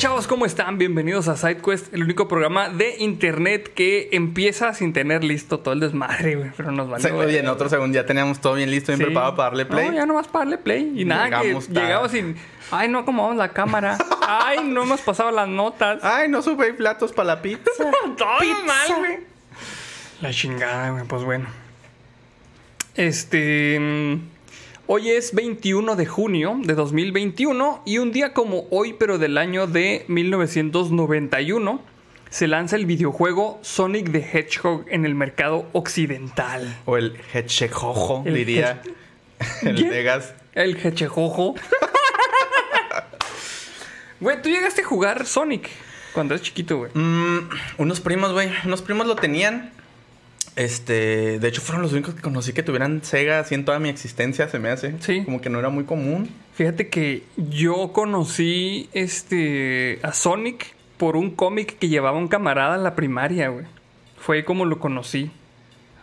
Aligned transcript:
chavos? 0.00 0.26
¿Cómo 0.26 0.46
están? 0.46 0.78
Bienvenidos 0.78 1.28
a 1.28 1.36
SideQuest, 1.36 1.92
el 1.92 2.04
único 2.04 2.26
programa 2.26 2.70
de 2.70 2.96
internet 3.00 3.70
que 3.74 4.08
empieza 4.12 4.72
sin 4.72 4.94
tener 4.94 5.22
listo 5.22 5.60
todo 5.60 5.74
el 5.74 5.80
desmadre, 5.80 6.36
güey. 6.36 6.50
Pero 6.56 6.72
nos 6.72 6.88
vale. 6.88 7.12
Oye, 7.12 7.40
en 7.40 7.48
otro 7.48 7.68
segundo 7.68 7.96
ya 7.96 8.06
teníamos 8.06 8.40
todo 8.40 8.54
bien 8.54 8.70
listo, 8.70 8.92
bien 8.92 8.98
Sí. 9.00 9.04
preparado 9.04 9.36
para 9.36 9.50
darle 9.50 9.66
play. 9.66 9.88
No, 9.88 9.92
ya 9.92 10.06
nomás 10.06 10.26
para 10.26 10.46
darle 10.46 10.56
play. 10.56 10.90
Y 10.96 11.04
nada, 11.04 11.42
Llegamos 11.42 11.66
que 11.66 11.74
llegamos 11.74 12.10
sin. 12.12 12.34
Ay, 12.70 12.88
no 12.88 13.00
acomodamos 13.00 13.36
la 13.36 13.50
cámara. 13.50 13.98
Ay, 14.26 14.60
no 14.64 14.84
hemos 14.84 15.02
pasado 15.02 15.30
las 15.32 15.48
notas. 15.48 16.02
Ay, 16.02 16.30
no 16.30 16.40
sube 16.40 16.72
platos 16.72 17.12
para 17.12 17.26
la 17.26 17.42
pizza. 17.42 17.70
Todo 18.16 18.64
mal, 18.64 18.98
güey. 19.00 19.18
La 20.22 20.30
chingada, 20.30 20.92
güey. 20.92 21.04
Pues 21.04 21.24
bueno. 21.24 21.46
Este. 22.94 23.78
Hoy 24.92 25.10
es 25.10 25.36
21 25.36 25.94
de 25.94 26.04
junio 26.04 26.58
de 26.64 26.74
2021 26.74 27.82
y 27.86 27.98
un 27.98 28.10
día 28.10 28.32
como 28.32 28.66
hoy, 28.70 28.94
pero 28.94 29.18
del 29.18 29.38
año 29.38 29.68
de 29.68 30.04
1991, 30.08 31.80
se 32.28 32.48
lanza 32.48 32.74
el 32.74 32.86
videojuego 32.86 33.60
Sonic 33.62 34.10
the 34.10 34.18
Hedgehog 34.18 34.86
en 34.88 35.06
el 35.06 35.14
mercado 35.14 35.68
occidental. 35.74 36.76
O 36.86 36.96
el 36.96 37.16
hechejojo, 37.32 38.24
El 38.26 38.34
diría 38.34 38.82
el. 39.62 39.84
Vegas. 39.84 40.34
El 40.54 40.76
Hedgehojo. 40.76 41.54
Güey, 44.18 44.42
¿tú 44.42 44.48
llegaste 44.48 44.82
a 44.82 44.84
jugar 44.84 45.24
Sonic 45.24 45.70
cuando 46.12 46.34
eras 46.34 46.44
chiquito, 46.44 46.78
güey? 46.78 46.90
Mm, 46.94 47.48
unos 47.78 48.00
primos, 48.00 48.32
güey. 48.32 48.50
Unos 48.64 48.82
primos 48.82 49.06
lo 49.06 49.14
tenían. 49.14 49.70
Este, 50.60 51.38
de 51.38 51.48
hecho, 51.48 51.62
fueron 51.62 51.80
los 51.80 51.94
únicos 51.94 52.14
que 52.14 52.20
conocí 52.20 52.52
que 52.52 52.62
tuvieran 52.62 53.02
Sega 53.02 53.40
así 53.40 53.54
en 53.54 53.64
toda 53.64 53.78
mi 53.78 53.88
existencia, 53.88 54.46
se 54.46 54.58
me 54.58 54.68
hace. 54.68 54.94
Sí. 55.00 55.22
Como 55.24 55.40
que 55.40 55.48
no 55.48 55.58
era 55.58 55.70
muy 55.70 55.84
común. 55.84 56.28
Fíjate 56.52 56.88
que 56.90 57.22
yo 57.38 57.94
conocí 57.94 58.90
este 58.92 60.00
a 60.02 60.12
Sonic 60.12 60.74
por 60.98 61.16
un 61.16 61.30
cómic 61.30 61.78
que 61.78 61.88
llevaba 61.88 62.18
un 62.18 62.28
camarada 62.28 62.76
en 62.76 62.84
la 62.84 62.94
primaria, 62.94 63.48
güey. 63.48 63.64
Fue 64.18 64.44
como 64.44 64.66
lo 64.66 64.78
conocí. 64.80 65.30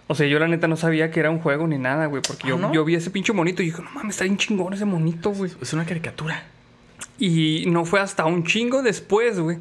O 0.08 0.16
sea, 0.16 0.26
yo 0.26 0.40
la 0.40 0.48
neta 0.48 0.68
no 0.68 0.76
sabía 0.76 1.12
que 1.12 1.20
era 1.20 1.30
un 1.30 1.38
juego 1.38 1.68
ni 1.68 1.78
nada, 1.78 2.08
güey. 2.08 2.24
Porque 2.28 2.48
¿Ah, 2.48 2.50
yo, 2.50 2.58
no? 2.58 2.74
yo 2.74 2.84
vi 2.84 2.96
ese 2.96 3.12
pinche 3.12 3.34
monito 3.34 3.62
y 3.62 3.66
dije, 3.66 3.84
no 3.84 3.92
mames, 3.92 4.16
está 4.16 4.24
bien 4.24 4.38
chingón 4.38 4.74
ese 4.74 4.86
monito, 4.86 5.30
güey. 5.30 5.52
Es 5.62 5.72
una 5.74 5.86
caricatura. 5.86 6.48
Y 7.20 7.66
no 7.68 7.86
fue 7.86 8.00
hasta 8.00 8.26
un 8.26 8.44
chingo 8.44 8.82
después, 8.82 9.40
güey, 9.40 9.60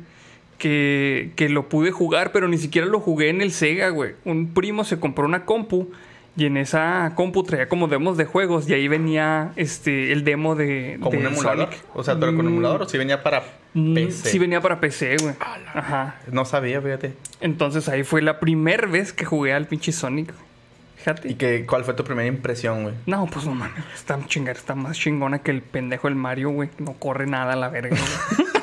que, 0.59 1.33
que 1.37 1.49
lo 1.49 1.69
pude 1.69 1.91
jugar, 1.91 2.33
pero 2.33 2.49
ni 2.49 2.59
siquiera 2.59 2.87
lo 2.87 3.01
jugué 3.01 3.29
en 3.31 3.41
el 3.43 3.53
Sega, 3.53 3.89
güey. 3.91 4.15
Un 4.25 4.55
primo 4.55 4.85
se 4.85 4.99
compró 4.99 5.25
una 5.25 5.45
compu 5.45 5.91
y 6.39 6.45
en 6.45 6.59
esa 6.59 7.13
compu 7.15 7.45
traía 7.45 7.67
como 7.67 7.89
demos 7.89 8.19
de 8.19 8.27
juegos 8.27 8.69
y 8.69 8.75
ahí 8.75 8.89
venía 8.89 9.53
este 9.57 10.13
el 10.13 10.23
demo 10.23 10.55
de, 10.55 10.99
Como 11.01 11.13
de 11.13 11.19
un 11.19 11.27
emulador. 11.33 11.69
Sonic. 11.71 11.85
O 11.95 12.05
sea, 12.05 12.19
pero 12.19 12.37
con 12.37 12.45
Mm, 12.45 12.49
emulador 12.49 12.83
o 12.83 12.89
si 12.89 12.99
venía 12.99 13.23
para 13.23 13.43
mm, 13.73 13.95
PC. 13.95 14.31
Sí 14.31 14.39
venía 14.39 14.61
para 14.61 14.79
PC, 14.79 15.17
güey. 15.19 15.35
Ajá. 15.75 16.17
No 16.31 16.45
sabía, 16.45 16.81
fíjate. 16.83 17.15
Entonces 17.41 17.89
ahí 17.89 18.03
fue 18.03 18.21
la 18.21 18.39
primera 18.39 18.87
vez 18.87 19.13
que 19.15 19.25
jugué 19.25 19.55
al 19.55 19.67
pinche 19.67 19.93
Sonic. 19.93 20.33
Fíjate. 20.97 21.31
¿Y 21.31 21.35
que, 21.37 21.65
cuál 21.65 21.85
fue 21.85 21.95
tu 21.95 22.05
primera 22.05 22.27
impresión, 22.27 22.83
güey? 22.83 22.95
No, 23.07 23.27
pues 23.27 23.47
no 23.47 23.55
mames. 23.55 23.83
Está 23.95 24.19
chingada, 24.27 24.59
está 24.59 24.75
más 24.75 24.99
chingona 24.99 25.39
que 25.39 25.53
el 25.53 25.63
pendejo 25.63 26.09
del 26.09 26.17
Mario, 26.17 26.51
güey. 26.51 26.69
No 26.79 26.95
corre 26.95 27.27
nada 27.27 27.53
a 27.55 27.57
la 27.57 27.69
verga, 27.69 27.97
güey. 27.97 28.47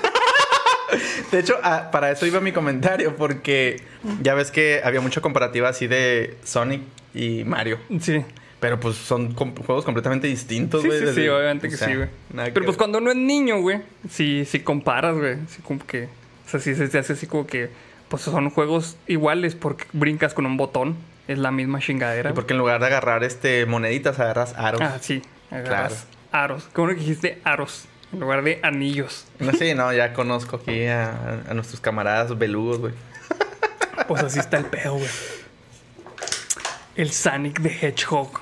De 1.33 1.39
hecho, 1.39 1.57
ah, 1.63 1.89
para 1.91 2.11
eso 2.11 2.25
iba 2.25 2.39
mi 2.39 2.51
comentario, 2.51 3.15
porque 3.15 3.81
ya 4.21 4.33
ves 4.35 4.51
que 4.51 4.81
había 4.83 5.01
mucha 5.01 5.19
comparativa 5.19 5.67
así 5.69 5.87
de 5.87 6.37
Sonic 6.43 6.81
y 7.13 7.43
Mario. 7.43 7.79
Sí. 7.99 8.23
Pero 8.59 8.79
pues 8.79 8.95
son 8.95 9.33
com- 9.33 9.53
juegos 9.55 9.83
completamente 9.83 10.27
distintos, 10.27 10.81
Sí, 10.81 10.87
güey. 10.87 10.99
sí, 10.99 11.05
sí, 11.07 11.11
desde- 11.15 11.31
obviamente 11.31 11.67
que 11.69 11.75
sea, 11.75 11.87
sí, 11.89 11.95
güey. 11.95 12.07
que 12.07 12.51
Pero 12.51 12.53
pues 12.53 12.67
ver. 12.67 12.77
cuando 12.77 12.99
uno 12.99 13.09
es 13.11 13.17
niño, 13.17 13.59
güey, 13.61 13.81
sí, 14.09 14.45
sí 14.45 14.59
comparas, 14.61 15.15
güey. 15.17 15.35
Sí, 15.49 15.61
como 15.61 15.85
que. 15.85 16.03
O 16.05 16.49
sea, 16.49 16.59
sí 16.61 16.73
se 16.75 16.87
te 16.87 16.97
hace 16.99 17.13
así 17.13 17.27
como 17.27 17.45
que. 17.47 17.69
Pues 18.07 18.21
son 18.21 18.49
juegos 18.51 18.95
iguales 19.07 19.55
porque 19.55 19.85
brincas 19.91 20.33
con 20.35 20.45
un 20.45 20.55
botón. 20.55 20.95
Es 21.27 21.39
la 21.39 21.51
misma 21.51 21.79
chingadera. 21.79 22.29
Y 22.29 22.33
porque 22.33 22.53
en 22.53 22.59
lugar 22.59 22.79
de 22.79 22.85
agarrar 22.87 23.23
este 23.23 23.65
moneditas, 23.65 24.19
agarras 24.19 24.53
aros. 24.55 24.81
Ah, 24.81 24.97
sí. 25.01 25.21
Agarras 25.51 26.05
aros. 26.31 26.69
¿Cómo 26.73 26.89
que 26.89 26.95
dijiste 26.95 27.39
aros? 27.43 27.85
En 28.13 28.19
lugar 28.19 28.43
de 28.43 28.59
anillos. 28.63 29.25
No, 29.39 29.51
sí, 29.53 29.73
no, 29.73 29.91
ya 29.91 30.13
conozco 30.13 30.57
aquí 30.57 30.85
a, 30.85 31.41
a 31.49 31.53
nuestros 31.53 31.81
camaradas 31.81 32.37
belugos, 32.37 32.77
güey. 32.79 32.93
Pues 34.07 34.23
así 34.23 34.39
está 34.39 34.57
el 34.57 34.65
pedo, 34.65 34.93
güey. 34.95 35.09
El 36.95 37.11
Sonic 37.11 37.61
the 37.61 37.69
Hedgehog. 37.69 38.41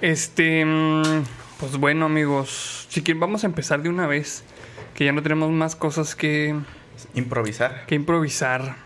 Este. 0.00 0.64
mm, 0.64 1.24
Pues 1.60 1.76
bueno, 1.76 2.06
amigos. 2.06 2.86
Si 2.88 3.02
quieren, 3.02 3.20
vamos 3.20 3.44
a 3.44 3.46
empezar 3.46 3.82
de 3.82 3.88
una 3.88 4.06
vez. 4.06 4.44
Que 4.94 5.04
ya 5.06 5.12
no 5.12 5.22
tenemos 5.22 5.50
más 5.50 5.74
cosas 5.76 6.14
que, 6.14 6.54
Improvisar. 7.14 7.84
que 7.86 7.94
improvisar. 7.94 8.76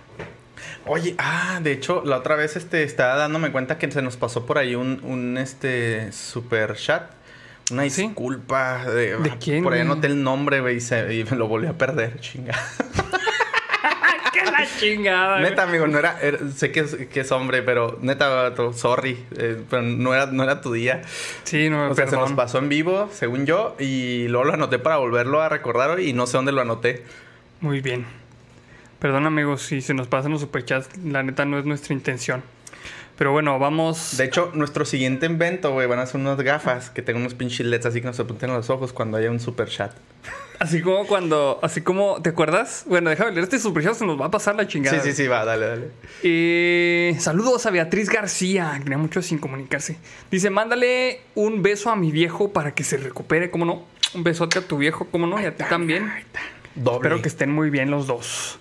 Oye, 0.86 1.16
ah, 1.18 1.58
de 1.62 1.72
hecho, 1.72 2.02
la 2.04 2.18
otra 2.18 2.36
vez 2.36 2.54
este, 2.56 2.84
estaba 2.84 3.16
dándome 3.16 3.50
cuenta 3.50 3.76
que 3.78 3.90
se 3.90 4.02
nos 4.02 4.16
pasó 4.16 4.46
por 4.46 4.58
ahí 4.58 4.74
un, 4.76 5.00
un 5.02 5.36
este, 5.36 6.12
super 6.12 6.76
chat. 6.76 7.10
Una 7.72 7.88
¿Sí? 7.90 8.02
disculpa. 8.02 8.84
De, 8.84 9.16
¿De 9.18 9.30
quién, 9.38 9.62
Por 9.64 9.72
ahí 9.74 9.80
anoté 9.80 10.06
el 10.06 10.22
nombre, 10.22 10.60
güey, 10.60 10.76
y, 10.76 10.80
se- 10.80 11.14
y 11.14 11.24
me 11.24 11.36
lo 11.36 11.48
volví 11.48 11.66
a 11.66 11.76
perder, 11.76 12.20
chinga. 12.20 12.54
¡Qué 14.32 14.44
la 14.44 14.66
chingada! 14.78 15.40
Neta, 15.40 15.62
amigo, 15.64 15.86
no 15.86 15.98
era, 15.98 16.18
era- 16.20 16.38
sé 16.54 16.70
que 16.70 16.80
es, 16.80 16.94
que 16.94 17.20
es 17.20 17.32
hombre, 17.32 17.62
pero 17.62 17.98
neta, 18.02 18.52
sorry, 18.74 19.18
eh, 19.36 19.60
pero 19.70 19.82
no 19.82 20.14
era, 20.14 20.26
no 20.26 20.42
era 20.44 20.60
tu 20.60 20.72
día. 20.72 21.02
Sí, 21.44 21.70
no, 21.70 21.90
O 21.90 21.94
sea, 21.94 22.06
se 22.06 22.16
nos 22.16 22.32
pasó 22.32 22.58
en 22.58 22.68
vivo, 22.68 23.08
según 23.12 23.46
yo, 23.46 23.74
y 23.78 24.28
luego 24.28 24.44
lo 24.44 24.52
anoté 24.54 24.78
para 24.78 24.98
volverlo 24.98 25.40
a 25.40 25.48
recordar 25.48 26.00
y 26.00 26.12
no 26.12 26.26
sé 26.26 26.36
dónde 26.36 26.52
lo 26.52 26.60
anoté. 26.60 27.02
Muy 27.60 27.80
bien. 27.80 28.04
Perdón, 28.98 29.26
amigos, 29.26 29.62
si 29.62 29.80
se 29.80 29.94
nos 29.94 30.06
pasan 30.08 30.32
los 30.32 30.40
superchats. 30.40 30.96
La 30.98 31.22
neta 31.22 31.44
no 31.44 31.58
es 31.58 31.64
nuestra 31.64 31.94
intención. 31.94 32.42
Pero 33.16 33.32
bueno, 33.32 33.58
vamos. 33.58 34.16
De 34.16 34.24
hecho, 34.24 34.50
nuestro 34.54 34.84
siguiente 34.84 35.26
invento, 35.26 35.72
güey, 35.72 35.86
van 35.86 35.98
a 35.98 36.06
ser 36.06 36.20
unas 36.20 36.38
gafas 36.40 36.90
que 36.90 37.00
tengan 37.00 37.22
unos 37.22 37.34
pinches 37.34 37.66
LEDs 37.66 37.86
así 37.86 38.00
que 38.00 38.06
nos 38.06 38.20
apunten 38.20 38.50
a 38.50 38.56
los 38.56 38.68
ojos 38.68 38.92
cuando 38.92 39.16
haya 39.16 39.30
un 39.30 39.40
super 39.40 39.68
chat. 39.68 39.92
Así 40.58 40.82
como 40.82 41.06
cuando. 41.06 41.58
Así 41.62 41.80
como. 41.80 42.20
¿Te 42.20 42.30
acuerdas? 42.30 42.84
Bueno, 42.86 43.08
déjame 43.08 43.32
leer 43.32 43.44
este 43.44 43.58
superchat, 43.58 43.94
se 43.94 44.06
nos 44.06 44.20
va 44.20 44.26
a 44.26 44.30
pasar 44.30 44.54
la 44.54 44.66
chingada. 44.66 45.00
Sí, 45.00 45.10
sí, 45.10 45.16
sí, 45.16 45.28
va, 45.28 45.44
dale, 45.44 45.66
dale. 45.66 45.88
Eh, 46.22 47.16
saludos 47.18 47.64
a 47.64 47.70
Beatriz 47.70 48.10
García, 48.10 48.72
que 48.76 48.84
tenía 48.84 48.98
mucho 48.98 49.22
sin 49.22 49.38
comunicarse. 49.38 49.96
Dice, 50.30 50.50
mándale 50.50 51.20
un 51.34 51.62
beso 51.62 51.90
a 51.90 51.96
mi 51.96 52.10
viejo 52.10 52.52
para 52.52 52.74
que 52.74 52.84
se 52.84 52.98
recupere, 52.98 53.50
¿cómo 53.50 53.64
no? 53.64 53.86
Un 54.14 54.24
besote 54.24 54.58
a 54.58 54.62
tu 54.62 54.76
viejo, 54.76 55.06
¿cómo 55.10 55.26
no? 55.26 55.40
Y 55.40 55.46
a 55.46 55.54
ti 55.54 55.64
también. 55.68 56.10
Doble. 56.74 56.96
Espero 56.96 57.22
que 57.22 57.28
estén 57.28 57.50
muy 57.50 57.70
bien 57.70 57.90
los 57.90 58.06
dos. 58.06 58.58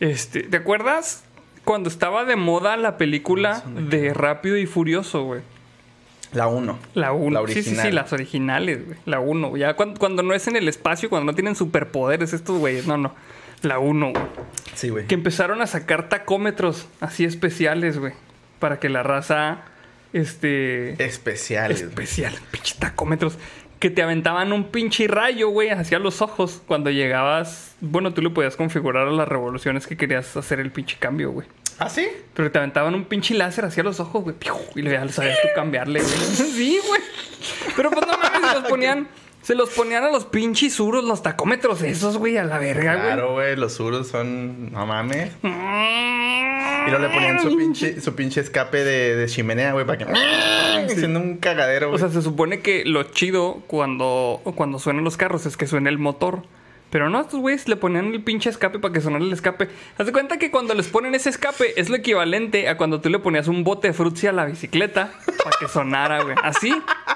Este, 0.00 0.42
¿te 0.42 0.56
acuerdas 0.56 1.25
cuando 1.66 1.88
estaba 1.88 2.24
de 2.24 2.36
moda 2.36 2.76
la 2.76 2.96
película 2.96 3.64
de 3.66 4.14
Rápido 4.14 4.56
y 4.56 4.66
Furioso, 4.66 5.24
güey? 5.24 5.40
La 6.32 6.46
1. 6.46 6.78
La 6.94 7.12
1. 7.12 7.40
La 7.40 7.52
sí, 7.52 7.62
sí, 7.64 7.74
sí, 7.74 7.90
las 7.90 8.12
originales, 8.12 8.86
güey. 8.86 8.98
La 9.04 9.18
1. 9.18 9.56
Ya 9.56 9.74
cuando, 9.74 9.98
cuando 9.98 10.22
no 10.22 10.32
es 10.32 10.46
en 10.46 10.54
el 10.54 10.68
espacio, 10.68 11.10
cuando 11.10 11.32
no 11.32 11.34
tienen 11.34 11.56
superpoderes 11.56 12.32
estos 12.32 12.58
güeyes. 12.58 12.86
No, 12.86 12.96
no. 12.96 13.14
La 13.62 13.80
1, 13.80 14.10
güey. 14.12 14.22
Sí, 14.74 14.90
güey. 14.90 15.06
Que 15.08 15.16
empezaron 15.16 15.60
a 15.60 15.66
sacar 15.66 16.08
tacómetros 16.08 16.86
así 17.00 17.24
especiales, 17.24 17.98
güey. 17.98 18.12
Para 18.60 18.78
que 18.78 18.88
la 18.88 19.02
raza, 19.02 19.62
este... 20.12 21.02
Especiales. 21.04 21.82
especial, 21.82 22.32
pinche 22.52 22.76
tacómetros. 22.78 23.38
Que 23.78 23.90
te 23.90 24.02
aventaban 24.02 24.52
un 24.52 24.64
pinche 24.64 25.06
rayo, 25.06 25.50
güey, 25.50 25.70
hacia 25.70 25.98
los 25.98 26.22
ojos. 26.22 26.62
Cuando 26.66 26.90
llegabas... 26.90 27.74
Bueno, 27.80 28.14
tú 28.14 28.22
le 28.22 28.30
podías 28.30 28.56
configurar 28.56 29.06
a 29.06 29.10
las 29.10 29.28
revoluciones 29.28 29.86
que 29.86 29.96
querías 29.96 30.36
hacer 30.36 30.60
el 30.60 30.70
pinche 30.70 30.96
cambio, 30.98 31.30
güey. 31.30 31.46
¿Ah, 31.78 31.90
sí? 31.90 32.08
Pero 32.32 32.50
te 32.50 32.58
aventaban 32.58 32.94
un 32.94 33.04
pinche 33.04 33.34
láser 33.34 33.66
hacia 33.66 33.82
los 33.82 34.00
ojos, 34.00 34.24
güey. 34.24 34.36
Y 34.76 34.82
le 34.82 35.08
sabías 35.10 35.40
tú 35.42 35.48
cambiarle, 35.54 36.00
güey. 36.00 36.12
Sí, 36.18 36.80
güey. 36.88 37.00
Pero 37.76 37.90
pues 37.90 38.06
no 38.06 38.16
mames, 38.18 38.54
los 38.54 38.64
ponían... 38.64 39.08
Se 39.46 39.54
los 39.54 39.70
ponían 39.70 40.02
a 40.02 40.10
los 40.10 40.24
pinches 40.24 40.74
suros, 40.74 41.04
los 41.04 41.22
tacómetros 41.22 41.80
esos, 41.82 42.18
güey, 42.18 42.36
a 42.36 42.42
la 42.42 42.58
verga, 42.58 42.94
güey. 42.94 43.06
Claro, 43.06 43.34
güey, 43.34 43.54
los 43.54 43.74
suros 43.74 44.08
son... 44.08 44.72
No 44.72 44.86
mames. 44.86 45.30
Y 45.40 46.90
luego 46.90 46.98
le 47.06 47.08
ponían 47.14 47.40
su 47.40 47.56
pinche, 47.56 48.00
su 48.00 48.16
pinche 48.16 48.40
escape 48.40 48.82
de, 48.82 49.14
de 49.14 49.26
chimenea, 49.26 49.70
güey, 49.70 49.86
para 49.86 49.98
que... 49.98 50.04
Haciendo 50.92 51.20
un 51.20 51.36
cagadero, 51.36 51.86
O 51.86 51.90
güey. 51.90 52.00
sea, 52.00 52.10
se 52.10 52.22
supone 52.22 52.58
que 52.58 52.84
lo 52.86 53.04
chido 53.04 53.62
cuando, 53.68 54.40
cuando 54.56 54.80
suenan 54.80 55.04
los 55.04 55.16
carros 55.16 55.46
es 55.46 55.56
que 55.56 55.68
suene 55.68 55.90
el 55.90 55.98
motor. 55.98 56.42
Pero 56.88 57.10
no, 57.10 57.20
estos 57.20 57.40
güeyes 57.40 57.66
le 57.68 57.74
ponían 57.76 58.14
el 58.14 58.22
pinche 58.22 58.48
escape 58.48 58.78
para 58.78 58.94
que 58.94 59.00
sonara 59.00 59.24
el 59.24 59.32
escape. 59.32 59.68
Haz 59.98 60.06
de 60.06 60.12
cuenta 60.12 60.38
que 60.38 60.52
cuando 60.52 60.72
les 60.72 60.86
ponen 60.86 61.14
ese 61.16 61.28
escape 61.30 61.78
es 61.78 61.90
lo 61.90 61.96
equivalente 61.96 62.68
a 62.68 62.76
cuando 62.76 63.00
tú 63.00 63.10
le 63.10 63.18
ponías 63.18 63.48
un 63.48 63.64
bote 63.64 63.88
de 63.88 63.92
frutzi 63.94 64.28
a 64.28 64.32
la 64.32 64.44
bicicleta 64.46 65.10
para 65.42 65.56
que 65.58 65.66
sonara, 65.68 66.22
güey. 66.22 66.36
Así. 66.42 66.72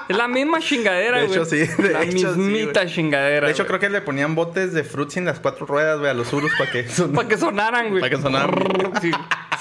Es 0.09 0.17
la 0.17 0.27
misma 0.27 0.59
chingadera, 0.59 1.19
De 1.21 1.27
güey. 1.27 1.37
hecho, 1.39 1.45
sí, 1.45 1.57
de 1.81 1.89
la 1.93 2.03
hecho, 2.03 2.33
sí, 2.33 2.39
mismita 2.39 2.81
güey. 2.83 2.93
chingadera. 2.93 3.47
de 3.47 3.53
hecho, 3.53 3.65
creo 3.65 3.79
que 3.79 3.89
le 3.89 4.01
ponían 4.01 4.35
botes 4.35 4.73
de 4.73 4.83
fruits 4.83 5.15
en 5.17 5.25
las 5.25 5.39
cuatro 5.39 5.65
ruedas, 5.65 5.99
güey, 5.99 6.11
a 6.11 6.13
los 6.13 6.27
surus 6.27 6.51
para 6.57 6.69
que... 6.69 6.87
son- 6.89 7.13
Para 7.13 7.27
que 7.29 7.37
sonaran, 7.37 7.89
güey. 7.89 8.01
Para 8.01 8.15
que 8.15 8.21
sonaran. 8.21 8.53
Sí, 9.01 9.11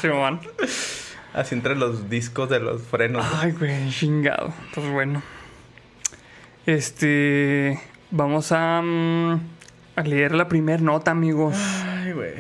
se 0.01 0.09
van. 0.09 0.41
Así 1.33 1.55
entre 1.55 1.77
los 1.77 2.11
discos 2.11 2.51
de 2.51 2.59
los 2.59 2.83
frenos. 2.83 3.25
Ay, 3.41 3.53
güey, 3.53 3.89
chingado. 3.91 4.53
Pues 4.75 4.91
bueno. 4.91 5.23
Este. 6.67 7.79
Vamos 8.11 8.51
a. 8.53 8.83
mm, 8.83 9.41
a 10.01 10.03
leer 10.03 10.35
la 10.35 10.49
primera 10.49 10.83
nota, 10.83 11.11
amigos. 11.11 11.55
Ay, 11.57 12.13
güey. 12.13 12.33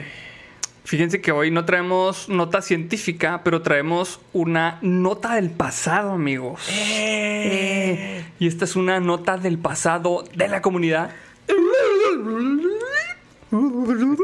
Fíjense 0.85 1.21
que 1.21 1.31
hoy 1.31 1.51
no 1.51 1.65
traemos 1.65 2.29
nota 2.29 2.63
científica, 2.63 3.43
pero 3.45 3.63
traemos 3.63 4.21
una 4.33 4.79
nota 4.83 5.35
del 5.35 5.51
pasado, 5.51 6.13
amigos. 6.13 6.67
Eh, 6.69 8.25
Y 8.41 8.49
esta 8.49 8.65
es 8.65 8.75
una 8.75 8.99
nota 8.99 9.37
del 9.37 9.59
pasado 9.59 10.25
de 10.35 10.49
la 10.49 10.61
comunidad. 10.63 11.11
Es 11.47 11.55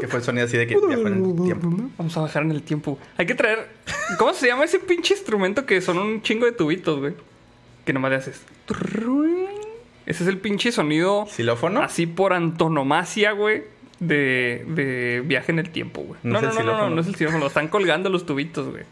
que 0.01 0.07
fue 0.07 0.19
el 0.19 0.25
sonido 0.25 0.45
así 0.45 0.57
de 0.57 0.67
que 0.67 0.75
viajó 0.75 1.07
en 1.07 1.25
el 1.25 1.43
tiempo. 1.43 1.69
Vamos 1.97 2.17
a 2.17 2.21
bajar 2.21 2.43
en 2.43 2.51
el 2.51 2.63
tiempo. 2.63 2.97
Hay 3.17 3.25
que 3.25 3.35
traer. 3.35 3.69
¿Cómo 4.17 4.33
se 4.33 4.47
llama 4.47 4.65
ese 4.65 4.79
pinche 4.79 5.13
instrumento 5.13 5.65
que 5.65 5.79
son 5.79 5.97
un 5.99 6.21
chingo 6.21 6.45
de 6.45 6.53
tubitos, 6.53 6.99
güey? 6.99 7.13
Que 7.85 7.93
nomás 7.93 8.11
le 8.11 8.17
haces. 8.17 8.41
Ese 10.07 10.23
es 10.23 10.29
el 10.29 10.39
pinche 10.39 10.71
sonido. 10.71 11.27
¿Xilófono? 11.27 11.83
Así 11.83 12.07
por 12.07 12.33
antonomasia, 12.33 13.33
güey. 13.33 13.63
De, 13.99 14.63
de 14.67 15.21
viaje 15.25 15.51
en 15.51 15.59
el 15.59 15.69
tiempo, 15.71 16.01
güey. 16.01 16.19
No 16.23 16.39
No, 16.41 16.53
no, 16.53 16.63
no, 16.63 16.63
no, 16.63 16.89
no, 16.91 17.01
es 17.01 17.07
el 17.07 17.15
xilófono. 17.15 17.41
Lo 17.41 17.47
están 17.47 17.67
colgando 17.67 18.09
los 18.09 18.25
tubitos, 18.25 18.69
güey. 18.69 18.83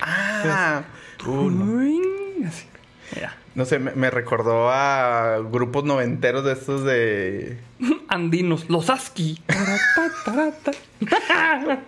Ah, 0.00 0.82
no. 1.24 2.46
Así. 2.46 2.66
Ya. 3.20 3.36
No 3.54 3.64
sé, 3.64 3.78
me, 3.78 3.92
me 3.92 4.10
recordó 4.10 4.70
a 4.70 5.38
grupos 5.50 5.84
noventeros 5.84 6.44
de 6.44 6.52
estos 6.52 6.84
de. 6.84 7.58
Andinos, 8.08 8.68
los 8.68 8.90
ASCII. 8.90 9.40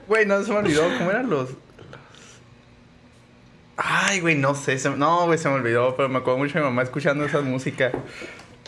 Güey, 0.09 0.27
no 0.27 0.43
se 0.43 0.51
me 0.53 0.59
olvidó. 0.59 0.83
¿Cómo 0.99 1.11
eran 1.11 1.29
los.? 1.31 1.51
los- 1.51 1.59
Ay, 3.77 4.21
güey, 4.21 4.35
no 4.37 4.55
sé. 4.55 4.79
se- 4.79 4.91
No, 4.91 5.27
güey, 5.27 5.39
se 5.39 5.49
me 5.49 5.55
olvidó. 5.57 5.97
Pero 5.97 6.09
me 6.09 6.19
acuerdo 6.19 6.39
mucho 6.39 6.55
de 6.55 6.61
mi 6.61 6.67
mamá 6.67 6.83
escuchando 6.83 7.25
esa 7.25 7.41
música. 7.41 7.91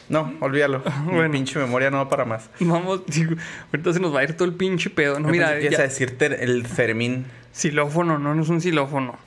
No, 0.09 0.35
olvídalo. 0.41 0.83
Mi 1.11 1.29
pinche 1.29 1.59
memoria 1.59 1.91
no 1.91 1.99
va 1.99 2.09
para 2.09 2.25
más. 2.25 2.51
Vamos, 2.61 3.03
digo, 3.07 3.35
ahorita 3.73 3.93
se 3.93 4.01
nos 4.01 4.15
va 4.15 4.21
a 4.21 4.25
ir 4.25 4.35
todo 4.37 4.47
el 4.47 4.55
pinche 4.55 4.91
pedo. 4.91 5.19
No, 5.21 5.29
mira, 5.29 5.59
ya- 5.61 5.79
a 5.79 5.83
decirte 5.83 6.45
el 6.45 6.67
Fermín. 6.67 7.27
Xilófono, 7.53 8.19
no, 8.19 8.35
no 8.35 8.43
es 8.43 8.49
un 8.49 8.61
xilófono. 8.61 9.19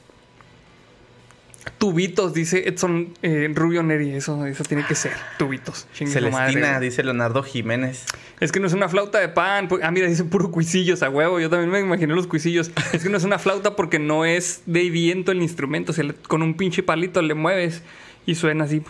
Tubitos, 1.80 2.34
dice 2.34 2.68
Edson 2.70 3.14
eh, 3.22 3.50
Rubio 3.54 3.82
Neri. 3.84 4.12
Eso, 4.12 4.46
eso 4.46 4.64
tiene 4.64 4.86
que 4.86 4.96
ser. 4.96 5.14
Tubitos. 5.38 5.88
Chingue 5.94 6.14
madre, 6.14 6.32
Celestina, 6.32 6.78
güey. 6.78 6.90
dice 6.90 7.04
Leonardo 7.04 7.44
Jiménez. 7.44 8.06
Es 8.40 8.52
que 8.52 8.60
no 8.60 8.68
es 8.68 8.74
una 8.74 8.88
flauta 8.88 9.20
de 9.20 9.30
pan. 9.30 9.68
Ah, 9.82 9.92
mira, 9.92 10.08
dice 10.08 10.24
puro 10.24 10.52
cuisillos 10.52 11.02
a 11.04 11.10
huevo. 11.10 11.40
Yo 11.40 11.50
también 11.50 11.72
me 11.72 11.80
imaginé 11.80 12.14
los 12.14 12.28
cuisillos. 12.28 12.72
Es 12.94 13.04
que 13.04 13.10
no 13.10 13.18
es 13.18 13.24
una 13.24 13.40
flauta 13.40 13.76
porque 13.76 14.00
no 14.00 14.26
es 14.26 14.62
de 14.68 14.90
viento 14.90 15.32
el 15.32 15.42
instrumento. 15.42 15.92
O 15.92 15.96
sea, 15.96 16.06
con 16.28 16.44
un 16.44 16.56
pinche 16.56 16.84
palito 16.84 17.22
le 17.22 17.34
mueves 17.34 17.82
y 18.26 18.36
suena 18.36 18.64
así 18.66 18.82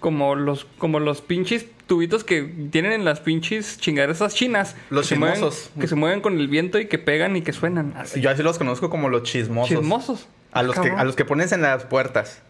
como 0.00 0.34
los, 0.36 0.64
como 0.78 1.00
los 1.00 1.20
pinches 1.22 1.66
tubitos 1.86 2.22
que 2.22 2.42
tienen 2.70 2.92
en 2.92 3.04
las 3.04 3.20
pinches 3.20 3.78
chingaderas 3.78 4.34
chinas. 4.34 4.76
Los 4.90 5.08
que 5.08 5.14
se 5.14 5.20
mueven- 5.20 5.34
chismosos. 5.34 5.70
que 5.80 5.86
se 5.88 5.94
mueven 5.96 6.20
con 6.20 6.38
el 6.38 6.48
viento 6.48 6.78
y 6.78 6.86
que 6.86 6.98
pegan 6.98 7.36
y 7.36 7.42
que 7.42 7.52
suenan. 7.52 7.94
Así. 7.96 8.20
Yo 8.20 8.30
así 8.30 8.42
los 8.42 8.58
conozco 8.58 8.90
como 8.90 9.08
los 9.08 9.22
chismosos. 9.24 9.68
Chismosos. 9.76 10.28
A 10.52 10.62
los, 10.62 10.78
que, 10.78 10.90
a 10.90 11.04
los 11.04 11.14
que 11.16 11.24
pones 11.24 11.52
en 11.52 11.62
las 11.62 11.84
puertas. 11.84 12.42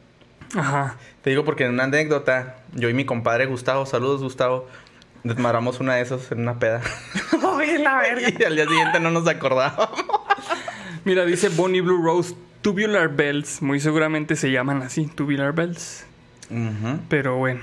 Ajá. 0.55 0.96
Te 1.23 1.31
digo 1.31 1.44
porque 1.44 1.64
en 1.64 1.70
una 1.73 1.85
anécdota, 1.85 2.56
yo 2.75 2.88
y 2.88 2.94
mi 2.94 3.05
compadre 3.05 3.46
Gustavo, 3.46 3.87
saludos 3.87 4.23
Gustavo, 4.23 4.67
desmadramos 5.25 5.81
una 5.81 5.96
de 5.96 6.02
esos 6.02 6.31
en 6.32 6.41
una 6.41 6.58
peda. 6.58 6.81
Oye, 7.43 7.79
la 7.79 7.99
verga. 7.99 8.29
y 8.38 8.43
al 8.44 8.55
día 8.56 8.67
siguiente 8.67 9.00
no 9.00 9.11
nos 9.11 9.26
acordábamos. 9.26 9.88
Mira, 11.05 11.25
dice 11.25 11.49
Bonnie 11.49 11.81
Blue 11.81 12.02
Rose, 12.02 12.34
Tubular 12.62 13.08
Bells. 13.08 13.62
Muy 13.62 13.81
seguramente 13.81 14.37
se 14.37 14.50
llaman 14.50 14.82
así, 14.82 15.06
Tubular 15.06 15.52
Bells. 15.55 16.05
Pero 17.08 17.36
bueno. 17.36 17.60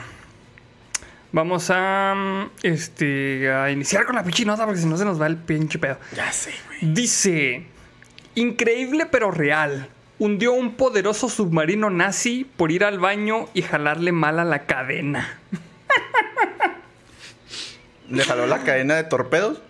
Vamos 1.31 1.69
a 1.69 2.13
mm, 2.15 2.49
este 2.63 3.51
a 3.51 3.69
iniciar 3.69 4.05
con 4.05 4.15
la 4.15 4.23
pinche 4.23 4.45
nota 4.45 4.65
porque 4.65 4.79
si 4.79 4.87
no 4.87 4.95
se 4.95 5.03
nos 5.03 5.19
va 5.19 5.27
el 5.27 5.37
pinche 5.37 5.79
pedo. 5.79 5.97
Ya 6.15 6.31
sé, 6.31 6.53
güey. 6.67 6.93
Dice, 6.93 7.65
increíble 8.35 9.05
pero 9.05 9.31
real. 9.31 9.89
Hundió 10.17 10.53
un 10.53 10.75
poderoso 10.75 11.27
submarino 11.27 11.89
nazi 11.89 12.49
por 12.55 12.71
ir 12.71 12.85
al 12.85 12.99
baño 12.99 13.49
y 13.53 13.63
jalarle 13.63 14.13
mal 14.13 14.39
a 14.39 14.45
la 14.45 14.65
cadena. 14.65 15.39
Le 18.09 18.23
jaló 18.23 18.47
la 18.47 18.63
cadena 18.63 18.95
de 18.95 19.03
torpedos. 19.03 19.61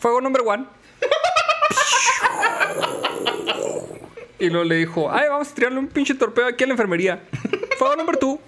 Fuego 0.00 0.20
number 0.20 0.42
one. 0.44 0.66
Y 4.40 4.48
luego 4.48 4.64
le 4.64 4.76
dijo, 4.76 5.10
ay, 5.12 5.28
vamos 5.28 5.50
a 5.50 5.54
tirarle 5.54 5.78
un 5.78 5.88
pinche 5.88 6.14
torpedo 6.14 6.46
aquí 6.46 6.64
a 6.64 6.66
la 6.66 6.72
enfermería. 6.72 7.22
Fuego 7.78 7.96
number 7.96 8.16
two. 8.16 8.40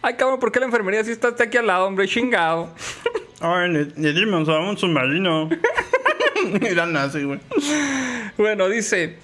Ay, 0.00 0.14
cabrón, 0.14 0.38
¿por 0.38 0.52
qué 0.52 0.60
la 0.60 0.66
enfermería 0.66 1.02
sí 1.02 1.10
está 1.10 1.28
aquí 1.28 1.56
al 1.56 1.66
lado, 1.66 1.86
hombre? 1.86 2.06
Chingado. 2.06 2.72
Ay, 3.40 3.70
le, 3.70 3.84
le 3.96 4.12
dimos 4.12 4.48
a 4.48 4.58
un 4.58 4.76
submarino. 4.78 5.48
Era 6.62 6.86
nazi, 6.86 7.24
güey. 7.24 7.40
Bueno, 8.36 8.68
dice, 8.68 9.16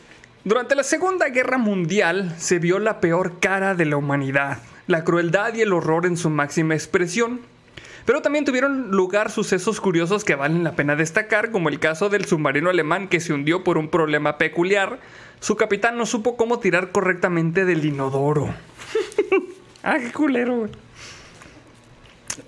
durante 0.45 0.75
la 0.75 0.83
Segunda 0.83 1.29
Guerra 1.29 1.59
Mundial 1.59 2.35
se 2.39 2.59
vio 2.59 2.79
la 2.79 3.01
peor 3.01 3.41
cara 3.41 3.75
de 3.75 3.85
la 3.85 3.97
humanidad, 3.97 4.59
la 4.87 5.05
crueldad 5.05 5.55
y 5.55 5.61
el 5.61 5.73
horror 5.73 6.07
en 6.07 6.17
su 6.17 6.31
máxima 6.31 6.75
expresión. 6.75 7.41
Pero 8.05 8.23
también 8.23 8.45
tuvieron 8.45 8.91
lugar 8.91 9.31
sucesos 9.31 9.81
curiosos 9.81 10.25
que 10.25 10.35
valen 10.35 10.65
la 10.65 10.73
pena 10.73 10.97
destacar, 10.97 11.51
como 11.51 11.69
el 11.69 11.79
caso 11.79 12.09
del 12.09 12.25
submarino 12.25 12.71
alemán 12.71 13.09
que 13.09 13.21
se 13.21 13.33
hundió 13.33 13.65
por 13.65 13.79
un 13.79 13.89
problema 13.89 14.39
peculiar. 14.39 15.01
Su 15.41 15.57
capitán 15.57 15.97
no 15.97 16.07
supo 16.07 16.37
cómo 16.37 16.59
tirar 16.59 16.91
correctamente 16.93 17.65
del 17.65 17.85
inodoro. 17.85 18.55
ah, 19.83 19.99
qué 19.99 20.13
culero. 20.13 20.69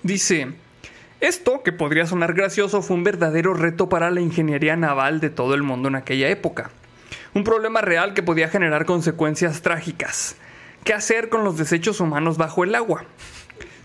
Dice, 0.01 0.47
esto, 1.23 1.63
que 1.63 1.71
podría 1.71 2.05
sonar 2.05 2.33
gracioso, 2.33 2.81
fue 2.81 2.97
un 2.97 3.03
verdadero 3.03 3.53
reto 3.53 3.87
para 3.87 4.11
la 4.11 4.21
ingeniería 4.21 4.75
naval 4.75 5.21
de 5.21 5.29
todo 5.29 5.53
el 5.53 5.63
mundo 5.63 5.87
en 5.87 5.95
aquella 5.95 6.27
época. 6.29 6.71
Un 7.33 7.43
problema 7.43 7.81
real 7.81 8.13
que 8.13 8.23
podía 8.23 8.49
generar 8.49 8.85
consecuencias 8.85 9.61
trágicas. 9.61 10.35
¿Qué 10.83 10.93
hacer 10.93 11.29
con 11.29 11.45
los 11.45 11.57
desechos 11.57 12.01
humanos 12.01 12.37
bajo 12.37 12.65
el 12.65 12.75
agua? 12.75 13.05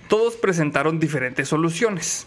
Todos 0.09 0.37
presentaron 0.37 0.99
diferentes 0.99 1.49
soluciones. 1.49 2.27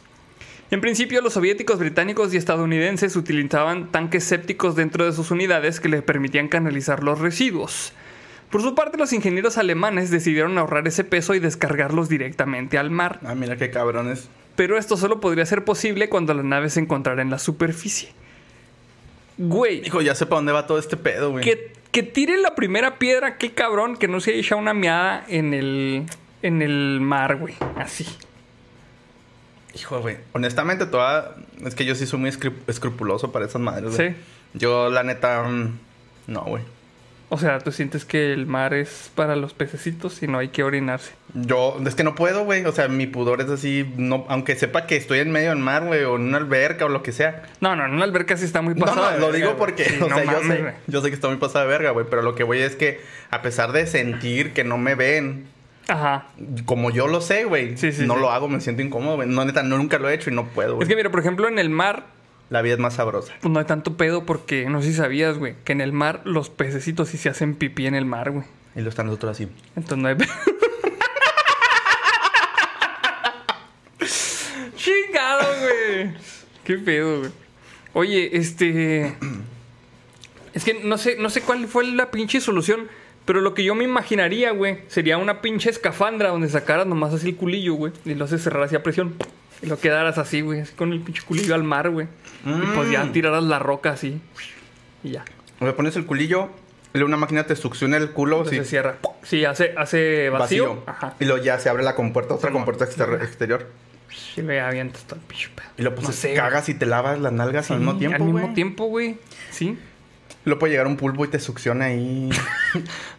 En 0.72 0.80
principio, 0.80 1.22
los 1.22 1.34
soviéticos, 1.34 1.80
británicos 1.80 2.34
y 2.34 2.38
estadounidenses 2.38 3.16
utilizaban 3.18 3.92
tanques 3.92 4.24
sépticos 4.24 4.76
dentro 4.76 5.04
de 5.04 5.12
sus 5.12 5.30
unidades 5.30 5.82
que 5.82 5.90
les 5.90 6.02
permitían 6.02 6.48
canalizar 6.48 7.04
los 7.04 7.20
residuos. 7.20 7.92
Por 8.50 8.62
su 8.62 8.74
parte, 8.76 8.98
los 8.98 9.12
ingenieros 9.12 9.58
alemanes 9.58 10.12
decidieron 10.12 10.58
ahorrar 10.58 10.88
ese 10.88 11.04
peso 11.04 11.36
y 11.36 11.40
descargarlos 11.40 12.08
directamente 12.08 12.78
al 12.78 12.90
mar. 12.90 13.20
Ah, 13.26 13.36
mira 13.36 13.58
qué 13.58 13.70
cabrones. 13.70 14.30
Pero 14.56 14.78
esto 14.78 14.96
solo 14.96 15.20
podría 15.20 15.46
ser 15.46 15.66
posible 15.66 16.08
cuando 16.08 16.34
la 16.34 16.44
nave 16.44 16.70
se 16.70 16.80
encontrara 16.80 17.22
en 17.22 17.30
la 17.30 17.40
superficie. 17.40 18.10
Güey, 19.38 19.86
Hijo, 19.86 20.02
ya 20.02 20.16
sé 20.16 20.26
para 20.26 20.38
dónde 20.38 20.52
va 20.52 20.68
todo 20.68 20.78
este 20.78 20.98
pedo, 20.98 21.32
güey. 21.32 21.44
que, 21.44 21.74
que 21.92 22.04
tire 22.04 22.38
la 22.38 22.56
primera 22.56 23.00
piedra, 23.00 23.38
qué 23.38 23.52
cabrón, 23.52 23.98
que 23.98 24.08
no 24.08 24.20
se 24.20 24.36
haya 24.36 24.56
una 24.56 24.74
meada 24.74 25.26
en 25.28 25.54
el, 25.54 26.06
en 26.42 26.62
el 26.62 27.00
mar, 27.02 27.36
güey. 27.38 27.56
Así. 27.78 28.06
Hijo, 29.74 30.02
güey. 30.02 30.18
Honestamente, 30.34 30.86
toda... 30.86 31.36
Es 31.66 31.76
que 31.76 31.86
yo 31.86 31.96
sí 31.96 32.06
soy 32.06 32.20
muy 32.20 32.30
escru- 32.30 32.54
escrupuloso 32.68 33.32
para 33.32 33.46
esas 33.46 33.62
madres, 33.62 33.96
güey. 33.96 34.10
Sí. 34.10 34.16
Yo, 34.54 34.90
la 34.90 35.04
neta... 35.04 35.44
mm, 35.44 35.80
No, 36.28 36.42
güey. 36.42 36.64
O 37.34 37.38
sea, 37.38 37.60
tú 37.60 37.72
sientes 37.72 38.04
que 38.04 38.34
el 38.34 38.46
mar 38.46 38.74
es 38.74 39.10
para 39.16 39.38
los 39.38 39.54
pececitos 39.54 40.22
y 40.22 40.28
no 40.28 40.40
hay 40.40 40.50
que 40.50 40.64
orinarse. 40.66 41.14
Yo... 41.34 41.80
Es 41.86 41.96
que 41.96 42.04
no 42.04 42.16
puedo, 42.16 42.44
güey. 42.44 42.66
O 42.66 42.74
sea, 42.74 42.90
mi 42.90 43.08
pudor 43.08 43.40
es 43.40 43.50
así... 43.50 43.90
No... 43.96 44.26
Aunque 44.28 44.58
sepa 44.58 44.86
que 44.86 44.98
estoy 44.98 45.20
en 45.20 45.32
medio 45.32 45.52
del 45.52 45.60
mar, 45.60 45.86
güey. 45.86 46.04
O 46.04 46.18
en 46.18 46.24
una 46.24 46.40
alberca 46.40 46.84
o 46.84 46.90
lo 46.90 47.02
que 47.02 47.14
sea. 47.14 47.44
No, 47.62 47.74
no, 47.78 47.86
en 47.86 47.94
una 47.94 48.04
alberca 48.04 48.36
sí 48.36 48.44
está 48.44 48.62
muy 48.62 48.74
No, 48.76 48.82
pasado. 48.86 49.06
no, 49.06 49.12
de 49.14 49.20
lo 49.20 49.26
verga, 49.28 49.38
digo 49.38 49.58
porque... 49.58 49.86
Sí, 49.86 50.00
o 50.02 50.10
no 50.10 50.16
sea, 50.18 50.26
yo 50.26 50.44
sé... 50.44 50.74
Yo 50.88 51.02
sé 51.02 51.08
que 51.08 51.16
está 51.16 51.30
muy 51.30 51.38
pasada 51.38 51.64
de 51.64 51.72
verga, 51.72 51.92
güey. 51.92 52.06
Pero 52.10 52.22
lo 52.24 52.36
que 52.36 52.44
voy 52.44 52.60
es 52.60 52.76
que... 52.76 53.00
A 53.30 53.42
pesar 53.42 53.72
de 53.72 53.88
sentir 53.88 54.52
que 54.52 54.66
no 54.66 54.78
me 54.78 54.96
ven... 54.96 55.48
Ajá. 55.92 56.28
Como 56.66 56.90
yo 56.90 57.08
lo 57.08 57.20
sé, 57.20 57.44
güey. 57.44 57.76
Sí, 57.78 57.92
sí, 57.92 58.06
no 58.08 58.16
sí. 58.16 58.22
lo 58.22 58.32
hago, 58.32 58.48
me 58.48 58.62
siento 58.62 58.82
incómodo, 58.82 59.18
güey. 59.18 59.28
No, 59.28 59.44
neta, 59.44 59.62
no, 59.62 59.78
nunca 59.78 60.00
lo 60.00 60.10
he 60.10 60.14
hecho 60.14 60.30
y 60.30 60.34
no 60.34 60.48
puedo, 60.48 60.76
güey. 60.76 60.84
Es 60.84 60.90
que 60.90 60.96
mira, 60.96 61.12
por 61.12 61.20
ejemplo, 61.20 61.50
en 61.50 61.60
el 61.60 61.70
mar 61.70 62.06
La 62.50 62.62
vida 62.62 62.76
es 62.76 62.80
más 62.80 62.94
sabrosa. 62.96 63.34
pues 63.42 63.52
no 63.52 63.60
hay 63.60 63.66
tanto 63.66 63.98
pedo 63.98 64.26
porque 64.26 64.66
no 64.70 64.82
sé 64.82 64.90
si 64.90 64.94
sabías, 64.96 65.38
güey, 65.38 65.56
que 65.66 65.74
en 65.74 65.82
el 65.82 65.92
mar 65.92 66.22
los 66.24 66.50
pececitos 66.50 67.10
sí 67.10 67.18
se 67.18 67.30
hacen 67.30 67.56
pipí 67.56 67.88
en 67.88 67.96
el 67.96 68.06
mar, 68.06 68.32
güey. 68.32 68.46
Y 68.76 68.82
lo 68.82 68.90
están 68.90 69.08
los 69.08 69.16
otros 69.16 69.32
así. 69.32 69.50
Entonces 69.76 69.98
no 69.98 70.08
hay 70.08 70.16
pedo. 70.16 70.32
Chingado, 74.76 75.46
güey. 75.62 76.14
Qué 76.64 76.78
pedo, 76.78 77.20
güey. 77.20 77.32
Oye, 77.94 78.38
este. 78.38 79.16
Es 80.54 80.64
que 80.64 80.82
no 80.84 80.98
sé, 80.98 81.18
no 81.18 81.30
sé 81.30 81.42
cuál 81.42 81.68
fue 81.68 81.86
la 81.86 82.12
pinche 82.12 82.42
solución. 82.42 82.88
Pero 83.32 83.40
lo 83.40 83.54
que 83.54 83.64
yo 83.64 83.76
me 83.76 83.86
imaginaría, 83.86 84.52
güey, 84.52 84.80
sería 84.90 85.18
una 85.18 85.40
pinche 85.40 85.70
escafandra 85.70 86.28
donde 86.32 86.50
sacaras 86.50 86.86
nomás 86.86 87.14
así 87.14 87.30
el 87.30 87.36
culillo, 87.38 87.76
güey. 87.76 87.94
Y 88.04 88.14
lo 88.14 88.26
haces 88.26 88.42
cerrar 88.44 88.64
así 88.64 88.76
a 88.76 88.84
presión. 88.84 89.16
Y 89.62 89.68
lo 89.68 89.80
quedaras 89.80 90.18
así, 90.18 90.42
güey. 90.42 90.60
Así 90.60 90.74
con 90.74 90.92
el 90.92 91.00
pinche 91.00 91.22
culillo 91.26 91.56
al 91.56 91.64
mar, 91.64 91.90
güey. 91.90 92.08
Y 92.46 92.76
pues 92.76 92.92
ya 92.92 93.06
Mm. 93.06 93.14
tiraras 93.14 93.44
la 93.46 93.58
roca 93.58 93.92
así. 93.92 94.20
Y 95.02 95.12
ya. 95.12 95.24
Le 95.62 95.72
pones 95.72 95.96
el 95.96 96.06
culillo, 96.06 96.50
una 96.94 97.16
máquina 97.16 97.46
te 97.46 97.56
succiona 97.56 97.96
el 97.96 98.12
culo, 98.12 98.40
Entonces 98.40 98.58
sí, 98.60 98.64
se 98.66 98.70
cierra. 98.70 98.98
Sí, 99.24 99.46
hace, 99.46 99.76
hace 99.78 100.30
vacío. 100.30 100.66
vacío. 100.68 100.84
Ajá. 100.88 101.16
Y 101.22 101.24
luego 101.24 101.42
ya 101.42 101.58
se 101.58 101.70
abre 101.70 101.84
la 101.84 101.96
compuerta, 101.96 102.34
otra 102.34 102.52
compuerta 102.52 102.84
exter- 102.84 103.22
exterior. 103.24 103.66
Y 104.36 104.42
le 104.42 104.60
avientas 104.60 105.04
todo 105.04 105.16
el 105.22 105.26
pinche 105.26 105.48
pedo. 105.56 105.68
Y 105.78 105.84
lo 105.84 105.96
pues 105.96 106.06
No 106.06 106.12
sé, 106.14 106.34
cagas 106.34 106.68
y 106.68 106.74
te 106.74 106.86
lavas 106.86 107.18
las 107.18 107.32
nalgas 107.32 107.72
al 107.72 107.78
mismo 107.78 107.98
tiempo, 107.98 108.18
Al 108.18 108.24
mismo 108.24 108.42
güey. 108.42 108.54
tiempo, 108.56 108.86
güey. 108.88 109.18
Sí. 109.52 109.78
Luego 110.44 110.60
puede 110.60 110.72
llegar 110.72 110.88
un 110.88 110.98
pulpo 110.98 111.24
y 111.26 111.28
te 111.28 111.40
succiona 111.40 111.86
ahí. 111.86 112.30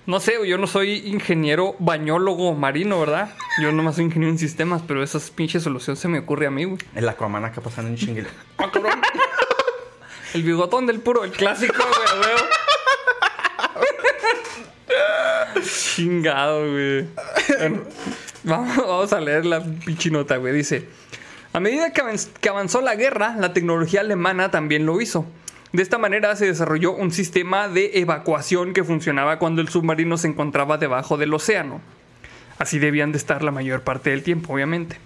No 0.05 0.19
sé, 0.19 0.33
yo 0.45 0.59
no 0.59 0.67
soy 0.67 0.95
ingeniero 1.07 1.76
bañólogo 1.79 2.55
marino, 2.55 2.99
¿verdad? 2.99 3.31
Yo 3.62 3.71
nomás 3.71 3.95
soy 3.95 4.07
ingeniero 4.07 4.33
en 4.33 4.38
sistemas, 4.38 4.83
pero 4.85 5.00
esa 5.00 5.21
pinche 5.33 5.61
solución 5.61 5.97
se 5.97 6.09
me 6.09 6.19
ocurre 6.19 6.49
a 6.49 6.50
mí, 6.50 6.64
güey. 6.64 6.79
El 6.97 7.09
Aquaman 7.09 7.45
acá 7.45 7.61
pasando 7.61 7.88
en 7.88 7.97
chinguil. 7.97 8.26
Ah, 8.59 8.69
cabrón. 8.73 9.00
El 10.35 10.43
bigotón 10.43 10.87
del 10.87 10.99
puro, 11.00 11.23
el 11.23 11.31
clásico, 11.31 11.76
güey, 11.76 12.19
güey. 12.19 12.33
Chingado, 15.95 16.69
güey. 16.69 17.07
Bueno, 17.59 17.83
vamos, 18.43 18.76
vamos 18.76 19.12
a 19.12 19.21
leer 19.21 19.47
la 19.47 19.62
pinche 19.62 20.11
nota, 20.11 20.38
güey. 20.38 20.52
Dice: 20.52 20.88
A 21.52 21.61
medida 21.61 21.93
que 21.93 22.49
avanzó 22.49 22.81
la 22.81 22.97
guerra, 22.97 23.37
la 23.38 23.52
tecnología 23.52 24.00
alemana 24.00 24.50
también 24.50 24.85
lo 24.87 25.00
hizo. 25.00 25.26
De 25.73 25.83
esta 25.83 25.97
manera 25.97 26.37
se 26.37 26.45
desarrolló 26.45 26.93
un 26.93 27.12
sistema 27.12 27.67
de 27.67 27.93
evacuación 27.95 28.75
que 28.75 28.85
funcionaba 28.85 29.38
cuando 29.38 29.62
el 29.62 29.71
submarino 29.71 30.19
se 30.19 30.29
encontraba 30.29 30.76
debajo 30.76 31.17
del 31.17 31.33
océano. 31.33 31.81
Así 32.59 32.79
debían 32.79 33.11
de 33.12 33.19
estar 33.19 33.43
la 33.43 33.52
mayor 33.52 33.81
parte 33.81 34.11
del 34.11 34.23
tiempo, 34.23 34.52
obviamente. 34.52 34.99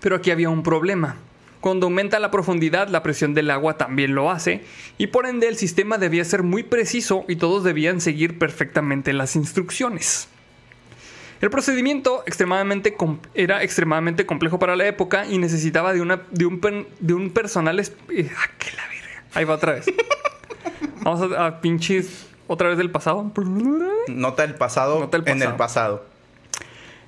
Pero 0.00 0.16
aquí 0.16 0.32
había 0.32 0.50
un 0.50 0.64
problema. 0.64 1.16
Cuando 1.60 1.86
aumenta 1.86 2.18
la 2.18 2.32
profundidad, 2.32 2.88
la 2.88 3.04
presión 3.04 3.32
del 3.32 3.50
agua 3.50 3.76
también 3.76 4.14
lo 4.14 4.30
hace, 4.30 4.64
y 4.98 5.06
por 5.08 5.26
ende 5.26 5.46
el 5.46 5.56
sistema 5.56 5.98
debía 5.98 6.24
ser 6.24 6.42
muy 6.42 6.64
preciso 6.64 7.24
y 7.28 7.36
todos 7.36 7.62
debían 7.62 8.00
seguir 8.00 8.38
perfectamente 8.38 9.12
las 9.12 9.36
instrucciones. 9.36 10.28
El 11.40 11.48
procedimiento 11.50 12.24
extremadamente 12.26 12.96
era 13.34 13.62
extremadamente 13.62 14.26
complejo 14.26 14.58
para 14.58 14.74
la 14.74 14.86
época 14.88 15.26
y 15.26 15.38
necesitaba 15.38 15.92
de, 15.92 16.00
una, 16.00 16.22
de, 16.32 16.46
un, 16.46 16.86
de 16.98 17.14
un 17.14 17.30
personal... 17.30 17.78
eh, 17.78 18.30
ah. 18.36 18.50
Ahí 19.34 19.44
va 19.44 19.54
otra 19.54 19.72
vez. 19.72 19.86
Vamos 21.02 21.32
a, 21.32 21.46
a 21.46 21.60
pinches... 21.60 22.26
Otra 22.46 22.68
vez 22.68 22.78
del 22.78 22.90
pasado. 22.90 23.30
Nota 24.08 24.42
el 24.42 24.56
pasado, 24.56 24.98
Nota 24.98 25.16
el 25.18 25.28
en 25.28 25.40
el 25.40 25.54
pasado. 25.54 25.98
pasado. 25.98 26.04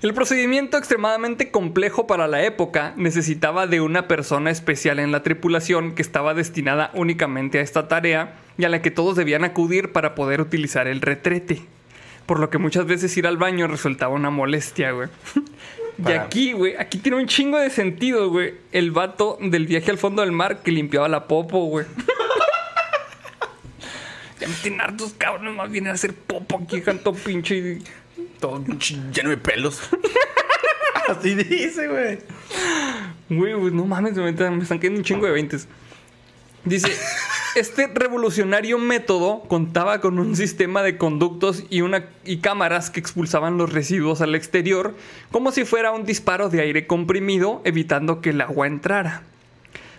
El 0.00 0.14
procedimiento 0.14 0.78
extremadamente 0.78 1.50
complejo 1.50 2.06
para 2.06 2.28
la 2.28 2.44
época 2.44 2.92
necesitaba 2.96 3.66
de 3.66 3.80
una 3.80 4.06
persona 4.06 4.50
especial 4.50 5.00
en 5.00 5.10
la 5.10 5.24
tripulación 5.24 5.96
que 5.96 6.02
estaba 6.02 6.34
destinada 6.34 6.92
únicamente 6.94 7.58
a 7.58 7.62
esta 7.62 7.88
tarea 7.88 8.34
y 8.56 8.64
a 8.64 8.68
la 8.68 8.82
que 8.82 8.92
todos 8.92 9.16
debían 9.16 9.42
acudir 9.42 9.90
para 9.90 10.14
poder 10.14 10.40
utilizar 10.40 10.86
el 10.86 11.00
retrete. 11.00 11.62
Por 12.26 12.38
lo 12.38 12.48
que 12.48 12.58
muchas 12.58 12.86
veces 12.86 13.16
ir 13.16 13.26
al 13.26 13.36
baño 13.36 13.66
resultaba 13.66 14.14
una 14.14 14.30
molestia, 14.30 14.92
güey. 14.92 15.08
Y 15.98 16.02
Para- 16.02 16.22
aquí, 16.22 16.52
güey, 16.52 16.74
aquí 16.76 16.98
tiene 16.98 17.18
un 17.18 17.26
chingo 17.26 17.58
de 17.58 17.70
sentido, 17.70 18.30
güey. 18.30 18.54
El 18.72 18.90
vato 18.90 19.38
del 19.40 19.66
viaje 19.66 19.90
al 19.90 19.98
fondo 19.98 20.22
del 20.22 20.32
mar 20.32 20.62
que 20.62 20.72
limpiaba 20.72 21.08
la 21.08 21.28
popo, 21.28 21.64
güey. 21.66 21.86
ya 24.40 24.48
me 24.48 24.54
tienen 24.54 24.80
hartos 24.80 25.12
cabrones, 25.16 25.54
más 25.54 25.70
vienen 25.70 25.90
a 25.90 25.94
hacer 25.94 26.14
popo 26.14 26.60
aquí, 26.64 26.80
canto 26.80 27.12
pinche. 27.14 27.56
y- 27.56 27.82
Todo 28.40 28.62
Lleno 29.12 29.30
de 29.30 29.36
pelos. 29.36 29.80
Así 31.08 31.34
dice, 31.34 31.88
güey. 31.88 32.18
Güey, 33.28 33.52
güey, 33.54 33.72
no 33.72 33.84
mames, 33.84 34.14
me 34.14 34.30
están, 34.30 34.56
me 34.56 34.62
están 34.62 34.78
cayendo 34.78 34.98
un 34.98 35.04
chingo 35.04 35.26
de 35.26 35.32
veintes. 35.32 35.68
Dice, 36.64 36.88
este 37.54 37.86
revolucionario 37.86 38.78
método 38.78 39.42
contaba 39.48 40.00
con 40.00 40.18
un 40.18 40.36
sistema 40.36 40.82
de 40.82 40.96
conductos 40.96 41.64
y, 41.68 41.82
una, 41.82 42.06
y 42.24 42.38
cámaras 42.38 42.90
que 42.90 43.00
expulsaban 43.00 43.58
los 43.58 43.72
residuos 43.72 44.20
al 44.22 44.34
exterior, 44.34 44.94
como 45.30 45.52
si 45.52 45.64
fuera 45.64 45.92
un 45.92 46.04
disparo 46.04 46.48
de 46.48 46.60
aire 46.62 46.86
comprimido, 46.86 47.60
evitando 47.64 48.20
que 48.20 48.30
el 48.30 48.40
agua 48.40 48.66
entrara. 48.66 49.22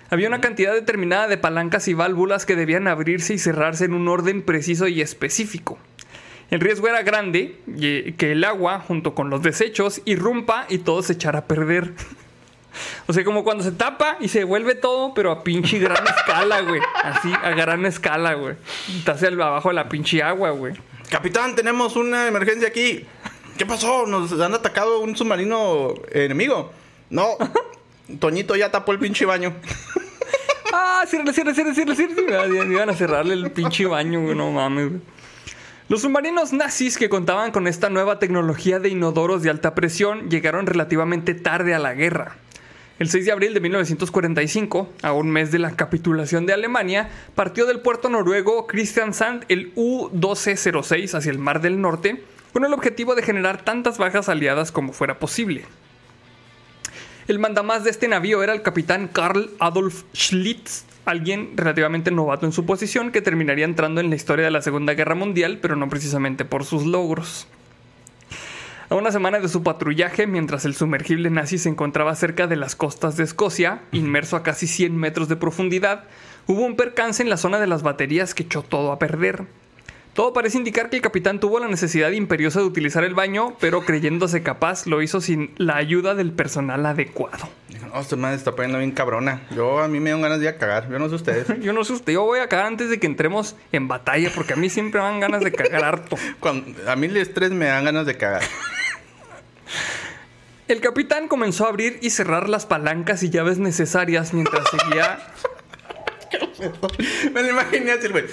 Había 0.10 0.28
una 0.28 0.42
cantidad 0.42 0.74
determinada 0.74 1.28
de 1.28 1.38
palancas 1.38 1.88
y 1.88 1.94
válvulas 1.94 2.46
que 2.46 2.56
debían 2.56 2.88
abrirse 2.88 3.34
y 3.34 3.40
cerrarse 3.40 3.86
en 3.86 3.94
un 3.94 4.08
orden 4.08 4.42
preciso 4.42 4.88
y 4.88 5.02
específico. 5.02 5.78
El 6.52 6.60
riesgo 6.60 6.88
era 6.88 7.02
grande 7.02 7.58
y- 7.68 8.12
que 8.14 8.32
el 8.34 8.44
agua, 8.44 8.80
junto 8.80 9.16
con 9.16 9.30
los 9.32 9.42
desechos, 9.42 10.02
irrumpa 10.06 10.66
y 10.70 10.80
todo 10.80 11.02
se 11.02 11.14
echara 11.14 11.40
a 11.40 11.46
perder. 11.48 11.94
O 13.08 13.14
sea, 13.14 13.24
como 13.24 13.44
cuando 13.44 13.64
se 13.64 13.72
tapa 13.72 14.18
y 14.20 14.28
se 14.28 14.44
vuelve 14.44 14.76
todo, 14.76 15.14
pero 15.14 15.32
a 15.32 15.44
pinche 15.44 15.80
gran 15.80 16.06
escala, 16.08 16.62
güey. 16.62 16.82
Así, 17.04 17.32
a 17.44 17.50
gran 17.52 17.86
escala, 17.86 18.34
güey. 18.34 18.56
Estás 18.98 19.24
abajo 19.24 19.70
de 19.70 19.76
la 19.76 19.90
pinche 19.90 20.22
agua, 20.24 20.52
güey. 20.52 20.74
Capitán, 21.10 21.56
tenemos 21.56 21.96
una 21.96 22.28
emergencia 22.28 22.68
aquí. 22.68 23.06
¿Qué 23.58 23.66
pasó? 23.66 24.06
Nos 24.08 24.40
han 24.40 24.54
atacado 24.54 25.00
un 25.00 25.16
submarino 25.16 25.94
enemigo. 26.12 26.72
No, 27.10 27.30
Toñito 28.20 28.56
ya 28.56 28.72
tapó 28.72 28.92
el 28.92 29.00
pinche 29.00 29.26
baño. 29.26 29.54
Ah, 30.74 31.04
cierra, 31.08 31.32
cierra, 31.32 31.54
cierra. 31.54 31.74
Ya- 31.94 32.48
ya 32.48 32.64
Iban 32.66 32.90
a 32.90 32.94
cerrarle 32.96 33.36
el 33.36 33.52
pinche 33.52 33.86
baño, 33.86 34.22
güey. 34.22 34.36
No 34.36 34.52
mames, 34.52 34.90
güey. 34.90 35.02
Los 35.90 36.02
submarinos 36.02 36.54
nazis 36.54 36.98
que 36.98 37.10
contaban 37.10 37.52
con 37.52 37.68
esta 37.68 37.90
nueva 37.90 38.18
tecnología 38.18 38.80
de 38.80 38.90
inodoros 38.90 39.44
de 39.44 39.50
alta 39.52 39.76
presión 39.76 40.30
llegaron 40.30 40.66
relativamente 40.66 41.34
tarde 41.36 41.76
a 41.76 41.80
la 41.80 41.94
guerra. 41.94 42.38
El 43.00 43.10
6 43.10 43.26
de 43.26 43.32
abril 43.32 43.56
de 43.56 43.60
1945, 43.60 44.88
a 45.02 45.14
un 45.14 45.32
mes 45.32 45.52
de 45.52 45.58
la 45.58 45.72
capitulación 45.72 46.46
de 46.46 46.54
Alemania, 46.54 47.10
partió 47.34 47.66
del 47.66 47.80
puerto 47.80 48.08
noruego 48.08 48.68
Kristiansand 48.68 49.46
el 49.50 49.72
U-1206 49.76 51.16
hacia 51.16 51.32
el 51.32 51.40
Mar 51.40 51.60
del 51.60 51.82
Norte, 51.82 52.24
con 52.54 52.66
el 52.66 52.74
objetivo 52.74 53.16
de 53.16 53.24
generar 53.24 53.64
tantas 53.64 53.98
bajas 53.98 54.30
aliadas 54.30 54.72
como 54.72 54.94
fuera 54.94 55.18
posible. 55.18 55.66
El 57.28 57.40
mandamás 57.40 57.84
de 57.84 57.90
este 57.90 58.08
navío 58.08 58.44
era 58.44 58.54
el 58.54 58.62
capitán 58.62 59.08
Karl 59.08 59.50
Adolf 59.60 60.04
Schlitz, 60.14 60.84
alguien 61.06 61.58
relativamente 61.58 62.12
novato 62.12 62.46
en 62.46 62.52
su 62.52 62.66
posición 62.68 63.12
que 63.12 63.24
terminaría 63.24 63.66
entrando 63.66 64.02
en 64.02 64.12
la 64.12 64.16
historia 64.16 64.46
de 64.46 64.52
la 64.52 64.62
Segunda 64.62 64.94
Guerra 64.94 65.16
Mundial, 65.16 65.58
pero 65.60 65.76
no 65.76 65.90
precisamente 65.90 66.46
por 66.46 66.64
sus 66.64 66.86
logros. 66.86 67.48
A 68.94 68.96
una 68.96 69.12
semana 69.12 69.40
de 69.40 69.50
su 69.50 69.64
patrullaje, 69.64 70.28
mientras 70.28 70.66
el 70.66 70.76
sumergible 70.76 71.32
nazi 71.32 71.58
se 71.58 71.68
encontraba 71.68 72.14
cerca 72.14 72.46
de 72.46 72.56
las 72.56 72.76
costas 72.76 73.18
de 73.18 73.24
Escocia, 73.24 73.82
inmerso 73.92 74.36
a 74.36 74.44
casi 74.44 74.68
100 74.68 74.96
metros 74.96 75.28
de 75.28 75.36
profundidad, 75.36 76.04
hubo 76.46 76.62
un 76.62 76.76
percance 76.76 77.24
en 77.24 77.32
la 77.32 77.38
zona 77.38 77.60
de 77.60 77.66
las 77.66 77.82
baterías 77.82 78.36
que 78.36 78.44
echó 78.44 78.62
todo 78.62 78.92
a 78.92 79.00
perder. 79.00 79.46
Todo 80.14 80.32
parece 80.32 80.60
indicar 80.60 80.92
que 80.92 80.98
el 80.98 81.02
capitán 81.02 81.40
tuvo 81.40 81.58
la 81.58 81.68
necesidad 81.68 82.12
imperiosa 82.12 82.60
de 82.60 82.68
utilizar 82.68 83.04
el 83.04 83.16
baño, 83.16 83.56
pero 83.60 83.82
creyéndose 83.82 84.44
capaz 84.44 84.86
lo 84.86 85.02
hizo 85.02 85.22
sin 85.22 85.50
la 85.58 85.76
ayuda 85.76 86.14
del 86.14 86.32
personal 86.32 86.86
adecuado. 86.86 87.50
No, 87.82 88.00
esta 88.00 88.16
madre 88.16 88.38
está 88.38 88.52
poniendo 88.52 88.78
bien 88.78 88.92
cabrona. 88.92 89.42
Yo 89.56 89.80
a 89.80 89.88
mí 89.88 90.00
me 90.00 90.12
dan 90.12 90.22
ganas 90.22 90.38
de 90.38 90.46
ir 90.46 90.50
a 90.50 90.58
cagar. 90.60 90.88
Yo 90.92 91.00
no 91.00 91.10
sé 91.10 91.16
ustedes. 91.16 91.48
Yo 91.64 91.74
no 91.74 91.84
sé 91.84 91.94
usted, 91.94 92.14
yo 92.14 92.24
voy 92.26 92.42
a 92.42 92.48
cagar 92.48 92.68
antes 92.68 92.92
de 92.92 93.00
que 93.00 93.08
entremos 93.08 93.56
en 93.72 93.88
batalla, 93.88 94.30
porque 94.36 94.54
a 94.54 94.56
mí 94.56 94.70
siempre 94.70 95.02
me 95.02 95.08
dan 95.08 95.20
ganas 95.20 95.44
de 95.44 95.52
cagar 95.52 95.84
harto. 95.84 96.16
Cuando, 96.40 96.72
a 96.88 96.96
mí 96.96 97.08
el 97.08 97.18
estrés 97.18 97.50
me 97.50 97.66
dan 97.66 97.86
ganas 97.86 98.06
de 98.06 98.16
cagar. 98.16 98.44
El 100.68 100.80
capitán 100.82 101.28
comenzó 101.28 101.66
a 101.66 101.70
abrir 101.70 102.00
y 102.02 102.10
cerrar 102.10 102.48
las 102.50 102.66
palancas 102.66 103.22
y 103.24 103.30
llaves 103.30 103.58
necesarias 103.58 104.34
mientras 104.34 104.70
seguía 104.70 105.20
me 107.34 107.44
lo 107.44 107.50
imaginé 107.50 107.92
así, 107.92 108.06
el 108.08 108.12
güey. 108.12 108.26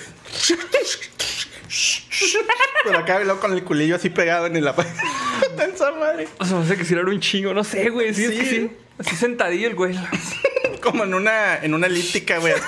Pero 2.84 2.98
acá 2.98 3.18
luego 3.20 3.40
con 3.40 3.52
el 3.52 3.64
culillo 3.64 3.96
así 3.96 4.10
pegado 4.10 4.46
en 4.46 4.64
la 4.64 4.70
Esa 5.74 5.90
madre. 5.92 6.28
O 6.38 6.64
sea, 6.64 6.76
que 6.76 6.84
si 6.84 6.94
era 6.94 7.02
un 7.04 7.20
chingo, 7.20 7.52
no 7.54 7.64
sé, 7.64 7.90
güey. 7.90 8.14
Sí, 8.14 8.24
es 8.24 8.30
que 8.30 8.44
Sí. 8.44 8.46
sí. 8.50 8.70
Así 8.98 9.16
sentadillo 9.16 9.66
el 9.68 9.74
güey. 9.74 9.98
Como 10.82 11.04
en 11.04 11.14
una, 11.14 11.56
en 11.62 11.74
una 11.74 11.86
elíptica, 11.86 12.38
güey. 12.38 12.54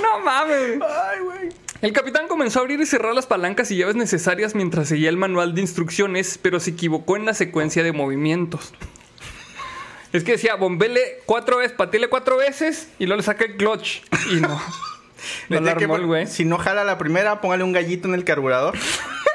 No 0.00 0.20
mames. 0.20 0.80
Ay, 0.82 1.20
güey. 1.20 1.48
El 1.82 1.92
capitán 1.92 2.28
comenzó 2.28 2.58
a 2.58 2.62
abrir 2.62 2.78
y 2.80 2.86
cerrar 2.86 3.14
las 3.14 3.26
palancas 3.26 3.70
y 3.70 3.76
llaves 3.76 3.96
necesarias 3.96 4.54
mientras 4.54 4.88
seguía 4.88 5.08
el 5.08 5.16
manual 5.16 5.54
de 5.54 5.62
instrucciones, 5.62 6.38
pero 6.40 6.60
se 6.60 6.70
equivocó 6.70 7.16
en 7.16 7.24
la 7.24 7.32
secuencia 7.34 7.82
de 7.82 7.92
movimientos. 7.92 8.72
Es 10.12 10.24
que 10.24 10.32
decía, 10.32 10.56
bombele 10.56 11.00
cuatro 11.24 11.58
veces, 11.58 11.72
patele 11.76 12.08
cuatro 12.08 12.36
veces 12.36 12.88
y 12.98 13.06
luego 13.06 13.18
le 13.18 13.22
saca 13.22 13.44
el 13.44 13.56
clutch. 13.56 14.00
Y 14.32 14.36
no. 14.40 14.60
No 15.50 15.60
la 15.60 15.76
que 15.76 15.84
armó 15.84 15.96
pon- 15.98 16.06
güey. 16.06 16.26
Si 16.26 16.46
no 16.46 16.56
jala 16.56 16.82
la 16.82 16.96
primera, 16.96 17.42
póngale 17.42 17.62
un 17.62 17.72
gallito 17.72 18.08
en 18.08 18.14
el 18.14 18.24
carburador. 18.24 18.74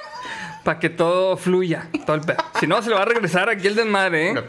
Para 0.63 0.79
que 0.79 0.89
todo 0.89 1.37
fluya. 1.37 1.89
Todo 2.07 2.15
el 2.15 2.23
pedo. 2.23 2.37
Si 2.59 2.65
no, 2.65 2.81
se 2.81 2.89
le 2.89 2.95
va 2.95 3.03
a 3.03 3.05
regresar 3.05 3.49
aquí 3.51 3.67
el 3.67 3.75
desmadre, 3.75 4.31
¿eh? 4.31 4.43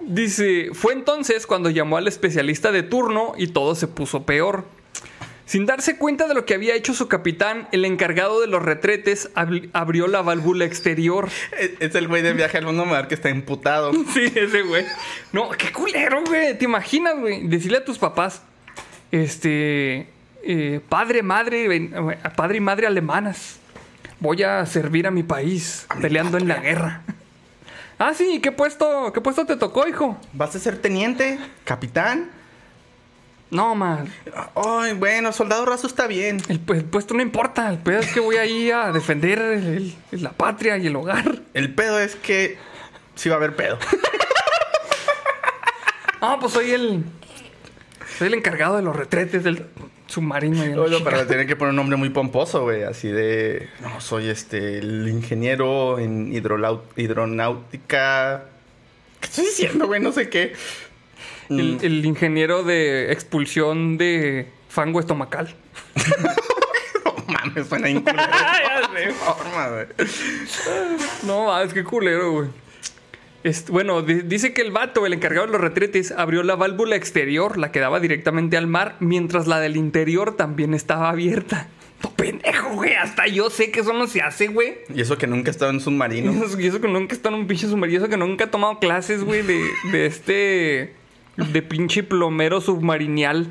Dice, 0.00 0.70
fue 0.72 0.92
entonces 0.94 1.46
cuando 1.46 1.70
llamó 1.70 1.96
al 1.96 2.08
especialista 2.08 2.72
de 2.72 2.82
turno 2.82 3.34
y 3.36 3.48
todo 3.48 3.76
se 3.76 3.86
puso 3.86 4.24
peor. 4.24 4.64
Sin 5.46 5.64
darse 5.64 5.96
cuenta 5.96 6.26
de 6.26 6.34
lo 6.34 6.44
que 6.44 6.54
había 6.54 6.74
hecho 6.74 6.92
su 6.92 7.06
capitán, 7.06 7.68
el 7.70 7.84
encargado 7.84 8.40
de 8.40 8.48
los 8.48 8.60
retretes 8.62 9.32
abri- 9.34 9.70
abrió 9.72 10.08
la 10.08 10.20
válvula 10.20 10.64
exterior. 10.64 11.28
Es, 11.56 11.70
es 11.78 11.94
el 11.94 12.08
güey 12.08 12.20
de 12.22 12.32
viaje 12.32 12.58
al 12.58 12.64
mundo 12.66 12.84
mar 12.84 13.06
que 13.06 13.14
está 13.14 13.28
emputado. 13.28 13.92
Sí, 14.12 14.32
ese 14.34 14.62
güey. 14.62 14.84
No, 15.32 15.50
qué 15.50 15.70
culero, 15.72 16.22
güey. 16.24 16.58
¿Te 16.58 16.64
imaginas, 16.64 17.14
güey? 17.20 17.46
Decirle 17.46 17.78
a 17.78 17.84
tus 17.84 17.96
papás, 17.96 18.42
este, 19.12 20.08
eh, 20.42 20.80
padre, 20.88 21.22
madre, 21.22 21.68
ven- 21.68 21.94
eh, 21.94 22.16
padre 22.36 22.56
y 22.58 22.60
madre 22.60 22.86
alemanas, 22.86 23.58
voy 24.20 24.42
a 24.42 24.66
servir 24.66 25.06
a 25.06 25.10
mi 25.10 25.22
país 25.22 25.86
peleando 26.00 26.38
en 26.38 26.48
la 26.48 26.56
guerra. 26.56 27.02
Ah, 27.98 28.12
sí, 28.14 28.40
¿qué 28.42 28.52
puesto, 28.52 29.12
qué 29.12 29.20
puesto 29.20 29.46
te 29.46 29.56
tocó, 29.56 29.86
hijo? 29.88 30.18
¿Vas 30.32 30.54
a 30.54 30.58
ser 30.58 30.76
teniente? 30.78 31.38
¿Capitán? 31.64 32.30
No, 33.50 33.74
man. 33.76 34.08
Ay, 34.56 34.94
bueno, 34.94 35.32
soldado 35.32 35.64
raso 35.66 35.86
está 35.86 36.06
bien. 36.08 36.38
El, 36.48 36.60
el 36.74 36.84
puesto 36.84 37.14
no 37.14 37.22
importa. 37.22 37.70
El 37.70 37.78
pedo 37.78 38.00
es 38.00 38.12
que 38.12 38.18
voy 38.20 38.36
ahí 38.36 38.70
a 38.72 38.90
defender 38.92 39.38
el- 39.38 39.94
el- 40.10 40.22
la 40.22 40.32
patria 40.32 40.76
y 40.78 40.86
el 40.88 40.96
hogar. 40.96 41.40
El 41.54 41.72
pedo 41.74 42.00
es 42.00 42.16
que 42.16 42.58
sí 43.14 43.28
va 43.28 43.36
a 43.36 43.38
haber 43.38 43.54
pedo. 43.54 43.78
No, 46.20 46.38
pues 46.40 46.52
soy 46.52 46.72
el. 46.72 47.04
Soy 48.18 48.28
el 48.28 48.34
encargado 48.34 48.76
de 48.76 48.82
los 48.82 48.96
retretes 48.96 49.44
del 49.44 49.66
submarino. 50.06 50.64
y 50.66 50.72
Oye, 50.74 51.00
para 51.00 51.26
tener 51.26 51.46
que 51.46 51.54
poner 51.54 51.70
un 51.70 51.76
nombre 51.76 51.96
muy 51.96 52.08
pomposo, 52.10 52.62
güey. 52.62 52.82
Así 52.82 53.08
de. 53.08 53.68
No, 53.80 54.00
soy 54.00 54.28
este. 54.28 54.78
El 54.78 55.06
ingeniero 55.08 55.98
en 55.98 56.32
hidronáutica. 56.96 58.44
¿Qué 59.20 59.26
estoy 59.26 59.44
diciendo, 59.46 59.86
güey? 59.86 60.00
No 60.00 60.12
sé 60.12 60.28
qué. 60.28 60.54
Mm. 61.48 61.58
El, 61.60 61.78
el 61.82 62.04
ingeniero 62.04 62.62
de 62.64 63.12
expulsión 63.12 63.96
de 63.98 64.48
fango 64.68 65.00
estomacal. 65.00 65.54
No 67.28 67.32
mames, 67.32 67.66
suena 67.68 67.90
inculero. 67.90 68.22
No, 71.26 71.52
ah, 71.54 71.62
es 71.62 71.72
que 71.72 71.84
culero, 71.84 72.32
güey. 72.32 72.48
Este, 73.42 73.70
bueno, 73.70 74.02
di- 74.02 74.22
dice 74.22 74.52
que 74.52 74.62
el 74.62 74.72
vato, 74.72 75.06
el 75.06 75.12
encargado 75.12 75.46
de 75.46 75.52
los 75.52 75.60
retretes, 75.60 76.12
abrió 76.12 76.42
la 76.42 76.56
válvula 76.56 76.96
exterior, 76.96 77.58
la 77.58 77.70
que 77.72 77.80
daba 77.80 78.00
directamente 78.00 78.56
al 78.56 78.66
mar, 78.66 78.96
mientras 79.00 79.46
la 79.46 79.60
del 79.60 79.76
interior 79.76 80.36
también 80.36 80.74
estaba 80.74 81.10
abierta. 81.10 81.68
¡No 82.02 82.10
pendejo, 82.10 82.70
güey! 82.74 82.94
Hasta 82.94 83.26
yo 83.26 83.48
sé 83.50 83.70
que 83.70 83.80
eso 83.80 83.92
no 83.92 84.06
se 84.06 84.20
hace, 84.20 84.48
güey. 84.48 84.78
Y 84.94 85.00
eso 85.00 85.16
que 85.16 85.26
nunca 85.26 85.50
he 85.50 85.52
estado 85.52 85.70
en 85.70 85.78
Y 85.78 85.80
submarino. 85.80 86.44
eso, 86.44 86.58
y 86.60 86.66
eso 86.66 86.80
que 86.80 86.88
nunca 86.88 87.14
está 87.14 87.28
en 87.28 87.36
un 87.36 87.46
pinche 87.46 87.66
submarino, 87.68 87.94
y 87.94 88.02
eso 88.02 88.08
que 88.08 88.16
nunca 88.16 88.44
ha 88.44 88.50
tomado 88.50 88.78
clases, 88.78 89.22
güey, 89.24 89.42
de, 89.42 89.60
de 89.92 90.06
este. 90.06 90.94
De 91.36 91.62
pinche 91.62 92.02
plomero 92.02 92.60
submarinial. 92.60 93.48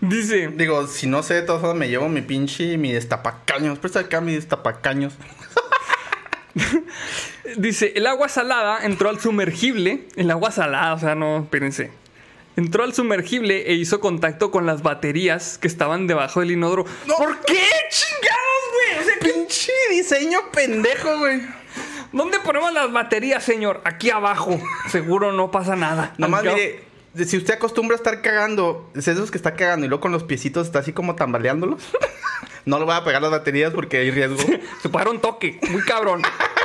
Dice. 0.00 0.48
Digo, 0.48 0.86
si 0.86 1.06
no 1.06 1.22
sé, 1.22 1.34
de 1.34 1.42
todas 1.42 1.60
formas 1.60 1.78
me 1.78 1.88
llevo 1.88 2.08
mi 2.08 2.22
pinche 2.22 2.76
mi 2.78 2.92
destapacaños. 2.92 3.78
Presta 3.78 4.00
acá 4.00 4.20
mi 4.20 4.34
destapacaños. 4.34 5.14
Dice, 7.56 7.92
el 7.96 8.06
agua 8.06 8.28
salada 8.28 8.84
entró 8.84 9.08
al 9.08 9.20
sumergible. 9.20 10.06
El 10.16 10.30
agua 10.30 10.50
salada, 10.50 10.94
o 10.94 10.98
sea, 10.98 11.14
no, 11.14 11.38
espérense. 11.38 11.90
Entró 12.56 12.84
al 12.84 12.94
sumergible 12.94 13.70
e 13.70 13.74
hizo 13.74 14.00
contacto 14.00 14.50
con 14.50 14.64
las 14.64 14.82
baterías 14.82 15.58
que 15.58 15.68
estaban 15.68 16.06
debajo 16.06 16.40
del 16.40 16.52
inodoro. 16.52 16.84
¿Por 16.84 17.40
qué 17.40 17.62
chingados, 17.90 18.64
güey? 18.72 18.98
O 19.00 19.04
sea, 19.04 19.18
pinche 19.20 19.72
diseño 19.90 20.38
pendejo, 20.52 21.18
güey. 21.18 21.42
¿Dónde 22.16 22.38
ponemos 22.40 22.72
las 22.72 22.90
baterías, 22.92 23.44
señor? 23.44 23.82
Aquí 23.84 24.08
abajo. 24.10 24.58
Seguro 24.90 25.32
no 25.32 25.50
pasa 25.50 25.76
nada. 25.76 26.14
Nomás 26.18 26.42
mire, 26.44 26.82
si 27.26 27.36
usted 27.36 27.54
acostumbra 27.54 27.94
a 27.94 27.98
estar 27.98 28.22
cagando, 28.22 28.90
es 28.94 29.06
esos 29.06 29.30
que 29.30 29.36
está 29.36 29.52
cagando 29.54 29.84
y 29.84 29.88
luego 29.90 30.00
con 30.00 30.12
los 30.12 30.24
piecitos 30.24 30.66
está 30.66 30.78
así 30.78 30.92
como 30.94 31.14
tambaleándolos. 31.14 31.82
no 32.64 32.78
le 32.78 32.86
voy 32.86 32.94
a 32.94 33.04
pegar 33.04 33.20
las 33.20 33.30
baterías 33.30 33.72
porque 33.74 33.98
hay 33.98 34.10
riesgo. 34.10 34.38
Se 34.82 34.88
puede 34.88 35.04
dar 35.04 35.14
un 35.14 35.20
toque, 35.20 35.60
muy 35.70 35.82
cabrón. 35.82 36.22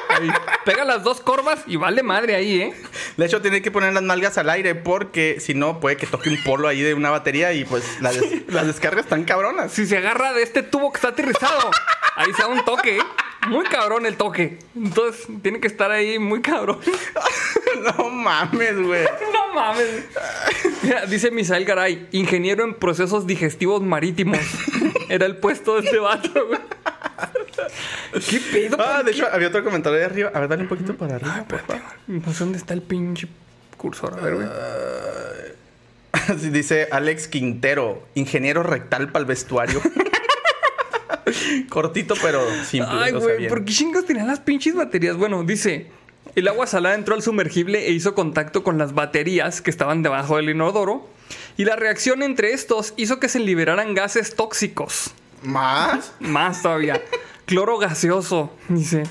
Ahí, 0.10 0.30
pega 0.66 0.86
las 0.86 1.04
dos 1.04 1.20
corvas 1.22 1.64
y 1.68 1.76
vale 1.78 2.02
madre 2.04 2.36
ahí, 2.36 2.62
¿eh? 2.62 2.74
De 3.18 3.26
hecho, 3.26 3.42
tiene 3.42 3.62
que 3.62 3.72
poner 3.72 3.94
las 3.94 4.04
nalgas 4.04 4.38
al 4.38 4.50
aire 4.50 4.74
porque 4.76 5.38
si 5.42 5.54
no, 5.54 5.80
puede 5.82 5.98
que 5.98 6.08
toque 6.08 6.30
un 6.30 6.42
polo 6.44 6.68
ahí 6.70 6.82
de 6.82 6.94
una 6.94 7.10
batería 7.10 7.52
y 7.54 7.64
pues 7.66 7.84
las, 8.02 8.20
des- 8.20 8.44
las 8.48 8.68
descargas 8.68 9.04
están 9.06 9.24
cabronas. 9.26 9.72
Si 9.74 9.86
se 9.86 9.98
agarra 9.98 10.32
de 10.34 10.44
este 10.44 10.64
tubo 10.64 10.92
que 10.92 10.98
está 10.98 11.10
aterrizado, 11.10 11.72
ahí 12.16 12.32
se 12.36 12.42
da 12.42 12.48
un 12.48 12.64
toque, 12.66 12.98
¿eh? 12.98 13.02
Muy 13.48 13.66
cabrón 13.66 14.06
el 14.06 14.16
toque. 14.18 14.60
Entonces, 14.76 15.28
tiene 15.42 15.60
que 15.60 15.68
estar 15.68 15.92
ahí 15.92 16.20
muy 16.20 16.42
cabrón. 16.42 16.80
no 17.98 18.10
mames, 18.10 18.82
güey. 18.82 19.06
No 19.34 19.56
mames. 19.56 20.06
Mira, 20.84 21.06
dice 21.08 21.30
Misael 21.32 21.66
Garay, 21.66 22.08
ingeniero 22.12 22.64
en 22.64 22.74
procesos 22.74 23.28
digestivos 23.28 23.82
marítimos. 23.82 24.40
Era 25.10 25.26
el 25.26 25.38
puesto 25.38 25.76
de 25.76 25.86
este 25.86 26.00
vato, 26.00 26.30
güey. 26.48 26.60
¿Qué 28.30 28.40
pedo? 28.52 28.78
Ah, 28.80 28.98
¿Por 28.98 29.06
de 29.06 29.12
qué? 29.12 29.18
hecho, 29.18 29.28
había 29.32 29.50
otro 29.50 29.64
comentario 29.64 30.00
de 30.00 30.06
arriba. 30.06 30.32
A 30.34 30.40
ver, 30.40 30.48
dale 30.50 30.64
un 30.64 30.70
poquito 30.70 30.96
para 30.96 31.16
arriba. 31.16 31.34
Ay, 31.36 31.42
espérate, 31.42 31.74
güey. 32.08 32.20
No 32.22 32.34
sé 32.34 32.40
dónde 32.40 32.58
está 32.58 32.74
el 32.74 32.82
pinche 32.82 33.28
cursor. 33.78 34.18
A 34.18 34.22
ver, 34.24 34.36
güey. 34.36 34.48
Así 36.14 36.50
dice 36.50 36.88
Alex 36.92 37.28
Quintero, 37.28 38.04
ingeniero 38.16 38.64
rectal 38.64 39.12
para 39.12 39.22
el 39.22 39.26
vestuario. 39.28 39.82
Cortito, 41.70 42.16
pero 42.22 42.42
simple. 42.66 42.90
Ay, 42.92 43.14
o 43.14 43.22
sea, 43.22 43.36
güey. 43.36 43.48
¿por 43.48 43.66
qué 43.66 43.74
chingos 43.74 44.06
tenían 44.06 44.28
las 44.28 44.40
pinches 44.40 44.76
baterías? 44.76 45.18
Bueno, 45.18 45.44
dice, 45.44 45.92
el 46.36 46.48
agua 46.48 46.68
salada 46.68 46.96
entró 46.96 47.16
al 47.16 47.22
sumergible 47.22 47.88
e 47.88 47.92
hizo 47.92 48.16
contacto 48.16 48.64
con 48.64 48.78
las 48.78 48.94
baterías 48.94 49.62
que 49.62 49.70
estaban 49.70 50.04
debajo 50.04 50.38
del 50.38 50.50
inodoro. 50.50 51.10
Y 51.58 51.66
la 51.66 51.76
reacción 51.76 52.24
entre 52.24 52.54
estos 52.54 52.94
hizo 52.98 53.20
que 53.20 53.30
se 53.30 53.40
liberaran 53.40 53.94
gases 53.94 54.36
tóxicos. 54.36 55.12
¿Más? 55.44 56.14
Más 56.20 56.62
todavía. 56.62 57.02
Cloro 57.46 57.78
gaseoso, 57.78 58.56
dice. 58.70 59.04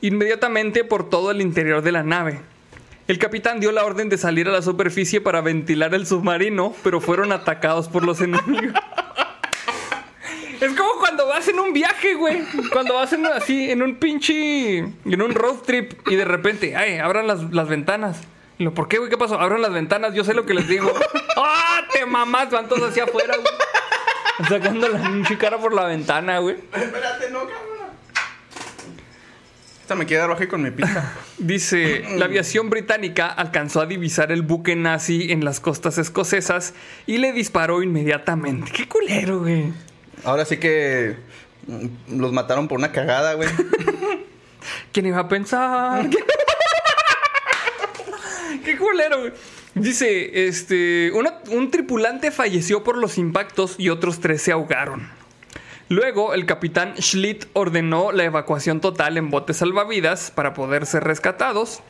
Inmediatamente 0.00 0.84
por 0.84 1.08
todo 1.08 1.30
el 1.30 1.40
interior 1.40 1.82
de 1.82 1.92
la 1.92 2.02
nave. 2.02 2.40
El 3.08 3.18
capitán 3.18 3.58
dio 3.58 3.72
la 3.72 3.84
orden 3.84 4.08
de 4.08 4.18
salir 4.18 4.48
a 4.48 4.52
la 4.52 4.62
superficie 4.62 5.20
para 5.20 5.40
ventilar 5.40 5.94
el 5.94 6.06
submarino, 6.06 6.74
pero 6.84 7.00
fueron 7.00 7.32
atacados 7.32 7.88
por 7.88 8.04
los 8.04 8.20
enemigos. 8.20 8.74
Es 10.60 10.72
como 10.74 10.90
cuando 10.98 11.26
vas 11.26 11.46
en 11.48 11.60
un 11.60 11.72
viaje, 11.72 12.14
güey. 12.14 12.42
Cuando 12.72 12.94
vas 12.94 13.12
en, 13.12 13.26
así, 13.26 13.70
en 13.70 13.82
un 13.82 13.96
pinche. 13.96 14.78
En 14.78 15.22
un 15.22 15.34
road 15.34 15.58
trip 15.64 15.92
y 16.08 16.16
de 16.16 16.24
repente, 16.24 16.76
ay, 16.76 16.98
abran 16.98 17.26
las, 17.26 17.52
las 17.52 17.68
ventanas. 17.68 18.20
Y 18.58 18.64
lo, 18.64 18.74
¿por 18.74 18.88
qué, 18.88 18.98
güey? 18.98 19.08
¿Qué 19.08 19.16
pasó? 19.16 19.38
Abran 19.38 19.62
las 19.62 19.72
ventanas, 19.72 20.14
yo 20.14 20.24
sé 20.24 20.34
lo 20.34 20.44
que 20.44 20.54
les 20.54 20.66
digo. 20.66 20.92
¡Ah! 21.36 21.82
te 21.92 22.04
mamás! 22.04 22.50
Van 22.50 22.68
todos 22.68 22.90
hacia 22.90 23.04
afuera, 23.04 23.36
güey. 23.36 24.48
Sacando 24.48 24.88
la 24.88 25.02
pinche 25.02 25.36
cara 25.36 25.58
por 25.58 25.72
la 25.72 25.84
ventana, 25.86 26.38
güey. 26.38 26.56
Espérate, 26.72 27.30
no, 27.30 27.40
cabrón. 27.40 27.68
Esta 29.80 29.94
me 29.94 30.06
queda 30.06 30.26
roja 30.26 30.46
con 30.48 30.62
mi 30.62 30.70
pizza. 30.70 31.14
Dice, 31.38 32.04
la 32.16 32.26
aviación 32.26 32.68
británica 32.68 33.28
alcanzó 33.28 33.80
a 33.80 33.86
divisar 33.86 34.32
el 34.32 34.42
buque 34.42 34.76
nazi 34.76 35.32
en 35.32 35.44
las 35.44 35.60
costas 35.60 35.98
escocesas 35.98 36.74
y 37.06 37.18
le 37.18 37.32
disparó 37.32 37.82
inmediatamente. 37.82 38.70
¡Qué 38.70 38.86
culero, 38.86 39.40
güey! 39.40 39.72
Ahora 40.24 40.44
sí 40.44 40.58
que 40.58 41.16
mm, 41.66 42.20
los 42.20 42.32
mataron 42.32 42.68
por 42.68 42.78
una 42.78 42.92
cagada, 42.92 43.34
güey. 43.34 43.48
¿Quién 44.92 45.06
iba 45.06 45.20
a 45.20 45.28
pensar? 45.28 46.08
¡Qué 48.64 48.76
culero, 48.76 49.20
güey! 49.20 49.32
Dice, 49.74 50.48
este, 50.48 51.12
un 51.12 51.70
tripulante 51.70 52.30
falleció 52.30 52.82
por 52.82 52.96
los 52.96 53.16
impactos 53.16 53.76
y 53.78 53.90
otros 53.90 54.18
tres 54.18 54.42
se 54.42 54.50
ahogaron. 54.50 55.08
Luego, 55.88 56.34
el 56.34 56.44
capitán 56.44 56.94
Schlitt 57.00 57.46
ordenó 57.54 58.12
la 58.12 58.24
evacuación 58.24 58.80
total 58.80 59.16
en 59.16 59.30
botes 59.30 59.58
salvavidas 59.58 60.30
para 60.30 60.52
poder 60.52 60.84
ser 60.84 61.04
rescatados. 61.04 61.80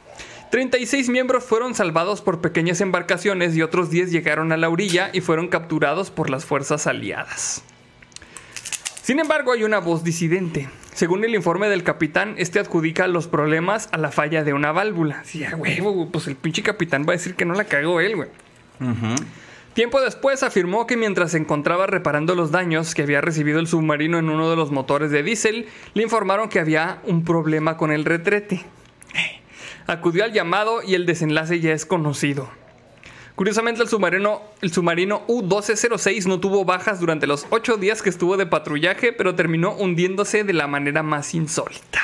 36 0.50 1.08
miembros 1.08 1.44
fueron 1.44 1.74
salvados 1.74 2.22
por 2.22 2.40
pequeñas 2.40 2.80
embarcaciones 2.80 3.56
y 3.56 3.62
otros 3.62 3.90
10 3.90 4.12
llegaron 4.12 4.52
a 4.52 4.56
la 4.56 4.68
orilla 4.68 5.10
y 5.12 5.20
fueron 5.20 5.48
capturados 5.48 6.10
por 6.10 6.30
las 6.30 6.44
fuerzas 6.44 6.86
aliadas. 6.86 7.64
Sin 9.08 9.20
embargo, 9.20 9.52
hay 9.52 9.64
una 9.64 9.78
voz 9.78 10.04
disidente. 10.04 10.68
Según 10.92 11.24
el 11.24 11.34
informe 11.34 11.70
del 11.70 11.82
capitán, 11.82 12.34
este 12.36 12.58
adjudica 12.58 13.06
los 13.06 13.26
problemas 13.26 13.88
a 13.90 13.96
la 13.96 14.10
falla 14.10 14.44
de 14.44 14.52
una 14.52 14.70
válvula. 14.70 15.24
Sí, 15.24 15.44
a 15.44 15.56
huevo, 15.56 16.10
pues 16.10 16.26
el 16.26 16.36
pinche 16.36 16.62
capitán 16.62 17.06
va 17.08 17.14
a 17.14 17.16
decir 17.16 17.34
que 17.34 17.46
no 17.46 17.54
la 17.54 17.64
cagó 17.64 18.00
él, 18.02 18.16
güey. 18.16 18.28
Tiempo 19.72 20.02
después 20.02 20.42
afirmó 20.42 20.86
que 20.86 20.98
mientras 20.98 21.30
se 21.30 21.38
encontraba 21.38 21.86
reparando 21.86 22.34
los 22.34 22.50
daños 22.50 22.94
que 22.94 23.00
había 23.00 23.22
recibido 23.22 23.60
el 23.60 23.66
submarino 23.66 24.18
en 24.18 24.28
uno 24.28 24.50
de 24.50 24.56
los 24.56 24.72
motores 24.72 25.10
de 25.10 25.22
diésel, 25.22 25.68
le 25.94 26.02
informaron 26.02 26.50
que 26.50 26.60
había 26.60 26.98
un 27.04 27.24
problema 27.24 27.78
con 27.78 27.90
el 27.90 28.04
retrete. 28.04 28.66
Acudió 29.86 30.22
al 30.22 30.34
llamado 30.34 30.82
y 30.82 30.96
el 30.96 31.06
desenlace 31.06 31.60
ya 31.60 31.72
es 31.72 31.86
conocido. 31.86 32.50
Curiosamente, 33.38 33.80
el 33.82 33.88
submarino, 33.88 34.42
el 34.62 34.72
submarino 34.72 35.22
U-1206 35.28 36.26
no 36.26 36.40
tuvo 36.40 36.64
bajas 36.64 36.98
durante 36.98 37.28
los 37.28 37.46
ocho 37.50 37.76
días 37.76 38.02
que 38.02 38.10
estuvo 38.10 38.36
de 38.36 38.46
patrullaje, 38.46 39.12
pero 39.12 39.36
terminó 39.36 39.76
hundiéndose 39.76 40.42
de 40.42 40.52
la 40.52 40.66
manera 40.66 41.04
más 41.04 41.32
insólita. 41.34 42.00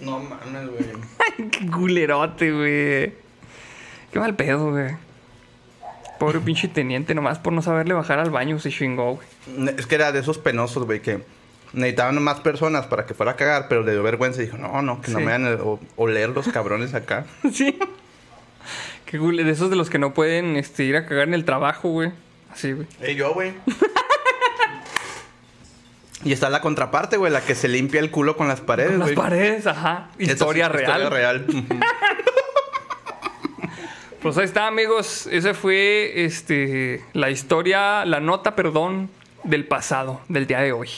No 0.00 0.20
mames, 0.20 0.70
güey. 0.70 0.84
Ay, 1.38 1.48
qué 1.50 1.66
culerote, 1.66 2.50
güey. 2.50 3.12
Qué 4.10 4.18
mal 4.18 4.34
pedo, 4.36 4.70
güey. 4.70 4.96
Pobre 6.18 6.40
pinche 6.40 6.66
teniente, 6.68 7.14
nomás 7.14 7.38
por 7.38 7.52
no 7.52 7.60
saberle 7.60 7.92
bajar 7.92 8.18
al 8.18 8.30
baño 8.30 8.58
se 8.58 8.70
chingó, 8.70 9.16
güey. 9.16 9.68
Es 9.76 9.84
que 9.84 9.96
era 9.96 10.12
de 10.12 10.20
esos 10.20 10.38
penosos, 10.38 10.86
güey, 10.86 11.02
que 11.02 11.24
necesitaban 11.74 12.22
más 12.22 12.40
personas 12.40 12.86
para 12.86 13.04
que 13.04 13.12
fuera 13.12 13.32
a 13.32 13.36
cagar, 13.36 13.68
pero 13.68 13.82
le 13.82 13.92
dio 13.92 14.02
vergüenza 14.02 14.40
y 14.40 14.46
dijo, 14.46 14.56
no, 14.56 14.80
no, 14.80 15.02
que 15.02 15.10
no 15.10 15.18
me 15.20 15.26
van 15.26 15.46
a 15.46 15.58
oler 15.96 16.30
los 16.30 16.48
cabrones 16.48 16.94
acá. 16.94 17.26
Sí. 17.52 17.78
Qué 19.14 19.20
de 19.20 19.48
esos 19.48 19.70
de 19.70 19.76
los 19.76 19.90
que 19.90 20.00
no 20.00 20.12
pueden 20.12 20.56
este, 20.56 20.82
ir 20.82 20.96
a 20.96 21.06
cagar 21.06 21.28
en 21.28 21.34
el 21.34 21.44
trabajo, 21.44 21.88
güey. 21.88 22.10
Así, 22.52 22.72
güey. 22.72 22.88
Ey, 23.00 23.14
yo, 23.14 23.32
güey. 23.32 23.52
Y 26.24 26.32
está 26.32 26.48
la 26.48 26.62
contraparte, 26.62 27.18
güey, 27.18 27.30
la 27.30 27.42
que 27.42 27.54
se 27.54 27.68
limpia 27.68 28.00
el 28.00 28.10
culo 28.10 28.34
con 28.34 28.48
las 28.48 28.62
paredes, 28.62 28.92
Con 28.92 29.00
las 29.00 29.08
güey. 29.08 29.16
paredes, 29.16 29.66
ajá. 29.66 30.08
Historia 30.18 30.70
real. 30.70 31.02
Historia 31.02 31.10
real. 31.10 31.46
Pues 34.22 34.38
ahí 34.38 34.46
está, 34.46 34.66
amigos. 34.66 35.28
Esa 35.30 35.52
fue 35.52 36.24
este 36.24 37.04
la 37.12 37.28
historia, 37.28 38.06
la 38.06 38.20
nota, 38.20 38.56
perdón, 38.56 39.10
del 39.42 39.66
pasado, 39.66 40.22
del 40.30 40.46
día 40.46 40.60
de 40.60 40.72
hoy. 40.72 40.88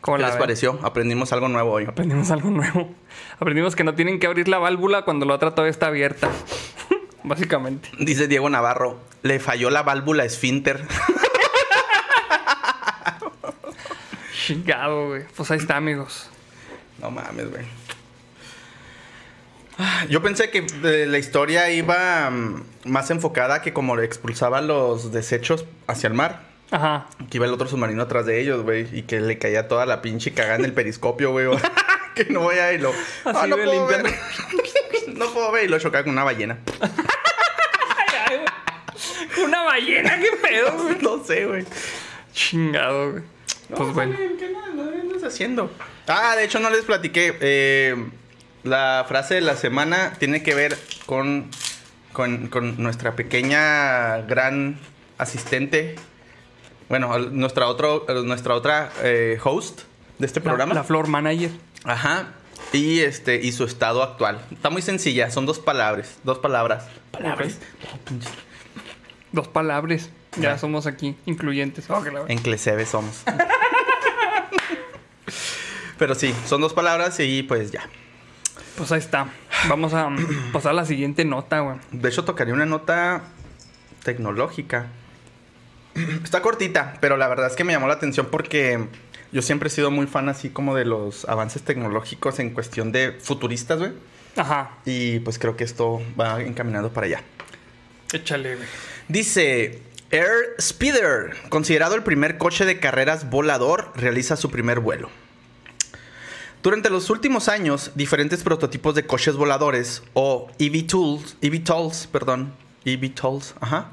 ¿Cómo 0.00 0.16
¿Qué 0.16 0.22
la 0.22 0.28
les 0.28 0.36
ven? 0.36 0.40
pareció? 0.40 0.78
Aprendimos 0.82 1.32
algo 1.32 1.48
nuevo 1.48 1.72
hoy. 1.72 1.86
Aprendimos 1.86 2.30
algo 2.30 2.50
nuevo. 2.50 2.88
Aprendimos 3.40 3.74
que 3.74 3.82
no 3.82 3.94
tienen 3.94 4.20
que 4.20 4.28
abrir 4.28 4.46
la 4.46 4.58
válvula 4.58 5.02
cuando 5.02 5.26
la 5.26 5.34
otra 5.34 5.50
todavía 5.50 5.72
está 5.72 5.88
abierta. 5.88 6.30
Básicamente. 7.24 7.88
Dice 7.98 8.26
Diego 8.28 8.48
Navarro, 8.50 9.00
le 9.22 9.38
falló 9.40 9.70
la 9.70 9.82
válvula 9.82 10.24
esfínter. 10.24 10.86
Chingado, 14.46 15.08
güey. 15.08 15.22
Pues 15.36 15.50
ahí 15.50 15.58
está, 15.58 15.76
amigos. 15.76 16.28
No 17.00 17.10
mames, 17.10 17.50
güey. 17.50 17.64
Ah, 19.78 20.04
Yo 20.08 20.22
pensé 20.22 20.50
que 20.50 20.66
eh, 20.84 21.06
la 21.06 21.18
historia 21.18 21.70
iba 21.70 22.28
mm, 22.30 22.64
más 22.84 23.10
enfocada 23.10 23.62
que 23.62 23.72
como 23.72 23.96
le 23.96 24.04
expulsaba 24.04 24.60
los 24.60 25.12
desechos 25.12 25.64
hacia 25.86 26.08
el 26.08 26.14
mar. 26.14 26.42
Ajá. 26.70 27.06
Que 27.30 27.38
iba 27.38 27.46
el 27.46 27.52
otro 27.52 27.68
submarino 27.68 28.02
atrás 28.02 28.26
de 28.26 28.40
ellos, 28.40 28.62
güey. 28.62 28.88
Y 28.96 29.02
que 29.02 29.20
le 29.20 29.38
caía 29.38 29.68
toda 29.68 29.86
la 29.86 30.02
pinche 30.02 30.32
cagada 30.32 30.56
en 30.56 30.64
el 30.64 30.72
periscopio, 30.72 31.30
güey. 31.30 31.46
que 32.14 32.24
no 32.26 32.40
voy 32.40 32.56
a 32.56 32.72
irlo. 32.72 32.90
Así, 33.24 33.38
Ah, 33.42 33.46
no 33.46 33.56
güey, 33.56 33.66
puedo 33.68 33.86
ver. 33.86 34.02
no 35.08 35.30
puedo 35.32 35.52
ver. 35.52 35.64
Y 35.64 35.68
lo 35.68 35.78
chocaba 35.78 36.04
con 36.04 36.12
una 36.12 36.24
ballena. 36.24 36.58
Una 39.44 39.62
ballena, 39.62 40.18
qué 40.18 40.30
pedo, 40.42 40.72
no 41.00 41.24
sé, 41.24 41.46
güey. 41.46 41.64
Chingado, 42.32 43.12
güey. 43.12 43.22
Pues 43.74 43.92
bueno. 43.94 44.16
¿Qué 44.38 44.54
andas 45.00 45.24
haciendo? 45.24 45.70
Ah, 46.06 46.34
de 46.36 46.44
hecho 46.44 46.60
no 46.60 46.70
les 46.70 46.84
platiqué. 46.84 47.36
Eh, 47.40 47.96
la 48.62 49.04
frase 49.08 49.34
de 49.36 49.40
la 49.40 49.56
semana 49.56 50.12
tiene 50.18 50.42
que 50.42 50.54
ver 50.54 50.78
con, 51.06 51.50
con, 52.12 52.48
con 52.48 52.80
nuestra 52.82 53.16
pequeña 53.16 54.18
gran 54.22 54.78
asistente. 55.18 55.96
Bueno, 56.88 57.18
nuestra, 57.18 57.68
otro, 57.68 58.04
nuestra 58.24 58.54
otra 58.54 58.90
eh, 59.02 59.38
host 59.42 59.82
de 60.18 60.26
este 60.26 60.40
La, 60.40 60.44
programa. 60.44 60.74
la 60.74 60.84
floor 60.84 61.08
manager. 61.08 61.50
Ajá. 61.84 62.34
Y 62.72 63.00
este, 63.00 63.36
y 63.36 63.52
su 63.52 63.64
estado 63.64 64.02
actual. 64.02 64.40
Está 64.50 64.70
muy 64.70 64.82
sencilla, 64.82 65.30
son 65.30 65.44
dos 65.46 65.58
palabras. 65.58 66.18
Dos 66.24 66.38
palabras. 66.38 66.86
Palabras. 67.10 67.58
Dos 69.32 69.48
palabras. 69.48 70.10
Ya 70.36 70.42
Ya. 70.52 70.58
somos 70.58 70.86
aquí 70.86 71.16
incluyentes. 71.26 71.90
Oh, 71.90 72.02
En 72.28 72.38
Clesebe 72.38 72.86
somos. 72.86 73.22
Pero 75.98 76.14
sí, 76.14 76.34
son 76.46 76.60
dos 76.60 76.72
palabras 76.72 77.18
y 77.20 77.42
pues 77.42 77.70
ya. 77.70 77.82
Pues 78.76 78.90
ahí 78.92 78.98
está. 78.98 79.28
Vamos 79.68 79.94
a 79.94 80.08
pasar 80.52 80.70
a 80.72 80.74
la 80.74 80.84
siguiente 80.86 81.24
nota, 81.24 81.60
güey. 81.60 81.76
De 81.92 82.08
hecho, 82.08 82.24
tocaría 82.24 82.54
una 82.54 82.66
nota 82.66 83.22
tecnológica. 84.02 84.86
Está 86.24 86.40
cortita, 86.40 86.94
pero 87.00 87.16
la 87.18 87.28
verdad 87.28 87.46
es 87.48 87.54
que 87.56 87.64
me 87.64 87.72
llamó 87.74 87.86
la 87.86 87.94
atención 87.94 88.28
porque 88.30 88.88
yo 89.32 89.42
siempre 89.42 89.68
he 89.68 89.70
sido 89.70 89.90
muy 89.90 90.06
fan 90.06 90.28
así 90.28 90.50
como 90.50 90.74
de 90.76 90.84
los 90.84 91.24
avances 91.26 91.62
tecnológicos 91.62 92.38
en 92.38 92.50
cuestión 92.50 92.92
de 92.92 93.12
futuristas, 93.12 93.78
güey. 93.78 93.92
Ajá. 94.36 94.78
Y 94.84 95.20
pues 95.20 95.38
creo 95.38 95.56
que 95.56 95.64
esto 95.64 96.02
va 96.20 96.42
encaminado 96.42 96.92
para 96.92 97.06
allá. 97.06 97.22
Échale, 98.12 98.56
güey. 98.56 98.68
Dice, 99.08 99.82
Air 100.10 100.54
Speeder, 100.60 101.34
considerado 101.48 101.94
el 101.94 102.02
primer 102.02 102.38
coche 102.38 102.64
de 102.66 102.78
carreras 102.78 103.30
volador, 103.30 103.92
realiza 103.96 104.36
su 104.36 104.50
primer 104.50 104.80
vuelo. 104.80 105.08
Durante 106.62 106.90
los 106.90 107.10
últimos 107.10 107.48
años, 107.48 107.90
diferentes 107.94 108.42
prototipos 108.42 108.94
de 108.94 109.04
coches 109.04 109.34
voladores 109.34 110.02
o 110.12 110.50
eVTOLs, 110.58 111.36
eVTOLs, 111.40 112.06
perdón, 112.06 112.54
eVTOLs, 112.84 113.54
ajá, 113.60 113.90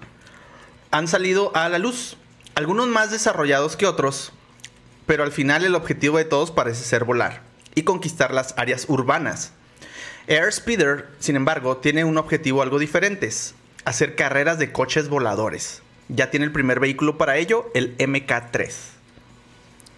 han 0.91 1.07
salido 1.07 1.55
a 1.55 1.67
la 1.69 1.79
luz. 1.79 2.17
Algunos 2.53 2.87
más 2.87 3.09
desarrollados 3.09 3.75
que 3.75 3.87
otros, 3.87 4.33
pero 5.09 5.23
al 5.23 5.31
final 5.31 5.65
el 5.65 5.73
objetivo 5.73 6.19
de 6.19 6.25
todos 6.25 6.51
parece 6.51 6.83
ser 6.83 7.03
volar 7.03 7.41
y 7.73 7.81
conquistar 7.81 8.31
las 8.31 8.53
áreas 8.59 8.85
urbanas. 8.89 9.53
Airspeeder, 10.27 11.07
sin 11.17 11.35
embargo, 11.35 11.77
tiene 11.77 12.03
un 12.03 12.19
objetivo 12.19 12.61
algo 12.61 12.77
diferente, 12.77 13.27
hacer 13.85 14.13
carreras 14.13 14.59
de 14.59 14.71
coches 14.71 15.09
voladores. 15.09 15.81
Ya 16.09 16.29
tiene 16.29 16.45
el 16.45 16.51
primer 16.51 16.79
vehículo 16.79 17.17
para 17.17 17.37
ello, 17.37 17.71
el 17.73 17.97
MK3. 17.97 18.71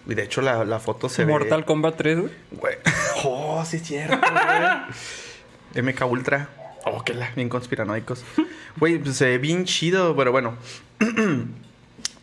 Y 0.06 0.14
de 0.14 0.22
hecho 0.22 0.40
la, 0.40 0.64
la 0.64 0.80
foto 0.80 1.10
se 1.10 1.26
Mortal 1.26 1.60
ve... 1.60 1.66
Kombat 1.66 1.96
3, 1.98 2.18
güey. 2.18 2.32
Güey. 2.52 2.76
Oh, 3.24 3.62
sí 3.66 3.76
es 3.76 3.82
cierto, 3.82 4.16
güey. 5.74 5.82
MK 5.92 6.10
Ultra. 6.10 6.48
Oh, 6.86 7.04
qué 7.04 7.12
la... 7.12 7.30
Bien 7.36 7.50
conspiranoicos. 7.50 8.24
Güey, 8.78 8.96
pues, 8.96 9.18
se 9.18 9.26
ve 9.26 9.36
bien 9.36 9.66
chido, 9.66 10.16
pero 10.16 10.32
bueno. 10.32 10.56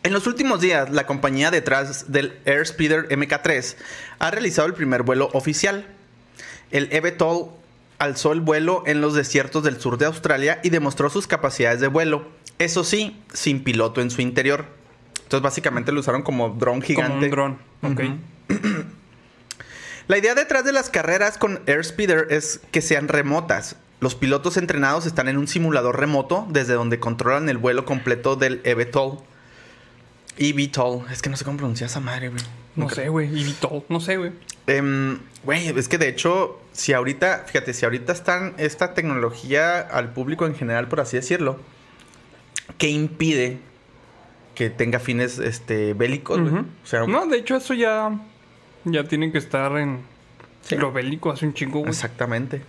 En 0.02 0.14
los 0.14 0.26
últimos 0.26 0.60
días, 0.60 0.90
la 0.90 1.06
compañía 1.06 1.50
detrás 1.50 2.10
del 2.10 2.38
Airspeeder 2.46 3.08
MK3 3.08 3.76
ha 4.18 4.30
realizado 4.30 4.66
el 4.66 4.74
primer 4.74 5.02
vuelo 5.02 5.28
oficial. 5.34 5.86
El 6.70 6.88
eVTOL 6.90 7.50
alzó 7.98 8.32
el 8.32 8.40
vuelo 8.40 8.82
en 8.86 9.02
los 9.02 9.14
desiertos 9.14 9.62
del 9.62 9.78
sur 9.78 9.98
de 9.98 10.06
Australia 10.06 10.58
y 10.62 10.70
demostró 10.70 11.10
sus 11.10 11.26
capacidades 11.26 11.80
de 11.80 11.88
vuelo. 11.88 12.26
Eso 12.58 12.82
sí, 12.82 13.20
sin 13.34 13.62
piloto 13.62 14.00
en 14.00 14.10
su 14.10 14.22
interior. 14.22 14.64
Entonces, 15.22 15.42
básicamente 15.42 15.92
lo 15.92 16.00
usaron 16.00 16.22
como 16.22 16.48
dron 16.48 16.80
gigante. 16.80 17.28
Como 17.28 17.44
un 17.44 17.58
dron. 17.82 17.92
Ok. 17.92 18.00
La 20.08 20.18
idea 20.18 20.34
detrás 20.34 20.64
de 20.64 20.72
las 20.72 20.90
carreras 20.90 21.38
con 21.38 21.60
Airspeeder 21.68 22.26
es 22.30 22.60
que 22.72 22.80
sean 22.80 23.06
remotas. 23.06 23.76
Los 24.00 24.14
pilotos 24.14 24.56
entrenados 24.56 25.04
están 25.04 25.28
en 25.28 25.36
un 25.36 25.46
simulador 25.46 26.00
remoto 26.00 26.46
desde 26.50 26.72
donde 26.72 26.98
controlan 26.98 27.50
el 27.50 27.58
vuelo 27.58 27.84
completo 27.84 28.34
del 28.34 28.62
eVTOL. 28.64 29.18
eVTOL. 30.38 31.06
Es 31.10 31.22
que 31.22 31.30
no 31.30 31.36
sé 31.36 31.44
cómo 31.44 31.58
pronunciar 31.58 31.88
esa 31.90 32.00
madre, 32.00 32.28
güey. 32.28 32.42
No 32.76 32.88
sé, 32.88 33.08
güey. 33.08 33.52
Todo. 33.60 33.84
No 33.88 34.00
sé, 34.00 34.16
güey. 34.16 34.32
Em, 34.66 35.18
Güey, 35.42 35.68
es 35.68 35.88
que 35.88 35.96
de 35.96 36.08
hecho, 36.08 36.60
si 36.72 36.92
ahorita, 36.92 37.44
fíjate, 37.46 37.72
si 37.72 37.86
ahorita 37.86 38.12
están 38.12 38.54
esta 38.58 38.92
tecnología 38.92 39.80
al 39.80 40.12
público 40.12 40.46
en 40.46 40.54
general, 40.54 40.86
por 40.88 41.00
así 41.00 41.16
decirlo, 41.16 41.58
¿qué 42.76 42.88
impide 42.88 43.58
que 44.54 44.68
tenga 44.68 44.98
fines 44.98 45.38
este, 45.38 45.94
bélicos? 45.94 46.38
O 46.38 46.86
sea, 46.86 47.06
No, 47.06 47.26
de 47.26 47.38
hecho, 47.38 47.56
eso 47.56 47.72
ya. 47.72 48.20
Ya 48.84 49.04
tienen 49.04 49.32
que 49.32 49.38
estar 49.38 49.76
en. 49.78 50.00
Sí. 50.62 50.76
Lo 50.76 50.92
bélico 50.92 51.30
hace 51.30 51.46
un 51.46 51.54
chingo, 51.54 51.80
güey. 51.80 51.90
Exactamente. 51.90 52.62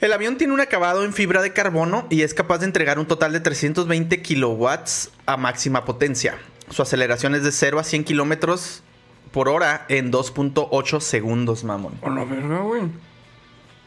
El 0.00 0.12
avión 0.12 0.36
tiene 0.36 0.52
un 0.52 0.60
acabado 0.60 1.04
en 1.04 1.12
fibra 1.12 1.42
de 1.42 1.52
carbono 1.52 2.06
y 2.08 2.22
es 2.22 2.32
capaz 2.32 2.58
de 2.58 2.66
entregar 2.66 3.00
un 3.00 3.06
total 3.06 3.32
de 3.32 3.40
320 3.40 4.22
kilowatts 4.22 5.10
a 5.26 5.36
máxima 5.36 5.84
potencia. 5.84 6.38
Su 6.70 6.82
aceleración 6.82 7.34
es 7.34 7.42
de 7.42 7.50
0 7.50 7.80
a 7.80 7.84
100 7.84 8.04
kilómetros 8.04 8.84
por 9.32 9.48
hora 9.48 9.86
en 9.88 10.12
2.8 10.12 11.00
segundos, 11.00 11.64
mamón. 11.64 11.94
A 12.02 12.10
la 12.10 12.24
verga, 12.24 12.58
güey. 12.60 12.82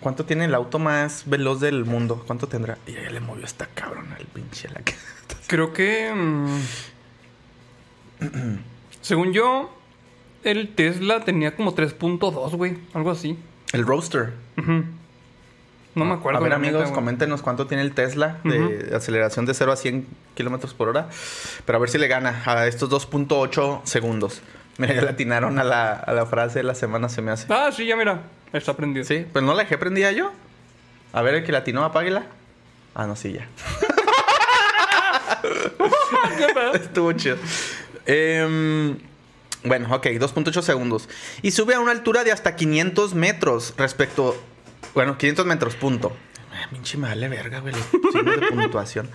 ¿Cuánto 0.01 0.25
tiene 0.25 0.45
el 0.45 0.55
auto 0.55 0.79
más 0.79 1.23
veloz 1.27 1.61
del 1.61 1.85
mundo? 1.85 2.23
¿Cuánto 2.27 2.47
tendrá? 2.47 2.77
Y 2.87 2.93
ya 2.93 3.09
le 3.09 3.19
movió 3.21 3.45
esta 3.45 3.67
cabrona 3.67 4.17
el 4.19 4.25
pinche 4.25 4.67
la 4.67 4.81
que... 4.81 4.95
Creo 5.47 5.71
que. 5.71 6.11
mm, 8.19 8.57
según 9.01 9.31
yo, 9.31 9.73
el 10.43 10.73
Tesla 10.75 11.23
tenía 11.23 11.55
como 11.55 11.73
3.2, 11.73 12.55
güey. 12.57 12.77
Algo 12.93 13.11
así. 13.11 13.37
El 13.71 13.85
Roadster. 13.85 14.33
Ujú. 14.57 14.83
No 15.93 16.05
me 16.05 16.13
acuerdo. 16.13 16.39
A 16.39 16.41
ver, 16.41 16.53
amigos, 16.53 16.89
coméntenos 16.91 17.41
cuánto 17.41 17.67
tiene 17.67 17.83
el 17.83 17.93
Tesla 17.93 18.37
de 18.43 18.95
aceleración 18.95 19.45
de 19.45 19.53
0 19.53 19.71
a 19.71 19.75
100 19.75 20.07
kilómetros 20.35 20.73
por 20.73 20.87
hora. 20.89 21.09
Pero 21.65 21.77
a 21.77 21.79
ver 21.81 21.89
si 21.89 21.97
le 21.97 22.07
gana 22.07 22.41
a 22.45 22.65
estos 22.67 22.89
2.8 22.89 23.81
segundos. 23.83 24.41
Mira, 24.77 24.93
ya 24.93 25.01
le 25.01 25.09
atinaron 25.09 25.59
a 25.59 25.63
la, 25.63 25.91
a 25.93 26.13
la 26.13 26.25
frase 26.25 26.59
de 26.59 26.63
la 26.63 26.75
semana, 26.75 27.09
se 27.09 27.21
me 27.21 27.31
hace. 27.31 27.45
Ah, 27.49 27.69
sí, 27.75 27.85
ya 27.85 27.95
mira. 27.95 28.21
Está 28.53 28.75
prendido. 28.75 29.05
Sí, 29.05 29.25
pues 29.31 29.43
no 29.43 29.53
la 29.53 29.63
dejé 29.63 29.77
prendida 29.77 30.11
yo. 30.11 30.31
A 31.13 31.21
ver, 31.21 31.35
el 31.35 31.43
que 31.43 31.51
la 31.51 31.59
atinó, 31.59 31.83
apáguela. 31.83 32.23
Ah, 32.95 33.05
no, 33.05 33.15
sí, 33.15 33.33
ya. 33.33 33.47
Estuvo 36.73 37.11
chido. 37.13 37.37
Em, 38.05 38.97
bueno, 39.63 39.93
ok, 39.95 40.05
2.8 40.07 40.61
segundos. 40.61 41.07
Y 41.41 41.51
sube 41.51 41.75
a 41.75 41.79
una 41.79 41.91
altura 41.91 42.23
de 42.23 42.31
hasta 42.31 42.55
500 42.55 43.13
metros 43.13 43.73
respecto. 43.77 44.41
Bueno, 44.93 45.17
500 45.17 45.45
metros, 45.45 45.75
punto. 45.75 46.15
Ay, 46.51 46.65
Pinche 46.71 46.97
me 46.97 47.07
vale 47.07 47.27
verga, 47.29 47.59
güey, 47.59 47.73
los 47.73 47.85
signos 48.13 48.39
de 48.39 48.47
puntuación. 48.49 49.09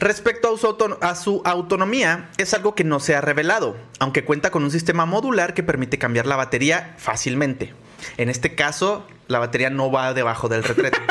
Respecto 0.00 0.54
a 0.54 0.56
su, 0.58 0.66
auto- 0.66 0.98
a 1.02 1.14
su 1.16 1.42
autonomía, 1.44 2.30
es 2.38 2.54
algo 2.54 2.74
que 2.74 2.84
no 2.84 3.00
se 3.00 3.16
ha 3.16 3.20
revelado, 3.20 3.76
aunque 3.98 4.24
cuenta 4.24 4.50
con 4.50 4.62
un 4.62 4.70
sistema 4.70 5.06
modular 5.06 5.54
que 5.54 5.62
permite 5.64 5.98
cambiar 5.98 6.26
la 6.26 6.36
batería 6.36 6.94
fácilmente. 6.98 7.74
En 8.16 8.28
este 8.28 8.54
caso, 8.54 9.04
la 9.26 9.40
batería 9.40 9.70
no 9.70 9.90
va 9.90 10.14
debajo 10.14 10.48
del 10.48 10.62
retrete. 10.64 10.98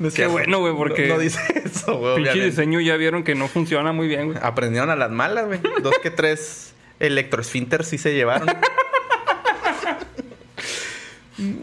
No 0.00 0.10
Qué 0.10 0.26
bueno, 0.26 0.58
güey, 0.58 0.74
porque- 0.76 1.06
No, 1.06 1.14
no 1.14 1.20
dice 1.20 1.38
eso. 1.64 1.96
güey. 1.98 2.16
Pinche 2.16 2.30
obviamente. 2.32 2.44
diseño 2.50 2.80
ya 2.80 2.96
vieron 2.96 3.22
que 3.22 3.34
no 3.36 3.46
funciona 3.46 3.92
muy 3.92 4.08
bien, 4.08 4.26
güey. 4.26 4.38
Aprendieron 4.42 4.90
a 4.90 4.96
las 4.96 5.10
malas, 5.12 5.46
güey. 5.46 5.60
Dos 5.82 5.94
que 6.02 6.10
tres 6.10 6.74
electroesfínter 6.98 7.84
sí 7.84 7.96
se 7.96 8.12
llevaron. 8.12 8.48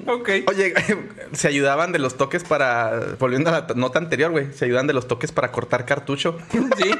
Ok. 0.05 0.29
Oye, 0.47 0.73
se 1.33 1.47
ayudaban 1.47 1.91
de 1.91 1.99
los 1.99 2.17
toques 2.17 2.43
para. 2.43 3.15
Volviendo 3.19 3.49
a 3.49 3.53
la 3.67 3.67
nota 3.75 3.99
anterior, 3.99 4.31
güey. 4.31 4.53
Se 4.53 4.65
ayudan 4.65 4.87
de 4.87 4.93
los 4.93 5.07
toques 5.07 5.31
para 5.31 5.51
cortar 5.51 5.85
cartucho. 5.85 6.37
Sí. 6.77 6.91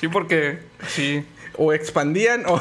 Sí, 0.00 0.08
porque 0.08 0.60
sí. 0.88 1.26
O 1.58 1.74
expandían 1.74 2.44
o, 2.46 2.58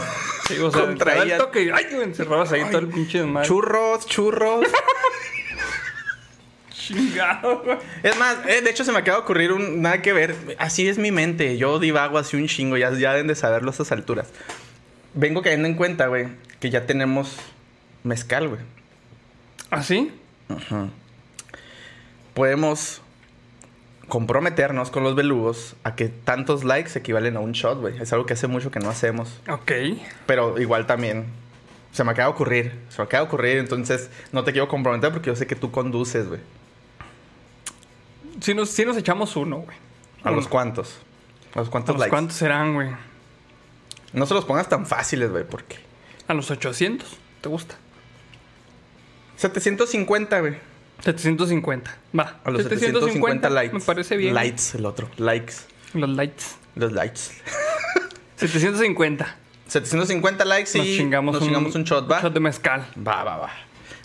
Sí, 0.48 0.58
o 0.60 0.72
sea, 0.72 0.82
te 0.82 0.88
da 0.88 0.92
el 0.92 0.98
contraían. 0.98 1.38
toque 1.38 1.72
ay, 1.74 1.86
güey, 1.90 2.04
encerrabas 2.04 2.52
ahí 2.52 2.66
todo 2.66 2.80
el 2.80 2.88
pinche 2.90 3.20
desmadre. 3.20 3.48
Churros, 3.48 4.06
churros. 4.08 4.66
Chingado, 6.72 7.62
güey. 7.64 7.78
Es 8.04 8.18
más, 8.18 8.38
eh, 8.48 8.62
de 8.62 8.70
hecho 8.70 8.84
se 8.84 8.92
me 8.92 9.00
acaba 9.00 9.20
de 9.20 9.24
ocurrir 9.24 9.54
un 9.54 9.82
nada 9.82 10.02
que 10.02 10.12
ver. 10.12 10.36
Así 10.58 10.88
es 10.88 10.98
mi 10.98 11.12
mente. 11.12 11.58
Yo 11.58 11.80
divago 11.80 12.18
así 12.18 12.36
un 12.36 12.48
chingo. 12.48 12.78
Ya, 12.78 12.92
ya 12.92 13.12
deben 13.14 13.28
de 13.28 13.36
saberlo 13.36 13.70
a 13.70 13.72
estas 13.72 13.92
alturas. 13.92 14.28
Vengo 15.14 15.42
cayendo 15.42 15.68
en 15.68 15.76
cuenta, 15.76 16.08
güey, 16.08 16.28
que 16.60 16.70
ya 16.70 16.86
tenemos 16.86 17.38
mezcal, 18.04 18.48
güey. 18.50 18.62
¿Ah, 19.72 19.84
sí? 19.84 20.12
Podemos 22.34 23.02
comprometernos 24.08 24.90
con 24.90 25.04
los 25.04 25.16
belugos 25.16 25.76
a 25.84 25.96
que 25.96 26.08
tantos 26.10 26.64
likes 26.64 26.98
equivalen 26.98 27.38
a 27.38 27.40
un 27.40 27.52
shot, 27.52 27.80
güey. 27.80 28.02
Es 28.02 28.12
algo 28.12 28.26
que 28.26 28.34
hace 28.34 28.48
mucho 28.48 28.72
que 28.72 28.80
no 28.80 28.90
hacemos. 28.90 29.40
Ok. 29.48 29.72
Pero 30.26 30.60
igual 30.60 30.88
también 30.88 31.26
se 31.92 32.04
me 32.04 32.12
acaba 32.12 32.30
de 32.30 32.34
ocurrir. 32.34 32.80
Se 32.90 32.98
me 33.00 33.04
acaba 33.06 33.24
de 33.24 33.28
ocurrir. 33.28 33.58
Entonces 33.58 34.10
no 34.32 34.44
te 34.44 34.52
quiero 34.52 34.68
comprometer 34.68 35.12
porque 35.12 35.28
yo 35.28 35.36
sé 35.36 35.46
que 35.46 35.56
tú 35.56 35.72
conduces, 35.72 36.28
güey. 36.28 36.40
Sí 38.42 38.54
nos, 38.54 38.70
sí 38.70 38.86
nos 38.86 38.98
echamos 38.98 39.36
uno, 39.36 39.58
güey. 39.58 39.78
¿A 40.24 40.32
los 40.32 40.48
cuantos? 40.48 40.98
¿A 41.54 41.60
los 41.60 41.68
¿A 41.68 41.72
cuantos 41.72 41.96
los 41.96 42.00
likes? 42.00 42.10
cuántos 42.10 42.38
serán, 42.38 42.74
güey? 42.74 42.90
No 44.14 44.26
se 44.26 44.34
los 44.34 44.46
pongas 44.46 44.68
tan 44.68 44.86
fáciles, 44.88 45.30
güey, 45.30 45.44
porque... 45.44 45.78
A 46.28 46.34
los 46.34 46.50
800. 46.50 47.18
¿Te 47.42 47.50
gusta? 47.50 47.76
750, 49.40 50.40
güey. 50.42 50.58
750. 51.02 51.98
Va. 52.18 52.42
A 52.44 52.52
los 52.52 52.64
750, 52.64 53.50
likes. 53.50 53.74
Me 53.74 53.80
parece 53.80 54.18
bien. 54.18 54.34
Lights, 54.34 54.76
el 54.76 54.86
otro. 54.86 55.10
Likes. 55.16 55.54
Los 55.94 56.10
likes. 56.10 56.44
Los 56.76 56.92
likes. 56.92 57.22
750. 58.36 59.36
750 59.68 60.46
likes 60.46 60.72
y 60.74 60.78
nos 60.80 60.88
chingamos, 60.88 61.34
nos 61.36 61.44
chingamos 61.44 61.76
un, 61.76 61.84
shot, 61.86 62.12
¿va? 62.12 62.22
shot 62.22 62.34
de 62.34 62.40
mezcal. 62.42 62.86
Va, 62.98 63.24
va, 63.24 63.38
va. 63.38 63.52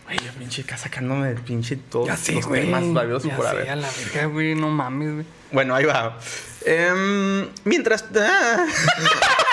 Güey, 0.05 0.19
yo 0.19 0.31
pinche 0.39 0.63
acá 0.63 0.77
sacándome 0.77 1.31
el 1.31 1.41
pinche 1.41 1.77
todo. 1.77 2.07
Ya 2.07 2.17
sé, 2.17 2.35
los 2.35 2.47
güey. 2.47 2.67
temas 2.67 2.93
valiosos 2.93 3.29
Ya 3.29 3.37
por 3.37 3.47
sé, 3.47 3.51
haber. 3.51 3.71
a 3.71 3.77
la 3.77 3.89
verga, 3.91 4.27
güey. 4.27 4.55
No 4.55 4.69
mames, 4.69 5.15
güey. 5.15 5.27
Bueno, 5.51 5.75
ahí 5.75 5.85
va. 5.85 6.17
Em, 6.65 7.49
mientras... 7.65 8.05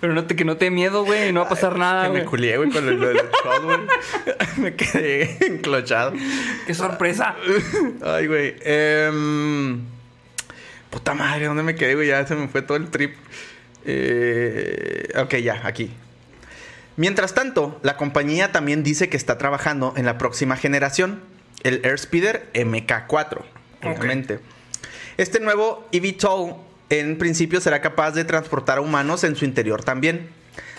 Pero 0.00 0.14
no 0.14 0.24
te, 0.24 0.34
que 0.34 0.44
no 0.46 0.56
te 0.56 0.66
dé 0.66 0.70
miedo, 0.70 1.04
güey. 1.04 1.32
No 1.32 1.40
va 1.40 1.46
a 1.46 1.48
pasar 1.50 1.76
nada, 1.76 2.04
que 2.06 2.20
me 2.20 2.24
culié, 2.24 2.56
güey, 2.56 2.70
con 2.70 2.88
el, 2.88 2.98
lo 2.98 3.08
del 3.08 3.16
shot, 3.18 3.62
güey. 3.62 3.78
me 4.56 4.74
quedé 4.74 5.36
enclochado. 5.46 6.12
¡Qué 6.66 6.74
sorpresa! 6.74 7.36
Ay, 8.02 8.26
güey. 8.26 8.56
Em, 8.62 9.82
puta 10.88 11.12
madre, 11.12 11.46
¿dónde 11.46 11.62
me 11.62 11.74
quedé, 11.74 11.94
güey? 11.94 12.08
Ya 12.08 12.26
se 12.26 12.34
me 12.34 12.48
fue 12.48 12.62
todo 12.62 12.78
el 12.78 12.88
trip. 12.88 13.14
Eh, 13.84 15.12
ok, 15.16 15.36
ya, 15.36 15.60
aquí. 15.64 15.90
Mientras 16.96 17.34
tanto, 17.34 17.78
la 17.82 17.96
compañía 17.96 18.52
también 18.52 18.82
dice 18.82 19.08
que 19.10 19.16
está 19.16 19.36
trabajando 19.38 19.92
en 19.96 20.06
la 20.06 20.16
próxima 20.16 20.56
generación, 20.56 21.20
el 21.62 21.82
Airspeeder 21.84 22.48
MK4, 22.54 23.42
obviamente. 23.82 24.40
Este 25.18 25.40
nuevo 25.40 25.86
eVTOL 25.92 26.56
en 26.90 27.16
principio 27.18 27.60
será 27.60 27.80
capaz 27.80 28.12
de 28.12 28.24
transportar 28.24 28.78
a 28.78 28.80
humanos 28.82 29.24
en 29.24 29.36
su 29.36 29.44
interior 29.44 29.82
también. 29.82 30.28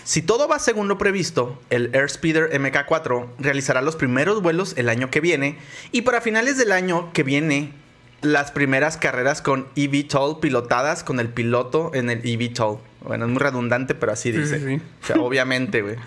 Si 0.04 0.22
todo 0.22 0.48
va 0.48 0.60
según 0.60 0.88
lo 0.88 0.98
previsto, 0.98 1.62
el 1.70 1.92
Airspeeder 1.94 2.50
MK4 2.60 3.28
realizará 3.40 3.82
los 3.82 3.96
primeros 3.96 4.42
vuelos 4.42 4.74
el 4.78 4.90
año 4.90 5.10
que 5.12 5.22
viene 5.22 5.58
y 5.92 6.02
para 6.02 6.22
finales 6.22 6.58
del 6.58 6.72
año 6.72 7.12
que 7.14 7.24
viene 7.24 7.72
las 8.22 8.52
primeras 8.52 8.98
carreras 8.98 9.42
con 9.42 9.68
eVTOL 9.76 10.40
pilotadas 10.40 11.04
con 11.04 11.20
el 11.20 11.30
piloto 11.30 11.92
en 11.94 12.10
el 12.10 12.22
eVTOL. 12.28 12.80
Bueno, 13.02 13.26
es 13.26 13.32
muy 13.32 13.40
redundante, 13.40 13.96
pero 13.96 14.12
así 14.12 14.32
Sí, 14.32 14.38
dice. 14.40 14.60
sí, 14.60 14.66
sí. 14.66 14.82
O 15.04 15.08
sea, 15.08 15.16
obviamente, 15.18 15.82
güey. 15.82 15.96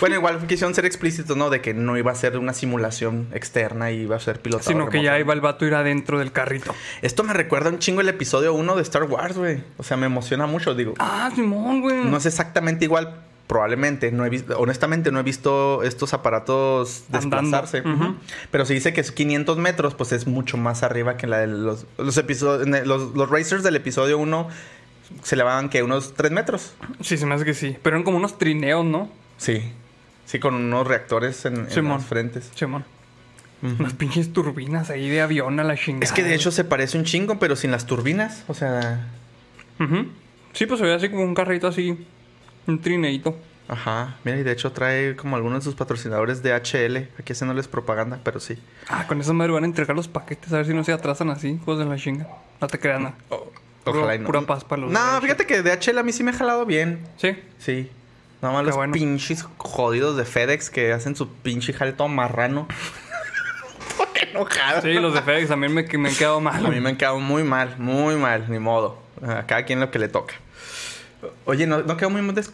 Bueno, 0.00 0.16
igual 0.16 0.46
quisieron 0.46 0.74
ser 0.74 0.84
explícitos, 0.84 1.36
¿no? 1.36 1.50
De 1.50 1.60
que 1.60 1.74
no 1.74 1.96
iba 1.96 2.12
a 2.12 2.14
ser 2.14 2.38
una 2.38 2.52
simulación 2.52 3.28
externa 3.32 3.90
y 3.90 4.02
iba 4.02 4.16
a 4.16 4.20
ser 4.20 4.40
pilotado. 4.40 4.68
Sino 4.70 4.88
que 4.88 5.02
ya 5.02 5.18
iba 5.18 5.32
el 5.32 5.40
vato 5.40 5.64
a 5.64 5.68
ir 5.68 5.74
adentro 5.74 6.18
del 6.18 6.32
carrito. 6.32 6.74
Esto 7.02 7.24
me 7.24 7.32
recuerda 7.32 7.70
un 7.70 7.78
chingo 7.78 8.00
el 8.00 8.08
episodio 8.08 8.52
1 8.54 8.76
de 8.76 8.82
Star 8.82 9.04
Wars, 9.04 9.36
güey. 9.36 9.62
O 9.78 9.82
sea, 9.82 9.96
me 9.96 10.06
emociona 10.06 10.46
mucho, 10.46 10.74
digo. 10.74 10.94
Ah, 10.98 11.30
Simón, 11.34 11.80
güey. 11.80 12.04
No 12.04 12.16
es 12.16 12.26
exactamente 12.26 12.84
igual, 12.84 13.22
probablemente. 13.46 14.12
No 14.12 14.26
he 14.26 14.30
visto, 14.30 14.58
honestamente, 14.58 15.10
no 15.10 15.20
he 15.20 15.22
visto 15.22 15.82
estos 15.82 16.12
aparatos 16.12 17.04
desplazarse. 17.08 17.82
Pero 18.50 18.66
si 18.66 18.74
dice 18.74 18.92
que 18.92 19.00
es 19.00 19.12
500 19.12 19.56
metros, 19.58 19.94
pues 19.94 20.12
es 20.12 20.26
mucho 20.26 20.56
más 20.56 20.82
arriba 20.82 21.16
que 21.16 21.26
la 21.26 21.38
de 21.38 21.46
los, 21.46 21.86
los 21.96 22.16
episodios. 22.18 22.68
Los, 22.86 23.14
los 23.14 23.30
racers 23.30 23.62
del 23.62 23.76
episodio 23.76 24.18
1 24.18 24.48
se 25.22 25.34
elevaban 25.34 25.68
que 25.68 25.82
unos 25.82 26.14
3 26.14 26.32
metros. 26.32 26.74
Sí, 27.00 27.16
se 27.16 27.26
me 27.26 27.34
hace 27.34 27.44
que 27.44 27.54
sí. 27.54 27.76
Pero 27.82 27.96
eran 27.96 28.04
como 28.04 28.18
unos 28.18 28.38
trineos, 28.38 28.84
¿no? 28.84 29.08
Sí. 29.38 29.72
Sí, 30.26 30.38
con 30.38 30.54
unos 30.54 30.86
reactores 30.86 31.44
en, 31.46 31.66
en 31.70 31.88
las 31.88 32.04
frentes. 32.04 32.50
Simón. 32.54 32.84
Unas 33.62 33.94
pinches 33.94 34.32
turbinas 34.32 34.90
ahí 34.90 35.08
de 35.08 35.22
avión 35.22 35.58
a 35.58 35.64
la 35.64 35.76
chingada. 35.76 36.04
Es 36.04 36.12
que 36.12 36.22
de 36.22 36.34
hecho 36.34 36.50
se 36.50 36.62
parece 36.64 36.98
un 36.98 37.04
chingo, 37.04 37.38
pero 37.38 37.56
sin 37.56 37.70
las 37.70 37.86
turbinas. 37.86 38.44
O 38.48 38.54
sea. 38.54 39.06
Sí, 40.52 40.66
pues 40.66 40.78
se 40.80 40.86
ve 40.86 40.94
así 40.94 41.08
como 41.08 41.22
un 41.24 41.34
carrito 41.34 41.66
así. 41.66 42.06
Un 42.66 42.80
trineito. 42.80 43.36
Ajá. 43.68 44.16
Mira, 44.24 44.38
y 44.38 44.42
de 44.42 44.52
hecho 44.52 44.70
trae 44.72 45.16
como 45.16 45.36
algunos 45.36 45.60
de 45.60 45.64
sus 45.64 45.74
patrocinadores 45.74 46.42
de 46.42 46.52
HL. 46.54 47.08
Aquí 47.18 47.32
haciéndoles 47.32 47.66
propaganda, 47.68 48.20
pero 48.22 48.38
sí. 48.40 48.56
Ah, 48.88 49.06
con 49.06 49.20
esa 49.20 49.32
madre 49.32 49.52
van 49.52 49.64
a 49.64 49.66
entregar 49.66 49.96
los 49.96 50.06
paquetes 50.08 50.52
a 50.52 50.58
ver 50.58 50.66
si 50.66 50.74
no 50.74 50.84
se 50.84 50.92
atrasan 50.92 51.30
así. 51.30 51.56
Cosas 51.64 51.84
de 51.84 51.90
la 51.90 51.96
chinga. 52.00 52.28
No 52.60 52.66
te 52.68 52.78
creas 52.78 53.00
nada. 53.00 53.14
O- 53.30 53.50
Puro- 53.84 53.98
ojalá 54.00 54.16
y 54.16 54.18
no. 54.18 54.26
pura 54.26 54.40
paz 54.42 54.64
para 54.64 54.82
los 54.82 54.90
No, 54.92 55.14
de 55.16 55.20
fíjate 55.20 55.46
que 55.46 55.62
DHL 55.62 55.98
a 55.98 56.02
mí 56.02 56.12
sí 56.12 56.24
me 56.24 56.30
ha 56.32 56.34
jalado 56.34 56.66
bien. 56.66 57.00
Sí. 57.18 57.36
Sí. 57.58 57.88
Nada 58.42 58.52
más 58.54 58.62
Qué 58.62 58.66
los 58.68 58.76
bueno. 58.76 58.92
pinches 58.92 59.44
jodidos 59.56 60.16
de 60.16 60.24
FedEx 60.24 60.70
que 60.70 60.92
hacen 60.92 61.16
su 61.16 61.28
pinche 61.32 61.72
jale 61.72 61.92
todo 61.92 62.08
marrano. 62.08 62.68
Qué 64.14 64.30
enojado. 64.30 64.82
Sí, 64.82 64.92
los 64.94 65.14
de 65.14 65.22
FedEx 65.22 65.48
también 65.48 65.72
me, 65.72 65.82
me 65.84 66.08
han 66.08 66.14
quedado 66.14 66.40
mal. 66.40 66.64
A 66.64 66.68
mí 66.70 66.80
me 66.80 66.90
han 66.90 66.96
quedado 66.96 67.18
muy 67.18 67.42
mal, 67.44 67.76
muy 67.78 68.16
mal, 68.16 68.44
ni 68.50 68.58
modo. 68.58 68.98
A 69.26 69.44
cada 69.46 69.64
quien 69.64 69.80
lo 69.80 69.90
que 69.90 69.98
le 69.98 70.08
toca. 70.08 70.34
Oye, 71.46 71.66
no, 71.66 71.82
no 71.82 71.96
quedó 71.96 72.10
muy, 72.10 72.20
des- 72.34 72.52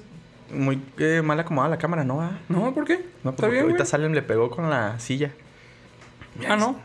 muy 0.51 0.81
eh, 0.99 1.21
mal 1.23 1.39
acomodada 1.41 1.71
la 1.75 1.79
cámara, 1.79 2.05
¿no? 2.05 2.19
va? 2.19 2.39
No, 2.49 2.73
¿por 2.73 2.85
qué? 2.85 2.95
No, 2.95 3.01
pues 3.01 3.35
Está 3.35 3.37
porque 3.43 3.51
bien, 3.53 3.65
ahorita. 3.65 3.85
Salem 3.85 4.13
le 4.13 4.23
pegó 4.23 4.51
con 4.51 4.71
la 4.71 4.99
silla. 5.01 5.33
Ah, 6.49 6.57
no. 6.57 6.81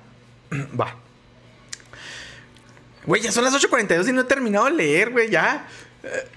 Va. 0.80 0.96
Güey, 3.06 3.22
ya 3.22 3.32
son 3.32 3.44
las 3.44 3.54
8.42 3.54 4.10
y 4.10 4.12
no 4.12 4.22
he 4.22 4.26
terminado 4.26 4.66
de 4.66 4.72
leer, 4.72 5.12
güey, 5.12 5.30
ya. 5.30 5.68
Eh, 6.04 6.28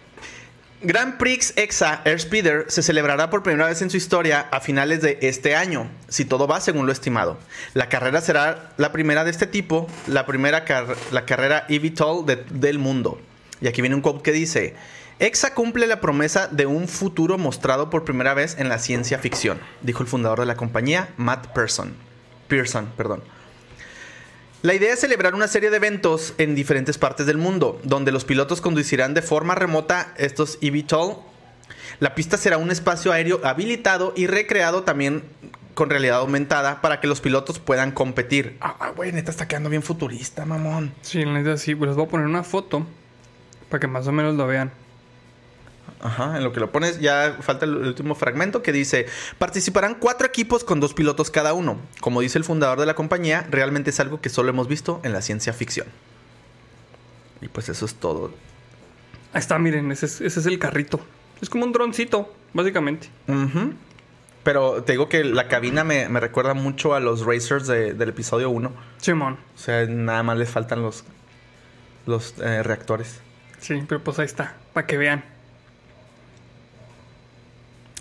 Grand 0.82 1.18
Prix 1.18 1.52
Exa 1.56 2.00
Airspeeder 2.06 2.64
se 2.68 2.82
celebrará 2.82 3.28
por 3.28 3.42
primera 3.42 3.66
vez 3.68 3.82
en 3.82 3.90
su 3.90 3.98
historia 3.98 4.48
a 4.50 4.60
finales 4.60 5.02
de 5.02 5.18
este 5.20 5.54
año, 5.54 5.90
si 6.08 6.24
todo 6.24 6.46
va 6.48 6.58
según 6.60 6.86
lo 6.86 6.92
estimado. 6.92 7.38
La 7.74 7.90
carrera 7.90 8.22
será 8.22 8.72
la 8.78 8.90
primera 8.90 9.24
de 9.24 9.30
este 9.30 9.46
tipo, 9.46 9.88
la 10.06 10.24
primera 10.24 10.64
car- 10.64 10.96
la 11.12 11.26
carrera 11.26 11.66
eVTOL 11.68 12.24
de- 12.24 12.44
del 12.48 12.78
mundo. 12.78 13.20
Y 13.60 13.68
aquí 13.68 13.82
viene 13.82 13.94
un 13.94 14.00
quote 14.00 14.22
que 14.22 14.32
dice: 14.32 14.74
Exa 15.18 15.52
cumple 15.52 15.86
la 15.86 16.00
promesa 16.00 16.48
de 16.48 16.64
un 16.64 16.88
futuro 16.88 17.36
mostrado 17.36 17.90
por 17.90 18.06
primera 18.06 18.32
vez 18.32 18.56
en 18.58 18.70
la 18.70 18.78
ciencia 18.78 19.18
ficción, 19.18 19.60
dijo 19.82 20.02
el 20.02 20.08
fundador 20.08 20.40
de 20.40 20.46
la 20.46 20.56
compañía, 20.56 21.10
Matt 21.18 21.48
Pearson. 21.48 21.92
Pearson, 22.48 22.90
perdón. 22.96 23.22
La 24.62 24.74
idea 24.74 24.92
es 24.92 25.00
celebrar 25.00 25.34
una 25.34 25.48
serie 25.48 25.70
de 25.70 25.78
eventos 25.78 26.34
en 26.36 26.54
diferentes 26.54 26.98
partes 26.98 27.24
del 27.24 27.38
mundo, 27.38 27.80
donde 27.82 28.12
los 28.12 28.26
pilotos 28.26 28.60
conducirán 28.60 29.14
de 29.14 29.22
forma 29.22 29.54
remota 29.54 30.12
estos 30.18 30.58
eVTOL. 30.60 31.16
La 31.98 32.14
pista 32.14 32.36
será 32.36 32.58
un 32.58 32.70
espacio 32.70 33.10
aéreo 33.10 33.40
habilitado 33.42 34.12
y 34.14 34.26
recreado 34.26 34.82
también 34.82 35.24
con 35.72 35.88
realidad 35.88 36.18
aumentada 36.18 36.82
para 36.82 37.00
que 37.00 37.06
los 37.06 37.22
pilotos 37.22 37.58
puedan 37.58 37.90
competir. 37.92 38.58
Ah, 38.60 38.92
güey, 38.94 39.12
neta 39.12 39.30
está 39.30 39.48
quedando 39.48 39.70
bien 39.70 39.82
futurista, 39.82 40.44
mamón. 40.44 40.92
Sí, 41.00 41.24
la 41.24 41.32
neta 41.32 41.56
sí. 41.56 41.74
Pues 41.74 41.88
les 41.88 41.96
voy 41.96 42.04
a 42.04 42.10
poner 42.10 42.26
una 42.26 42.42
foto 42.42 42.86
para 43.70 43.80
que 43.80 43.86
más 43.86 44.06
o 44.08 44.12
menos 44.12 44.34
lo 44.34 44.46
vean. 44.46 44.72
Ajá, 46.02 46.36
en 46.38 46.44
lo 46.44 46.52
que 46.52 46.60
lo 46.60 46.72
pones 46.72 46.98
ya 47.00 47.36
falta 47.40 47.66
el 47.66 47.74
último 47.76 48.14
fragmento 48.14 48.62
que 48.62 48.72
dice, 48.72 49.06
participarán 49.38 49.96
cuatro 49.96 50.26
equipos 50.26 50.64
con 50.64 50.80
dos 50.80 50.94
pilotos 50.94 51.30
cada 51.30 51.52
uno. 51.52 51.78
Como 52.00 52.20
dice 52.22 52.38
el 52.38 52.44
fundador 52.44 52.80
de 52.80 52.86
la 52.86 52.94
compañía, 52.94 53.46
realmente 53.50 53.90
es 53.90 54.00
algo 54.00 54.20
que 54.20 54.30
solo 54.30 54.48
hemos 54.48 54.66
visto 54.66 55.00
en 55.04 55.12
la 55.12 55.20
ciencia 55.20 55.52
ficción. 55.52 55.86
Y 57.42 57.48
pues 57.48 57.68
eso 57.68 57.84
es 57.84 57.94
todo. 57.96 58.32
Ahí 59.32 59.40
está, 59.40 59.58
miren, 59.58 59.92
ese 59.92 60.06
es, 60.06 60.20
ese 60.20 60.40
es 60.40 60.46
el 60.46 60.58
carrito. 60.58 61.00
Es 61.40 61.48
como 61.50 61.64
un 61.64 61.72
droncito, 61.72 62.32
básicamente. 62.52 63.08
Ujú. 63.28 63.74
Pero 64.42 64.82
te 64.82 64.92
digo 64.92 65.08
que 65.08 65.22
la 65.24 65.48
cabina 65.48 65.84
me, 65.84 66.08
me 66.08 66.18
recuerda 66.20 66.54
mucho 66.54 66.94
a 66.94 67.00
los 67.00 67.26
racers 67.26 67.66
de- 67.66 67.92
del 67.92 68.08
episodio 68.08 68.48
1. 68.50 68.72
Simón. 68.98 69.38
O 69.54 69.58
sea, 69.58 69.84
nada 69.86 70.22
más 70.22 70.38
les 70.38 70.48
faltan 70.48 70.80
los, 70.82 71.04
los 72.06 72.34
eh, 72.38 72.62
reactores. 72.62 73.20
Sí, 73.58 73.82
pero 73.86 74.02
pues 74.02 74.18
ahí 74.18 74.24
está, 74.24 74.54
para 74.72 74.86
que 74.86 74.96
vean. 74.96 75.24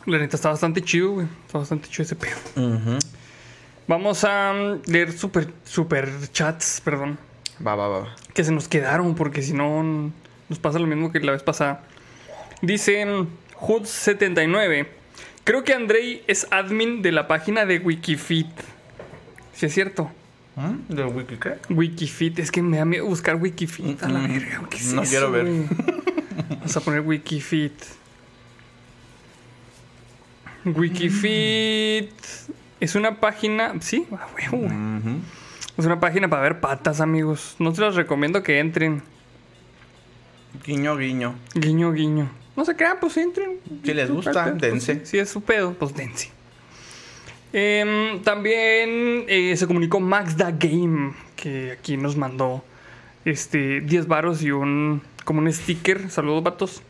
La 0.06 0.18
neta 0.18 0.36
está 0.36 0.50
bastante 0.50 0.82
chido, 0.82 1.12
güey. 1.12 1.28
Está 1.46 1.60
bastante 1.60 1.90
chido 1.90 2.04
ese 2.04 2.16
pedo. 2.16 2.36
Vamos 3.88 4.24
a 4.24 4.54
mm, 4.54 4.92
leer 4.92 5.12
super, 5.12 5.52
super 5.66 6.10
chats, 6.32 6.82
perdón, 6.84 7.18
Va, 7.66 7.76
va, 7.76 7.88
va. 7.88 8.16
que 8.34 8.44
se 8.44 8.52
nos 8.52 8.68
quedaron, 8.68 9.16
porque 9.16 9.42
si 9.42 9.54
no 9.54 10.12
nos 10.48 10.60
pasa 10.60 10.80
lo 10.80 10.88
mismo 10.88 11.12
que 11.12 11.20
la 11.20 11.32
vez 11.32 11.44
pasada. 11.44 11.84
Dicen 12.62 13.28
Hood79. 13.60 14.88
Creo 15.44 15.64
que 15.64 15.74
Andrei 15.74 16.24
es 16.28 16.48
admin 16.52 17.02
de 17.02 17.12
la 17.12 17.28
página 17.28 17.66
de 17.66 17.80
Wikifit. 17.80 18.48
Si 19.54 19.66
es 19.66 19.74
cierto. 19.74 20.12
¿Mm? 20.56 20.94
¿De 20.94 21.04
Wiki 21.06 21.38
qué? 21.38 21.56
Wikifit, 21.70 22.40
es 22.40 22.52
que 22.52 22.62
me 22.62 22.78
da 22.78 22.86
miedo 22.86 23.06
buscar 23.06 23.36
Wikifit 23.36 24.04
a 24.04 24.10
la 24.10 24.20
verga. 24.28 24.62
¿Qué 24.70 24.78
es 24.78 24.94
no 24.94 25.02
eso, 25.04 25.10
quiero 25.10 25.32
ver. 25.32 25.46
Vamos 26.50 26.78
a 26.78 26.80
poner 26.82 27.02
Wikifit. 27.02 27.74
Wikifit 30.66 32.12
es 32.80 32.96
una 32.96 33.20
página, 33.20 33.74
sí, 33.82 34.06
güey. 34.10 34.70
Es 35.78 35.86
una 35.86 36.00
página 36.00 36.28
para 36.30 36.42
ver 36.42 36.60
patas, 36.60 37.02
amigos. 37.02 37.56
No 37.60 37.74
se 37.74 37.82
los 37.82 37.96
recomiendo 37.96 38.44
que 38.44 38.60
entren. 38.60 39.02
Guiño, 40.66 40.98
guiño. 40.98 41.36
Guiño, 41.56 41.92
guiño. 41.94 42.30
No 42.56 42.66
se 42.66 42.76
crean, 42.76 42.98
pues 43.00 43.16
entren. 43.18 43.60
Si 43.84 43.94
les 43.94 44.10
gusta, 44.12 44.44
Pues, 44.44 44.58
dense. 44.58 45.06
Si 45.06 45.18
es 45.18 45.30
su 45.30 45.42
pedo, 45.42 45.74
pues 45.74 45.94
dense. 45.96 46.32
Em, 47.54 48.22
también 48.22 49.26
eh, 49.28 49.56
se 49.58 49.66
comunicó 49.66 50.00
Max 50.00 50.38
Da 50.38 50.52
Game, 50.52 51.14
que 51.36 51.72
aquí 51.72 51.98
nos 51.98 52.16
mandó 52.16 52.64
este 53.26 53.82
10 53.82 54.08
varos 54.08 54.42
y 54.44 54.52
un 54.52 55.02
como 55.24 55.40
un 55.40 55.52
sticker. 55.52 56.10
Saludos, 56.12 56.44
vatos. 56.44 56.84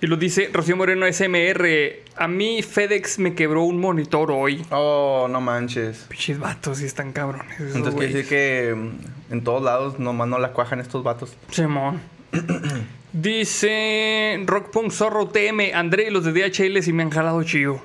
Y 0.00 0.06
lo 0.06 0.16
dice 0.16 0.50
Rocío 0.52 0.76
Moreno 0.76 1.06
SMR. 1.10 1.68
A 2.16 2.28
mí 2.28 2.62
FedEx 2.62 3.18
me 3.18 3.34
quebró 3.34 3.62
un 3.62 3.80
monitor 3.80 4.30
hoy. 4.32 4.64
Oh, 4.70 5.28
no 5.30 5.40
manches. 5.40 6.06
Pinches 6.08 6.38
vatos, 6.38 6.80
y 6.80 6.84
están 6.84 7.12
cabrones. 7.12 7.60
esos 7.60 7.76
Entonces 7.76 7.98
quiere 7.98 8.12
decir 8.14 8.28
que 8.28 8.74
mm, 8.76 9.32
en 9.32 9.44
todos 9.44 9.62
lados 9.62 9.98
nomás 9.98 10.28
no 10.28 10.38
la 10.38 10.52
cuajan 10.52 10.80
estos 10.80 11.02
vatos. 11.04 11.36
Simón. 11.50 12.00
Dice 13.12 14.40
Rock 14.46 14.70
Punk 14.70 14.90
Zorro 14.92 15.28
TM, 15.28 15.72
André 15.74 16.08
y 16.08 16.10
los 16.10 16.24
de 16.24 16.32
DHL 16.32 16.82
sí 16.82 16.92
me 16.92 17.02
han 17.02 17.10
jalado 17.10 17.42
chido. 17.42 17.80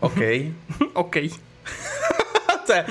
Ok. 0.00 0.20
ok. 0.94 1.16
o 2.62 2.66
sea, 2.66 2.84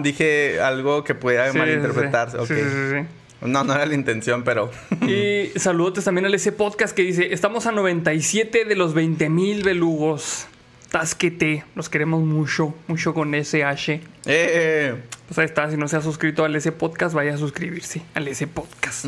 dije 0.00 0.60
algo 0.60 1.04
que 1.04 1.14
pudiera 1.14 1.50
Sí, 1.52 1.58
malinterpretarse. 1.58 2.38
sí, 2.46 2.54
sí, 2.54 2.60
sí, 2.62 2.90
sí. 3.00 3.06
No, 3.40 3.62
no 3.62 3.74
era 3.74 3.86
la 3.86 3.94
intención, 3.94 4.42
pero. 4.42 4.70
Y 5.06 5.58
saludos 5.58 6.04
también 6.04 6.26
al 6.26 6.34
ese 6.34 6.52
podcast 6.52 6.94
que 6.94 7.02
dice, 7.02 7.32
estamos 7.32 7.66
a 7.66 7.72
97 7.72 8.64
de 8.64 8.74
los 8.74 8.94
20 8.94 9.28
mil 9.28 9.62
belugos. 9.62 10.46
Tasquete, 10.90 11.64
los 11.74 11.88
queremos 11.88 12.22
mucho, 12.22 12.74
mucho 12.86 13.12
con 13.12 13.34
SH. 13.34 14.00
¡Eh! 14.24 14.94
Pues 15.26 15.38
ahí 15.38 15.44
está, 15.44 15.70
si 15.70 15.76
no 15.76 15.86
se 15.86 15.96
ha 15.96 16.00
suscrito 16.00 16.44
al 16.44 16.56
ese 16.56 16.72
podcast, 16.72 17.14
vaya 17.14 17.34
a 17.34 17.36
suscribirse 17.36 18.02
al 18.14 18.26
ese 18.26 18.46
podcast. 18.46 19.04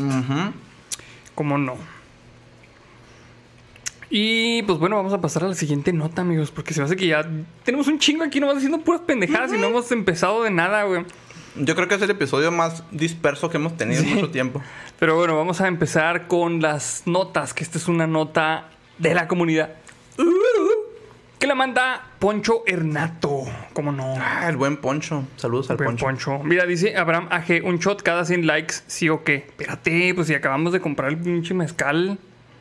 ¿Cómo 1.33 1.57
no? 1.57 1.75
Y 4.13 4.61
pues 4.63 4.77
bueno, 4.77 4.97
vamos 4.97 5.13
a 5.13 5.21
pasar 5.21 5.45
a 5.45 5.47
la 5.47 5.55
siguiente 5.55 5.93
nota, 5.93 6.21
amigos, 6.21 6.51
porque 6.51 6.73
se 6.73 6.81
me 6.81 6.85
hace 6.85 6.97
que 6.97 7.07
ya 7.07 7.27
tenemos 7.63 7.87
un 7.87 7.97
chingo 7.97 8.23
aquí 8.23 8.39
nomás 8.39 8.57
haciendo 8.57 8.79
puras 8.81 9.01
pendejadas 9.01 9.53
y 9.53 9.57
no 9.57 9.67
hemos 9.67 9.91
empezado 9.91 10.43
de 10.43 10.51
nada, 10.51 10.83
güey. 10.83 11.05
Yo 11.55 11.75
creo 11.75 11.87
que 11.87 11.95
es 11.95 12.01
el 12.01 12.09
episodio 12.11 12.51
más 12.51 12.83
disperso 12.91 13.49
que 13.49 13.57
hemos 13.57 13.75
tenido 13.77 14.01
Sí. 14.01 14.09
en 14.09 14.15
mucho 14.15 14.29
tiempo. 14.31 14.61
Pero 14.99 15.15
bueno, 15.15 15.35
vamos 15.35 15.59
a 15.61 15.67
empezar 15.67 16.27
con 16.27 16.61
las 16.61 17.03
notas, 17.05 17.53
que 17.53 17.63
esta 17.63 17.77
es 17.77 17.87
una 17.87 18.07
nota 18.07 18.69
de 18.97 19.13
la 19.13 19.27
comunidad. 19.27 19.71
Que 21.39 21.47
la 21.47 21.55
manda 21.55 22.03
Poncho 22.19 22.61
Hernato. 22.67 23.45
¿Cómo 23.73 23.91
no? 23.91 24.13
Ah, 24.19 24.47
el 24.47 24.57
buen 24.57 24.77
Poncho. 24.77 25.23
Saludos 25.37 25.71
al 25.71 25.77
Buen 25.77 25.97
Poncho. 25.97 26.05
Poncho. 26.05 26.39
Mira, 26.43 26.65
dice 26.67 26.95
Abraham 26.95 27.27
AG, 27.31 27.63
un 27.63 27.79
shot 27.79 28.03
cada 28.03 28.25
100 28.25 28.45
likes, 28.45 28.75
sí 28.85 29.09
o 29.09 29.23
qué. 29.23 29.35
Espérate, 29.47 30.13
pues 30.13 30.27
si 30.27 30.35
acabamos 30.35 30.71
de 30.71 30.79
comprar 30.81 31.09
el 31.09 31.17
pinche 31.17 31.55
mezcal, 31.55 32.19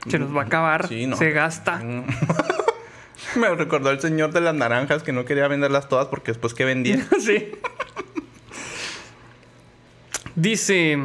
se 0.09 0.19
nos 0.19 0.35
va 0.35 0.43
a 0.43 0.45
acabar, 0.47 0.89
Sí, 0.89 1.07
no. 1.07 1.17
se 1.17 1.31
gasta. 1.31 1.83
Me 3.37 3.49
recordó 3.55 3.91
el 3.91 4.01
señor 4.01 4.33
de 4.33 4.41
las 4.41 4.55
naranjas 4.55 5.03
que 5.03 5.13
no 5.13 5.27
quería 5.27 5.47
venderlas 5.47 5.89
todas 5.91 6.09
porque 6.09 6.33
después 6.33 6.55
que 6.55 6.65
vendía. 6.65 7.07
sí. 7.21 7.53
Dice, 10.41 10.97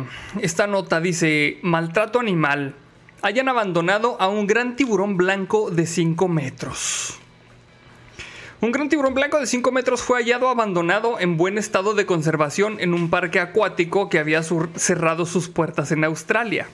esta 0.41 0.65
nota 0.65 1.01
dice, 1.01 1.59
maltrato 1.61 2.21
animal. 2.21 2.73
Hayan 3.21 3.49
abandonado 3.49 4.15
a 4.21 4.29
un 4.29 4.47
gran 4.47 4.77
tiburón 4.77 5.17
blanco 5.17 5.69
de 5.71 5.85
5 5.85 6.29
metros. 6.29 7.19
Un 8.61 8.71
gran 8.71 8.87
tiburón 8.87 9.13
blanco 9.13 9.37
de 9.37 9.45
5 9.45 9.73
metros 9.73 10.01
fue 10.01 10.19
hallado 10.19 10.47
abandonado 10.47 11.19
en 11.19 11.35
buen 11.35 11.57
estado 11.57 11.95
de 11.95 12.05
conservación 12.05 12.77
en 12.79 12.93
un 12.93 13.09
parque 13.09 13.41
acuático 13.41 14.07
que 14.09 14.19
había 14.19 14.41
cerrado 14.41 15.25
sus 15.25 15.49
puertas 15.49 15.91
en 15.91 16.05
Australia. 16.05 16.69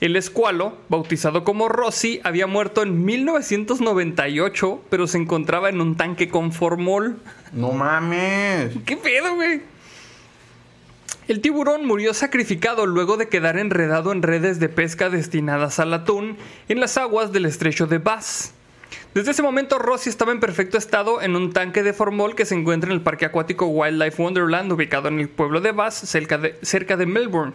El 0.00 0.16
escualo, 0.16 0.76
bautizado 0.88 1.44
como 1.44 1.68
Rossi, 1.68 2.20
había 2.24 2.48
muerto 2.48 2.82
en 2.82 3.04
1998, 3.04 4.82
pero 4.90 5.06
se 5.06 5.18
encontraba 5.18 5.68
en 5.68 5.80
un 5.80 5.96
tanque 5.96 6.28
con 6.28 6.50
formol. 6.50 7.20
no 7.52 7.70
mames. 7.70 8.72
¿Qué 8.84 8.96
pedo, 8.96 9.36
güey? 9.36 9.71
El 11.32 11.40
tiburón 11.40 11.86
murió 11.86 12.12
sacrificado 12.12 12.84
luego 12.84 13.16
de 13.16 13.30
quedar 13.30 13.56
enredado 13.56 14.12
en 14.12 14.20
redes 14.20 14.60
de 14.60 14.68
pesca 14.68 15.08
destinadas 15.08 15.78
al 15.78 15.94
atún 15.94 16.36
en 16.68 16.78
las 16.78 16.98
aguas 16.98 17.32
del 17.32 17.46
estrecho 17.46 17.86
de 17.86 17.96
Bass. 17.96 18.52
Desde 19.14 19.30
ese 19.30 19.42
momento, 19.42 19.78
Rossi 19.78 20.10
estaba 20.10 20.32
en 20.32 20.40
perfecto 20.40 20.76
estado 20.76 21.22
en 21.22 21.34
un 21.34 21.54
tanque 21.54 21.82
de 21.82 21.94
formol 21.94 22.34
que 22.34 22.44
se 22.44 22.54
encuentra 22.54 22.90
en 22.90 22.96
el 22.96 23.00
parque 23.00 23.24
acuático 23.24 23.64
Wildlife 23.64 24.22
Wonderland, 24.22 24.70
ubicado 24.72 25.08
en 25.08 25.20
el 25.20 25.30
pueblo 25.30 25.62
de 25.62 25.72
Bass, 25.72 25.94
cerca 25.94 26.36
de, 26.36 27.06
Melbourne. 27.06 27.54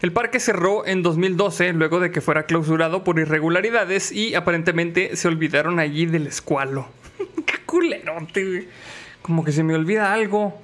El 0.00 0.12
parque 0.12 0.38
cerró 0.38 0.86
en 0.86 1.02
2012 1.02 1.72
luego 1.72 1.98
de 1.98 2.12
que 2.12 2.20
fuera 2.20 2.44
clausurado 2.44 3.02
por 3.02 3.18
irregularidades 3.18 4.12
y 4.12 4.36
aparentemente 4.36 5.16
se 5.16 5.26
olvidaron 5.26 5.80
allí 5.80 6.06
del 6.06 6.28
escualo. 6.28 6.86
¡Qué 7.44 7.58
culerote! 7.66 8.68
Como 9.20 9.42
que 9.42 9.50
se 9.50 9.64
me 9.64 9.74
olvida 9.74 10.12
algo. 10.12 10.62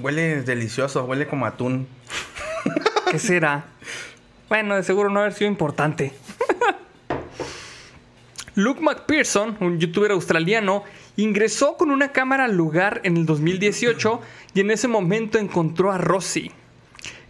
Huele 0.00 0.42
delicioso, 0.42 1.04
huele 1.04 1.26
como 1.26 1.46
atún. 1.46 1.86
¿Qué 3.10 3.18
será? 3.18 3.64
Bueno, 4.48 4.76
de 4.76 4.82
seguro 4.82 5.10
no 5.10 5.20
haber 5.20 5.32
sido 5.32 5.50
importante. 5.50 6.12
Luke 8.56 8.80
McPherson, 8.80 9.56
un 9.60 9.78
youtuber 9.80 10.12
australiano, 10.12 10.84
ingresó 11.16 11.76
con 11.76 11.90
una 11.90 12.12
cámara 12.12 12.44
al 12.44 12.56
lugar 12.56 13.00
en 13.04 13.16
el 13.16 13.26
2018 13.26 14.20
y 14.54 14.60
en 14.60 14.70
ese 14.70 14.86
momento 14.88 15.38
encontró 15.38 15.90
a 15.90 15.98
Rossi. 15.98 16.52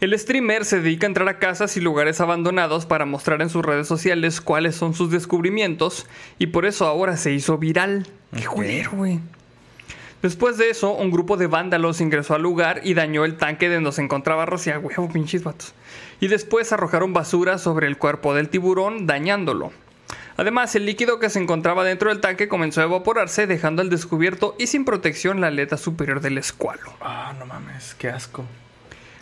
El 0.01 0.19
streamer 0.19 0.67
se 0.67 0.81
dedica 0.81 1.07
a 1.07 1.09
entrar 1.09 1.29
a 1.29 1.39
casas 1.39 1.77
y 1.79 1.81
lugares 1.81 2.21
abandonados 2.21 2.85
para 2.85 3.07
mostrar 3.07 3.41
en 3.41 3.49
sus 3.49 3.65
redes 3.65 3.87
sociales 3.87 4.43
cuáles 4.43 4.75
son 4.75 4.93
sus 4.93 5.11
descubrimientos 5.11 6.07
y 6.39 6.49
por 6.49 6.67
eso 6.67 6.87
ahora 6.87 7.17
se 7.17 7.33
hizo 7.33 7.57
viral. 7.57 8.07
Qué 8.37 8.47
Ok. 8.47 8.55
culero, 8.55 8.91
güey. 8.93 9.21
Después 10.25 10.57
de 10.57 10.71
eso, 10.71 10.95
un 10.95 11.11
grupo 11.11 11.37
de 11.37 11.49
vándalos 11.49 12.01
ingresó 12.01 12.35
al 12.35 12.41
lugar 12.41 12.81
y 12.83 12.95
dañó 12.95 13.27
el 13.27 13.37
tanque 13.37 13.69
de 13.69 13.75
donde 13.75 13.93
se 13.93 14.01
encontraba 14.01 14.47
Rossi. 14.47 14.71
Ah, 14.71 14.79
huevo, 14.79 15.07
pinches 15.13 15.45
vatos. 15.45 15.75
Y 16.19 16.29
después 16.29 16.73
arrojaron 16.73 17.13
basura 17.13 17.59
sobre 17.59 17.89
el 17.89 17.99
cuerpo 17.99 18.33
del 18.33 18.49
tiburón, 18.49 19.07
dañándolo. 19.07 19.71
Además, 20.39 20.75
el 20.77 20.87
líquido 20.87 21.19
que 21.19 21.29
se 21.29 21.41
encontraba 21.41 21.85
dentro 21.85 22.09
del 22.09 22.23
tanque 22.23 22.49
comenzó 22.49 22.81
a 22.81 22.85
evaporarse, 22.85 23.47
dejando 23.47 23.83
al 23.83 23.91
descubierto 23.91 24.57
y 24.59 24.67
sin 24.67 24.87
protección 24.87 25.43
la 25.43 25.49
aleta 25.49 25.77
superior 25.77 26.23
del 26.23 26.39
escualo. 26.39 26.95
Ah, 27.03 27.35
no 27.39 27.45
mames, 27.45 27.95
qué 27.99 28.09
asco. 28.09 28.47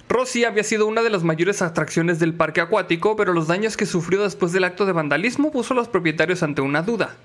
Rossi 0.09 0.44
había 0.44 0.62
sido 0.62 0.86
una 0.86 1.03
de 1.03 1.11
las 1.11 1.24
mayores 1.24 1.62
atracciones 1.62 2.20
del 2.20 2.34
parque 2.34 2.61
acuático, 2.61 3.16
pero 3.16 3.32
los 3.32 3.48
daños 3.48 3.76
que 3.76 3.86
sufrió 3.86 4.22
después 4.22 4.53
del 4.53 4.62
acto 4.62 4.86
de 4.86 4.92
vandalismo 4.92 5.50
puso 5.50 5.74
a 5.74 5.76
los 5.78 5.88
propietarios 5.88 6.44
ante 6.44 6.62
una 6.62 6.82
duda. 6.82 7.16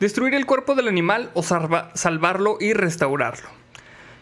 Destruir 0.00 0.34
el 0.34 0.46
cuerpo 0.46 0.74
del 0.74 0.88
animal 0.88 1.30
o 1.34 1.42
salva- 1.42 1.90
salvarlo 1.94 2.58
y 2.60 2.72
restaurarlo. 2.72 3.48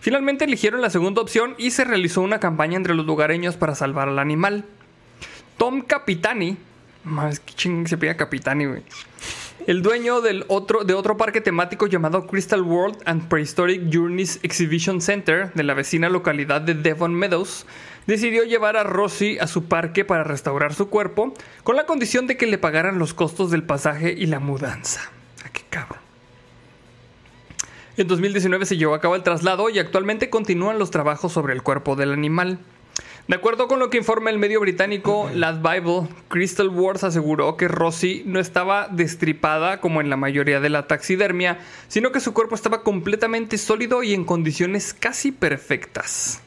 Finalmente 0.01 0.45
eligieron 0.45 0.81
la 0.81 0.91
segunda 0.91 1.23
opción 1.23 1.55
y 1.59 1.71
se 1.71 1.85
realizó 1.85 2.23
una 2.23 2.41
campaña 2.41 2.77
entre 2.77 2.95
los 2.95 3.07
lugareños 3.07 3.57
para 3.57 3.75
salvar 3.75 4.09
al 4.09 4.19
animal. 4.19 4.65
Tom 5.57 5.83
Capitani, 5.83 6.57
más 7.05 7.41
ching 7.47 7.87
se 7.87 8.17
Capitani. 8.17 8.67
El 9.69 9.81
dueño 9.83 10.21
del 10.21 10.45
otro, 10.49 10.83
de 10.83 10.95
otro 10.95 11.17
parque 11.17 11.41
temático 11.41 11.87
llamado 11.87 12.27
Crystal 12.27 12.63
World 12.63 12.99
and 13.05 13.29
Prehistoric 13.29 13.83
Journeys 13.93 14.41
Exhibition 14.43 15.01
Center 15.01 15.53
de 15.55 15.63
la 15.63 15.75
vecina 15.75 16.09
localidad 16.09 16.61
de 16.61 16.75
Devon 16.75 17.15
Meadows, 17.15 17.65
decidió 18.09 18.43
llevar 18.43 18.77
a 18.77 18.83
Rossi 18.83 19.39
a 19.39 19.47
su 19.47 19.67
parque 19.67 20.05
para 20.05 20.25
restaurar 20.25 20.75
su 20.75 20.89
cuerpo, 20.89 21.33
con 21.63 21.77
la 21.77 21.87
condición 21.87 22.27
de 22.27 22.37
que 22.37 22.49
le 22.49 22.59
pagaran 22.59 22.99
los 22.99 23.15
costos 23.15 23.53
del 23.53 23.63
pasaje 23.63 24.13
y 24.13 24.27
la 24.27 24.41
mudanza. 24.41 25.13
Qué 25.53 25.63
cabrón. 25.69 26.01
En 27.97 28.09
2019 28.09 28.65
se 28.65 28.77
llevó 28.77 28.95
a 28.95 29.01
cabo 29.01 29.17
el 29.17 29.23
traslado 29.23 29.69
y 29.69 29.79
actualmente 29.79 30.31
continúan 30.31 30.79
los 30.79 30.91
trabajos 30.91 31.33
sobre 31.33 31.53
el 31.53 31.63
cuerpo 31.63 31.95
del 31.95 32.13
animal. 32.13 32.59
De 33.29 33.37
acuerdo 33.37 33.69
con 33.69 33.79
lo 33.79 33.89
que 33.89 33.99
informa 33.99 34.31
el 34.31 34.39
medio 34.39 34.61
británico 34.61 35.31
Lad 35.33 35.63
Bible, 35.63 36.09
Crystal 36.29 36.69
Wars 36.69 37.05
aseguró 37.05 37.57
que 37.57 37.69
Rosie 37.69 38.25
no 38.27 38.41
estaba 38.41 38.89
destripada 38.89 39.81
como 39.81 40.01
en 40.01 40.11
la 40.11 40.17
mayoría 40.17 40.59
de 40.59 40.71
la 40.71 40.89
taxidermia, 40.89 41.59
sino 41.87 42.11
que 42.11 42.21
su 42.21 42.35
cuerpo 42.35 42.57
estaba 42.57 42.83
completamente 42.83 43.59
sólido 43.59 44.03
y 44.03 44.13
en 44.15 44.25
condiciones 44.25 44.93
casi 44.93 45.31
perfectas. 45.31 46.43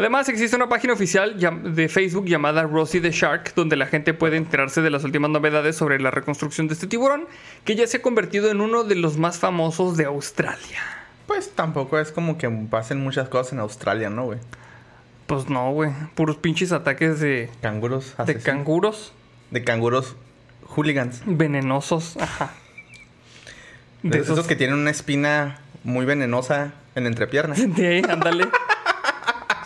Además, 0.00 0.30
existe 0.30 0.56
una 0.56 0.70
página 0.70 0.94
oficial 0.94 1.36
de 1.38 1.88
Facebook 1.90 2.24
llamada 2.24 2.62
Rosie 2.62 3.02
the 3.02 3.10
Shark, 3.10 3.52
donde 3.54 3.76
la 3.76 3.84
gente 3.84 4.14
puede 4.14 4.38
enterarse 4.38 4.80
de 4.80 4.88
las 4.88 5.04
últimas 5.04 5.30
novedades 5.30 5.76
sobre 5.76 6.00
la 6.00 6.10
reconstrucción 6.10 6.68
de 6.68 6.74
este 6.74 6.86
tiburón, 6.86 7.26
que 7.66 7.76
ya 7.76 7.86
se 7.86 7.98
ha 7.98 8.02
convertido 8.02 8.50
en 8.50 8.62
uno 8.62 8.82
de 8.84 8.94
los 8.94 9.18
más 9.18 9.38
famosos 9.38 9.98
de 9.98 10.06
Australia. 10.06 10.80
Pues 11.26 11.50
tampoco 11.50 11.98
es 11.98 12.12
como 12.12 12.38
que 12.38 12.48
pasen 12.48 13.02
muchas 13.02 13.28
cosas 13.28 13.52
en 13.52 13.58
Australia, 13.58 14.08
¿no, 14.08 14.24
güey? 14.24 14.38
Pues 15.26 15.50
no, 15.50 15.70
güey. 15.72 15.90
Puros 16.14 16.38
pinches 16.38 16.72
ataques 16.72 17.20
de, 17.20 17.50
Canguros 17.60 18.14
de 18.26 18.36
canguros 18.36 19.12
de 19.50 19.64
canguros 19.64 20.16
hooligans. 20.64 21.20
venenosos. 21.26 22.16
Ajá. 22.16 22.54
De, 24.02 24.18
esos... 24.18 24.46
que 24.46 24.56
tienen 24.56 24.76
una 24.76 24.90
espina 24.90 25.58
muy 25.84 26.06
venenosa 26.06 26.72
en 26.94 27.02
la 27.04 27.10
entrepierna. 27.10 27.54
De 27.58 27.86
ahí, 27.86 28.02
ándale. 28.08 28.48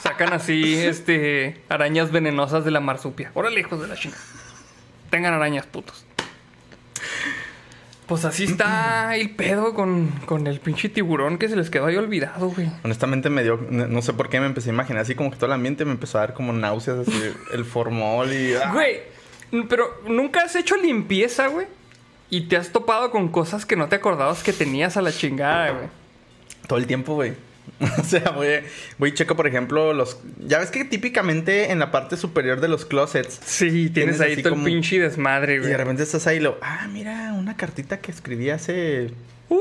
Sacan 0.05 0.35
así, 0.35 0.75
este, 0.77 1.63
arañas 1.71 2.13
venenosas 2.13 2.63
de 2.67 2.71
la 2.71 2.81
marsupia. 2.81 3.31
Órale, 3.33 3.61
hijos 3.61 3.81
de 3.81 3.89
la 3.89 3.95
chinga. 3.95 4.19
Tengan 5.09 5.33
arañas, 5.33 5.65
putos. 5.65 6.05
Pues 8.07 8.27
así 8.27 8.45
está 8.45 9.17
el 9.17 9.31
pedo 9.31 9.73
con, 9.73 10.09
con 10.27 10.47
el 10.47 10.61
pinche 10.61 10.91
tiburón 10.91 11.39
que 11.39 11.49
se 11.49 11.57
les 11.57 11.71
quedó 11.71 11.87
ahí 11.87 11.97
olvidado, 11.97 12.51
güey. 12.51 12.71
Honestamente 12.83 13.31
me 13.31 13.43
dio, 13.43 13.59
no 13.71 13.87
no 13.87 14.03
sé 14.03 14.13
por 14.13 14.29
qué 14.29 14.41
me 14.41 14.47
empecé 14.47 14.69
a 14.69 14.75
imaginar 14.75 15.01
así 15.01 15.15
como 15.15 15.31
que 15.31 15.37
todo 15.37 15.47
el 15.47 15.53
ambiente 15.53 15.87
me 15.87 15.93
empezó 15.93 16.19
a 16.19 16.21
dar 16.21 16.35
como 16.35 16.53
náuseas, 16.53 16.99
así 16.99 17.33
el 17.55 17.65
formol 17.65 18.31
y... 18.31 18.53
¡ah! 18.57 18.73
Güey, 18.75 19.01
pero 19.71 20.03
nunca 20.07 20.43
has 20.43 20.55
hecho 20.55 20.77
limpieza, 20.77 21.47
güey. 21.47 21.67
Y 22.29 22.43
te 22.43 22.59
has 22.59 22.73
topado 22.73 23.11
con 23.11 23.29
cosas 23.29 23.65
que 23.65 23.75
no 23.75 23.89
te 23.89 23.97
acordabas 23.97 24.43
que 24.43 24.53
tenías 24.53 24.99
a 24.99 25.03
la 25.03 25.13
chingada, 25.13 25.71
güey. 25.71 25.89
Todo 26.67 26.79
el 26.79 26.87
tiempo, 26.87 27.15
güey. 27.15 27.33
o 27.99 28.05
sea, 28.05 28.31
voy, 28.31 28.49
voy 28.99 29.09
y 29.11 29.15
checo, 29.15 29.35
por 29.37 29.47
ejemplo, 29.47 29.93
los... 29.93 30.19
Ya 30.47 30.59
ves 30.59 30.71
que 30.71 30.85
típicamente 30.85 31.71
en 31.73 31.79
la 31.79 31.91
parte 31.91 32.17
superior 32.17 32.61
de 32.61 32.69
los 32.69 32.85
closets... 32.85 33.41
Sí, 33.45 33.91
tienes, 33.91 33.93
Tienes 34.17 34.21
ahí 34.21 34.43
todo 34.43 34.53
como- 34.55 34.67
el 34.67 34.73
pinche 34.73 35.01
desmadre, 35.01 35.55
Y 35.55 35.59
güey. 35.59 35.71
de 35.71 35.77
repente 35.77 36.03
estás 36.03 36.27
ahí 36.27 36.37
y 36.37 36.41
lo... 36.41 36.59
Ah, 36.63 36.87
mira, 36.93 37.33
una 37.35 37.57
cartita 37.57 37.99
que 38.01 38.11
escribí 38.13 38.51
hace... 38.51 39.11
Uh, 39.49 39.59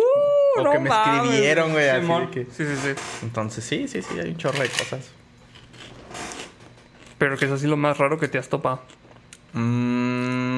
O 0.60 0.64
no 0.64 0.72
que 0.72 0.80
me 0.80 0.90
mames, 0.90 1.24
escribieron, 1.26 1.72
güey, 1.72 1.90
así 1.90 1.96
de 1.96 2.02
Simón. 2.02 2.32
que- 2.32 2.44
Sí, 2.46 2.66
sí, 2.66 2.76
sí. 2.84 2.90
Entonces, 3.24 3.64
sí, 3.64 3.88
sí, 3.88 4.02
sí, 4.02 4.20
hay 4.20 4.30
un 4.30 4.38
chorro 4.38 4.60
de 4.60 4.70
cosas. 4.70 5.10
Pero 7.18 7.38
que 7.38 7.46
es 7.46 7.52
así 7.52 7.68
lo 7.68 7.78
más 7.78 7.98
raro 7.98 8.20
que 8.20 8.28
te 8.28 8.38
has 8.38 8.50
topado. 8.50 8.82
Mm, 9.54 10.53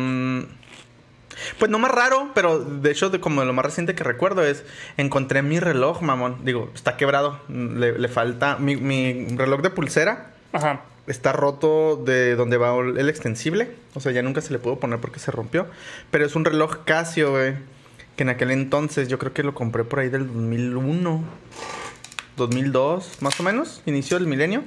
pues 1.57 1.71
no 1.71 1.79
más 1.79 1.91
raro, 1.91 2.31
pero 2.33 2.59
de 2.59 2.91
hecho, 2.91 3.09
de 3.09 3.19
como 3.19 3.41
de 3.41 3.47
lo 3.47 3.53
más 3.53 3.65
reciente 3.65 3.95
que 3.95 4.03
recuerdo 4.03 4.43
es... 4.43 4.63
Encontré 4.97 5.41
mi 5.41 5.59
reloj, 5.59 6.01
mamón. 6.01 6.43
Digo, 6.43 6.71
está 6.73 6.97
quebrado. 6.97 7.39
Le, 7.49 7.97
le 7.97 8.07
falta... 8.07 8.57
Mi, 8.57 8.75
mi 8.75 9.27
reloj 9.35 9.61
de 9.61 9.69
pulsera 9.69 10.33
Ajá. 10.53 10.81
está 11.07 11.31
roto 11.31 11.97
de 11.97 12.35
donde 12.35 12.57
va 12.57 12.77
el 12.77 13.09
extensible. 13.09 13.75
O 13.93 13.99
sea, 13.99 14.11
ya 14.11 14.21
nunca 14.21 14.41
se 14.41 14.53
le 14.53 14.59
pudo 14.59 14.79
poner 14.79 14.99
porque 14.99 15.19
se 15.19 15.31
rompió. 15.31 15.67
Pero 16.11 16.25
es 16.25 16.35
un 16.35 16.45
reloj 16.45 16.83
Casio, 16.85 17.31
güey. 17.31 17.53
Que 18.15 18.23
en 18.23 18.29
aquel 18.29 18.51
entonces 18.51 19.07
yo 19.07 19.19
creo 19.19 19.33
que 19.33 19.43
lo 19.43 19.53
compré 19.53 19.83
por 19.83 19.99
ahí 19.99 20.09
del 20.09 20.27
2001. 20.27 21.23
2002, 22.37 23.21
más 23.21 23.39
o 23.39 23.43
menos. 23.43 23.81
Inicio 23.85 24.17
del 24.17 24.27
milenio. 24.27 24.63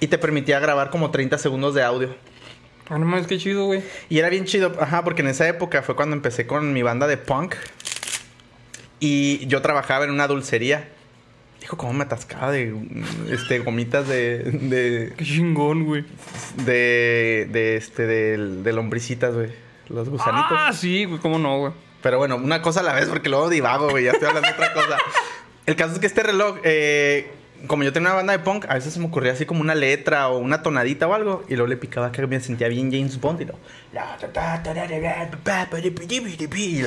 Y 0.00 0.08
te 0.08 0.18
permitía 0.18 0.58
grabar 0.58 0.90
como 0.90 1.10
30 1.10 1.38
segundos 1.38 1.74
de 1.74 1.82
audio. 1.82 2.14
Ah, 2.88 2.98
no 2.98 3.06
mames, 3.06 3.26
qué 3.26 3.38
chido, 3.38 3.66
güey. 3.66 3.82
Y 4.08 4.18
era 4.18 4.28
bien 4.28 4.44
chido, 4.44 4.76
ajá, 4.80 5.04
porque 5.04 5.22
en 5.22 5.28
esa 5.28 5.48
época 5.48 5.82
fue 5.82 5.96
cuando 5.96 6.16
empecé 6.16 6.46
con 6.46 6.72
mi 6.72 6.82
banda 6.82 7.06
de 7.06 7.16
punk. 7.16 7.54
Y 9.00 9.46
yo 9.46 9.62
trabajaba 9.62 10.04
en 10.04 10.10
una 10.10 10.26
dulcería. 10.26 10.88
Hijo, 11.62 11.76
cómo 11.76 11.92
me 11.92 12.04
atascaba 12.04 12.50
de 12.50 12.74
este, 13.30 13.60
gomitas 13.60 14.08
de, 14.08 14.38
de, 14.38 15.12
Qué 15.16 15.24
chingón, 15.24 15.84
güey. 15.84 16.04
de, 16.64 17.48
de 17.50 17.76
este, 17.76 18.06
de, 18.06 18.36
de 18.62 18.72
lombricitas, 18.72 19.34
güey. 19.34 19.50
Los 19.88 20.08
gusanitos. 20.08 20.50
Ah, 20.50 20.72
sí, 20.72 21.04
güey, 21.04 21.20
cómo 21.20 21.38
no, 21.38 21.58
güey. 21.58 21.72
Pero 22.02 22.18
bueno, 22.18 22.36
una 22.36 22.62
cosa 22.62 22.80
a 22.80 22.82
la 22.82 22.94
vez, 22.94 23.06
porque 23.08 23.28
luego 23.28 23.48
divago, 23.48 23.90
güey. 23.90 24.04
Ya 24.04 24.12
estoy 24.12 24.28
hablando 24.28 24.48
de 24.48 24.54
otra 24.54 24.72
cosa. 24.72 24.98
El 25.66 25.76
caso 25.76 25.94
es 25.94 26.00
que 26.00 26.06
este 26.06 26.22
reloj, 26.24 26.58
eh, 26.64 27.30
como 27.66 27.82
yo 27.84 27.92
tenía 27.92 28.08
una 28.08 28.16
banda 28.16 28.32
de 28.32 28.38
punk, 28.40 28.66
a 28.68 28.74
veces 28.74 28.92
se 28.94 29.00
me 29.00 29.06
ocurría 29.06 29.32
así 29.32 29.46
como 29.46 29.60
una 29.60 29.74
letra 29.74 30.28
o 30.28 30.38
una 30.38 30.62
tonadita 30.62 31.06
o 31.06 31.14
algo. 31.14 31.44
Y 31.48 31.54
luego 31.54 31.68
le 31.68 31.76
picaba 31.76 32.10
que 32.12 32.26
me 32.26 32.40
sentía 32.40 32.68
bien 32.68 32.90
James 32.90 33.20
Bond 33.20 33.40
y 33.40 33.44
lo. 33.44 33.54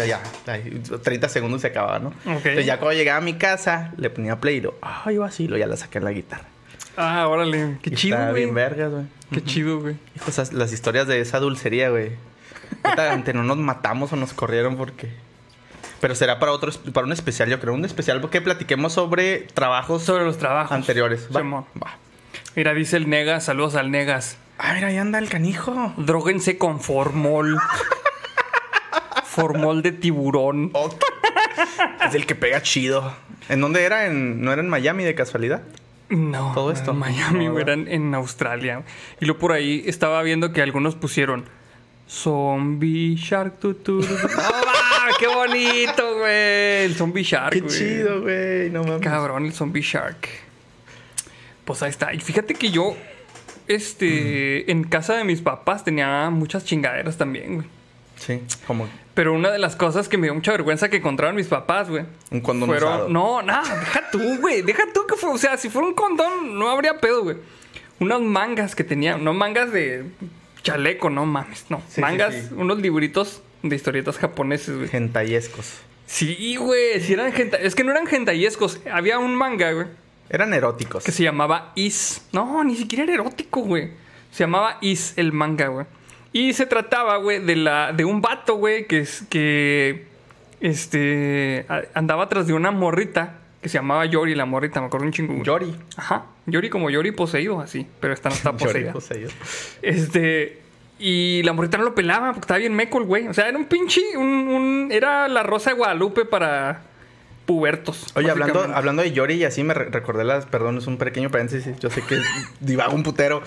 Y 0.03 0.07
ya, 0.07 0.21
ahí, 0.47 0.81
30 1.03 1.29
segundos 1.29 1.61
se 1.61 1.67
acababa, 1.67 1.99
¿no? 1.99 2.13
Entonces 2.25 2.65
ya 2.65 2.79
cuando 2.79 2.97
llegaba 2.97 3.19
a 3.19 3.21
mi 3.21 3.33
casa, 3.35 3.93
le 3.97 4.09
ponía 4.09 4.39
play 4.39 4.57
y 4.57 4.61
lo. 4.61 4.75
Ah, 4.81 5.03
iba 5.11 5.25
así, 5.25 5.47
lo 5.47 5.57
ya 5.57 5.67
la 5.67 5.77
saqué 5.77 5.99
en 5.99 6.03
la 6.05 6.11
guitarra. 6.11 6.45
Ah, 6.97 7.27
órale. 7.27 7.77
Qué 7.81 7.89
Y 7.91 7.95
chido, 7.95 8.17
güey. 8.17 8.33
bien 8.43 8.55
vergas, 8.55 8.91
güey. 8.91 9.03
Qué 9.31 9.43
chido, 9.43 9.79
güey. 9.81 9.95
Hijo, 10.15 10.29
esas- 10.29 10.53
las 10.53 10.71
historias 10.71 11.07
de 11.07 11.19
esa 11.19 11.39
dulcería, 11.39 11.89
güey. 11.89 12.11
Ante 12.83 13.33
no 13.33 13.43
nos 13.43 13.57
matamos 13.57 14.13
o 14.13 14.15
nos 14.15 14.33
corrieron 14.33 14.77
porque. 14.77 15.09
Pero 16.05 16.13
será 16.13 16.37
para 16.37 16.51
otro, 16.51 16.71
para 16.93 17.07
un 17.07 17.13
especial, 17.13 17.49
yo 17.49 17.59
creo. 17.59 17.73
Un 17.73 17.83
especial 17.83 18.21
porque 18.21 18.39
platiquemos 18.39 18.93
sobre 18.93 19.39
trabajos 19.39 20.03
Sobre 20.03 20.23
los 20.23 20.37
trabajos. 20.37 20.71
anteriores. 20.71 21.27
¿va? 21.35 21.65
Mira, 22.55 22.75
dice 22.75 22.97
el 22.97 23.09
Negas, 23.09 23.45
saludos 23.45 23.73
al 23.73 23.89
Negas. 23.89 24.37
Ah, 24.59 24.73
mira, 24.75 24.89
ahí 24.89 24.97
anda 24.97 25.17
el 25.17 25.29
canijo. 25.29 25.93
Dróguense 25.97 26.59
con 26.59 26.79
formol. 26.79 27.57
formol 29.23 29.81
de 29.81 29.93
tiburón. 29.93 30.71
Es 32.07 32.13
el 32.13 32.27
que 32.27 32.35
pega 32.35 32.61
chido. 32.61 33.11
¿En 33.49 33.61
dónde 33.61 33.83
era? 33.83 34.05
¿En, 34.05 34.43
¿No 34.43 34.53
era 34.53 34.61
en 34.61 34.69
Miami 34.69 35.05
de 35.05 35.15
casualidad? 35.15 35.63
No, 36.09 36.51
Todo 36.53 36.71
esto. 36.71 36.91
En 36.91 36.97
Miami, 36.99 37.47
No, 37.47 37.57
eran 37.57 37.87
en 37.87 38.13
Australia. 38.13 38.83
Y 39.19 39.25
luego 39.25 39.39
por 39.39 39.53
ahí 39.53 39.83
estaba 39.87 40.21
viendo 40.21 40.53
que 40.53 40.61
algunos 40.61 40.93
pusieron 40.93 41.45
Zombie 42.07 43.15
Shark. 43.15 43.57
Tu, 43.57 43.73
¡Qué 45.19 45.27
bonito, 45.27 46.17
güey! 46.17 46.85
El 46.85 46.95
Zombie 46.95 47.23
Shark, 47.23 47.53
Qué 47.53 47.61
güey. 47.61 47.77
chido, 47.77 48.21
güey. 48.21 48.69
No 48.69 48.83
mames. 48.83 49.01
Cabrón, 49.01 49.45
el 49.45 49.53
Zombie 49.53 49.81
Shark. 49.81 50.27
Pues 51.63 51.81
ahí 51.81 51.89
está. 51.89 52.13
Y 52.13 52.19
fíjate 52.19 52.53
que 52.53 52.69
yo, 52.69 52.95
este, 53.67 54.69
en 54.71 54.83
casa 54.83 55.15
de 55.15 55.23
mis 55.23 55.41
papás 55.41 55.83
tenía 55.83 56.29
muchas 56.29 56.65
chingaderas 56.65 57.17
también, 57.17 57.55
güey. 57.55 57.67
Sí, 58.17 58.41
como 58.65 58.87
Pero 59.13 59.33
una 59.33 59.51
de 59.51 59.59
las 59.59 59.75
cosas 59.75 60.07
que 60.07 60.17
me 60.17 60.27
dio 60.27 60.33
mucha 60.35 60.51
vergüenza 60.51 60.89
que 60.89 60.97
encontraron 60.97 61.35
mis 61.35 61.47
papás, 61.47 61.89
güey. 61.89 62.05
un 62.31 62.39
condón 62.41 62.69
usado. 62.69 62.91
Fueron, 62.91 63.13
no, 63.13 63.41
nada, 63.41 63.77
deja 63.79 64.09
tú, 64.09 64.37
güey. 64.39 64.61
Deja 64.61 64.83
tú 64.93 65.05
que 65.07 65.15
fue. 65.15 65.31
O 65.31 65.37
sea, 65.37 65.57
si 65.57 65.69
fuera 65.69 65.87
un 65.87 65.93
condón, 65.95 66.57
no 66.57 66.69
habría 66.69 66.97
pedo, 66.97 67.23
güey. 67.23 67.37
Unas 67.99 68.21
mangas 68.21 68.75
que 68.75 68.83
tenía, 68.83 69.17
no 69.17 69.33
mangas 69.33 69.71
de 69.71 70.05
chaleco, 70.61 71.09
no 71.09 71.25
mames, 71.25 71.65
no. 71.69 71.77
Sí, 71.87 71.95
sí, 71.95 72.01
mangas, 72.01 72.33
sí. 72.33 72.49
unos 72.55 72.79
libritos 72.79 73.41
de 73.69 73.75
historietas 73.75 74.17
japoneses, 74.17 74.75
güey. 74.77 74.87
Gentayescos. 74.89 75.79
Sí, 76.07 76.55
güey, 76.57 76.99
sí 77.01 77.13
eran 77.13 77.31
genta- 77.33 77.57
Es 77.57 77.73
que 77.75 77.83
no 77.83 77.91
eran 77.91 78.05
gentayescos. 78.07 78.79
Había 78.91 79.17
un 79.19 79.35
manga, 79.35 79.71
güey, 79.71 79.87
Eran 80.29 80.53
eróticos. 80.53 81.03
que 81.03 81.11
se 81.11 81.23
llamaba 81.23 81.71
Is. 81.75 82.21
No, 82.31 82.63
ni 82.63 82.75
siquiera 82.75 83.03
era 83.03 83.13
erótico, 83.13 83.61
güey. 83.61 83.91
Se 84.31 84.43
llamaba 84.43 84.77
Is 84.81 85.13
el 85.17 85.31
manga, 85.33 85.67
güey. 85.67 85.85
Y 86.33 86.53
se 86.53 86.65
trataba, 86.65 87.17
güey, 87.17 87.39
de 87.39 87.55
la 87.55 87.93
de 87.93 88.05
un 88.05 88.21
vato, 88.21 88.55
güey, 88.55 88.85
que 88.87 88.99
es 88.99 89.23
que 89.29 90.05
este 90.61 91.65
a- 91.69 91.83
andaba 91.93 92.23
atrás 92.23 92.47
de 92.47 92.53
una 92.53 92.71
morrita 92.71 93.39
que 93.61 93.69
se 93.69 93.77
llamaba 93.79 94.05
Yori, 94.05 94.35
la 94.35 94.45
morrita, 94.45 94.79
me 94.81 94.87
acuerdo 94.87 95.05
un 95.07 95.11
chingo. 95.11 95.43
Yori. 95.43 95.73
Ajá, 95.97 96.25
Yori 96.45 96.69
como 96.69 96.89
Yori 96.91 97.11
poseído, 97.11 97.59
así, 97.61 97.87
pero 97.99 98.13
esta 98.13 98.29
no 98.29 98.35
está 98.35 98.51
Yori 98.57 98.63
poseída. 98.85 98.93
poseído. 98.93 99.29
Este. 99.81 100.61
Y 100.97 101.43
la 101.43 101.53
morrita 101.53 101.77
no 101.77 101.83
lo 101.83 101.93
pelaba 101.95 102.27
porque 102.31 102.41
estaba 102.45 102.57
bien 102.59 102.73
meco 102.75 102.97
el 102.99 103.03
güey. 103.05 103.27
O 103.27 103.33
sea, 103.33 103.47
era 103.49 103.57
un 103.57 103.65
pinche. 103.65 104.01
Un, 104.15 104.25
un- 104.27 104.89
era 104.91 105.27
la 105.27 105.43
rosa 105.43 105.71
de 105.71 105.75
Guadalupe 105.75 106.25
para 106.25 106.81
pubertos. 107.45 108.07
Oye, 108.15 108.31
hablando, 108.31 108.63
hablando 108.73 109.01
de 109.03 109.11
Yori 109.11 109.35
y 109.35 109.43
así 109.43 109.63
me 109.63 109.73
re- 109.75 109.89
recordé 109.89 110.23
las, 110.23 110.45
perdón, 110.47 110.77
es 110.79 110.87
un 110.87 110.97
pequeño 110.97 111.29
paréntesis, 111.29 111.77
yo 111.79 111.91
sé 111.91 112.01
que 112.01 112.19
divago 112.59 112.95
un 112.95 113.03
putero. 113.03 113.43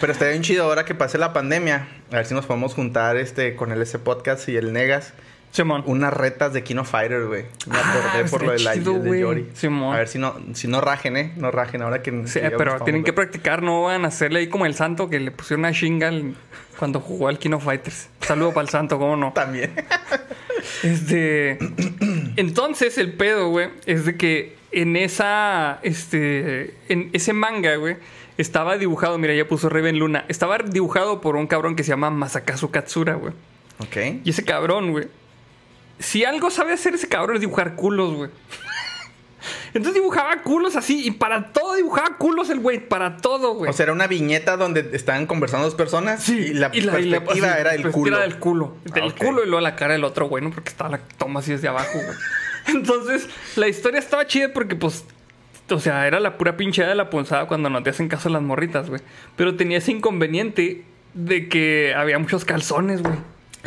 Pero 0.00 0.12
estaría 0.12 0.30
bien 0.32 0.42
chido 0.42 0.64
ahora 0.64 0.84
que 0.86 0.94
pase 0.94 1.18
la 1.18 1.32
pandemia, 1.34 1.86
a 2.12 2.16
ver 2.16 2.24
si 2.26 2.32
nos 2.34 2.46
podemos 2.46 2.72
juntar 2.74 3.18
este 3.18 3.56
con 3.56 3.72
el 3.72 3.82
ese 3.82 3.98
podcast 3.98 4.48
y 4.48 4.56
el 4.56 4.72
Negas, 4.72 5.12
Simón. 5.52 5.82
unas 5.86 6.12
retas 6.14 6.52
de 6.52 6.62
Kino 6.62 6.84
Fighter, 6.84 7.26
güey. 7.26 7.44
Me 7.66 7.76
Ah, 7.76 7.92
acordé 8.08 8.30
por 8.30 8.42
lo 8.44 8.52
de 8.52 8.58
la 8.60 8.74
chido, 8.74 8.98
de. 8.98 9.20
Yori. 9.20 9.48
Simón. 9.54 9.94
A 9.94 9.98
ver 9.98 10.08
si 10.08 10.18
no, 10.18 10.36
si 10.54 10.68
no 10.68 10.80
rajen, 10.80 11.16
eh, 11.16 11.32
no 11.36 11.50
rajen 11.50 11.82
ahora 11.82 12.02
que 12.02 12.10
Sí, 12.26 12.40
que 12.40 12.50
pero 12.52 12.78
tienen 12.80 13.02
que 13.04 13.12
practicar, 13.12 13.62
no 13.62 13.82
van 13.82 14.04
a 14.04 14.08
hacerle 14.08 14.40
ahí 14.40 14.46
como 14.48 14.66
el 14.66 14.74
santo 14.74 15.08
que 15.10 15.18
le 15.20 15.30
pusieron 15.32 15.60
una 15.60 15.72
chinga 15.72 16.08
al- 16.08 16.34
cuando 16.78 17.00
jugó 17.00 17.28
al 17.28 17.38
Kino 17.38 17.58
Fighters. 17.60 18.08
Saludo 18.20 18.52
para 18.54 18.62
el 18.62 18.68
santo, 18.70 18.98
cómo 18.98 19.16
no. 19.16 19.28
a- 19.28 19.34
También. 19.34 19.72
Este. 20.82 21.58
Entonces, 22.36 22.98
el 22.98 23.12
pedo, 23.14 23.48
güey, 23.48 23.68
es 23.86 24.04
de 24.04 24.16
que 24.16 24.56
en 24.72 24.96
esa. 24.96 25.78
Este. 25.82 26.74
En 26.88 27.10
ese 27.12 27.32
manga, 27.32 27.74
güey. 27.76 27.96
Estaba 28.38 28.78
dibujado, 28.78 29.18
mira, 29.18 29.34
ya 29.34 29.46
puso 29.46 29.68
Raven 29.68 29.98
Luna. 29.98 30.24
Estaba 30.28 30.56
dibujado 30.58 31.20
por 31.20 31.36
un 31.36 31.46
cabrón 31.46 31.76
que 31.76 31.82
se 31.82 31.90
llama 31.90 32.10
Masakazu 32.10 32.70
Katsura, 32.70 33.14
güey. 33.14 33.32
Ok. 33.80 34.20
Y 34.24 34.30
ese 34.30 34.44
cabrón, 34.44 34.92
güey. 34.92 35.08
Si 36.00 36.24
algo 36.24 36.50
sabe 36.50 36.72
hacer 36.72 36.94
ese 36.94 37.08
cabrón 37.08 37.36
es 37.36 37.40
dibujar 37.40 37.76
culos, 37.76 38.14
güey. 38.14 38.30
Entonces 39.72 39.94
dibujaba 39.94 40.42
culos 40.42 40.76
así. 40.76 41.06
Y 41.06 41.12
para 41.12 41.52
todo 41.52 41.74
dibujaba 41.74 42.16
culos 42.18 42.50
el 42.50 42.58
güey. 42.60 42.80
Para 42.80 43.18
todo, 43.18 43.54
güey. 43.54 43.70
O 43.70 43.72
sea, 43.72 43.84
era 43.84 43.92
una 43.92 44.06
viñeta 44.06 44.56
donde 44.56 44.90
estaban 44.92 45.26
conversando 45.26 45.64
dos 45.66 45.74
personas 45.76 46.28
y 46.28 46.52
la 46.54 46.70
y 46.72 46.80
la- 46.82 46.98
y 47.00 47.04
la- 47.06 47.18
perspectiva 47.20 47.48
así, 47.52 47.60
era 47.60 47.74
el 47.74 47.90
culo. 47.90 48.16
Era 48.16 48.22
del 48.26 48.38
culo. 48.38 48.76
Del 48.84 49.04
Ah, 49.04 49.06
ok. 49.06 49.14
culo 49.16 49.42
y 49.44 49.46
luego 49.46 49.60
la 49.60 49.76
cara 49.76 49.92
del 49.94 50.04
otro 50.04 50.26
güey, 50.28 50.42
¿no? 50.44 50.50
Porque 50.50 50.68
estaba 50.70 50.90
la 50.90 50.98
toma 51.18 51.40
así 51.40 51.52
desde 51.52 51.68
abajo, 51.68 51.92
güey. 51.94 52.16
Entonces, 52.66 53.28
la 53.56 53.68
historia 53.68 53.98
estaba 54.00 54.26
chida 54.26 54.52
porque, 54.52 54.76
pues, 54.76 55.04
o 55.70 55.78
sea, 55.80 56.06
era 56.06 56.20
la 56.20 56.36
pura 56.36 56.56
pinchada 56.56 56.88
de 56.90 56.94
la 56.96 57.08
punzada 57.08 57.46
cuando 57.46 57.70
no 57.70 57.82
te 57.82 57.90
hacen 57.90 58.08
caso 58.08 58.28
las 58.28 58.42
morritas, 58.42 58.88
güey. 58.90 59.00
Pero 59.36 59.56
tenía 59.56 59.78
ese 59.78 59.92
inconveniente 59.92 60.84
de 61.14 61.48
que 61.48 61.94
había 61.96 62.18
muchos 62.18 62.44
calzones, 62.44 63.02
güey, 63.02 63.14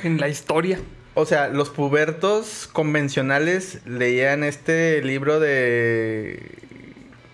en 0.03 0.19
la 0.19 0.27
historia. 0.27 0.79
O 1.15 1.25
sea, 1.25 1.47
los 1.49 1.69
pubertos 1.69 2.67
convencionales 2.71 3.79
leían 3.85 4.43
este 4.43 5.01
libro 5.03 5.39
de... 5.39 6.49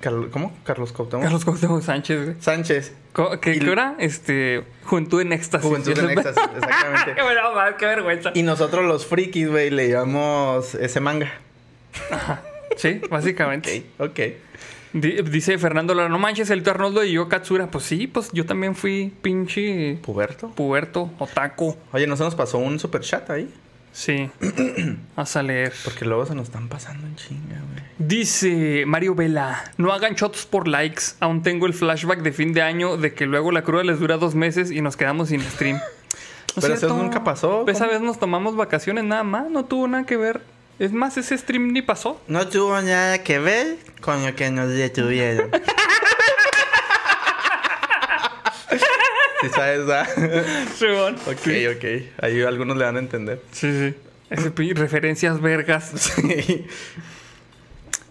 Carl- 0.02 0.30
¿Cómo? 0.32 0.54
Carlos 0.66 0.92
Cuauhtémoc. 0.92 1.24
Carlos 1.24 1.46
Cuauhtémoc 1.46 1.82
Sánchez, 1.82 2.24
güey. 2.24 2.36
Sánchez. 2.42 2.94
¿Qué, 3.42 3.56
Y- 3.56 3.60
qué 3.60 3.72
era? 3.72 3.96
Este, 4.00 4.64
Juventud 4.86 5.22
en 5.22 5.34
Éxtasis. 5.34 5.68
Juventud 5.68 5.98
en 5.98 6.10
éxtasis, 6.18 6.44
exactamente. 6.56 7.16
qué, 7.78 7.86
vergüenza. 7.86 8.32
Y 8.34 8.44
nosotros 8.44 8.86
los 8.86 9.06
frikis, 9.06 9.50
güey, 9.50 9.70
leíamos 9.70 10.76
ese 10.76 11.00
manga. 11.00 11.32
Sí, 12.78 13.02
básicamente. 13.10 13.84
Ok, 13.98 14.10
ok. 14.10 14.20
Di- 14.94 15.22
Dice 15.22 15.58
Fernando 15.58 15.94
Lara, 15.94 16.10
no 16.10 16.18
manches, 16.18 16.50
el 16.50 16.68
Arnoldo 16.68 17.04
y 17.04 17.12
yo 17.14 17.28
Katsura. 17.30 17.68
Pues 17.68 17.84
sí, 17.84 18.08
pues 18.08 18.30
yo 18.34 18.46
también 18.46 18.76
fui 18.76 19.14
pinche 19.22 20.00
¿Puberto? 20.02 20.50
puberto, 20.50 21.12
otaku. 21.20 21.76
Oye, 21.92 22.08
¿no 22.08 22.16
se 22.18 22.24
nos 22.24 22.36
pasó 22.36 22.58
un 22.58 22.80
super 22.80 23.02
chat 23.02 23.30
ahí? 23.30 23.54
Sí. 23.92 24.30
Vas 25.16 25.36
a 25.36 25.44
leer. 25.44 25.74
Porque 25.84 26.06
luego 26.06 26.26
se 26.26 26.36
nos 26.36 26.48
están 26.48 26.70
pasando 26.70 27.06
en 27.08 27.16
chinga, 27.16 27.58
güey. 27.72 27.84
Dice 27.98 28.86
Mario 28.86 29.16
Vela, 29.16 29.72
no 29.78 29.92
hagan 29.92 30.14
shots 30.16 30.46
por 30.46 30.68
likes. 30.68 31.04
Aún 31.20 31.44
tengo 31.44 31.66
el 31.66 31.74
flashback 31.74 32.22
de 32.22 32.32
fin 32.32 32.54
de 32.54 32.62
año 32.62 32.98
de 32.98 33.14
que 33.14 33.26
luego 33.26 33.52
la 33.52 33.64
cruda 33.64 33.84
les 33.84 34.00
dura 34.00 34.18
dos 34.18 34.36
meses 34.36 34.72
y 34.72 34.82
nos 34.82 34.96
quedamos 34.96 35.30
sin 35.30 35.42
stream. 35.42 35.78
¿No 36.56 36.62
Pero 36.62 36.74
eso 36.74 36.98
nunca 36.98 37.24
pasó, 37.24 37.64
Esa 37.68 37.86
¿cómo? 37.86 37.92
vez 37.92 38.02
nos 38.02 38.20
tomamos 38.20 38.56
vacaciones 38.56 39.04
nada 39.04 39.24
más, 39.24 39.50
no 39.52 39.66
tuvo 39.66 39.88
nada 39.88 40.06
que 40.06 40.18
ver. 40.18 40.42
Es 40.80 40.94
más, 40.94 41.18
ese 41.18 41.38
stream 41.38 41.74
ni 41.74 41.82
pasó. 41.82 42.22
No 42.28 42.48
tuvo 42.48 42.82
nada 42.82 43.22
que 43.22 43.38
ver 43.38 43.78
con 44.02 44.26
lo 44.26 44.34
que 44.36 44.50
nos 44.50 44.70
detuvieron. 44.70 45.52
¿Sí 49.42 49.50
sabes, 49.50 49.90
ah? 49.90 50.06
Simón. 50.76 51.16
ok, 51.26 51.76
ok. 51.76 51.86
Ahí 52.22 52.42
algunos 52.42 52.78
le 52.78 52.86
van 52.86 52.98
a 52.98 53.00
entender. 53.00 53.42
Sí, 53.52 53.72
sí. 53.72 54.74
Referencias 54.74 55.42
vergas. 55.42 55.92
Sí. 55.96 56.66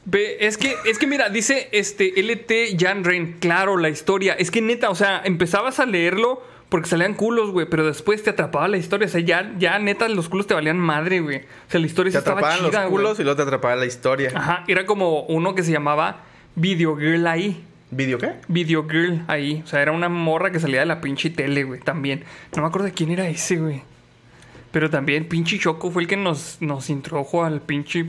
Ve, 0.05 0.39
es 0.41 0.57
que, 0.57 0.75
es 0.87 0.99
que 0.99 1.07
mira, 1.07 1.29
dice 1.29 1.69
este 1.71 2.15
LT 2.23 2.81
Jan 2.81 3.05
Rain, 3.05 3.37
claro, 3.41 3.77
la 3.77 3.91
historia. 3.91 4.33
Es 4.33 4.51
que 4.51 4.63
neta, 4.63 4.89
o 4.89 4.95
sea, 4.95 5.21
empezabas 5.23 5.81
a 5.81 5.87
leerlo 5.87 6.43
porque 6.71 6.89
salían 6.89 7.13
culos, 7.13 7.51
güey, 7.51 7.67
pero 7.69 7.85
después 7.87 8.23
te 8.23 8.31
atrapaba 8.31 8.69
la 8.69 8.79
historia. 8.79 9.07
O 9.07 9.11
sea, 9.11 9.21
ya, 9.21 9.53
ya 9.59 9.79
neta, 9.79 10.09
los 10.09 10.31
culos 10.31 10.47
te 10.47 10.55
valían 10.55 10.79
madre, 10.79 11.21
güey. 11.21 11.39
O 11.39 11.71
sea, 11.71 11.81
la 11.81 11.87
historia 11.87 12.11
Te 12.11 12.17
sí 12.17 12.19
estaba 12.21 12.39
atrapaban 12.39 12.71
chida, 12.71 12.83
los 12.85 12.91
culos 12.91 13.21
y 13.21 13.23
luego 13.23 13.37
te 13.37 13.43
atrapaba 13.43 13.77
la 13.77 13.85
historia. 13.85 14.33
Ajá, 14.35 14.65
era 14.67 14.87
como 14.87 15.25
uno 15.25 15.55
que 15.55 15.63
se 15.63 15.73
llamaba 15.73 16.25
Video 16.55 16.97
Girl 16.97 17.27
ahí. 17.27 17.65
¿Video 17.91 18.19
qué? 18.19 18.33
Video 18.49 18.87
Girl 18.89 19.23
ahí. 19.29 19.63
O 19.65 19.67
sea, 19.67 19.81
era 19.81 19.93
una 19.93 20.09
morra 20.09 20.51
que 20.51 20.61
salía 20.61 20.81
de 20.81 20.87
la 20.87 21.01
pinche 21.01 21.31
tele, 21.31 21.65
güey, 21.65 21.81
también. 21.81 22.25
No 22.55 22.63
me 22.63 22.69
acuerdo 22.69 22.87
de 22.87 22.93
quién 22.93 23.11
era 23.11 23.29
ese, 23.29 23.57
güey. 23.57 23.83
Pero 24.71 24.91
también 24.91 25.27
pinche 25.27 25.59
Choco 25.59 25.91
fue 25.91 26.03
el 26.03 26.09
que 26.09 26.17
nos, 26.17 26.59
nos 26.61 26.91
introdujo 26.91 27.45
al 27.45 27.61
pinche... 27.61 28.07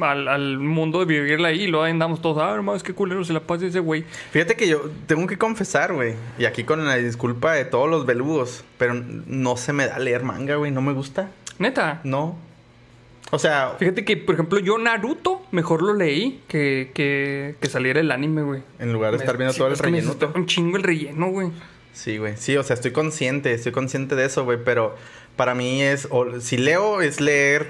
Al, 0.00 0.28
al 0.28 0.58
mundo 0.60 1.04
de 1.04 1.26
Girl 1.26 1.44
ahí. 1.44 1.62
Y 1.62 1.66
luego 1.66 1.84
andamos 1.84 2.22
todos, 2.22 2.38
ah, 2.38 2.54
hermano, 2.54 2.76
es 2.76 2.82
que 2.84 2.94
culero 2.94 3.24
se 3.24 3.32
la 3.32 3.40
pasa 3.40 3.66
ese 3.66 3.80
güey. 3.80 4.04
Fíjate 4.30 4.54
que 4.54 4.68
yo 4.68 4.88
tengo 5.06 5.26
que 5.26 5.36
confesar, 5.36 5.92
güey. 5.92 6.14
Y 6.38 6.44
aquí 6.44 6.62
con 6.62 6.84
la 6.86 6.94
disculpa 6.94 7.52
de 7.52 7.64
todos 7.64 7.90
los 7.90 8.06
beludos. 8.06 8.64
Pero 8.78 8.94
no 8.94 9.56
se 9.56 9.72
me 9.72 9.86
da 9.86 9.98
leer 9.98 10.22
manga, 10.22 10.54
güey. 10.54 10.70
No 10.70 10.80
me 10.80 10.92
gusta. 10.92 11.30
Neta. 11.58 12.00
No. 12.04 12.38
O 13.32 13.38
sea, 13.38 13.76
Fíjate 13.78 14.04
que, 14.04 14.16
por 14.16 14.34
ejemplo, 14.34 14.58
yo 14.58 14.76
Naruto 14.78 15.42
mejor 15.52 15.82
lo 15.82 15.94
leí 15.94 16.42
que, 16.48 16.90
que, 16.94 17.54
que 17.60 17.68
saliera 17.68 18.00
el 18.00 18.10
anime, 18.10 18.42
güey. 18.42 18.62
en 18.78 18.92
lugar 18.92 19.12
de 19.12 19.18
estar 19.18 19.36
viendo 19.36 19.52
Sí, 19.52 19.58
todo 19.58 19.68
el 19.68 19.74
es 19.74 19.82
que 19.82 19.90
me 19.90 20.00
relleno. 20.00 20.32
Un 20.34 20.46
chingo 20.46 20.76
el 20.76 20.82
relleno, 20.82 21.28
güey. 21.30 21.50
Sí, 21.92 22.18
güey. 22.18 22.36
Sí, 22.36 22.56
o 22.56 22.62
sea, 22.62 22.74
estoy 22.74 22.90
consciente, 22.92 23.52
estoy 23.52 23.72
consciente 23.72 24.16
de 24.16 24.24
eso, 24.26 24.44
güey. 24.44 24.58
Pero 24.64 24.96
para 25.36 25.54
mí 25.54 25.82
es, 25.82 26.08
o- 26.10 26.40
si 26.40 26.56
leo, 26.56 27.00
es 27.02 27.20
leer 27.20 27.68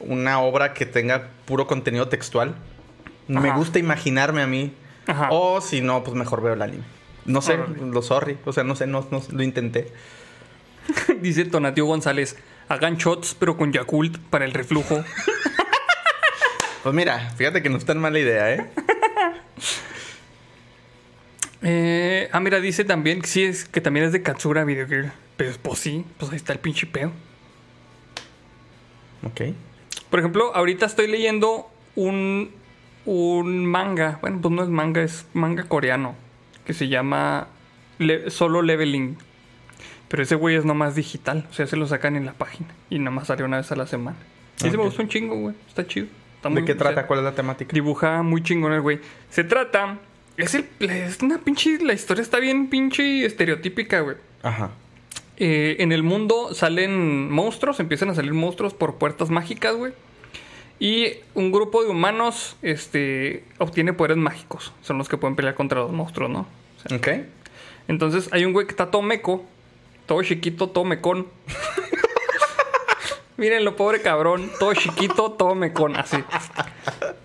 una 0.00 0.40
obra 0.40 0.74
que 0.74 0.84
tenga 0.86 1.28
puro 1.46 1.66
contenido 1.66 2.08
textual. 2.08 2.54
Me 3.28 3.52
gusta 3.54 3.78
imaginarme 3.78 4.42
a 4.42 4.46
mí. 4.46 4.72
Ajá. 5.06 5.28
O 5.30 5.60
si 5.60 5.80
no, 5.80 6.04
pues 6.04 6.16
mejor 6.16 6.42
veo 6.42 6.52
el 6.54 6.62
anime. 6.62 6.84
No 7.24 7.40
sé, 7.42 7.58
lo 7.80 8.02
sorry. 8.02 8.38
O 8.44 8.52
sea, 8.52 8.62
no 8.62 8.76
sé, 8.76 8.86
no, 8.86 9.06
no- 9.10 9.22
lo 9.30 9.42
intenté. 9.42 9.88
Dice 11.20 11.44
Tonatio 11.46 11.86
González, 11.86 12.36
hagan 12.68 12.96
shots 12.96 13.34
pero 13.38 13.56
con 13.56 13.72
Yakult 13.72 14.18
para 14.30 14.44
el 14.44 14.52
reflujo. 14.52 15.02
Pues 16.82 16.94
mira, 16.94 17.30
fíjate 17.36 17.64
que 17.64 17.68
no 17.68 17.78
es 17.78 17.84
tan 17.84 17.98
mala 17.98 18.16
idea, 18.20 18.52
¿eh? 18.54 18.64
Eh, 21.62 22.28
ah, 22.32 22.40
mira, 22.40 22.60
dice 22.60 22.84
también 22.84 23.20
que 23.20 23.26
sí 23.26 23.42
es 23.42 23.64
que 23.64 23.80
también 23.80 24.06
es 24.06 24.12
de 24.12 24.22
Katsura 24.22 24.64
Video 24.64 24.86
Girl. 24.86 25.10
Pero 25.36 25.52
pues 25.62 25.78
sí, 25.80 26.04
pues 26.18 26.30
ahí 26.30 26.36
está 26.36 26.52
el 26.52 26.58
pinche 26.60 26.86
peo. 26.86 27.10
Ok. 29.24 29.40
Por 30.10 30.20
ejemplo, 30.20 30.54
ahorita 30.54 30.86
estoy 30.86 31.08
leyendo 31.08 31.68
un, 31.96 32.52
un 33.04 33.66
manga. 33.66 34.18
Bueno, 34.20 34.38
pues 34.40 34.54
no 34.54 34.62
es 34.62 34.68
manga, 34.68 35.02
es 35.02 35.26
manga 35.32 35.64
coreano. 35.64 36.14
Que 36.64 36.72
se 36.72 36.88
llama 36.88 37.48
Le- 37.98 38.30
Solo 38.30 38.62
Leveling. 38.62 39.18
Pero 40.08 40.22
ese 40.22 40.34
güey 40.36 40.56
es 40.56 40.64
nomás 40.64 40.94
digital. 40.94 41.46
O 41.50 41.52
sea, 41.52 41.66
se 41.66 41.76
lo 41.76 41.86
sacan 41.86 42.16
en 42.16 42.26
la 42.26 42.32
página. 42.32 42.68
Y 42.90 42.98
nomás 42.98 43.26
sale 43.28 43.42
una 43.44 43.56
vez 43.58 43.70
a 43.72 43.76
la 43.76 43.86
semana. 43.86 44.16
Y 44.62 44.68
ese 44.68 44.76
me 44.76 44.82
Ok. 44.84 44.88
gusta 44.88 45.02
un 45.02 45.08
chingo, 45.08 45.36
güey. 45.36 45.54
Está 45.68 45.86
chido. 45.86 46.06
Está 46.36 46.48
¿De 46.50 46.64
qué 46.64 46.72
o 46.72 46.76
trata? 46.76 46.94
sea, 46.94 47.06
¿Cuál 47.06 47.20
es 47.20 47.24
la 47.24 47.34
temática? 47.34 47.72
Dibuja 47.72 48.22
muy 48.22 48.42
chingón 48.42 48.72
el 48.72 48.80
güey. 48.80 49.00
Se 49.30 49.42
trata. 49.44 49.98
Es, 50.36 50.54
el, 50.54 50.66
es 50.80 51.20
una 51.22 51.38
pinche. 51.38 51.78
La 51.82 51.92
historia 51.94 52.22
está 52.22 52.38
bien 52.38 52.68
pinche 52.68 53.24
estereotípica, 53.26 54.00
güey. 54.00 54.16
Ajá. 54.42 54.70
Eh, 55.38 55.76
en 55.80 55.92
el 55.92 56.02
mundo 56.02 56.54
salen 56.54 57.30
monstruos, 57.30 57.80
empiezan 57.80 58.08
a 58.10 58.14
salir 58.14 58.32
monstruos 58.32 58.74
por 58.74 58.94
puertas 58.96 59.28
mágicas, 59.30 59.74
güey. 59.74 59.92
Y 60.78 61.08
un 61.34 61.52
grupo 61.52 61.82
de 61.82 61.88
humanos 61.90 62.56
este, 62.62 63.44
obtiene 63.58 63.92
poderes 63.94 64.18
mágicos. 64.18 64.72
Son 64.82 64.98
los 64.98 65.08
que 65.08 65.16
pueden 65.16 65.34
pelear 65.36 65.54
contra 65.54 65.80
los 65.80 65.90
monstruos, 65.92 66.30
¿no? 66.30 66.40
O 66.40 66.88
sea, 66.88 66.96
Ok. 66.98 67.08
entonces 67.88 68.28
hay 68.32 68.44
un 68.44 68.52
güey 68.52 68.66
que 68.66 68.72
está 68.72 68.90
todo 68.90 69.02
meco, 69.02 69.44
todo 70.06 70.22
chiquito, 70.22 70.68
todo 70.68 70.84
mecón. 70.84 71.26
Mírenlo, 73.36 73.76
pobre 73.76 74.00
cabrón, 74.00 74.50
todo 74.58 74.72
chiquito, 74.72 75.32
todo 75.32 75.54
mecón, 75.54 75.94
así. 75.96 76.16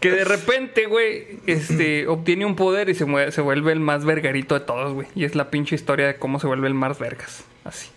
Que 0.01 0.11
de 0.11 0.25
repente, 0.25 0.85
güey, 0.87 1.39
este, 1.47 2.05
obtiene 2.07 2.45
un 2.45 2.57
poder 2.57 2.89
y 2.89 2.95
se, 2.95 3.05
mue- 3.05 3.31
se 3.31 3.39
vuelve 3.39 3.71
el 3.71 3.79
más 3.79 4.03
vergarito 4.03 4.55
de 4.55 4.59
todos, 4.65 4.93
güey. 4.93 5.07
Y 5.15 5.23
es 5.23 5.35
la 5.35 5.49
pinche 5.49 5.73
historia 5.75 6.07
de 6.07 6.15
cómo 6.17 6.37
se 6.39 6.47
vuelve 6.47 6.67
el 6.67 6.73
más 6.73 6.99
vergas, 6.99 7.45
así. 7.63 7.87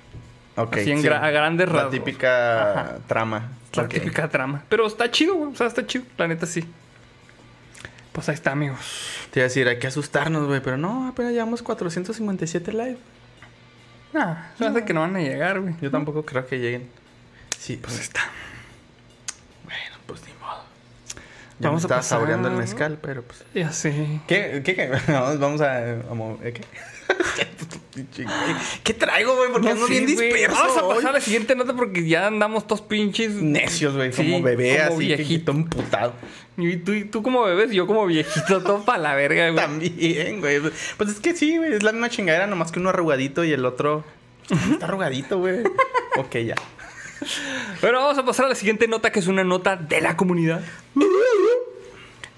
Ok. 0.57 0.76
Así 0.76 0.93
en 0.93 1.03
gra- 1.03 1.20
a 1.24 1.30
grandes 1.30 1.66
La 1.68 1.74
rasgos. 1.74 1.93
típica 1.93 2.70
Ajá. 2.72 2.99
trama. 3.09 3.51
La 3.74 3.89
típica 3.89 4.28
trama. 4.28 4.62
Pero 4.68 4.87
está 4.87 5.11
chido, 5.11 5.35
güey. 5.35 5.53
O 5.53 5.57
sea, 5.57 5.66
está 5.66 5.85
chido. 5.85 6.05
La 6.16 6.28
neta 6.28 6.47
sí. 6.47 6.64
Pues 8.12 8.28
ahí 8.28 8.37
está, 8.37 8.53
amigos. 8.53 8.78
Te 9.32 9.41
iba 9.41 9.45
a 9.47 9.49
decir, 9.49 9.66
hay 9.66 9.80
que 9.80 9.89
asustarnos, 9.89 10.47
güey. 10.47 10.61
Pero 10.61 10.76
no, 10.76 11.09
apenas 11.09 11.32
llevamos 11.32 11.62
457 11.64 12.70
live. 12.72 12.97
Nah, 14.14 14.36
me 14.58 14.66
hace 14.68 14.84
que 14.84 14.94
no 14.94 15.00
van 15.00 15.16
a 15.16 15.20
llegar, 15.20 15.60
güey. 15.60 15.74
Yo 15.82 15.90
tampoco 15.90 16.24
creo 16.24 16.46
que 16.46 16.58
lleguen. 16.58 16.88
Sí, 17.58 17.76
Pues 17.82 17.98
está. 18.00 18.20
Bueno, 19.64 19.96
pues 20.06 20.20
ni 20.22 20.32
modo. 20.40 20.62
Ya 21.58 21.68
Vamos 21.68 21.82
me 21.82 21.84
a 21.84 21.86
estaba 21.86 22.00
pasar- 22.00 22.08
saboreando 22.18 22.48
el 22.48 22.54
mezcal, 22.54 22.98
pero 23.02 23.22
pues. 23.22 23.44
Ya 23.54 23.72
sé. 23.72 24.20
¿Qué? 24.28 24.62
¿Qué? 24.64 24.74
qué? 24.74 24.90
Vamos, 25.12 25.38
vamos 25.38 25.60
a. 25.60 25.96
mo- 26.14 26.38
¿eh, 26.42 26.52
¿Qué? 26.52 26.62
¿Qué, 27.94 28.26
¿Qué 28.82 28.94
traigo, 28.94 29.36
güey? 29.36 29.52
Porque 29.52 29.70
ando 29.70 29.86
sé, 29.86 29.92
bien 29.92 30.06
disperso. 30.06 30.56
Vamos 30.56 30.76
a 30.78 30.88
pasar 30.88 31.10
a 31.10 31.12
la 31.14 31.20
siguiente 31.20 31.54
nota 31.54 31.74
porque 31.74 32.06
ya 32.08 32.26
andamos 32.26 32.66
todos 32.66 32.80
pinches. 32.82 33.32
Necios, 33.34 33.94
güey. 33.94 34.12
Sí, 34.12 34.24
como 34.30 34.42
bebé, 34.42 34.78
como 34.84 34.96
así, 34.96 35.06
viejito. 35.06 35.16
viejito 35.28 35.52
emputado. 35.52 36.14
Y 36.57 36.76
tú, 36.76 36.92
y 36.92 37.05
tú 37.05 37.22
como 37.22 37.42
bebés 37.42 37.72
y 37.72 37.76
yo 37.76 37.86
como 37.86 38.07
viejito, 38.07 38.62
todo 38.62 38.84
para 38.84 38.98
la 38.98 39.14
verga, 39.14 39.50
güey. 39.50 39.57
También, 39.64 40.40
güey. 40.40 40.61
Pues 40.96 41.11
es 41.11 41.20
que 41.20 41.34
sí, 41.34 41.57
güey. 41.59 41.74
Es 41.74 41.82
la 41.82 41.92
misma 41.92 42.11
chingadera, 42.11 42.46
nomás 42.46 42.70
que 42.70 42.78
uno 42.78 42.90
arrugadito 42.90 43.42
y 43.44 43.52
el 43.52 43.64
otro. 43.64 44.05
pues, 44.48 44.61
Está 44.70 44.86
arrugadito, 44.86 45.38
güey. 45.38 45.64
ok, 46.16 46.36
ya. 46.36 46.55
Pero 47.80 48.00
vamos 48.00 48.18
a 48.18 48.24
pasar 48.24 48.46
a 48.46 48.48
la 48.50 48.55
siguiente 48.55 48.86
nota, 48.86 49.11
que 49.11 49.18
es 49.18 49.26
una 49.26 49.42
nota 49.44 49.76
de 49.76 50.00
la 50.00 50.16
comunidad. 50.16 50.62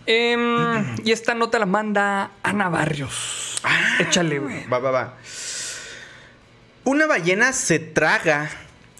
Em, 0.07 0.97
y 1.05 1.11
esta 1.13 1.35
nota 1.35 1.59
la 1.59 1.67
manda 1.67 2.31
Ana 2.43 2.69
Barrios. 2.69 3.61
Échale, 3.99 4.39
güey. 4.39 4.67
Va, 4.69 4.79
va, 4.79 4.91
va. 4.91 5.15
Una 6.85 7.07
ballena 7.07 7.53
se 7.53 7.81
traga 7.81 8.49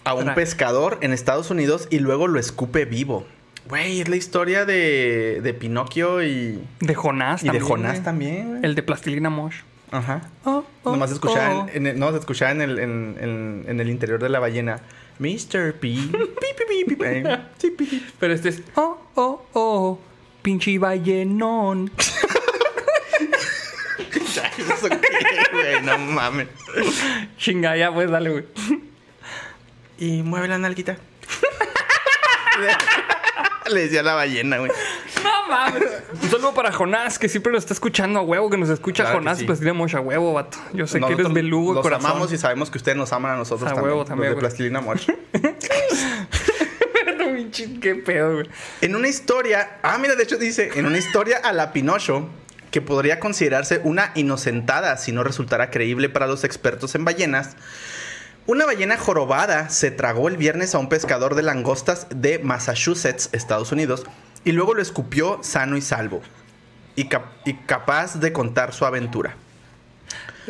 a 0.03 0.13
un 0.13 0.25
Traga. 0.25 0.35
pescador 0.35 0.97
en 1.01 1.13
Estados 1.13 1.49
Unidos 1.49 1.87
y 1.89 1.99
luego 1.99 2.27
lo 2.27 2.39
escupe 2.39 2.83
vivo. 2.85 3.25
Güey, 3.69 4.01
es 4.01 4.07
la 4.07 4.15
historia 4.15 4.65
de, 4.65 5.39
de 5.41 5.53
Pinocchio 5.53 6.23
y, 6.23 6.63
De 6.79 6.95
Jonás 6.95 7.43
y 7.43 7.49
de. 7.49 7.59
Jonás 7.59 7.93
güey. 7.93 8.03
también, 8.03 8.49
güey. 8.49 8.59
El 8.63 8.75
de 8.75 8.83
Plastilina 8.83 9.29
Mosh. 9.29 9.57
Ajá. 9.91 10.29
Oh, 10.43 10.65
oh, 10.83 10.91
Nomás 10.91 11.11
escuchaba, 11.11 11.59
oh. 11.59 11.67
en, 11.69 11.75
en 11.77 11.87
el- 11.87 11.99
nomás 11.99 12.15
escuchaba 12.15 12.51
en, 12.51 12.61
el, 12.61 12.79
en, 12.79 13.17
en- 13.19 13.65
en 13.67 13.79
el 13.79 13.89
interior 13.89 14.21
de 14.21 14.29
la 14.29 14.39
ballena. 14.39 14.81
Mr. 15.19 15.73
P. 15.73 15.79
pi, 15.79 16.11
pi, 16.87 16.95
pi. 17.71 18.07
Pero 18.19 18.33
este 18.33 18.49
es. 18.49 18.61
Oh, 18.75 18.97
oh, 19.15 19.45
oh. 19.53 19.99
Pinche 20.41 20.77
ballenón. 20.77 21.91
¿Eso 24.57 24.89
qué, 24.89 24.97
güey? 25.51 25.81
No 25.83 25.97
mames. 25.97 26.47
Chinga, 27.37 27.75
ya 27.77 27.93
pues, 27.93 28.09
dale, 28.11 28.29
güey. 28.29 28.45
Y 29.97 30.21
mueve 30.23 30.47
la 30.47 30.57
nalguita. 30.57 30.97
Le 33.69 33.81
decía 33.81 34.01
a 34.01 34.03
la 34.03 34.13
ballena, 34.13 34.57
güey. 34.59 34.71
No 35.23 35.47
mames. 35.49 35.83
Un 36.23 36.29
saludo 36.29 36.53
para 36.53 36.71
Jonás, 36.71 37.19
que 37.19 37.29
siempre 37.29 37.51
lo 37.51 37.57
está 37.57 37.73
escuchando 37.73 38.19
a 38.19 38.21
huevo, 38.21 38.49
que 38.49 38.57
nos 38.57 38.69
escucha 38.69 39.03
Claro 39.03 39.19
Jonás 39.19 39.37
sí. 39.37 39.43
y 39.43 39.47
Plastilina 39.47 39.73
Mosh 39.73 39.95
a 39.95 40.01
huevo, 40.01 40.33
vato. 40.33 40.57
Yo 40.73 40.87
sé 40.87 40.99
que 40.99 41.13
eres 41.13 41.31
belugo 41.31 41.73
los 41.73 41.83
corazón. 41.83 42.11
amamos 42.11 42.31
y 42.31 42.37
sabemos 42.37 42.69
que 42.69 42.77
ustedes 42.77 42.97
nos 42.97 43.11
aman 43.13 43.33
a 43.33 43.37
nosotros 43.37 43.71
A 43.71 43.75
también. 43.75 43.91
huevo 43.91 44.05
también, 44.05 44.31
los 44.31 44.35
de. 44.35 44.39
Plastilina 44.41 44.81
qué 47.81 47.95
pedo, 47.95 48.35
güey. 48.35 48.49
En 48.81 48.95
una 48.95 49.07
historia, 49.07 49.77
ah, 49.83 49.97
mira, 49.97 50.15
de 50.15 50.23
hecho 50.23 50.37
dice, 50.37 50.71
en 50.75 50.85
una 50.85 50.97
historia 50.97 51.37
a 51.37 51.53
la 51.53 51.73
Pinocho, 51.73 52.29
que 52.71 52.81
podría 52.81 53.19
considerarse 53.19 53.81
una 53.83 54.11
inocentada 54.15 54.97
si 54.97 55.11
no 55.11 55.23
resultara 55.23 55.69
creíble 55.69 56.09
para 56.09 56.27
los 56.27 56.43
expertos 56.43 56.95
en 56.95 57.05
ballenas, 57.05 57.55
una 58.47 58.65
ballena 58.65 58.97
jorobada 58.97 59.69
se 59.69 59.91
tragó 59.91 60.27
el 60.29 60.37
viernes 60.37 60.73
a 60.73 60.79
un 60.79 60.89
pescador 60.89 61.35
de 61.35 61.43
langostas 61.43 62.07
de 62.09 62.39
Massachusetts, 62.39 63.29
Estados 63.33 63.71
Unidos, 63.71 64.05
y 64.43 64.53
luego 64.53 64.73
lo 64.73 64.81
escupió 64.81 65.39
sano 65.43 65.77
y 65.77 65.81
salvo, 65.81 66.21
y, 66.95 67.07
cap- 67.09 67.27
y 67.45 67.53
capaz 67.53 68.19
de 68.19 68.31
contar 68.33 68.73
su 68.73 68.85
aventura. 68.85 69.35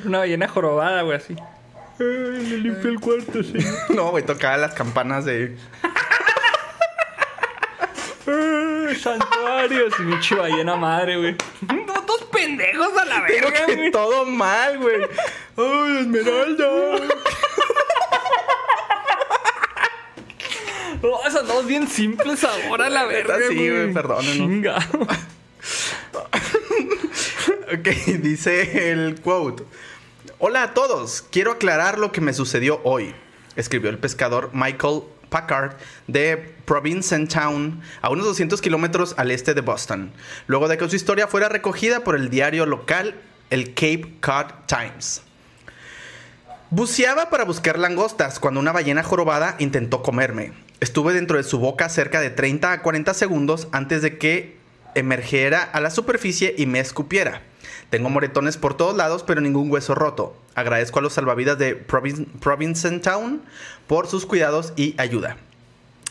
Una 0.05 0.19
ballena 0.19 0.47
jorobada, 0.47 1.01
güey, 1.01 1.17
así. 1.17 1.35
Le 1.99 2.57
limpié 2.59 2.91
el 2.91 2.99
cuarto, 2.99 3.41
sí. 3.41 3.53
No, 3.89 4.11
güey, 4.11 4.23
tocaba 4.23 4.55
las 4.57 4.73
campanas 4.75 5.25
de... 5.25 5.57
Santuarios. 9.01 9.93
Pinche 9.95 10.35
ballena 10.35 10.75
madre, 10.75 11.17
güey. 11.17 11.35
Dos, 12.05 12.23
pendejos 12.31 12.95
a 12.97 13.05
la 13.05 13.23
Pero 13.27 13.49
verga, 13.49 13.65
que 13.65 13.75
güey. 13.75 13.91
todo 13.91 14.25
mal, 14.25 14.77
güey. 14.77 15.01
¡Ay, 15.57 15.97
Esmeralda! 16.01 16.65
No, 21.01 21.25
esas 21.27 21.65
bien 21.65 21.87
simples 21.87 22.43
ahora, 22.43 22.89
la 22.89 23.05
verga, 23.05 23.37
Sí, 23.49 23.55
güey, 23.55 23.93
perdónenos. 23.93 24.35
Chinga. 24.35 24.77
Ok, 27.69 27.89
dice 28.21 28.91
el 28.91 29.19
quote. 29.19 29.63
Hola 30.39 30.63
a 30.63 30.73
todos, 30.73 31.25
quiero 31.29 31.51
aclarar 31.51 31.99
lo 31.99 32.13
que 32.13 32.21
me 32.21 32.31
sucedió 32.31 32.79
hoy, 32.85 33.13
escribió 33.57 33.89
el 33.89 33.97
pescador 33.97 34.51
Michael 34.53 35.01
Packard 35.29 35.75
de 36.07 36.55
Provincetown, 36.63 37.81
a 38.01 38.09
unos 38.09 38.25
200 38.25 38.61
kilómetros 38.61 39.15
al 39.17 39.31
este 39.31 39.53
de 39.53 39.59
Boston, 39.59 40.13
luego 40.47 40.69
de 40.69 40.77
que 40.77 40.87
su 40.87 40.95
historia 40.95 41.27
fuera 41.27 41.49
recogida 41.49 42.05
por 42.05 42.15
el 42.15 42.29
diario 42.29 42.65
local, 42.65 43.15
el 43.49 43.73
Cape 43.73 44.13
Cod 44.21 44.53
Times. 44.65 45.23
Buceaba 46.69 47.29
para 47.29 47.43
buscar 47.43 47.79
langostas 47.79 48.39
cuando 48.39 48.59
una 48.61 48.71
ballena 48.71 49.03
jorobada 49.03 49.55
intentó 49.59 50.01
comerme. 50.01 50.53
Estuve 50.79 51.13
dentro 51.13 51.37
de 51.37 51.43
su 51.43 51.59
boca 51.59 51.89
cerca 51.89 52.19
de 52.21 52.29
30 52.29 52.71
a 52.71 52.81
40 52.81 53.13
segundos 53.13 53.67
antes 53.71 54.01
de 54.01 54.17
que 54.17 54.57
emergiera 54.95 55.61
a 55.63 55.79
la 55.81 55.89
superficie 55.89 56.53
y 56.57 56.65
me 56.67 56.79
escupiera. 56.79 57.41
Tengo 57.89 58.09
moretones 58.09 58.57
por 58.57 58.75
todos 58.75 58.95
lados, 58.95 59.23
pero 59.23 59.41
ningún 59.41 59.71
hueso 59.71 59.95
roto. 59.95 60.37
Agradezco 60.55 60.99
a 60.99 61.01
los 61.01 61.13
salvavidas 61.13 61.57
de 61.57 61.87
Provin- 61.87 62.27
Provincetown 62.39 63.41
por 63.87 64.07
sus 64.07 64.25
cuidados 64.25 64.73
y 64.75 64.93
ayuda. 64.99 65.37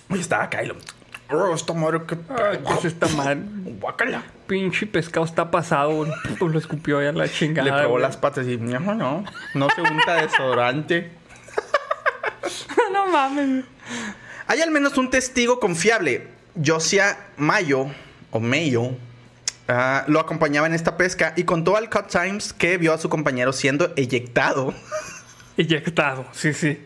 Oye, 0.08 0.20
estaba 0.20 0.44
acá 0.44 0.62
y 0.62 0.66
lo... 0.68 0.76
Oh, 1.28 1.52
esta 1.54 1.72
madre, 1.72 2.02
qué 2.06 2.16
Ay, 2.28 2.60
¿qué 2.64 2.72
es 2.78 2.84
esta 2.84 3.08
madre? 3.08 3.40
Guácala. 3.80 4.22
Pinche 4.46 4.86
pescado 4.86 5.26
está 5.26 5.50
pasado, 5.50 6.06
lo 6.40 6.58
escupió 6.58 7.02
ya 7.02 7.10
la 7.12 7.28
chingada. 7.28 7.64
Le 7.68 7.72
probó 7.72 7.90
güey. 7.94 8.02
las 8.02 8.16
patas 8.16 8.46
y... 8.46 8.56
No, 8.56 8.78
no, 8.94 9.24
no 9.54 9.68
se 9.74 9.80
unta 9.82 10.14
desodorante. 10.22 11.10
no 12.92 13.06
mames. 13.08 13.64
Hay 14.48 14.60
al 14.60 14.70
menos 14.70 14.96
un 14.96 15.10
testigo 15.10 15.58
confiable. 15.58 16.28
Josia 16.64 17.18
Mayo, 17.36 17.86
o 18.30 18.40
Mayo, 18.40 18.92
ah, 19.68 20.04
lo 20.06 20.20
acompañaba 20.20 20.66
en 20.66 20.74
esta 20.74 20.96
pesca 20.96 21.32
y 21.36 21.44
contó 21.44 21.76
al 21.76 21.90
Cut 21.90 22.06
Times 22.06 22.52
que 22.52 22.78
vio 22.78 22.94
a 22.94 22.98
su 22.98 23.08
compañero 23.08 23.52
siendo 23.52 23.92
eyectado. 23.96 24.72
Eyectado, 25.58 26.26
sí, 26.32 26.52
sí. 26.52 26.78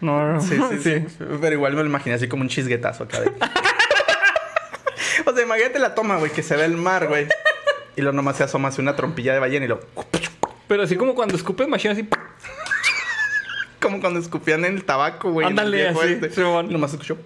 No, 0.00 0.32
no, 0.32 0.40
Sí, 0.40 0.58
sí, 0.70 0.78
sí. 0.82 1.06
Pero 1.40 1.54
igual 1.54 1.74
me 1.74 1.82
lo 1.82 1.88
imaginé 1.88 2.16
así 2.16 2.26
como 2.26 2.42
un 2.42 2.48
chisguetazo 2.48 3.04
acá 3.04 3.20
de... 3.20 3.28
o 5.24 5.32
sea, 5.32 5.44
imagínate 5.44 5.78
la 5.78 5.94
toma, 5.94 6.16
güey, 6.16 6.32
que 6.32 6.42
se 6.42 6.56
ve 6.56 6.64
el 6.64 6.76
mar, 6.76 7.06
güey. 7.06 7.28
Y 7.94 8.00
luego 8.02 8.16
nomás 8.16 8.36
se 8.36 8.42
asoma 8.42 8.68
así 8.68 8.80
una 8.80 8.96
trompilla 8.96 9.32
de 9.32 9.38
ballena 9.38 9.64
y 9.66 9.68
lo... 9.68 9.80
Pero 10.66 10.82
así 10.82 10.96
como 10.96 11.14
cuando 11.14 11.36
escupes 11.36 11.68
machine 11.68 11.92
así. 11.92 12.08
Como 13.84 14.00
cuando 14.00 14.18
escupían 14.18 14.64
en 14.64 14.76
el 14.76 14.84
tabaco, 14.84 15.30
güey. 15.30 15.46
en 15.46 15.58
Ándale, 15.58 15.88
así, 15.88 16.18
este. 16.22 16.40
Nomás 16.40 16.92
escuchó... 16.92 17.18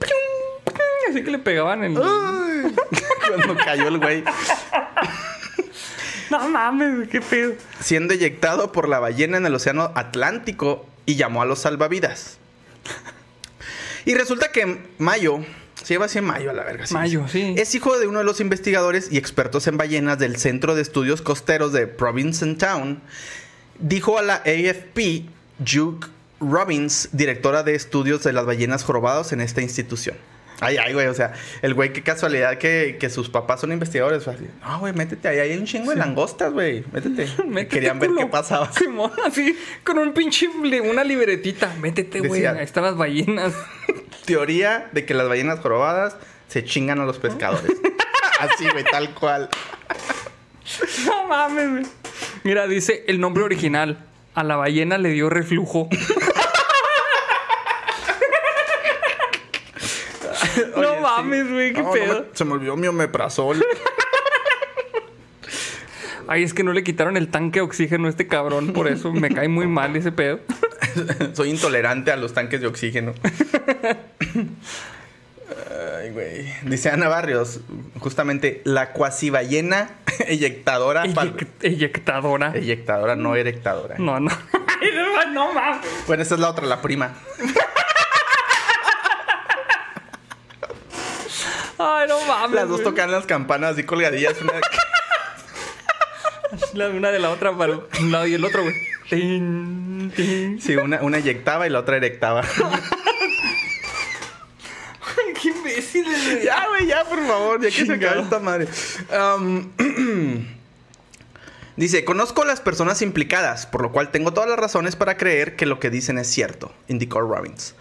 Así 1.09 1.23
que 1.23 1.31
le 1.31 1.39
pegaban 1.39 1.85
en. 1.85 1.97
Ay. 1.97 2.75
Cuando 3.29 3.57
cayó 3.57 3.87
el 3.87 3.99
güey. 3.99 4.25
No 6.31 6.49
mames, 6.49 7.09
qué 7.09 7.21
pedo. 7.21 7.55
siendo 7.81 8.13
eyectado 8.13 8.73
por 8.73 8.89
la 8.89 8.99
ballena 8.99 9.37
en 9.37 9.47
el 9.47 9.55
océano 9.55 9.93
Atlántico 9.95 10.85
y 11.07 11.15
llamó 11.15 11.41
a 11.41 11.47
los 11.47 11.61
salvavidas. 11.61 12.39
Y 14.05 14.15
resulta 14.15 14.51
que 14.51 14.81
Mayo, 14.99 15.39
se 15.83 15.95
lleva 15.95 16.07
así 16.07 16.21
Mayo 16.21 16.51
a 16.51 16.55
la 16.55 16.65
verga. 16.65 16.85
Mayo, 16.91 17.27
sí. 17.29 17.55
Es 17.57 17.75
hijo 17.75 17.99
de 17.99 18.09
uno 18.09 18.19
de 18.19 18.25
los 18.25 18.41
investigadores 18.41 19.09
y 19.11 19.17
expertos 19.17 19.69
en 19.69 19.79
ballenas 19.79 20.19
del 20.19 20.37
Centro 20.37 20.75
de 20.75 20.83
Estudios 20.83 21.23
Costeros 21.23 21.73
de 21.73 21.87
Provincetown. 21.87 23.01
Dijo 23.79 24.19
a 24.19 24.23
la 24.23 24.35
AFP 24.35 25.25
Duke 25.59 26.09
Robbins, 26.41 27.09
directora 27.13 27.63
de 27.63 27.75
estudios 27.75 28.23
de 28.23 28.33
las 28.33 28.47
ballenas 28.47 28.85
jorobadas 28.85 29.33
en 29.33 29.41
esta 29.41 29.61
institución. 29.61 30.17
Ay, 30.61 30.77
ay, 30.77 30.93
güey, 30.93 31.07
o 31.07 31.15
sea, 31.15 31.35
el 31.63 31.75
güey, 31.75 31.93
qué 31.93 32.03
casualidad 32.03 32.59
que, 32.59 32.97
que 32.99 33.11
sus 33.11 33.29
papás 33.29 33.61
son 33.61 33.71
investigadores. 33.71 34.27
No, 34.61 34.81
güey, 34.81 34.93
métete 34.93 35.29
ahí, 35.29 35.39
hay 35.39 35.57
un 35.57 35.65
chingo 35.65 35.91
de 35.91 35.97
langostas, 35.97 36.53
güey, 36.53 36.85
métete. 36.93 37.29
Métete, 37.47 37.69
Querían 37.69 38.01
ver 38.01 38.11
qué 38.17 38.27
pasaba. 38.27 38.73
Simón, 38.77 39.13
así, 39.25 39.57
con 39.85 39.99
un 39.99 40.13
pinche. 40.13 40.49
Una 40.49 41.05
libretita. 41.05 41.73
Métete, 41.81 42.21
güey. 42.21 42.45
Ahí 42.47 42.65
están 42.65 42.85
las 42.85 42.97
ballenas. 42.97 43.53
Teoría 44.25 44.89
de 44.93 45.05
que 45.05 45.15
las 45.15 45.29
ballenas 45.29 45.61
jorobadas 45.61 46.17
se 46.49 46.65
chingan 46.65 47.01
a 47.01 47.05
los 47.05 47.19
pescadores. 47.19 47.71
así, 48.41 48.69
güey, 48.69 48.85
tal 48.85 49.15
cual. 49.15 49.49
No 51.07 51.27
mames, 51.29 51.71
güey. 51.71 51.87
Mira, 52.43 52.67
dice 52.67 53.05
el 53.07 53.21
nombre 53.21 53.45
original. 53.45 54.05
A 54.35 54.45
la 54.45 54.57
ballena 54.57 54.99
le 54.99 55.11
dio 55.11 55.31
reflujo. 55.31 55.89
no 60.77 60.95
sí. 60.95 61.01
mames, 61.03 61.51
güey, 61.51 61.73
qué 61.73 61.81
No, 61.83 61.89
no 61.89 61.93
pedo. 61.93 62.21
me- 62.21 62.27
se 62.37 62.45
me 62.45 62.53
olvidó 62.53 62.77
mi 62.77 62.87
omeprazol. 62.87 63.65
Ay, 66.31 66.43
es 66.43 66.53
que 66.53 66.63
no 66.63 66.73
le 66.75 66.85
quitaron 66.85 67.17
el 67.17 67.29
tanque 67.31 67.61
de 67.61 67.65
oxígeno 67.65 68.07
a 68.07 68.11
este 68.11 68.27
cabrón, 68.29 68.75
por 68.75 68.87
eso 68.87 69.13
me 69.13 69.31
cae 69.31 69.49
muy 69.49 69.67
mal 69.67 69.97
ese 69.97 70.13
pedo. 70.13 70.41
Soy 71.33 71.49
intolerante 71.49 72.13
a 72.13 72.17
los 72.17 72.35
tanques 72.35 72.61
de 72.61 72.67
oxígeno. 72.67 73.15
Ay, 75.99 76.11
güey. 76.11 76.53
Dice 76.65 76.91
Ana 76.91 77.09
Barrios, 77.09 77.61
justamente 77.99 78.61
la 78.65 78.93
cuasi 78.93 79.31
ballena 79.31 79.91
eyectadora. 80.27 81.05
eyectadora. 81.63 82.53
Eyectadora, 82.55 83.17
no 83.17 83.35
erectadora. 83.35 83.95
No, 83.99 84.21
no, 84.21 84.31
no 85.33 85.53
mames. 85.55 85.87
Bueno, 86.07 86.23
esta 86.23 86.35
es 86.35 86.41
la 86.43 86.51
otra, 86.51 86.67
la 86.67 86.83
prima. 86.83 87.15
Ay, 91.79 92.09
no 92.09 92.21
mames. 92.27 92.55
Las 92.55 92.69
dos 92.69 92.83
tocan 92.83 93.11
las 93.11 93.27
campanas 93.27 93.73
así 93.73 93.85
colgadillas. 93.85 94.41
Una... 94.43 94.53
La 96.73 96.89
una 96.89 97.11
de 97.11 97.19
la 97.19 97.31
otra 97.31 97.57
para 97.57 97.75
un 98.01 98.11
lado 98.11 98.27
y 98.27 98.35
el 98.35 98.45
otro, 98.45 98.63
güey. 98.63 98.75
Tin, 99.11 100.11
tin. 100.17 100.61
Sí, 100.61 100.77
una, 100.77 101.03
una 101.03 101.19
eyectaba 101.19 101.67
y 101.67 101.71
la 101.71 101.81
otra 101.81 101.97
erectaba. 101.97 102.43
imbéciles, 105.45 106.25
güey. 106.25 106.45
Ya, 106.45 106.67
güey, 106.69 106.87
ya, 106.87 107.05
por 107.05 107.27
favor, 107.27 107.61
ya 107.63 107.71
que 107.71 107.87
se 107.87 107.93
acaba 107.93 108.23
esta 108.23 108.39
madre. 108.39 108.69
Dice, 111.77 112.05
conozco 112.05 112.43
a 112.43 112.47
las 112.47 112.61
personas 112.61 113.03
implicadas, 113.03 113.67
por 113.67 113.83
lo 113.83 113.93
cual 113.93 114.11
tengo 114.11 114.33
todas 114.33 114.51
las 114.51 114.59
razones 114.59 114.97
para 114.97 115.17
creer 115.17 115.55
que 115.55 115.65
lo 115.65 115.79
que 115.79 115.91
dicen 115.91 116.19
es 116.19 116.27
cierto, 116.27 116.75
indicó 116.89 117.21
Robbins. 117.21 117.77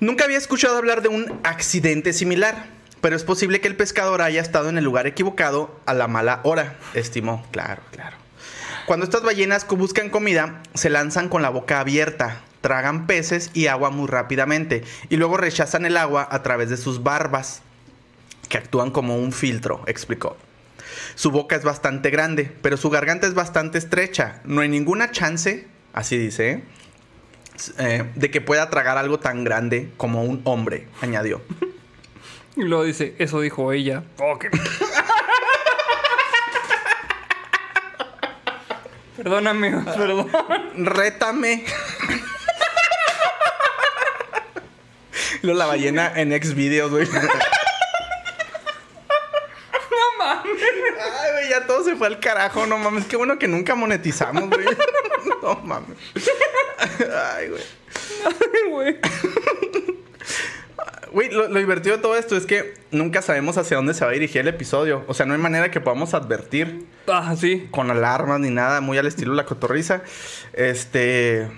Nunca 0.00 0.24
había 0.24 0.38
escuchado 0.38 0.76
hablar 0.76 1.02
de 1.02 1.08
un 1.08 1.38
accidente 1.44 2.12
similar, 2.12 2.66
pero 3.06 3.14
es 3.14 3.22
posible 3.22 3.60
que 3.60 3.68
el 3.68 3.76
pescador 3.76 4.20
haya 4.20 4.40
estado 4.40 4.68
en 4.68 4.78
el 4.78 4.82
lugar 4.82 5.06
equivocado 5.06 5.78
a 5.86 5.94
la 5.94 6.08
mala 6.08 6.40
hora, 6.42 6.74
estimó. 6.92 7.46
Claro, 7.52 7.80
claro. 7.92 8.16
Cuando 8.84 9.04
estas 9.04 9.22
ballenas 9.22 9.64
buscan 9.64 10.10
comida, 10.10 10.60
se 10.74 10.90
lanzan 10.90 11.28
con 11.28 11.40
la 11.40 11.50
boca 11.50 11.78
abierta, 11.78 12.40
tragan 12.62 13.06
peces 13.06 13.52
y 13.54 13.68
agua 13.68 13.90
muy 13.90 14.08
rápidamente, 14.08 14.82
y 15.08 15.18
luego 15.18 15.36
rechazan 15.36 15.86
el 15.86 15.96
agua 15.96 16.26
a 16.28 16.42
través 16.42 16.68
de 16.68 16.76
sus 16.76 17.04
barbas, 17.04 17.62
que 18.48 18.58
actúan 18.58 18.90
como 18.90 19.16
un 19.16 19.30
filtro, 19.30 19.84
explicó. 19.86 20.36
Su 21.14 21.30
boca 21.30 21.54
es 21.54 21.62
bastante 21.62 22.10
grande, 22.10 22.50
pero 22.60 22.76
su 22.76 22.90
garganta 22.90 23.28
es 23.28 23.34
bastante 23.34 23.78
estrecha. 23.78 24.40
No 24.44 24.62
hay 24.62 24.68
ninguna 24.68 25.12
chance, 25.12 25.68
así 25.92 26.18
dice, 26.18 26.64
eh, 27.78 28.10
de 28.16 28.30
que 28.32 28.40
pueda 28.40 28.68
tragar 28.68 28.98
algo 28.98 29.20
tan 29.20 29.44
grande 29.44 29.92
como 29.96 30.24
un 30.24 30.40
hombre, 30.42 30.88
añadió. 31.00 31.40
Y 32.56 32.62
luego 32.62 32.84
dice, 32.84 33.14
eso 33.18 33.40
dijo 33.40 33.72
ella. 33.72 34.02
Qué- 34.40 34.50
Perdón, 39.16 39.46
amigos, 39.46 39.84
perdón. 39.96 40.30
Rétame. 40.76 41.64
Luego 45.42 45.58
la 45.58 45.66
ballena 45.66 46.12
en 46.16 46.32
ex 46.32 46.54
videos, 46.54 46.90
güey. 46.90 47.06
No 47.08 47.18
mames. 50.18 50.62
Ay, 50.62 51.32
güey, 51.32 51.48
ya 51.50 51.66
todo 51.66 51.82
se 51.84 51.96
fue 51.96 52.06
al 52.08 52.20
carajo, 52.20 52.66
no 52.66 52.76
mames. 52.78 53.06
Qué 53.06 53.16
bueno 53.16 53.38
que 53.38 53.48
nunca 53.48 53.74
monetizamos, 53.74 54.48
güey. 54.50 54.66
No 55.42 55.54
mames. 55.64 55.96
Ay, 57.34 57.48
güey. 57.48 57.62
Güey. 58.70 58.98
Güey, 61.12 61.30
lo, 61.30 61.48
lo 61.48 61.58
divertido 61.58 61.96
de 61.96 62.02
todo 62.02 62.16
esto 62.16 62.36
es 62.36 62.46
que 62.46 62.74
nunca 62.90 63.22
sabemos 63.22 63.56
hacia 63.58 63.76
dónde 63.76 63.94
se 63.94 64.04
va 64.04 64.10
a 64.10 64.14
dirigir 64.14 64.40
el 64.42 64.48
episodio. 64.48 65.04
O 65.08 65.14
sea, 65.14 65.24
no 65.26 65.34
hay 65.34 65.40
manera 65.40 65.70
que 65.70 65.80
podamos 65.80 66.14
advertir 66.14 66.86
Ah, 67.08 67.34
sí. 67.38 67.68
con 67.70 67.90
alarmas 67.90 68.40
ni 68.40 68.50
nada, 68.50 68.80
muy 68.80 68.98
al 68.98 69.06
estilo 69.06 69.34
la 69.34 69.44
cotorriza. 69.46 70.02
Este. 70.52 71.48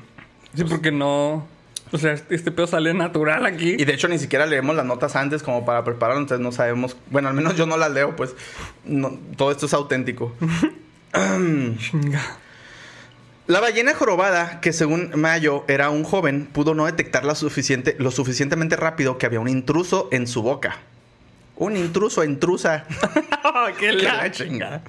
Sí, 0.55 0.65
porque 0.65 0.93
no. 0.93 1.47
O 1.91 1.97
sea, 1.99 2.13
este 2.13 2.51
pedo 2.53 2.67
sale 2.67 2.93
natural 2.93 3.47
aquí. 3.47 3.77
Y 3.79 3.85
de 3.87 3.95
hecho 3.95 4.09
ni 4.09 4.19
siquiera 4.19 4.45
leemos 4.45 4.77
las 4.77 4.85
notas 4.85 5.17
antes 5.17 5.43
como 5.43 5.65
para 5.65 5.85
prepararnos, 5.85 6.25
entonces 6.25 6.45
no 6.45 6.53
sabemos. 6.53 6.97
Bueno, 7.11 7.29
al 7.29 7.35
menos 7.35 7.57
yo 7.57 7.65
no 7.67 7.77
las 7.79 7.91
leo, 7.91 8.15
pues. 8.15 8.35
no- 8.85 9.19
todo 9.37 9.51
esto 9.51 9.67
es 9.67 9.73
auténtico. 9.75 10.35
Chinga. 11.15 12.21
La 13.49 13.61
ballena 13.61 13.95
jorobada, 13.95 14.61
que 14.61 14.73
según 14.75 15.11
Mayo 15.15 15.65
era 15.69 15.89
un 15.89 16.05
joven, 16.05 16.47
pudo 16.53 16.75
no 16.75 16.85
detectar 16.85 17.25
la 17.25 17.35
suficiente, 17.35 17.97
lo 17.99 18.11
suficientemente 18.11 18.77
rápido 18.77 19.17
que 19.17 19.25
había 19.25 19.41
un 19.41 19.49
intruso 19.49 20.09
en 20.13 20.27
su 20.27 20.43
boca. 20.43 20.77
Un 21.57 21.77
intruso, 21.77 22.23
intrusa. 22.25 22.85
¡Qué 23.79 23.93
la 23.93 24.31
chingada. 24.31 24.83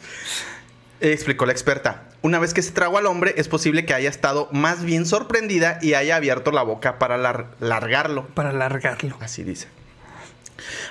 Explicó 0.99 1.45
la 1.45 1.53
experta. 1.53 2.03
Una 2.22 2.38
vez 2.38 2.53
que 2.53 2.62
se 2.62 2.72
tragó 2.72 2.97
al 2.97 3.05
hombre, 3.05 3.34
es 3.38 3.47
posible 3.47 3.86
que 3.86 3.93
haya 3.93 4.10
estado 4.10 4.49
más 4.51 4.84
bien 4.84 5.05
sorprendida 5.05 5.80
y 5.82 5.93
haya 5.93 6.18
abierto 6.18 6.51
la 6.51 6.62
boca 6.64 6.99
para 6.99 7.18
lar- 7.18 7.45
largarlo. 7.62 8.28
Para 8.28 8.49
alargarlo. 8.49 9.18
Así 9.22 9.43
dice. 9.43 9.70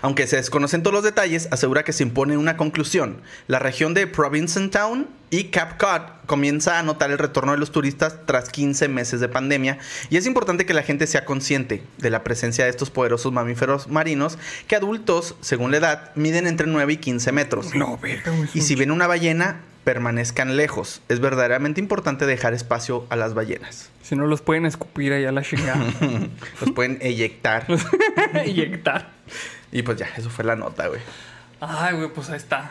Aunque 0.03 0.27
se 0.27 0.37
desconocen 0.37 0.83
todos 0.83 0.95
los 0.95 1.05
detalles, 1.05 1.49
asegura 1.51 1.85
que 1.85 1.93
se 1.93 2.03
impone 2.03 2.37
una 2.37 2.57
conclusión. 2.57 3.21
La 3.47 3.59
región 3.59 3.95
de 3.95 4.07
Provincetown 4.07 5.09
y 5.31 5.45
Cape 5.45 5.77
Cod 5.79 6.03
comienza 6.27 6.79
a 6.79 6.83
notar 6.83 7.11
el 7.11 7.19
retorno 7.19 7.53
de 7.53 7.59
los 7.59 7.73
turistas 7.73 8.17
tras 8.27 8.49
15 8.49 8.89
meses 8.89 9.21
de 9.21 9.29
pandemia 9.29 9.79
y 10.11 10.17
es 10.17 10.27
importante 10.27 10.67
que 10.67 10.75
la 10.75 10.83
gente 10.83 11.07
sea 11.07 11.25
consciente 11.25 11.83
de 11.99 12.11
la 12.11 12.25
presencia 12.25 12.65
de 12.65 12.71
estos 12.71 12.91
poderosos 12.91 13.33
mamíferos 13.33 13.89
marinos 13.89 14.39
que 14.67 14.77
adultos, 14.77 15.35
según 15.41 15.71
la 15.71 15.79
edad, 15.79 16.15
miden 16.15 16.47
entre 16.47 16.67
9 16.67 16.95
y 16.95 16.97
15 16.97 17.33
metros. 17.33 17.75
No. 17.75 17.99
Y 18.55 18.63
si 18.63 18.75
ven 18.75 18.91
una 18.91 19.07
ballena, 19.07 19.61
permanezcan 19.85 20.57
lejos. 20.57 21.01
Es 21.09 21.21
verdaderamente 21.21 21.81
importante 21.81 22.27
dejar 22.27 22.55
espacio 22.55 23.07
a 23.11 23.17
las 23.17 23.35
ballenas. 23.35 23.91
Si 24.09 24.17
no 24.17 24.27
los 24.27 24.41
pueden 24.41 24.65
escupir 24.65 25.13
ahí 25.13 25.27
a 25.27 25.33
la 25.33 25.43
chingada. 25.43 25.85
Los 26.63 26.71
pueden 26.71 26.97
eyectar. 27.03 27.67
Inyectar. 28.47 29.11
Y 29.71 29.83
pues 29.83 29.99
ya, 29.99 30.09
eso 30.17 30.31
fue 30.31 30.47
la 30.47 30.57
nota, 30.57 30.89
güey. 30.89 31.03
Ay, 31.61 31.95
güey, 31.95 32.09
pues 32.09 32.31
ahí 32.31 32.39
está. 32.39 32.71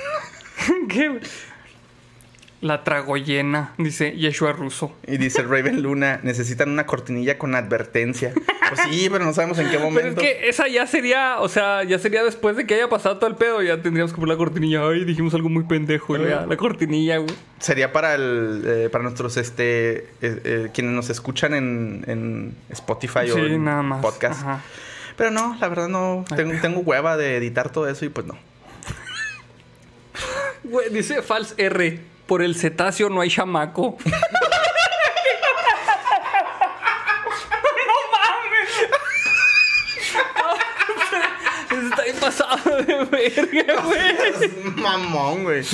¿Qué? 0.88 1.20
La 2.62 2.84
tragoyena, 2.84 3.74
dice 3.76 4.16
Yeshua 4.16 4.54
Russo. 4.54 4.96
Y 5.06 5.18
dice 5.18 5.42
Raven 5.42 5.82
Luna, 5.82 6.20
necesitan 6.22 6.70
una 6.70 6.86
cortinilla 6.86 7.36
con 7.36 7.54
advertencia. 7.54 8.32
Pues 8.68 8.80
sí, 8.90 9.08
pero 9.10 9.24
no 9.24 9.32
sabemos 9.32 9.58
en 9.58 9.66
qué 9.66 9.76
Pero 9.76 9.86
es 9.88 9.92
momento. 9.92 10.20
que 10.20 10.48
esa 10.48 10.66
ya 10.68 10.86
sería, 10.86 11.38
o 11.40 11.48
sea, 11.48 11.84
ya 11.84 11.98
sería 11.98 12.24
después 12.24 12.56
de 12.56 12.66
que 12.66 12.74
haya 12.74 12.88
pasado 12.88 13.18
todo 13.18 13.28
el 13.30 13.36
pedo. 13.36 13.62
Ya 13.62 13.80
tendríamos 13.82 14.12
que 14.12 14.16
poner 14.20 14.34
la 14.34 14.38
cortinilla. 14.38 14.86
Ay, 14.88 15.04
dijimos 15.04 15.34
algo 15.34 15.48
muy 15.48 15.64
pendejo. 15.64 16.16
ya, 16.16 16.46
la 16.46 16.56
cortinilla, 16.56 17.18
güey. 17.18 17.34
Sería 17.60 17.92
para 17.92 18.14
el 18.14 18.62
eh, 18.66 18.88
para 18.90 19.04
nuestros 19.04 19.36
este 19.36 19.98
eh, 19.98 20.06
eh, 20.22 20.68
quienes 20.74 20.92
nos 20.94 21.10
escuchan 21.10 21.54
en, 21.54 22.04
en 22.08 22.56
Spotify 22.70 23.30
o 23.30 23.34
Sí, 23.34 23.40
en 23.40 23.64
nada 23.64 23.82
más. 23.82 24.02
podcast. 24.02 24.40
Ajá. 24.42 24.62
Pero 25.16 25.30
no, 25.30 25.56
la 25.60 25.68
verdad 25.68 25.88
no. 25.88 26.24
Tengo, 26.34 26.52
tengo 26.60 26.80
hueva 26.80 27.16
de 27.16 27.36
editar 27.36 27.70
todo 27.70 27.88
eso 27.88 28.04
y 28.04 28.08
pues 28.08 28.26
no. 28.26 28.36
Güey, 30.64 30.90
dice 30.90 31.22
Fals 31.22 31.54
R. 31.56 32.00
Por 32.26 32.42
el 32.42 32.56
cetáceo 32.56 33.08
no 33.08 33.20
hay 33.20 33.30
chamaco. 33.30 33.96
no 34.04 34.12
mames. 38.12 38.70
Está 41.90 42.02
bien 42.02 42.16
pasado 42.16 42.58
de 42.82 43.04
verga, 43.04 43.82
güey. 43.84 44.74
Mamón, 44.76 45.44
güey. 45.44 45.64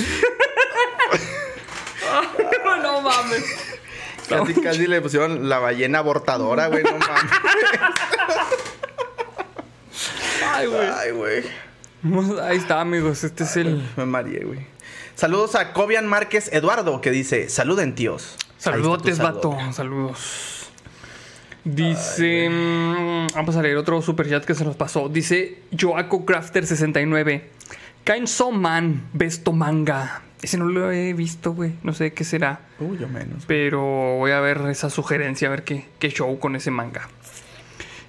No 2.81 3.01
mames. 3.01 3.43
Casi, 4.29 4.53
casi 4.55 4.87
le 4.87 5.01
pusieron 5.01 5.49
la 5.49 5.59
ballena 5.59 5.99
abortadora, 5.99 6.67
güey. 6.67 6.83
No 6.83 6.91
mames. 6.97 7.31
Ay, 10.53 10.67
güey. 10.67 10.87
Ay, 10.89 11.11
güey. 11.11 11.43
Ahí 12.41 12.57
está, 12.57 12.81
amigos. 12.81 13.23
Este 13.23 13.43
es 13.43 13.55
el. 13.57 13.81
Me 13.95 14.05
mareé, 14.05 14.43
güey. 14.43 14.67
Saludos 15.15 15.55
a 15.55 15.73
Cobian 15.73 16.07
Márquez 16.07 16.49
Eduardo, 16.51 17.01
que 17.01 17.11
dice: 17.11 17.49
Saluden, 17.49 17.95
tíos. 17.95 18.35
Saludotes, 18.57 19.17
saludo. 19.17 19.51
vato. 19.51 19.73
Saludos. 19.73 20.52
Dice. 21.63 22.49
mm, 22.49 23.27
vamos 23.35 23.55
a 23.55 23.61
leer 23.61 23.77
otro 23.77 24.01
superchat 24.01 24.45
que 24.45 24.53
se 24.53 24.65
nos 24.65 24.75
pasó. 24.75 25.09
Dice 25.09 25.59
Joaco 25.79 26.25
Crafter 26.25 26.65
69. 26.65 27.49
Kainso 28.03 28.51
Man, 28.51 29.07
Besto 29.13 29.53
Manga. 29.53 30.21
Ese 30.41 30.57
no 30.57 30.65
lo 30.65 30.91
he 30.91 31.13
visto, 31.13 31.53
güey. 31.53 31.73
No 31.83 31.93
sé 31.93 32.11
qué 32.13 32.25
será. 32.25 32.59
Uy, 32.79 32.97
yo 32.97 33.07
menos. 33.07 33.45
Pero 33.47 33.81
voy 34.17 34.31
a 34.31 34.41
ver 34.41 34.57
esa 34.69 34.89
sugerencia, 34.89 35.47
a 35.47 35.51
ver 35.51 35.63
qué, 35.63 35.85
qué 35.99 36.09
show 36.09 36.37
con 36.37 36.57
ese 36.57 36.69
manga. 36.69 37.07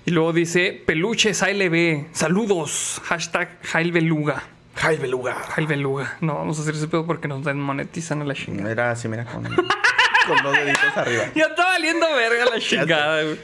Y 0.05 0.11
luego 0.11 0.33
dice 0.33 0.83
Peluches 0.85 1.43
ALB. 1.43 2.07
Saludos. 2.13 3.01
Hashtag 3.05 3.61
Jail 3.63 3.93
Beluga. 3.93 4.43
Jai 4.75 4.97
Beluga. 4.99 5.35
Jail 5.35 5.69
Beluga. 5.69 6.17
No 6.21 6.35
vamos 6.35 6.59
a 6.59 6.63
hacer 6.63 6.75
ese 6.75 6.89
pedo 6.89 7.07
porque 7.07 7.29
nos 7.29 7.45
desmonetizan 7.45 8.21
a 8.23 8.25
la 8.25 8.35
chingada. 8.35 8.69
Mira, 8.69 8.91
así, 8.91 9.07
mira, 9.09 9.25
con, 9.25 9.45
con 10.27 10.43
dos 10.43 10.53
deditos 10.57 10.97
arriba. 10.97 11.25
Ya 11.35 11.45
está 11.47 11.65
valiendo 11.65 12.07
verga 12.15 12.45
la 12.47 12.59
chingada, 12.61 13.23
güey. 13.23 13.39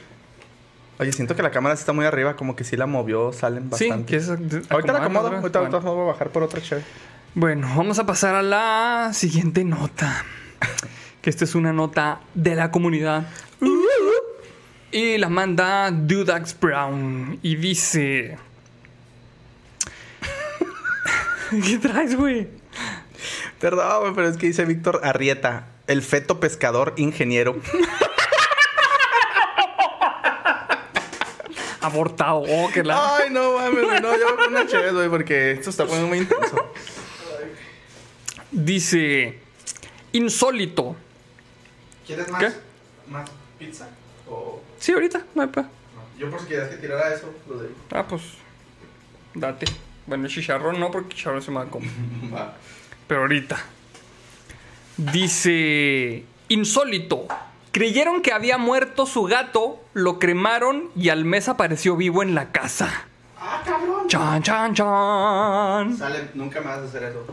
Oye, 0.98 1.12
siento 1.12 1.34
que 1.34 1.42
la 1.42 1.50
cámara 1.50 1.74
está 1.74 1.92
muy 1.94 2.04
arriba, 2.04 2.36
como 2.36 2.54
que 2.56 2.62
sí 2.64 2.76
la 2.76 2.86
movió, 2.86 3.32
salen 3.32 3.70
Sí, 3.74 3.88
bastante. 3.88 4.06
que 4.06 4.16
es. 4.16 4.28
Ahorita 4.70 4.92
la 4.92 4.98
acomodo, 4.98 5.28
ahorita, 5.28 5.60
voy 5.78 6.02
a 6.02 6.12
bajar 6.12 6.28
por 6.28 6.42
otra 6.42 6.60
chévere. 6.60 6.84
Bueno, 7.34 7.68
vamos 7.74 7.98
a 7.98 8.04
pasar 8.06 8.34
a 8.34 8.42
la 8.42 9.10
siguiente 9.14 9.64
nota. 9.64 10.24
Que 11.22 11.28
esta 11.28 11.44
es 11.44 11.54
una 11.54 11.70
nota 11.74 12.20
de 12.34 12.54
la 12.54 12.70
comunidad. 12.70 13.26
Y 14.90 15.18
la 15.18 15.28
manda 15.28 15.90
Dudax 15.90 16.58
Brown. 16.58 17.38
Y 17.42 17.56
dice. 17.56 18.38
¿Qué 21.50 21.78
traes, 21.78 22.16
güey? 22.16 22.48
Perdón, 23.58 24.00
güey, 24.00 24.14
pero 24.14 24.28
es 24.28 24.36
que 24.36 24.46
dice 24.46 24.64
Víctor 24.64 25.00
Arrieta, 25.04 25.66
el 25.90 26.02
feto 26.02 26.38
pescador 26.40 26.94
ingeniero. 26.96 27.56
Abortado. 31.80 32.42
Oh, 32.46 32.70
que 32.72 32.82
la. 32.84 33.16
Ay, 33.16 33.30
no 33.30 33.54
mames, 33.54 34.02
no, 34.02 34.16
yo 34.16 34.24
voy 34.24 34.32
a 34.32 34.36
poner 34.36 34.48
una 34.50 34.66
chévere, 34.66 34.92
güey, 34.92 35.08
porque 35.08 35.52
esto 35.52 35.70
está 35.70 35.84
poniendo 35.84 36.08
muy 36.08 36.18
intenso. 36.18 36.72
Dice. 38.50 39.38
Insólito. 40.12 40.96
¿Quieres 42.06 42.28
más- 42.28 42.42
¿Qué? 42.42 42.50
más 43.08 43.30
pizza? 43.58 43.88
O 44.28 44.60
Sí, 44.78 44.92
ahorita. 44.92 45.22
No 45.34 45.42
hay 45.42 45.48
pe- 45.48 45.64
yo 46.18 46.28
por 46.30 46.40
si 46.40 46.46
quieres 46.46 46.68
que 46.68 46.76
tirara 46.76 47.14
eso, 47.14 47.32
lo 47.48 47.58
de 47.58 47.68
Ah, 47.92 48.04
pues. 48.06 48.22
Date. 49.34 49.66
Bueno, 50.06 50.26
el 50.26 50.30
chicharrón 50.32 50.78
no, 50.80 50.90
porque 50.90 51.10
el 51.10 51.14
chicharrón 51.16 51.40
se 51.42 51.50
me 51.50 51.58
va 51.58 51.62
a 51.64 51.66
comer. 51.66 51.90
Pero 53.08 53.20
ahorita. 53.20 53.58
Dice. 55.00 56.24
Insólito. 56.48 57.26
Creyeron 57.72 58.20
que 58.20 58.32
había 58.32 58.58
muerto 58.58 59.06
su 59.06 59.22
gato, 59.22 59.80
lo 59.94 60.18
cremaron 60.18 60.90
y 60.94 61.08
al 61.08 61.24
mes 61.24 61.48
apareció 61.48 61.96
vivo 61.96 62.22
en 62.22 62.34
la 62.34 62.52
casa. 62.52 63.06
¡Ah, 63.38 63.62
cabrón! 63.64 64.08
Chan, 64.08 64.42
chan, 64.42 64.74
chan. 64.74 65.96
Sale, 65.96 66.30
nunca 66.34 66.60
me 66.60 66.66
vas 66.66 66.80
a 66.80 66.84
hacer 66.84 67.04
eso. 67.04 67.24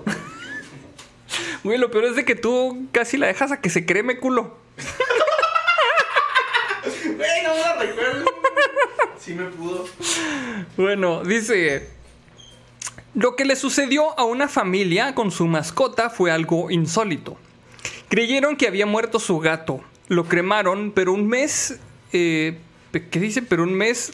Güey, 1.63 1.77
lo 1.77 1.91
peor 1.91 2.05
es 2.05 2.15
de 2.15 2.23
que 2.23 2.35
tú 2.35 2.87
casi 2.93 3.17
la 3.17 3.27
dejas 3.27 3.51
a 3.51 3.59
que 3.59 3.69
se 3.69 3.85
creme, 3.85 4.17
culo. 4.17 4.57
Güey, 7.03 7.43
no 7.43 7.53
me 7.53 7.59
la 7.59 7.75
recuerdo. 7.75 8.25
Sí 9.19 9.33
me 9.33 9.45
pudo. 9.45 9.85
Bueno, 10.77 11.23
dice. 11.23 11.89
Lo 13.13 13.35
que 13.35 13.43
le 13.43 13.55
sucedió 13.55 14.17
a 14.17 14.23
una 14.23 14.47
familia 14.47 15.15
con 15.15 15.31
su 15.31 15.47
mascota 15.47 16.09
fue 16.09 16.31
algo 16.31 16.71
insólito. 16.71 17.37
Creyeron 18.09 18.55
que 18.55 18.67
había 18.67 18.85
muerto 18.85 19.19
su 19.19 19.39
gato. 19.39 19.81
Lo 20.07 20.25
cremaron, 20.25 20.91
pero 20.91 21.13
un 21.13 21.27
mes. 21.27 21.79
eh, 22.13 22.59
¿Qué 22.91 23.19
dice? 23.19 23.41
Pero 23.41 23.63
un 23.63 23.73
mes. 23.73 24.13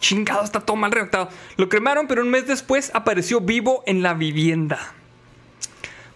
Chingado, 0.00 0.44
está 0.44 0.60
todo 0.60 0.76
mal 0.76 0.92
redactado. 0.92 1.28
Lo 1.56 1.68
cremaron, 1.68 2.06
pero 2.06 2.22
un 2.22 2.30
mes 2.30 2.46
después 2.46 2.90
apareció 2.94 3.40
vivo 3.40 3.82
en 3.86 4.02
la 4.02 4.14
vivienda. 4.14 4.94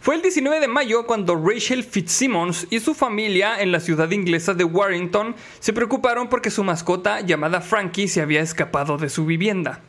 Fue 0.00 0.16
el 0.16 0.22
19 0.22 0.58
de 0.58 0.66
mayo 0.66 1.06
cuando 1.06 1.36
Rachel 1.36 1.84
Fitzsimmons 1.84 2.66
y 2.70 2.80
su 2.80 2.92
familia 2.92 3.60
en 3.60 3.70
la 3.70 3.78
ciudad 3.78 4.10
inglesa 4.10 4.52
de 4.52 4.64
Warrington 4.64 5.36
se 5.60 5.72
preocuparon 5.72 6.28
porque 6.28 6.50
su 6.50 6.64
mascota 6.64 7.20
llamada 7.20 7.60
Frankie 7.60 8.08
se 8.08 8.20
había 8.20 8.40
escapado 8.40 8.98
de 8.98 9.08
su 9.08 9.24
vivienda. 9.26 9.80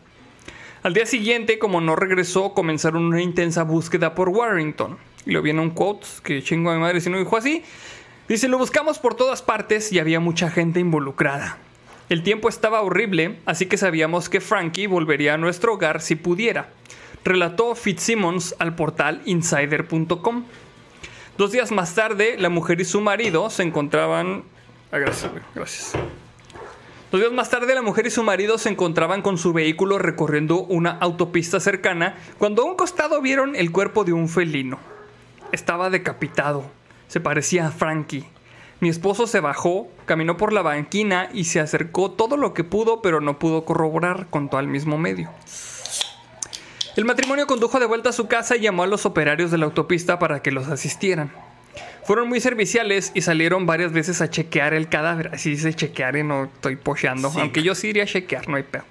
Al 0.84 0.94
día 0.94 1.08
siguiente, 1.08 1.58
como 1.58 1.82
no 1.82 1.96
regresó, 1.96 2.54
comenzaron 2.54 3.06
una 3.06 3.24
intensa 3.24 3.64
búsqueda 3.64 4.14
por 4.14 4.30
Warrington. 4.30 5.00
Y 5.26 5.32
lo 5.32 5.42
viene 5.42 5.62
un 5.62 5.70
quote 5.70 6.06
que 6.24 6.44
chingo 6.44 6.72
a 6.72 6.76
mi 6.76 6.82
madre 6.82 7.02
si 7.02 7.10
no 7.10 7.18
dijo 7.18 7.38
así. 7.38 7.64
Dice, 8.28 8.48
lo 8.48 8.58
buscamos 8.58 9.00
por 9.00 9.16
todas 9.16 9.42
partes 9.42 9.92
y 9.92 10.00
había 10.00 10.20
mucha 10.20 10.50
gente 10.50 10.80
involucrada. 10.80 11.58
El 12.10 12.24
tiempo 12.24 12.50
estaba 12.50 12.82
horrible, 12.82 13.40
así 13.46 13.66
que 13.66 13.78
sabíamos 13.78 14.30
que 14.30 14.42
Frankie 14.42 14.88
volvería 14.88 15.34
a 15.34 15.38
nuestro 15.38 15.74
hogar 15.74 16.02
si 16.02 16.16
pudiera. 16.16 16.70
Relató 17.24 17.76
Fitzsimmons 17.76 18.56
al 18.60 18.76
portal 18.76 19.22
insider.com. 19.26 20.44
Dos 21.38 21.52
días 21.52 21.72
más 21.72 21.96
tarde, 21.96 22.36
la 22.38 22.50
mujer 22.50 22.80
y 22.82 22.86
su 22.86 23.02
marido 23.02 23.50
se 23.50 23.64
encontraban... 23.64 24.44
Ah, 24.92 25.00
gracias, 25.00 25.32
gracias. 25.56 25.94
Dos 27.12 27.22
días 27.22 27.34
más 27.34 27.50
tarde, 27.50 27.74
la 27.74 27.82
mujer 27.82 28.08
y 28.08 28.12
su 28.12 28.24
marido 28.24 28.58
se 28.58 28.70
encontraban 28.70 29.22
con 29.22 29.38
su 29.38 29.54
vehículo 29.54 29.98
recorriendo 29.98 30.60
una 30.60 30.92
autopista 30.92 31.60
cercana 31.60 32.16
cuando 32.38 32.64
a 32.64 32.66
un 32.66 32.76
costado 32.76 33.22
vieron 33.22 33.56
el 33.56 33.72
cuerpo 33.72 34.04
de 34.04 34.14
un 34.14 34.30
felino. 34.30 34.93
Estaba 35.54 35.92
decapitado. 35.92 36.66
Se 37.08 37.20
parecía 37.20 37.68
a 37.68 37.72
Frankie. 37.72 38.26
Mi 38.80 38.90
esposo 38.90 39.28
se 39.28 39.40
bajó, 39.40 39.88
caminó 40.06 40.36
por 40.36 40.52
la 40.52 40.64
banquina 40.64 41.30
y 41.32 41.44
se 41.44 41.60
acercó 41.60 42.10
todo 42.10 42.38
lo 42.38 42.56
que 42.56 42.64
pudo, 42.64 43.04
pero 43.04 43.22
no 43.22 43.38
pudo 43.38 43.64
corroborar, 43.64 44.26
contó 44.32 44.58
al 44.58 44.68
mismo 44.68 44.98
medio. 44.98 45.30
El 46.96 47.06
matrimonio 47.06 47.46
condujo 47.46 47.80
de 47.80 47.86
vuelta 47.86 48.10
a 48.10 48.14
su 48.14 48.28
casa 48.28 48.56
y 48.56 48.62
llamó 48.62 48.82
a 48.82 48.88
los 48.88 49.06
operarios 49.06 49.52
de 49.52 49.60
la 49.60 49.66
autopista 49.66 50.18
para 50.18 50.42
que 50.42 50.52
los 50.52 50.70
asistieran. 50.70 51.32
Fueron 52.04 52.30
muy 52.30 52.42
serviciales 52.42 53.12
y 53.14 53.22
salieron 53.22 53.68
varias 53.68 53.92
veces 53.94 54.22
a 54.22 54.32
chequear 54.32 54.74
el 54.74 54.90
cadáver. 54.90 55.30
Así 55.34 55.52
dice 55.52 55.72
chequear 55.72 56.16
y 56.16 56.24
no 56.24 56.46
estoy 56.46 56.78
pocheando. 56.78 57.30
Sí. 57.30 57.40
Aunque 57.40 57.62
yo 57.62 57.76
sí 57.76 57.90
iría 57.90 58.04
a 58.04 58.08
chequear, 58.08 58.50
no 58.50 58.58
hay 58.58 58.64
pedo. 58.64 58.86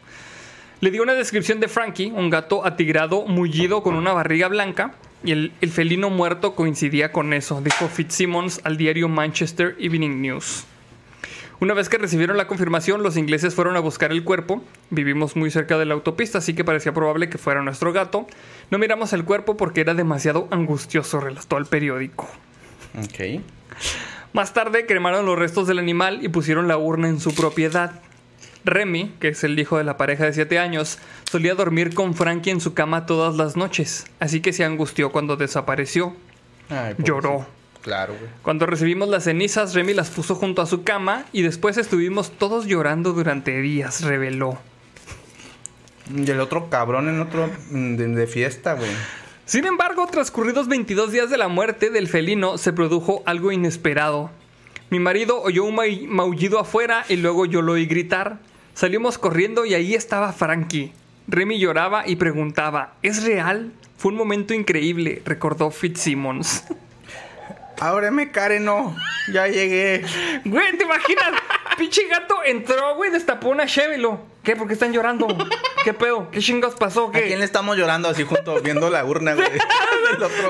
Le 0.78 0.92
dio 0.92 1.02
una 1.02 1.14
descripción 1.14 1.58
de 1.58 1.66
Frankie, 1.66 2.12
un 2.14 2.30
gato 2.30 2.64
atigrado, 2.64 3.26
mullido 3.26 3.82
con 3.82 3.96
una 3.96 4.12
barriga 4.12 4.46
blanca. 4.46 4.94
Y 5.24 5.32
el, 5.32 5.52
el 5.60 5.70
felino 5.70 6.10
muerto 6.10 6.54
coincidía 6.54 7.12
con 7.12 7.32
eso, 7.32 7.60
dijo 7.62 7.88
Fitzsimmons 7.88 8.60
al 8.64 8.76
diario 8.76 9.08
Manchester 9.08 9.76
Evening 9.78 10.20
News. 10.20 10.66
Una 11.62 11.74
vez 11.74 11.88
que 11.88 11.96
recibieron 11.96 12.36
la 12.36 12.48
confirmación, 12.48 13.04
los 13.04 13.16
ingleses 13.16 13.54
fueron 13.54 13.76
a 13.76 13.78
buscar 13.78 14.10
el 14.10 14.24
cuerpo. 14.24 14.64
Vivimos 14.90 15.36
muy 15.36 15.48
cerca 15.48 15.78
de 15.78 15.84
la 15.84 15.94
autopista, 15.94 16.38
así 16.38 16.54
que 16.54 16.64
parecía 16.64 16.92
probable 16.92 17.28
que 17.28 17.38
fuera 17.38 17.62
nuestro 17.62 17.92
gato. 17.92 18.26
No 18.72 18.78
miramos 18.78 19.12
el 19.12 19.24
cuerpo 19.24 19.56
porque 19.56 19.80
era 19.80 19.94
demasiado 19.94 20.48
angustioso, 20.50 21.20
relató 21.20 21.56
al 21.56 21.66
periódico. 21.66 22.28
Ok. 22.98 23.40
Más 24.32 24.54
tarde 24.54 24.86
cremaron 24.86 25.24
los 25.24 25.38
restos 25.38 25.68
del 25.68 25.78
animal 25.78 26.24
y 26.24 26.28
pusieron 26.30 26.66
la 26.66 26.78
urna 26.78 27.08
en 27.08 27.20
su 27.20 27.32
propiedad. 27.32 28.00
Remy, 28.64 29.14
que 29.20 29.28
es 29.28 29.42
el 29.44 29.58
hijo 29.58 29.78
de 29.78 29.84
la 29.84 29.96
pareja 29.96 30.24
de 30.24 30.32
7 30.32 30.58
años, 30.58 30.98
solía 31.30 31.54
dormir 31.54 31.94
con 31.94 32.14
Frankie 32.14 32.50
en 32.50 32.60
su 32.60 32.74
cama 32.74 33.06
todas 33.06 33.36
las 33.36 33.56
noches, 33.56 34.06
así 34.20 34.40
que 34.40 34.52
se 34.52 34.64
angustió 34.64 35.10
cuando 35.12 35.36
desapareció. 35.36 36.14
Ay, 36.68 36.94
Lloró. 36.98 37.46
Claro, 37.82 38.14
güey. 38.16 38.30
Cuando 38.42 38.64
recibimos 38.66 39.08
las 39.08 39.24
cenizas, 39.24 39.74
Remy 39.74 39.92
las 39.94 40.10
puso 40.10 40.36
junto 40.36 40.62
a 40.62 40.66
su 40.66 40.84
cama 40.84 41.24
y 41.32 41.42
después 41.42 41.76
estuvimos 41.78 42.30
todos 42.30 42.66
llorando 42.66 43.12
durante 43.12 43.60
días, 43.60 44.02
reveló. 44.02 44.56
Y 46.14 46.30
el 46.30 46.40
otro 46.40 46.68
cabrón 46.70 47.08
en 47.08 47.20
otro 47.20 47.50
mm, 47.70 47.96
de, 47.96 48.06
de 48.08 48.26
fiesta, 48.26 48.74
güey. 48.74 48.90
Sin 49.46 49.66
embargo, 49.66 50.06
transcurridos 50.06 50.68
22 50.68 51.10
días 51.10 51.30
de 51.30 51.38
la 51.38 51.48
muerte 51.48 51.90
del 51.90 52.06
felino, 52.08 52.58
se 52.58 52.72
produjo 52.72 53.22
algo 53.26 53.50
inesperado. 53.50 54.30
Mi 54.90 54.98
marido 55.00 55.40
oyó 55.42 55.64
un 55.64 55.74
ma- 55.74 55.82
maullido 56.08 56.58
afuera 56.60 57.04
y 57.08 57.16
luego 57.16 57.46
yo 57.46 57.62
lo 57.62 57.72
oí 57.72 57.86
gritar. 57.86 58.38
Salimos 58.74 59.18
corriendo 59.18 59.64
y 59.64 59.74
ahí 59.74 59.94
estaba 59.94 60.32
Frankie. 60.32 60.92
Remy 61.28 61.58
lloraba 61.58 62.06
y 62.06 62.16
preguntaba, 62.16 62.94
¿es 63.02 63.22
real? 63.24 63.72
Fue 63.96 64.10
un 64.10 64.18
momento 64.18 64.54
increíble, 64.54 65.22
recordó 65.24 65.70
Fitzsimmons. 65.70 66.64
Ábreme, 67.78 68.30
Karen, 68.30 68.64
no. 68.64 68.96
Ya 69.32 69.46
llegué. 69.48 70.04
Güey, 70.44 70.76
¿te 70.76 70.84
imaginas? 70.84 71.32
Pinche 71.76 72.06
gato 72.06 72.36
entró, 72.44 72.94
güey, 72.96 73.10
destapó 73.10 73.48
una 73.48 73.66
Chevy, 73.66 73.98
lo. 73.98 74.20
¿Qué? 74.42 74.56
¿Por 74.56 74.66
qué 74.66 74.74
están 74.74 74.92
llorando? 74.92 75.26
¿Qué 75.84 75.94
pedo? 75.94 76.30
¿Qué 76.30 76.40
chingados 76.40 76.76
pasó? 76.76 77.08
¿A 77.08 77.12
quién 77.12 77.38
le 77.38 77.44
estamos 77.44 77.76
llorando 77.76 78.08
así 78.08 78.24
juntos 78.24 78.62
viendo 78.62 78.90
la 78.90 79.04
urna, 79.04 79.34
güey? 79.34 79.48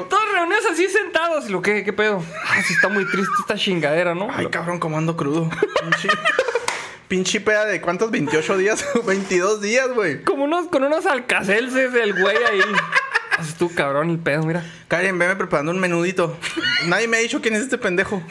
Todos 0.08 0.32
reunidos 0.32 0.64
así 0.70 0.88
sentados. 0.88 1.48
y 1.48 1.52
Lo 1.52 1.62
que, 1.62 1.84
¿qué 1.84 1.92
pedo? 1.92 2.22
Ay, 2.48 2.62
sí 2.62 2.74
está 2.74 2.88
muy 2.88 3.06
triste 3.06 3.32
esta 3.40 3.54
chingadera, 3.56 4.14
¿no? 4.14 4.28
Ay, 4.34 4.46
cabrón, 4.48 4.78
cómo 4.78 4.98
ando 4.98 5.16
crudo. 5.16 5.48
Pinche, 7.12 7.42
peda 7.42 7.66
de 7.66 7.82
cuántos 7.82 8.10
28 8.10 8.56
días, 8.56 8.86
22 9.04 9.60
días, 9.60 9.86
güey. 9.92 10.22
Como 10.22 10.44
unos, 10.44 10.68
con 10.68 10.82
unos 10.82 11.04
alcacelces 11.04 11.92
del 11.92 12.18
güey 12.18 12.38
ahí. 12.38 12.62
Así 13.38 13.52
tú, 13.58 13.70
cabrón, 13.74 14.08
el 14.08 14.18
pedo, 14.18 14.44
mira. 14.44 14.64
Karen, 14.88 15.18
veme 15.18 15.36
preparando 15.36 15.72
un 15.72 15.78
menudito. 15.78 16.38
Nadie 16.86 17.08
me 17.08 17.18
ha 17.18 17.20
dicho 17.20 17.42
quién 17.42 17.54
es 17.54 17.64
este 17.64 17.76
pendejo. 17.76 18.22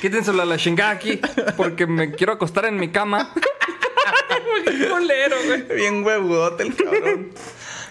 Quítenselo 0.00 0.42
a 0.42 0.44
la 0.44 0.56
chingada 0.56 0.90
aquí. 0.90 1.20
Porque 1.56 1.86
me 1.86 2.10
quiero 2.10 2.32
acostar 2.32 2.64
en 2.64 2.80
mi 2.80 2.90
cama. 2.90 3.32
Qué 4.64 4.88
culero, 4.88 5.36
güey. 5.46 5.62
Bien 5.76 6.04
huevudote 6.04 6.64
el 6.64 6.74
cabrón. 6.74 7.30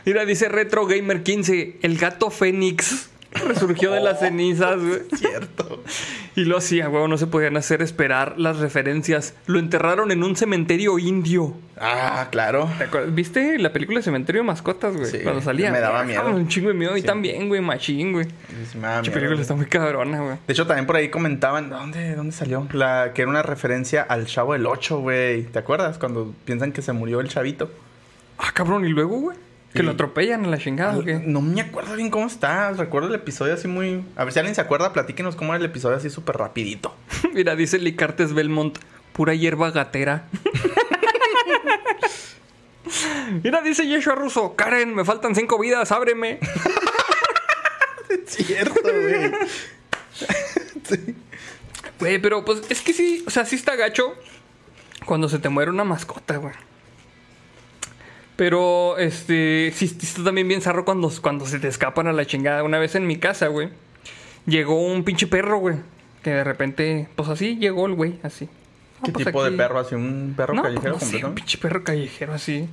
Mira, 0.03 0.25
dice 0.25 0.49
Retro 0.49 0.85
Gamer 0.85 1.23
15. 1.23 1.77
El 1.81 1.97
gato 1.97 2.29
Fénix 2.29 3.10
resurgió 3.33 3.91
de 3.91 4.01
las 4.01 4.19
cenizas, 4.19 4.77
güey. 4.79 5.01
Cierto. 5.15 5.83
Y 6.35 6.45
lo 6.45 6.57
hacía, 6.57 6.87
güey. 6.87 7.07
No 7.07 7.17
se 7.17 7.27
podían 7.27 7.57
hacer 7.57 7.81
esperar 7.81 8.35
las 8.37 8.57
referencias. 8.59 9.33
Lo 9.47 9.59
enterraron 9.59 10.11
en 10.11 10.23
un 10.23 10.35
cementerio 10.35 10.97
indio. 10.99 11.55
Ah, 11.79 12.27
claro. 12.31 12.69
¿Te 12.77 12.83
acuerdas? 12.85 13.13
¿Viste 13.15 13.57
la 13.57 13.73
película 13.73 14.01
Cementerio 14.01 14.41
de 14.41 14.47
Mascotas, 14.47 14.95
güey? 14.95 15.09
Sí, 15.09 15.19
Cuando 15.23 15.41
salía. 15.41 15.71
me 15.71 15.79
daba 15.79 16.03
miedo. 16.03 16.25
Un 16.27 16.47
chingo 16.47 16.67
de 16.67 16.73
miedo. 16.75 16.95
Y 16.95 17.01
Sí. 17.01 17.07
también, 17.07 17.47
güey, 17.49 17.59
machín, 17.61 18.13
güey. 18.13 18.27
Miedo, 18.75 19.13
película 19.13 19.41
está 19.41 19.55
muy 19.55 19.65
cabrona, 19.65 20.19
güey. 20.21 20.37
De 20.45 20.53
hecho, 20.53 20.67
también 20.67 20.85
por 20.85 20.95
ahí 20.97 21.09
comentaban, 21.09 21.69
¿dónde, 21.69 22.15
dónde 22.15 22.31
salió? 22.33 22.67
La 22.71 23.11
que 23.15 23.23
era 23.23 23.31
una 23.31 23.41
referencia 23.41 24.03
al 24.03 24.25
Chavo 24.27 24.53
del 24.53 24.65
8, 24.67 24.99
güey. 24.99 25.43
¿Te 25.43 25.59
acuerdas? 25.59 25.97
Cuando 25.97 26.33
piensan 26.45 26.71
que 26.71 26.81
se 26.81 26.93
murió 26.93 27.19
el 27.19 27.29
chavito. 27.29 27.71
Ah, 28.37 28.51
cabrón, 28.53 28.85
¿y 28.85 28.89
luego, 28.89 29.19
güey? 29.19 29.37
Que 29.73 29.83
lo 29.83 29.91
atropellan 29.91 30.45
a 30.45 30.47
la 30.49 30.57
chingada, 30.57 30.97
¿o 30.97 31.03
qué? 31.03 31.15
No 31.15 31.41
me 31.41 31.61
acuerdo 31.61 31.95
bien 31.95 32.09
cómo 32.09 32.27
está. 32.27 32.71
Recuerdo 32.73 33.07
el 33.07 33.15
episodio 33.15 33.53
así 33.53 33.69
muy... 33.69 34.03
A 34.17 34.25
ver 34.25 34.33
si 34.33 34.39
alguien 34.39 34.53
se 34.53 34.61
acuerda, 34.61 34.91
platíquenos 34.91 35.37
cómo 35.37 35.53
era 35.53 35.63
el 35.63 35.69
episodio 35.69 35.95
así 35.95 36.09
súper 36.09 36.35
rapidito. 36.37 36.93
Mira, 37.33 37.55
dice 37.55 37.79
Licartes 37.79 38.33
Belmont, 38.33 38.77
pura 39.13 39.33
hierba 39.33 39.71
gatera. 39.71 40.27
Mira, 43.43 43.61
dice 43.61 43.87
Yeshua 43.87 44.15
Russo, 44.15 44.55
Karen, 44.55 44.93
me 44.93 45.05
faltan 45.05 45.35
cinco 45.35 45.57
vidas, 45.57 45.91
ábreme. 45.91 46.39
Cierto, 48.27 48.81
güey. 48.83 49.31
sí. 50.83 51.15
Güey, 51.99 52.19
pero 52.19 52.43
pues 52.43 52.63
es 52.69 52.81
que 52.81 52.91
sí, 52.91 53.23
o 53.25 53.29
sea, 53.29 53.45
sí 53.45 53.55
está 53.55 53.75
gacho 53.75 54.15
cuando 55.05 55.29
se 55.29 55.39
te 55.39 55.49
muere 55.49 55.71
una 55.71 55.85
mascota, 55.85 56.37
güey. 56.37 56.53
Pero, 58.41 58.97
este, 58.97 59.71
sí, 59.75 59.85
está 59.85 60.23
también 60.23 60.47
bien 60.47 60.63
zarro 60.63 60.83
cuando, 60.83 61.11
cuando 61.21 61.45
se 61.45 61.59
te 61.59 61.67
escapan 61.67 62.07
a 62.07 62.11
la 62.11 62.25
chingada. 62.25 62.63
Una 62.63 62.79
vez 62.79 62.95
en 62.95 63.05
mi 63.05 63.17
casa, 63.17 63.45
güey, 63.49 63.69
llegó 64.47 64.83
un 64.83 65.03
pinche 65.03 65.27
perro, 65.27 65.59
güey. 65.59 65.75
Que 66.23 66.31
de 66.31 66.43
repente, 66.43 67.07
pues 67.15 67.29
así 67.29 67.57
llegó 67.57 67.85
el 67.85 67.93
güey, 67.93 68.19
así. 68.23 68.49
¿Qué 69.03 69.11
pues 69.11 69.27
tipo 69.27 69.43
de 69.43 69.51
perro? 69.51 69.77
¿Así 69.77 69.93
un 69.93 70.33
perro 70.35 70.55
no, 70.55 70.63
callejero 70.63 70.97
pues, 70.97 71.23
un 71.23 71.35
pinche 71.35 71.59
perro 71.59 71.83
callejero 71.83 72.33
así. 72.33 72.67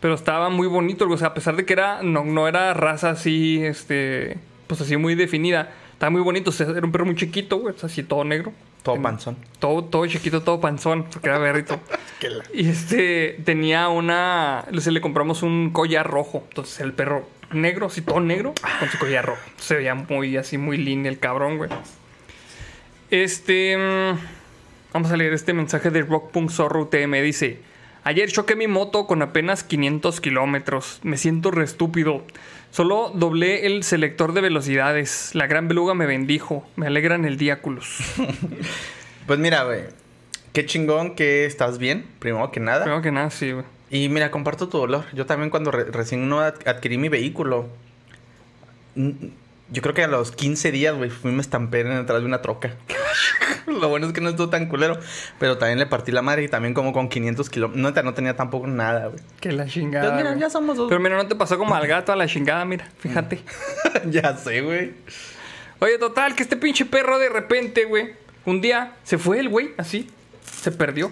Pero 0.00 0.12
estaba 0.12 0.50
muy 0.50 0.66
bonito, 0.66 1.08
o 1.08 1.16
sea, 1.16 1.28
a 1.28 1.34
pesar 1.34 1.56
de 1.56 1.64
que 1.64 1.72
era 1.72 2.02
no, 2.02 2.26
no 2.26 2.46
era 2.46 2.74
raza 2.74 3.08
así, 3.08 3.64
este, 3.64 4.36
pues 4.66 4.82
así 4.82 4.98
muy 4.98 5.14
definida. 5.14 5.72
Estaba 5.94 6.10
muy 6.10 6.20
bonito, 6.20 6.50
o 6.50 6.52
sea, 6.52 6.66
era 6.68 6.84
un 6.84 6.92
perro 6.92 7.06
muy 7.06 7.14
chiquito, 7.14 7.60
güey, 7.60 7.74
así 7.82 8.02
todo 8.02 8.24
negro. 8.24 8.52
Todo 8.94 9.02
panzón. 9.02 9.36
Todo, 9.58 9.84
todo 9.84 10.06
chiquito, 10.06 10.42
todo 10.42 10.60
panzón, 10.60 11.04
porque 11.04 11.28
era 11.28 11.38
la- 11.40 12.44
Y 12.54 12.68
este 12.68 13.40
tenía 13.44 13.88
una. 13.88 14.64
Se 14.78 14.90
le 14.90 15.00
compramos 15.00 15.42
un 15.42 15.70
collar 15.70 16.06
rojo. 16.08 16.44
Entonces 16.48 16.80
el 16.80 16.92
perro 16.92 17.28
negro, 17.52 17.86
así 17.86 18.00
todo 18.00 18.20
negro, 18.20 18.54
con 18.80 18.88
su 18.90 18.98
collar 18.98 19.24
rojo. 19.26 19.40
Se 19.58 19.76
veía 19.76 19.94
muy 19.94 20.36
así, 20.36 20.56
muy 20.58 20.78
lindo 20.78 21.08
el 21.08 21.18
cabrón, 21.18 21.58
güey. 21.58 21.70
Este. 23.10 23.76
mm, 23.76 24.18
Vamos 24.92 25.10
a 25.12 25.16
leer 25.16 25.34
este 25.34 25.52
mensaje 25.52 25.90
de 25.90 26.02
Rock.Zorro 26.02 26.86
TM. 26.88 27.20
Dice: 27.22 27.58
Ayer 28.04 28.30
choqué 28.30 28.56
mi 28.56 28.66
moto 28.66 29.06
con 29.06 29.20
apenas 29.20 29.62
500 29.62 30.20
kilómetros. 30.20 31.00
Me 31.02 31.16
siento 31.18 31.50
re 31.50 31.64
estúpido. 31.64 32.22
Solo 32.76 33.10
doblé 33.14 33.64
el 33.64 33.84
selector 33.84 34.34
de 34.34 34.42
velocidades. 34.42 35.30
La 35.34 35.46
gran 35.46 35.66
beluga 35.66 35.94
me 35.94 36.04
bendijo. 36.04 36.68
Me 36.76 36.86
alegran 36.86 37.24
el 37.24 37.38
diáculos. 37.38 37.96
Pues 39.26 39.38
mira, 39.38 39.64
güey. 39.64 39.80
Qué 40.52 40.66
chingón 40.66 41.14
que 41.16 41.46
estás 41.46 41.78
bien, 41.78 42.04
primero 42.18 42.52
que 42.52 42.60
nada. 42.60 42.82
Primero 42.84 43.00
que 43.02 43.10
nada, 43.10 43.30
sí, 43.30 43.50
güey. 43.50 43.64
Y 43.90 44.08
mira, 44.10 44.30
comparto 44.30 44.68
tu 44.68 44.76
dolor. 44.78 45.04
Yo 45.14 45.24
también 45.24 45.48
cuando 45.48 45.70
re- 45.70 45.84
recién 45.86 46.28
no 46.28 46.40
ad- 46.40 46.68
adquirí 46.68 46.96
mi 46.98 47.08
vehículo, 47.08 47.66
yo 49.68 49.82
creo 49.82 49.94
que 49.94 50.04
a 50.04 50.08
los 50.08 50.30
15 50.30 50.70
días, 50.70 50.94
güey, 50.94 51.10
fui 51.10 51.32
me 51.32 51.40
estampé 51.40 51.80
en 51.80 51.96
detrás 51.96 52.20
de 52.20 52.26
una 52.26 52.40
troca. 52.40 52.76
Lo 53.66 53.88
bueno 53.88 54.06
es 54.06 54.12
que 54.12 54.20
no 54.20 54.28
estuvo 54.30 54.48
tan 54.48 54.66
culero, 54.66 54.98
pero 55.40 55.58
también 55.58 55.78
le 55.78 55.86
partí 55.86 56.12
la 56.12 56.22
madre 56.22 56.44
y 56.44 56.48
también 56.48 56.72
como 56.72 56.92
con 56.92 57.08
500 57.08 57.50
kilómetros. 57.50 57.94
No, 57.94 58.02
no 58.02 58.14
tenía 58.14 58.36
tampoco 58.36 58.68
nada, 58.68 59.08
güey. 59.08 59.20
Que 59.40 59.50
la 59.50 59.66
chingada. 59.66 60.12
Pues 60.12 60.24
mira, 60.24 60.36
ya 60.38 60.50
somos 60.50 60.76
dos. 60.76 60.88
Pero 60.88 61.00
mira, 61.00 61.16
no 61.16 61.26
te 61.26 61.34
pasó 61.34 61.58
como 61.58 61.74
al 61.74 61.86
gato 61.86 62.12
a 62.12 62.16
la 62.16 62.26
chingada, 62.26 62.64
mira, 62.64 62.88
fíjate. 62.98 63.40
ya 64.10 64.36
sé, 64.36 64.60
güey. 64.60 64.94
Oye, 65.80 65.98
total, 65.98 66.36
que 66.36 66.44
este 66.44 66.56
pinche 66.56 66.84
perro 66.84 67.18
de 67.18 67.28
repente, 67.28 67.84
güey, 67.84 68.14
un 68.44 68.60
día 68.60 68.94
se 69.02 69.18
fue 69.18 69.40
el 69.40 69.48
güey, 69.48 69.70
así, 69.76 70.08
se 70.62 70.70
perdió. 70.70 71.10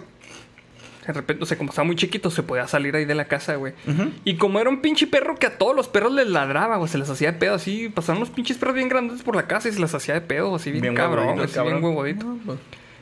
De 1.07 1.13
repente, 1.13 1.43
o 1.43 1.47
sea, 1.47 1.59
como 1.59 1.71
estaba 1.71 1.85
muy 1.87 1.97
chiquito, 1.97 2.31
se 2.31 2.43
podía 2.43 2.67
salir 2.67 2.97
ahí 2.97 3.05
de 3.05 3.15
la 3.15 3.27
casa, 3.27 3.57
güey. 3.57 3.75
Y 4.25 4.37
como 4.37 4.59
era 4.61 4.71
un 4.71 4.81
pinche 4.81 5.07
perro 5.07 5.35
que 5.37 5.47
a 5.47 5.59
todos 5.59 5.77
los 5.77 5.89
perros 5.89 6.13
les 6.13 6.27
ladraba, 6.29 6.77
güey, 6.77 6.89
se 6.91 6.99
les 6.99 7.11
hacía 7.11 7.33
de 7.33 7.39
pedo 7.39 7.55
así. 7.55 7.89
Pasaron 7.91 8.19
unos 8.23 8.31
pinches 8.31 8.57
perros 8.57 8.75
bien 8.75 8.89
grandes 8.89 9.23
por 9.23 9.37
la 9.37 9.47
casa 9.47 9.69
y 9.69 9.73
se 9.73 9.81
les 9.81 9.93
hacía 9.95 10.15
de 10.15 10.21
pedo, 10.23 10.55
así 10.55 10.71
bien, 10.71 10.83
Bien 10.83 10.95
cabrón, 10.95 11.27
huevudito, 11.27 11.45
así 11.45 11.55
cabrón. 11.55 11.81
bien 11.81 11.85
huevudito. 11.85 12.25
No, 12.27 12.39
pues. 12.47 12.59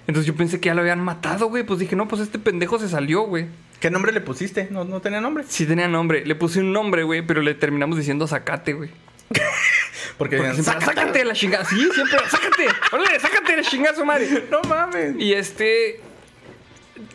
Entonces 0.09 0.27
yo 0.27 0.35
pensé 0.35 0.59
que 0.61 0.67
ya 0.67 0.75
lo 0.75 0.81
habían 0.81 1.01
matado, 1.01 1.47
güey. 1.49 1.63
Pues 1.63 1.79
dije, 1.79 1.95
no, 1.95 2.09
pues 2.09 2.21
este 2.23 2.39
pendejo 2.41 2.79
se 2.79 2.89
salió, 2.89 3.23
güey. 3.23 3.47
¿Qué 3.79 3.89
nombre 3.91 4.11
le 4.13 4.21
pusiste? 4.21 4.67
No, 4.71 4.85
no 4.85 5.01
tenía 5.01 5.21
nombre. 5.21 5.45
Sí 5.47 5.65
tenía 5.67 5.87
nombre. 5.87 6.27
Le 6.27 6.35
puse 6.35 6.59
un 6.61 6.73
nombre, 6.73 7.05
güey, 7.05 7.23
pero 7.23 7.41
le 7.41 7.55
terminamos 7.55 7.97
diciendo 7.99 8.27
Zacate, 8.27 8.73
güey. 8.73 8.91
Porque, 10.19 10.37
Porque 10.37 10.49
decían, 10.57 10.65
"Sácate". 10.65 10.85
sácate 10.87 11.19
de 11.21 11.25
la 11.25 11.35
chingada. 11.35 11.65
Sí, 11.65 11.89
siempre, 11.95 12.19
sácate. 12.29 12.67
Órale, 12.93 13.19
sácate 13.21 13.53
de 13.53 13.57
la 13.63 13.69
chingada, 13.69 13.97
su 13.97 14.05
madre. 14.05 14.45
No 14.51 14.61
mames. 14.69 15.15
Y 15.19 15.33
este. 15.33 16.01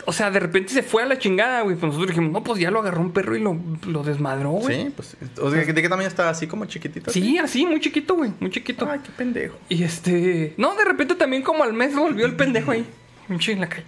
O 0.06 0.14
sea, 0.14 0.32
de 0.32 0.40
repente 0.40 0.74
se 0.74 0.84
fue 0.84 1.04
a 1.04 1.06
la 1.06 1.18
chingada, 1.18 1.62
güey. 1.62 1.76
Pues 1.76 1.88
nosotros 1.92 2.10
dijimos, 2.10 2.32
no, 2.32 2.44
pues 2.44 2.60
ya 2.60 2.72
lo 2.72 2.80
agarró 2.80 3.02
un 3.02 3.12
perro 3.12 3.36
y 3.36 3.40
lo, 3.40 3.58
lo 3.86 4.04
desmadró, 4.04 4.52
güey. 4.52 4.86
Sí, 4.86 4.94
pues. 4.96 5.18
O 5.42 5.52
sea, 5.52 5.64
¿de 5.64 5.74
qué 5.82 5.90
tamaño 5.90 6.08
estaba? 6.08 6.30
¿Así 6.30 6.48
como 6.48 6.66
chiquitito? 6.66 7.12
Sí, 7.12 7.38
así, 7.38 7.66
muy 7.66 7.80
chiquito, 7.80 8.16
güey. 8.16 8.32
Muy 8.40 8.50
chiquito. 8.52 8.88
Ay, 8.90 9.00
qué 9.04 9.12
pendejo. 9.12 9.58
Y 9.70 9.84
este. 9.84 10.54
No, 10.58 10.76
de 10.76 10.86
repente 10.86 11.16
también 11.16 11.44
como 11.44 11.64
al 11.64 11.74
mes 11.74 11.96
volvió 11.96 12.26
el 12.26 12.36
pendejo 12.36 12.72
ahí. 12.72 12.86
Un 13.30 13.40
en 13.46 13.62
la 13.62 13.70
calle. 13.70 13.84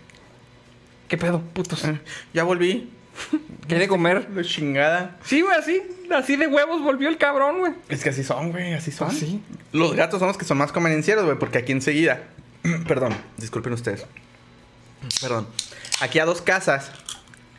¿Qué 1.07 1.17
pedo, 1.17 1.41
putos? 1.41 1.83
Eh, 1.85 1.99
Ya 2.33 2.43
volví. 2.43 2.89
¿Qué 3.67 3.75
de 3.75 3.87
comer? 3.87 4.27
La 4.35 4.43
chingada. 4.43 5.17
Sí, 5.23 5.41
güey, 5.41 5.55
así. 5.57 5.81
Así 6.13 6.35
de 6.35 6.47
huevos 6.47 6.81
volvió 6.81 7.09
el 7.09 7.17
cabrón, 7.17 7.59
güey. 7.59 7.73
Es 7.87 8.03
que 8.03 8.09
así 8.09 8.23
son, 8.23 8.51
güey, 8.51 8.73
así 8.73 8.91
son. 8.91 9.09
Así. 9.09 9.41
Los 9.71 9.95
gatos 9.95 10.19
son 10.19 10.27
los 10.27 10.37
que 10.37 10.45
son 10.45 10.57
más 10.57 10.71
convenencieros, 10.71 11.25
güey, 11.25 11.37
porque 11.37 11.59
aquí 11.59 11.71
enseguida. 11.71 12.23
Perdón, 12.87 13.15
disculpen 13.37 13.73
ustedes. 13.73 14.05
Perdón. 15.21 15.47
Aquí 16.01 16.19
a 16.19 16.25
dos 16.25 16.41
casas. 16.41 16.91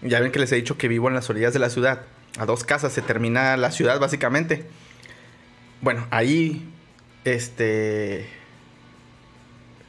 Ya 0.03 0.21
ven 0.21 0.33
que 0.33 0.39
les 0.39 0.51
he 0.53 0.57
dicho 0.57 0.79
que 0.79 0.89
vivo 0.89 1.09
en 1.09 1.15
las 1.15 1.29
orillas 1.29 1.53
de 1.53 1.59
la 1.59 1.71
ciudad. 1.71 2.03
A 2.39 2.47
dos 2.47 2.65
casas 2.65 2.93
se 2.93 3.03
termina 3.03 3.57
la 3.57 3.71
ciudad, 3.71 4.01
básicamente. 4.01 4.65
Bueno, 5.81 6.07
ahí. 6.11 6.69
Este. 7.25 8.27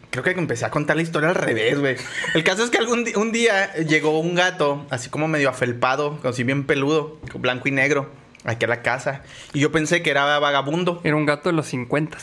Creo 0.09 0.25
que 0.25 0.31
empecé 0.31 0.65
a 0.65 0.69
contar 0.69 0.97
la 0.97 1.03
historia 1.03 1.29
al 1.29 1.35
revés, 1.35 1.79
güey. 1.79 1.95
El 2.33 2.43
caso 2.43 2.65
es 2.65 2.69
que 2.69 2.77
algún 2.77 3.05
un 3.15 3.31
día 3.31 3.73
llegó 3.75 4.19
un 4.19 4.35
gato, 4.35 4.85
así 4.89 5.09
como 5.09 5.29
medio 5.29 5.49
afelpado, 5.49 6.19
así 6.25 6.43
bien 6.43 6.65
peludo, 6.65 7.17
blanco 7.35 7.69
y 7.69 7.71
negro, 7.71 8.11
aquí 8.43 8.65
a 8.65 8.67
la 8.67 8.81
casa. 8.81 9.21
Y 9.53 9.61
yo 9.61 9.71
pensé 9.71 10.01
que 10.03 10.09
era 10.09 10.37
vagabundo. 10.39 10.99
Era 11.05 11.15
un 11.15 11.25
gato 11.25 11.47
de 11.47 11.53
los 11.53 11.67
50. 11.67 12.17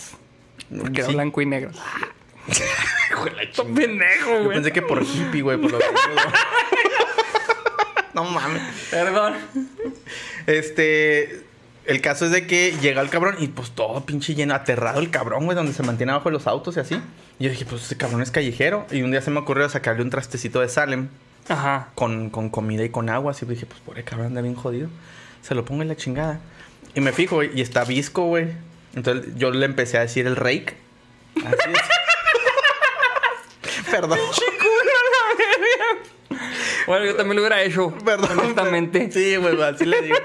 Porque 0.78 1.00
era 1.00 1.08
blanco 1.08 1.40
y 1.40 1.46
negro. 1.46 1.70
Pendejo, 3.74 4.42
Yo 4.42 4.48
pensé 4.50 4.72
que 4.72 4.82
por 4.82 5.02
hippie, 5.02 5.42
güey, 5.42 5.58
por 5.58 5.72
lo 5.72 5.78
No 8.14 8.24
mames. 8.24 8.62
Perdón. 8.90 9.34
Este. 10.46 11.44
El 11.84 12.00
caso 12.02 12.26
es 12.26 12.32
de 12.32 12.46
que 12.46 12.74
llega 12.82 13.00
el 13.00 13.08
cabrón 13.08 13.36
y 13.38 13.48
pues 13.48 13.70
todo 13.70 14.04
pinche 14.04 14.34
lleno, 14.34 14.54
aterrado 14.54 15.00
el 15.00 15.10
cabrón, 15.10 15.46
güey, 15.46 15.56
donde 15.56 15.72
se 15.72 15.82
mantiene 15.82 16.12
abajo 16.12 16.28
de 16.28 16.34
los 16.34 16.46
autos 16.46 16.76
y 16.76 16.80
así. 16.80 17.00
Y 17.38 17.44
yo 17.44 17.50
dije, 17.50 17.64
pues 17.64 17.82
este 17.82 17.96
cabrón 17.96 18.20
es 18.20 18.30
callejero. 18.30 18.86
Y 18.90 19.00
un 19.00 19.10
día 19.10 19.22
se 19.22 19.30
me 19.30 19.38
ocurrió 19.38 19.66
sacarle 19.70 20.02
un 20.02 20.10
trastecito 20.10 20.60
de 20.60 20.68
Salem 20.68 21.08
Ajá. 21.48 21.88
con, 21.94 22.28
con 22.28 22.50
comida 22.50 22.84
y 22.84 22.90
con 22.90 23.08
agua. 23.08 23.30
Así 23.30 23.46
dije, 23.46 23.64
pues 23.64 23.80
pobre 23.80 24.04
cabrón, 24.04 24.26
anda 24.28 24.42
bien 24.42 24.54
jodido. 24.54 24.90
Se 25.40 25.54
lo 25.54 25.64
pongo 25.64 25.80
en 25.80 25.88
la 25.88 25.96
chingada. 25.96 26.40
Y 26.94 27.00
me 27.00 27.12
fijo, 27.12 27.36
güey, 27.36 27.52
y 27.54 27.62
está 27.62 27.84
visco, 27.84 28.24
güey. 28.26 28.48
Entonces 28.94 29.32
yo 29.36 29.50
le 29.50 29.64
empecé 29.64 29.96
a 29.96 30.02
decir 30.02 30.26
el 30.26 30.36
rake. 30.36 30.76
Así 31.36 31.70
es. 31.72 31.97
Perdón. 33.90 34.18
Bueno, 36.86 37.04
yo 37.04 37.16
también 37.16 37.36
lo 37.36 37.42
hubiera 37.42 37.62
hecho. 37.62 37.92
Perdón. 38.04 38.38
Honestamente. 38.38 39.10
Sí, 39.12 39.36
güey, 39.36 39.60
así 39.62 39.84
le 39.84 40.00
digo. 40.02 40.16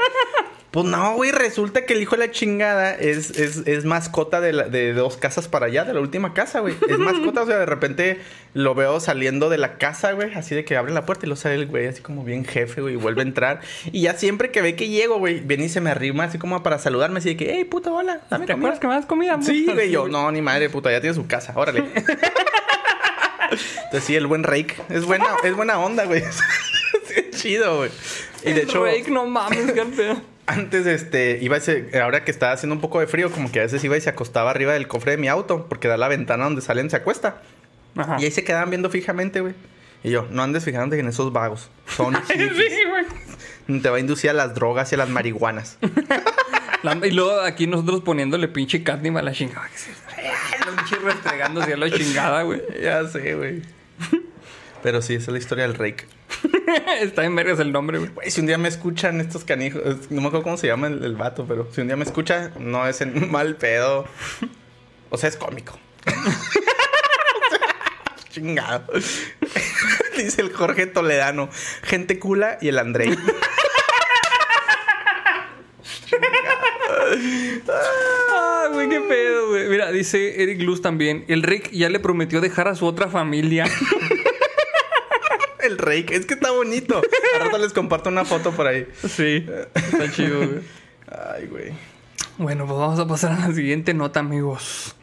Pues 0.72 0.88
no, 0.88 1.14
güey, 1.14 1.32
resulta 1.32 1.86
que 1.86 1.94
el 1.94 2.02
hijo 2.02 2.16
de 2.16 2.26
la 2.26 2.32
chingada 2.32 2.96
es, 2.96 3.30
es, 3.38 3.58
es 3.68 3.86
mascota 3.86 4.42
de, 4.42 4.54
la- 4.54 4.64
de 4.70 4.94
dos 4.94 5.18
casas 5.18 5.48
para 5.48 5.68
allá, 5.68 5.84
de 5.86 5.94
la 5.94 6.00
última 6.00 6.34
casa, 6.34 6.62
güey. 6.62 6.74
Es 6.90 6.98
mascota, 6.98 7.44
o 7.44 7.46
sea, 7.46 7.60
de 7.60 7.68
repente 7.68 8.20
lo 8.56 8.74
veo 8.74 9.00
saliendo 9.00 9.50
de 9.50 9.60
la 9.60 9.78
casa, 9.78 10.14
güey, 10.14 10.34
así 10.34 10.56
de 10.56 10.66
que 10.66 10.76
abre 10.76 10.92
la 10.92 11.06
puerta 11.06 11.28
y 11.28 11.30
lo 11.30 11.36
sale 11.36 11.54
el 11.56 11.68
güey, 11.68 11.86
así 11.86 12.02
como 12.02 12.24
bien 12.24 12.44
jefe, 12.44 12.82
güey, 12.82 12.96
y 12.96 12.98
vuelve 12.98 13.22
a 13.22 13.26
entrar. 13.26 13.62
Y 13.92 14.02
ya 14.02 14.16
siempre 14.16 14.50
que 14.50 14.64
ve 14.64 14.76
que 14.76 14.88
llego, 14.90 15.20
güey, 15.20 15.42
viene 15.42 15.66
y 15.66 15.70
se 15.70 15.80
me 15.80 15.92
arrima 15.92 16.24
así 16.24 16.40
como 16.40 16.64
para 16.64 16.80
saludarme, 16.80 17.20
así 17.20 17.30
de 17.30 17.38
que, 17.38 17.54
hey, 17.54 17.66
puta, 17.66 17.92
hola, 17.92 18.22
dame 18.32 18.48
¿Te 18.48 18.54
comida". 18.54 18.70
acuerdas 18.70 18.80
que 18.80 18.88
me 18.88 18.94
das 18.96 19.06
comida? 19.06 19.34
amor? 19.34 19.46
Sí, 19.46 19.68
güey, 19.72 19.92
yo, 19.92 20.08
no, 20.08 20.32
ni 20.32 20.42
madre, 20.42 20.72
puta, 20.72 20.92
ya 20.92 21.02
tiene 21.02 21.14
su 21.14 21.28
casa, 21.28 21.54
órale. 21.56 21.84
Entonces 23.86 24.04
sí, 24.04 24.16
el 24.16 24.28
buen 24.28 24.44
Rake. 24.44 24.76
Es 24.90 25.06
buena, 25.06 25.26
es 25.44 25.56
buena 25.56 25.80
onda, 25.80 26.06
güey. 26.06 26.24
Sí, 27.06 27.14
es 27.32 27.42
chido, 27.42 27.78
güey. 27.78 27.90
Y 28.44 28.46
de 28.46 28.52
El 28.52 28.58
hecho, 28.70 28.84
Rake, 28.86 29.12
no 29.12 29.26
mames, 29.26 29.72
qué 29.74 29.84
pedo. 29.86 30.22
antes, 30.46 30.86
este, 30.86 31.38
iba 31.42 31.58
ese, 31.58 31.90
ahora 32.02 32.24
que 32.24 32.32
estaba 32.32 32.54
haciendo 32.54 32.76
un 32.76 32.82
poco 32.82 33.00
de 33.02 33.08
frío, 33.08 33.30
como 33.32 33.52
que 33.52 33.60
a 33.60 33.64
veces 33.64 33.84
iba 33.84 33.98
y 33.98 34.02
se 34.02 34.10
acostaba 34.10 34.50
arriba 34.52 34.74
del 34.74 34.88
cofre 34.88 35.12
de 35.12 35.18
mi 35.18 35.28
auto, 35.28 35.66
porque 35.68 35.88
da 35.90 35.98
la 35.98 36.08
ventana 36.08 36.46
donde 36.46 36.62
salen, 36.62 36.90
se 36.90 36.96
acuesta. 36.96 37.42
Ajá. 37.98 38.18
Y 38.20 38.26
ahí 38.26 38.32
se 38.32 38.44
quedaban 38.44 38.70
viendo 38.70 38.90
fijamente, 38.90 39.42
güey. 39.42 39.54
Y 40.04 40.12
yo, 40.12 40.28
no 40.32 40.44
andes 40.44 40.64
fijándote 40.66 41.00
en 41.00 41.08
esos 41.08 41.32
vagos. 41.34 41.70
Son. 41.88 42.16
Sí, 42.28 42.36
güey. 43.68 43.82
Te 43.82 43.90
va 43.90 43.98
a 43.98 44.00
inducir 44.00 44.30
a 44.30 44.34
las 44.34 44.54
drogas 44.56 44.92
y 44.92 44.96
a 44.96 44.98
las 44.98 45.10
marihuanas. 45.10 45.78
La- 46.84 47.00
y 47.06 47.12
luego 47.12 47.40
aquí 47.42 47.68
nosotros 47.68 48.02
poniéndole 48.02 48.48
pinche 48.50 48.84
catnip 48.84 49.16
a 49.18 49.22
la 49.22 49.32
chingada. 49.32 49.70
que 50.52 50.58
se- 50.58 50.70
El 50.70 50.76
pinche 50.76 50.96
restregándose 50.98 51.74
a 51.74 51.78
la 51.78 51.90
chingada, 51.92 52.42
güey. 52.44 52.62
ya 52.82 53.08
sé, 53.08 53.36
güey. 53.36 53.62
Pero 54.82 55.02
sí, 55.02 55.16
esa 55.16 55.24
es 55.26 55.34
la 55.34 55.38
historia 55.40 55.64
del 55.68 55.76
Rake. 55.76 56.06
Está 57.02 57.24
en 57.24 57.36
vergas 57.36 57.60
el 57.60 57.72
nombre, 57.72 58.00
güey. 58.00 58.10
Güey, 58.12 58.32
si 58.32 58.42
un 58.42 58.48
día 58.48 58.58
me 58.58 58.68
escuchan 58.68 59.22
estos 59.22 59.46
canijos, 59.46 59.82
no 60.12 60.20
me 60.22 60.28
acuerdo 60.28 60.44
cómo 60.44 60.58
se 60.58 60.68
llama 60.68 60.88
el, 60.88 61.04
el 61.06 61.16
vato, 61.16 61.46
pero 61.48 61.70
si 61.72 61.82
un 61.82 61.88
día 61.88 61.96
me 61.96 62.04
escucha, 62.04 62.52
no 62.60 62.86
es 62.88 63.00
en 63.02 63.32
mal 63.32 63.56
pedo. 63.56 64.06
O 65.10 65.18
sea, 65.18 65.30
es 65.30 65.38
cómico. 65.38 65.80
Chingado. 68.30 68.86
Dice 70.18 70.42
el 70.42 70.52
Jorge 70.52 70.88
Toledano. 70.88 71.50
Gente 71.84 72.18
cula 72.20 72.58
y 72.62 72.68
el 72.70 72.80
Andrei. 72.80 73.16
Güey, 78.74 78.90
qué 78.90 79.00
pedo, 79.02 79.50
güey. 79.50 79.68
Mira, 79.70 79.92
dice 79.92 80.42
Eric 80.42 80.62
Luz 80.62 80.82
también. 80.82 81.26
El 81.28 81.44
Rick 81.44 81.72
ya 81.72 81.90
le 81.90 82.00
prometió 82.00 82.42
dejar 82.42 82.68
a 82.68 82.76
su 82.76 82.86
otra 82.86 83.10
familia. 83.10 83.66
El 85.64 85.78
Rey. 85.78 86.06
Es 86.10 86.26
que 86.26 86.34
está 86.34 86.52
bonito. 86.52 87.02
A 87.36 87.40
rato 87.40 87.58
les 87.58 87.72
comparto 87.72 88.10
una 88.10 88.26
foto 88.26 88.52
por 88.52 88.68
ahí. 88.68 88.86
sí, 89.02 89.46
está 89.76 90.12
chido, 90.12 90.40
güey. 90.40 90.60
Ay, 91.08 91.48
güey. 91.48 91.72
Bueno, 92.38 92.66
pues 92.66 92.78
vamos 92.78 93.00
a 93.00 93.08
pasar 93.08 93.32
a 93.32 93.48
la 93.48 93.54
siguiente 93.54 93.94
nota, 93.94 94.20
amigos. 94.20 94.96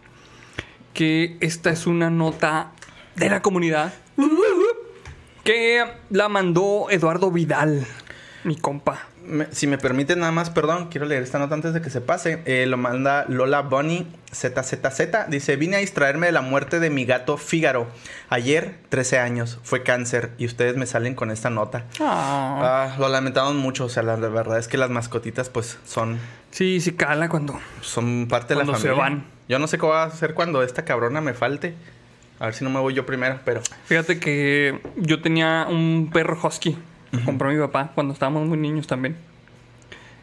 Que 0.93 1.37
esta 1.41 1.71
es 1.71 1.87
una 1.87 2.11
nota 2.11 2.73
de 3.16 3.31
la 3.31 3.41
comunidad. 3.41 3.95
Que 5.45 5.85
la 6.11 6.29
mandó 6.29 6.89
Eduardo 6.91 7.31
Vidal, 7.31 7.87
mi 8.45 8.57
compa. 8.57 9.07
Me- 9.24 9.47
si 9.53 9.66
me 9.66 9.76
permiten 9.78 10.20
nada 10.20 10.32
más, 10.32 10.51
perdón, 10.51 10.88
quiero 10.91 11.07
leer 11.07 11.22
esta 11.22 11.38
nota 11.38 11.55
antes 11.55 11.74
de 11.74 11.82
que 11.82 11.91
se 11.91 12.01
pase. 12.01 12.43
Eh, 12.47 12.66
lo 12.66 12.76
manda 12.76 13.26
Lola 13.28 13.61
Bunny 13.62 14.07
ZZZ. 14.32 15.28
Dice, 15.28 15.57
vine 15.57 15.76
a 15.76 15.78
distraerme 15.80 16.26
de 16.26 16.32
la 16.32 16.41
muerte 16.41 16.80
de 16.80 16.91
mi 16.91 17.05
gato 17.05 17.36
Fígaro. 17.36 17.86
Ayer, 18.28 18.74
13 18.88 19.18
años, 19.18 19.59
fue 19.62 19.82
cáncer 19.82 20.30
y 20.38 20.47
ustedes 20.47 20.76
me 20.76 20.86
salen 20.86 21.14
con 21.14 21.30
esta 21.30 21.51
nota. 21.51 21.84
Ah. 22.01 22.88
Ah, 22.93 22.97
lo 22.99 23.09
lamentamos 23.09 23.55
mucho, 23.55 23.84
o 23.84 23.88
sea, 23.88 24.03
la, 24.03 24.16
la 24.16 24.28
verdad 24.28 24.59
es 24.59 24.68
que 24.68 24.78
las 24.78 24.91
mascotitas 24.91 25.49
pues 25.49 25.78
son, 25.84 26.18
Sí, 26.51 26.80
sí 26.80 26.93
cala 26.93 27.28
cuando. 27.28 27.59
son 27.82 28.26
parte 28.28 28.55
de 28.55 28.61
la 28.61 28.64
Cuando 28.64 28.80
se 28.80 28.88
familia. 28.88 29.03
van. 29.16 29.24
Yo 29.49 29.59
no 29.59 29.66
sé 29.66 29.78
qué 29.78 29.86
va 29.86 30.03
a 30.05 30.07
hacer 30.07 30.34
cuando 30.34 30.62
esta 30.62 30.84
cabrona 30.84 31.20
me 31.20 31.34
falte. 31.34 31.74
A 32.38 32.47
ver 32.47 32.55
si 32.55 32.64
no 32.64 32.70
me 32.70 32.80
voy 32.80 32.95
yo 32.95 33.05
primero, 33.05 33.38
pero... 33.45 33.61
Fíjate 33.84 34.18
que 34.18 34.80
yo 34.97 35.20
tenía 35.20 35.66
un 35.68 36.09
perro 36.11 36.38
husky. 36.43 36.78
Compró 37.24 37.50
mi 37.50 37.58
papá 37.58 37.92
cuando 37.94 38.12
estábamos 38.14 38.46
muy 38.46 38.58
niños 38.58 38.86
también. 38.86 39.16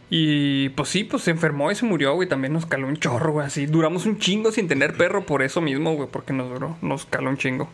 Y 0.09 0.69
pues 0.69 0.89
sí, 0.89 1.03
pues 1.03 1.23
se 1.23 1.31
enfermó 1.31 1.69
y 1.69 1.75
se 1.75 1.85
murió, 1.85 2.13
güey. 2.15 2.29
También 2.29 2.53
nos 2.53 2.65
caló 2.65 2.87
un 2.87 2.97
chorro, 2.97 3.33
güey. 3.33 3.47
Así 3.47 3.65
duramos 3.65 4.05
un 4.05 4.19
chingo 4.19 4.51
sin 4.51 4.67
tener 4.67 4.95
perro 4.95 5.25
por 5.25 5.41
eso 5.43 5.59
mismo, 5.59 5.95
güey. 5.95 6.07
Porque 6.09 6.31
nos 6.33 6.49
duró, 6.49 6.77
nos 6.81 7.05
caló 7.05 7.29
un 7.29 7.37
chingo. 7.37 7.69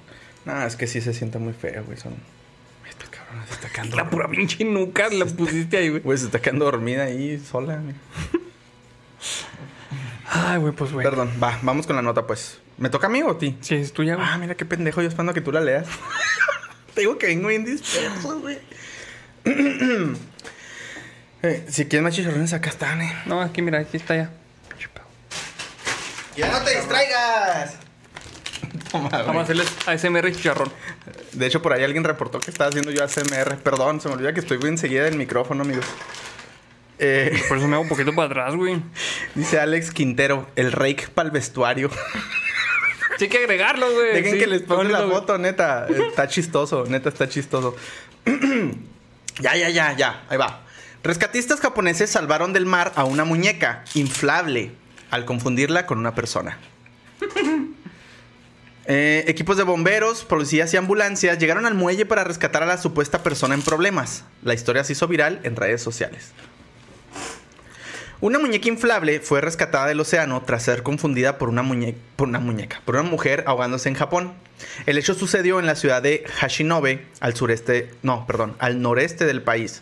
No, 0.45 0.61
es 0.65 0.75
que 0.75 0.87
sí 0.87 0.99
se 0.99 1.13
siente 1.13 1.37
muy 1.37 1.53
feo, 1.53 1.83
güey. 1.85 1.97
Son... 1.97 2.13
Esta 2.89 3.05
cabrona 3.05 3.45
se 3.45 3.53
está 3.53 3.69
quedando... 3.73 3.95
La 3.97 4.09
pura 4.09 4.27
pinche 4.27 4.65
nuca 4.65 5.09
la 5.09 5.25
pusiste 5.37 5.77
ahí, 5.77 5.89
güey. 5.89 6.01
Güey, 6.01 6.17
se 6.17 6.25
está 6.25 6.41
quedando 6.41 6.65
dormida 6.65 7.03
ahí 7.03 7.39
sola. 7.39 7.77
güey. 7.77 7.95
Ay, 10.25 10.57
güey, 10.59 10.73
pues 10.73 10.91
güey. 10.91 11.03
Perdón, 11.03 11.31
va, 11.41 11.59
vamos 11.61 11.85
con 11.85 11.95
la 11.95 12.01
nota, 12.01 12.25
pues. 12.25 12.59
¿Me 12.77 12.89
toca 12.89 13.07
a 13.07 13.09
mí 13.09 13.21
o 13.21 13.31
a 13.31 13.37
ti? 13.37 13.55
Sí, 13.61 13.75
es 13.75 13.93
tuya, 13.93 14.15
güey. 14.15 14.27
Ah, 14.27 14.37
mira 14.39 14.55
qué 14.55 14.65
pendejo, 14.65 15.01
yo 15.01 15.07
esperando 15.07 15.33
que 15.33 15.41
tú 15.41 15.51
la 15.51 15.61
leas. 15.61 15.87
Te 16.95 17.01
digo 17.01 17.17
que 17.17 17.27
vengo 17.27 17.49
bien 17.49 17.65
disperso, 17.65 18.39
güey. 18.39 18.57
Eh, 21.45 21.65
si 21.67 21.87
quieres 21.87 22.03
más 22.05 22.15
chicharrones, 22.15 22.53
acá 22.53 22.69
están, 22.69 23.01
eh. 23.01 23.13
No, 23.25 23.41
aquí, 23.41 23.61
mira, 23.61 23.79
aquí 23.79 23.97
está 23.97 24.15
ya. 24.15 24.29
¡Ya 26.37 26.49
no 26.49 26.61
te 26.63 26.73
distraigas! 26.77 27.75
Toma. 28.89 29.09
Vamos 29.09 29.35
a 29.35 29.41
hacerles 29.41 29.67
ASMR 29.85 30.31
chicharrón. 30.31 30.71
De 31.33 31.45
hecho, 31.45 31.61
por 31.61 31.73
ahí 31.73 31.83
alguien 31.83 32.05
reportó 32.05 32.39
que 32.39 32.49
estaba 32.49 32.69
haciendo 32.69 32.91
yo 32.91 33.03
ASMR. 33.03 33.57
Perdón, 33.57 33.99
se 33.99 34.07
me 34.07 34.15
olvida 34.15 34.33
que 34.33 34.39
estoy 34.39 34.57
muy 34.57 34.69
enseguida 34.69 35.03
del 35.03 35.17
micrófono, 35.17 35.63
amigos. 35.63 35.85
Eh, 36.97 37.43
Por 37.49 37.57
eso 37.57 37.67
me 37.67 37.73
hago 37.73 37.83
un 37.83 37.89
poquito 37.89 38.15
para 38.15 38.27
atrás, 38.27 38.55
güey. 38.55 38.81
dice 39.35 39.59
Alex 39.59 39.91
Quintero, 39.91 40.47
el 40.55 40.71
rake 40.71 41.09
para 41.13 41.27
el 41.27 41.31
vestuario. 41.31 41.89
Sí 43.17 43.25
hay 43.25 43.29
que 43.29 43.39
agregarlo, 43.39 43.91
güey. 43.91 44.13
Dejen 44.13 44.33
Sí, 44.33 44.39
que 44.39 44.47
les 44.47 44.61
ponga 44.61 44.85
la 44.85 45.07
foto, 45.07 45.37
neta. 45.37 45.87
Está 45.87 46.27
chistoso, 46.27 46.85
neta 46.87 47.09
está 47.09 47.27
chistoso. 47.27 47.75
ya, 49.41 49.55
ya, 49.55 49.69
ya, 49.69 49.93
ya. 49.93 50.23
Ahí 50.29 50.37
va. 50.37 50.61
Rescatistas 51.03 51.59
japoneses 51.59 52.09
salvaron 52.09 52.53
del 52.53 52.65
mar 52.65 52.93
a 52.95 53.03
una 53.03 53.25
muñeca 53.25 53.83
inflable 53.93 54.71
al 55.11 55.25
confundirla 55.25 55.85
con 55.85 55.99
una 55.99 56.15
persona. 56.15 56.57
Eh, 58.85 59.23
equipos 59.27 59.55
de 59.55 59.63
bomberos, 59.63 60.25
policías 60.25 60.73
y 60.73 60.77
ambulancias 60.77 61.39
llegaron 61.39 61.65
al 61.65 61.73
muelle 61.73 62.05
para 62.05 62.25
rescatar 62.25 62.63
a 62.63 62.65
la 62.65 62.77
supuesta 62.77 63.23
persona 63.23 63.53
en 63.53 63.61
problemas. 63.61 64.25
La 64.41 64.53
historia 64.53 64.83
se 64.83 64.91
hizo 64.91 65.07
viral 65.07 65.39
en 65.43 65.55
redes 65.55 65.81
sociales. 65.81 66.33
Una 68.23 68.39
muñeca 68.39 68.69
inflable 68.69 69.19
fue 69.19 69.41
rescatada 69.41 69.87
del 69.87 69.99
océano 69.99 70.41
tras 70.43 70.63
ser 70.63 70.81
confundida 70.81 71.37
por 71.37 71.49
una, 71.49 71.61
muñeca, 71.61 72.81
por 72.85 72.95
una 72.95 73.03
mujer 73.03 73.43
ahogándose 73.47 73.89
en 73.89 73.95
Japón. 73.95 74.33
El 74.85 74.97
hecho 74.97 75.13
sucedió 75.13 75.59
en 75.59 75.65
la 75.65 75.75
ciudad 75.75 76.01
de 76.01 76.23
Hashinobe, 76.39 77.05
al 77.19 77.35
sureste, 77.35 77.91
no, 78.01 78.25
perdón, 78.25 78.55
al 78.59 78.81
noreste 78.81 79.25
del 79.25 79.41
país. 79.41 79.81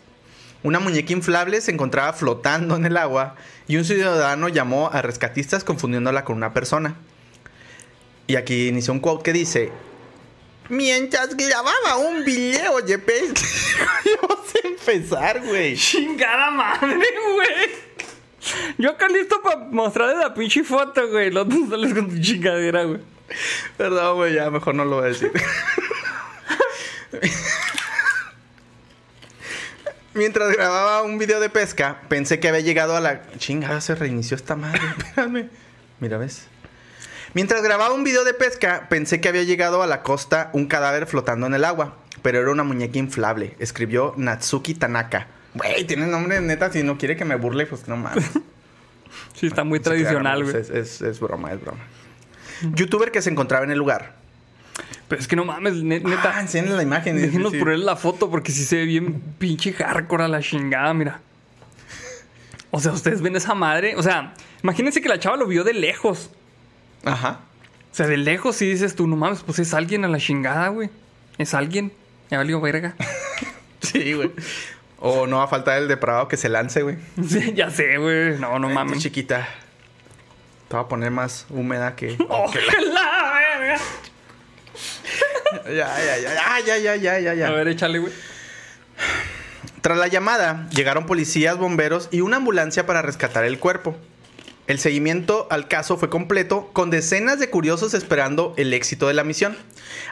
Una 0.64 0.80
muñeca 0.80 1.12
inflable 1.12 1.60
se 1.60 1.70
encontraba 1.70 2.14
flotando 2.14 2.74
en 2.74 2.84
el 2.84 2.96
agua 2.96 3.36
y 3.68 3.76
un 3.76 3.84
ciudadano 3.84 4.48
llamó 4.48 4.90
a 4.92 5.02
rescatistas 5.02 5.62
confundiéndola 5.62 6.24
con 6.24 6.34
una 6.34 6.52
persona. 6.52 6.96
Y 8.26 8.34
aquí 8.34 8.66
inició 8.66 8.92
un 8.92 8.98
quote 8.98 9.22
que 9.22 9.32
dice: 9.32 9.70
Mientras 10.68 11.36
grababa 11.36 11.96
un 11.96 12.24
video 12.24 12.80
de 12.82 12.94
empezar, 14.64 15.40
güey. 15.46 15.76
Chingada 15.76 16.50
madre, 16.50 17.06
güey. 17.34 17.92
Yo 18.78 18.90
acá 18.90 19.08
listo 19.08 19.40
para 19.42 19.58
mostrarles 19.58 20.18
la 20.18 20.34
pinche 20.34 20.64
foto, 20.64 21.08
güey. 21.08 21.30
Los 21.30 21.48
dos 21.48 21.68
sales 21.70 21.94
con 21.94 22.08
tu 22.08 22.20
chingadera, 22.20 22.84
güey. 22.84 23.00
Perdón, 23.76 24.16
güey, 24.16 24.34
ya 24.34 24.50
mejor 24.50 24.74
no 24.74 24.84
lo 24.84 24.96
voy 24.96 25.04
a 25.04 25.08
decir. 25.08 25.32
Mientras 30.14 30.52
grababa 30.52 31.02
un 31.02 31.16
video 31.18 31.40
de 31.40 31.48
pesca, 31.48 32.02
pensé 32.08 32.38
que 32.38 32.48
había 32.48 32.60
llegado 32.60 32.96
a 32.96 33.00
la. 33.00 33.22
Chingada, 33.38 33.80
se 33.80 33.94
reinició 33.94 34.36
esta 34.36 34.56
madre. 34.56 34.80
Espérame. 34.98 35.48
Mira, 36.00 36.18
¿ves? 36.18 36.48
Mientras 37.34 37.62
grababa 37.62 37.94
un 37.94 38.04
video 38.04 38.24
de 38.24 38.34
pesca, 38.34 38.88
pensé 38.90 39.22
que 39.22 39.28
había 39.28 39.44
llegado 39.44 39.82
a 39.82 39.86
la 39.86 40.02
costa 40.02 40.50
un 40.52 40.66
cadáver 40.66 41.06
flotando 41.06 41.46
en 41.46 41.54
el 41.54 41.64
agua. 41.64 41.96
Pero 42.20 42.40
era 42.40 42.50
una 42.50 42.62
muñeca 42.62 42.98
inflable. 42.98 43.56
Escribió 43.58 44.12
Natsuki 44.16 44.74
Tanaka. 44.74 45.28
Güey, 45.54 45.86
tiene 45.86 46.06
nombre 46.06 46.40
neta. 46.40 46.70
Si 46.72 46.82
no 46.82 46.96
quiere 46.98 47.16
que 47.16 47.24
me 47.24 47.36
burle, 47.36 47.66
pues 47.66 47.86
no 47.88 47.96
mames. 47.96 48.24
Sí, 49.34 49.46
está 49.46 49.64
muy 49.64 49.80
tradicional, 49.80 50.42
claro, 50.42 50.50
güey. 50.52 50.62
Es, 50.62 50.70
es- 50.70 51.02
es 51.02 51.18
broma, 51.20 51.52
es 51.52 51.60
broma. 51.60 51.80
Youtuber 52.74 53.10
que 53.10 53.20
se 53.20 53.28
encontraba 53.30 53.64
en 53.64 53.70
el 53.72 53.78
lugar. 53.78 54.14
Pero 55.08 55.20
es 55.20 55.26
que 55.28 55.36
no 55.36 55.44
mames, 55.44 55.74
ne- 55.82 56.00
Ah, 56.04 56.08
neta. 56.08 56.40
enséñale 56.40 56.76
la 56.76 56.82
imagen. 56.82 57.16
Déjenos 57.16 57.52
Sí, 57.52 57.58
ponerle 57.58 57.84
la 57.84 57.96
foto 57.96 58.30
porque 58.30 58.52
sí 58.52 58.64
se 58.64 58.76
ve 58.76 58.84
bien 58.84 59.20
pinche 59.38 59.72
hardcore 59.72 60.24
a 60.24 60.28
la 60.28 60.40
chingada, 60.40 60.94
mira. 60.94 61.20
O 62.70 62.80
sea, 62.80 62.92
ustedes 62.92 63.20
ven 63.20 63.34
esa 63.36 63.54
madre. 63.54 63.96
O 63.96 64.02
sea, 64.02 64.32
imagínense 64.62 65.00
que 65.02 65.08
la 65.08 65.18
chava 65.18 65.36
lo 65.36 65.46
vio 65.46 65.64
de 65.64 65.74
lejos. 65.74 66.30
Ajá. 67.04 67.40
O 67.90 67.94
sea, 67.94 68.06
de 68.06 68.16
lejos 68.16 68.56
sí 68.56 68.66
dices 68.70 68.94
tú, 68.94 69.06
no 69.06 69.16
mames, 69.16 69.42
pues 69.42 69.58
es 69.58 69.74
alguien 69.74 70.04
a 70.04 70.08
la 70.08 70.18
chingada, 70.18 70.68
güey. 70.68 70.88
Es 71.36 71.52
alguien. 71.52 71.92
Ya 72.30 72.38
valió 72.38 72.60
verga. 72.60 72.94
Sí, 73.80 74.12
güey. 74.12 74.30
O 75.04 75.26
no 75.26 75.38
va 75.38 75.44
a 75.44 75.48
faltar 75.48 75.78
el 75.78 75.88
depravado 75.88 76.28
que 76.28 76.36
se 76.36 76.48
lance, 76.48 76.82
güey. 76.82 76.96
Sí, 77.28 77.52
ya 77.54 77.70
sé, 77.70 77.98
güey. 77.98 78.38
No, 78.38 78.58
no 78.60 78.68
mames. 78.68 79.00
chiquita. 79.00 79.48
Te 80.68 80.76
va 80.76 80.82
a 80.82 80.88
poner 80.88 81.10
más 81.10 81.44
húmeda 81.50 81.96
que. 81.96 82.16
Ojalá, 82.28 83.40
verga. 83.58 83.80
Ya, 85.66 85.70
ya, 85.72 86.18
ya, 86.18 86.60
ya, 86.64 86.78
ya, 86.78 86.96
ya, 86.96 87.18
ya, 87.18 87.34
ya. 87.34 87.48
A 87.48 87.50
ver, 87.50 87.66
échale, 87.68 87.98
güey. 87.98 88.12
Tras 89.80 89.98
la 89.98 90.06
llamada, 90.06 90.68
llegaron 90.70 91.04
policías, 91.06 91.56
bomberos 91.58 92.08
y 92.12 92.20
una 92.20 92.36
ambulancia 92.36 92.86
para 92.86 93.02
rescatar 93.02 93.44
el 93.44 93.58
cuerpo. 93.58 93.96
El 94.68 94.78
seguimiento 94.78 95.48
al 95.50 95.66
caso 95.66 95.96
fue 95.96 96.08
completo, 96.08 96.70
con 96.72 96.90
decenas 96.90 97.40
de 97.40 97.50
curiosos 97.50 97.94
esperando 97.94 98.54
el 98.56 98.72
éxito 98.72 99.08
de 99.08 99.14
la 99.14 99.24
misión. 99.24 99.56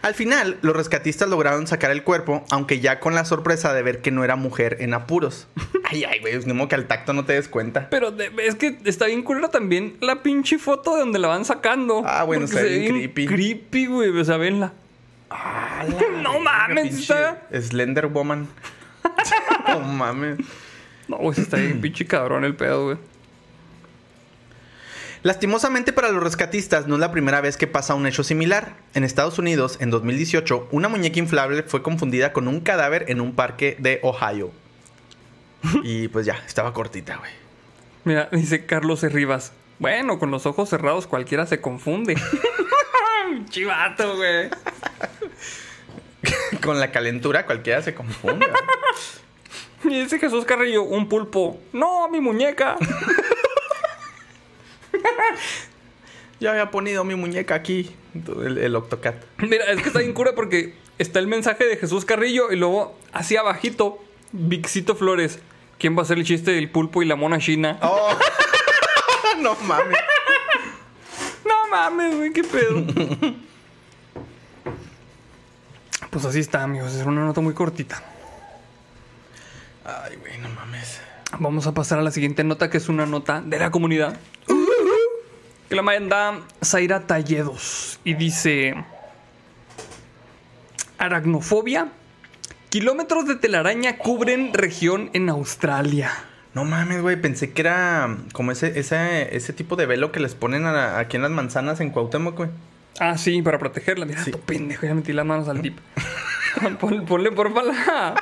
Al 0.03 0.15
final, 0.15 0.59
los 0.63 0.75
rescatistas 0.75 1.29
lograron 1.29 1.69
sacar 1.69 1.93
el 1.93 2.03
cuerpo, 2.03 2.45
aunque 2.51 2.81
ya 2.81 2.99
con 2.99 3.15
la 3.15 3.25
sorpresa 3.25 3.73
de 3.73 3.83
ver 3.83 4.03
que 4.03 4.11
no 4.11 4.25
era 4.25 4.35
mujer 4.35 4.79
en 4.81 4.93
apuros. 4.93 5.47
Ay, 5.85 6.05
ay, 6.05 6.21
güey, 6.21 6.35
es 6.37 6.45
como 6.45 6.69
que 6.69 6.77
al 6.77 6.87
tacto 6.87 7.13
no 7.13 7.25
te 7.25 7.33
des 7.33 7.49
cuenta. 7.49 7.89
Pero 7.91 8.15
es 8.17 8.55
que 8.55 8.79
está 8.85 9.07
bien 9.07 9.23
culera 9.25 9.49
también 9.49 9.97
la 10.01 10.23
pinche 10.23 10.57
foto 10.57 10.95
de 10.95 11.01
donde 11.01 11.19
la 11.19 11.27
van 11.27 11.45
sacando. 11.45 12.05
Ah, 12.07 12.23
bueno, 12.23 12.45
está 12.45 12.63
bien 12.63 12.93
creepy. 12.93 13.27
Creepy, 13.27 13.87
güey. 13.87 14.11
O 14.17 14.25
sea, 14.25 14.37
venla. 14.37 14.73
no 16.23 16.39
mames, 16.39 16.97
está. 16.97 17.43
Slender 17.53 18.07
Woman. 18.07 18.47
no 19.69 19.81
mames. 19.81 20.39
No, 21.09 21.17
güey, 21.17 21.41
está 21.41 21.57
bien 21.57 21.81
pinche 21.83 22.07
cabrón 22.07 22.45
el 22.45 22.55
pedo, 22.55 22.85
güey. 22.85 22.99
Lastimosamente 25.23 25.93
para 25.93 26.11
los 26.11 26.23
rescatistas 26.23 26.87
no 26.87 26.95
es 26.95 27.01
la 27.01 27.13
primera 27.13 27.43
vez 27.43 27.59
que 27.59 27.67
pasa 27.67 27.95
un 27.95 28.07
hecho 28.07 28.25
similar. 28.25 28.77
En 28.95 29.05
Estados 29.05 29.39
Unidos, 29.39 29.77
en 29.81 29.91
2018, 29.91 30.69
una 30.71 30.89
muñeca 30.89 31.19
inflable 31.19 31.63
fue 31.63 31.83
confundida 31.83 32.33
con 32.33 32.49
un 32.49 32.61
cadáver 32.61 33.05
en 33.09 33.21
un 33.21 33.35
parque 33.35 33.77
de 33.79 34.01
Ohio. 34.03 34.51
Y 35.83 36.09
pues 36.09 36.25
ya, 36.25 36.43
estaba 36.47 36.73
cortita, 36.73 37.17
güey. 37.17 37.31
Mira, 38.05 38.31
dice 38.33 38.65
Carlos 38.65 39.05
E. 39.05 39.11
Rivas. 39.11 39.53
Bueno, 39.79 40.19
con 40.19 40.31
los 40.31 40.47
ojos 40.47 40.71
cerrados 40.71 41.07
cualquiera 41.07 41.47
se 41.47 41.61
confunde. 41.61 42.17
Chivato, 43.51 44.17
güey. 44.17 44.49
Con 46.63 46.79
la 46.81 46.91
calentura 46.91 47.47
cualquiera 47.47 47.83
se 47.83 47.95
confunde. 47.95 48.47
Y 49.83 50.03
dice 50.03 50.19
Jesús 50.19 50.45
Carrillo, 50.45 50.83
un 50.83 51.09
pulpo. 51.09 51.59
No, 51.73 52.07
mi 52.11 52.21
muñeca. 52.21 52.77
Yo 56.41 56.51
había 56.51 56.71
ponido 56.71 57.05
mi 57.05 57.15
muñeca 57.15 57.55
aquí, 57.55 57.95
el, 58.15 58.59
el 58.59 58.77
Octocat. 58.77 59.23
Mira, 59.39 59.65
es 59.67 59.83
que 59.83 59.89
está 59.89 59.99
bien 59.99 60.15
cura 60.15 60.35
porque 60.35 60.75
está 60.99 61.19
el 61.19 61.27
mensaje 61.27 61.65
de 61.65 61.77
Jesús 61.77 62.05
Carrillo 62.05 62.51
y 62.51 62.57
luego 62.57 62.99
así 63.13 63.37
abajito, 63.37 64.03
Vixito 64.33 64.95
Flores. 64.95 65.41
¿Quién 65.79 65.97
va 65.97 66.01
a 66.01 66.03
hacer 66.03 66.19
el 66.19 66.25
chiste 66.25 66.53
del 66.53 66.71
pulpo 66.71 67.03
y 67.03 67.07
la 67.07 67.17
mona 67.17 67.39
china? 67.39 67.79
Oh. 67.83 68.15
no 69.41 69.55
mames. 69.67 69.99
No 71.45 71.69
mames, 71.71 72.17
güey, 72.17 72.33
qué 72.33 72.45
pedo. 72.45 72.85
Pues 76.11 76.25
así 76.25 76.41
está, 76.41 76.65
amigos. 76.65 76.93
Es 76.93 77.07
una 77.07 77.25
nota 77.25 77.41
muy 77.41 77.55
cortita. 77.55 78.03
Ay, 79.85 80.17
güey, 80.17 80.39
no 80.39 80.49
mames. 80.49 81.01
Vamos 81.39 81.67
a 81.67 81.73
pasar 81.75 81.99
a 81.99 82.03
la 82.03 82.11
siguiente 82.11 82.45
nota, 82.45 82.71
que 82.71 82.77
es 82.79 82.89
una 82.89 83.07
nota 83.07 83.41
de 83.41 83.59
la 83.59 83.71
comunidad. 83.71 84.19
Que 85.69 85.77
la 85.77 85.83
manda 85.83 86.41
Zaira 86.65 87.07
Talledos. 87.07 88.01
Y 88.05 88.15
dice... 88.15 88.75
Aracnofobia. 90.99 91.89
Kilómetros 92.69 93.27
de 93.27 93.37
telaraña 93.37 93.97
cubren 93.99 94.53
región 94.53 95.11
en 95.13 95.29
Australia. 95.29 96.11
No 96.55 96.65
mames, 96.65 97.01
güey, 97.01 97.21
pensé 97.21 97.53
que 97.53 97.63
era 97.63 98.17
como 98.33 98.53
ese, 98.53 98.79
ese, 98.79 99.35
ese 99.37 99.53
tipo 99.53 99.77
de 99.77 99.87
velo 99.87 100.13
que 100.13 100.21
les 100.21 100.35
ponen 100.35 100.67
a- 100.67 100.99
aquí 100.99 101.17
en 101.17 101.23
las 101.23 101.31
manzanas 101.31 101.81
en 101.81 101.91
Cuauhtémoc, 101.91 102.37
güey. 102.37 102.51
Ah, 102.99 103.17
sí, 103.17 103.41
para 103.41 103.59
protegerla. 103.59 104.05
Mira, 104.05 104.23
Sí. 104.25 104.33
tu 104.33 104.41
pendejo, 104.41 104.85
ya 104.87 104.95
metí 104.95 105.13
las 105.13 105.25
manos 105.27 105.49
al 105.49 105.63
dip. 105.63 105.79
Pon- 106.81 107.07
ponle 107.07 107.31
porfa 107.33 107.63
la... 107.63 108.15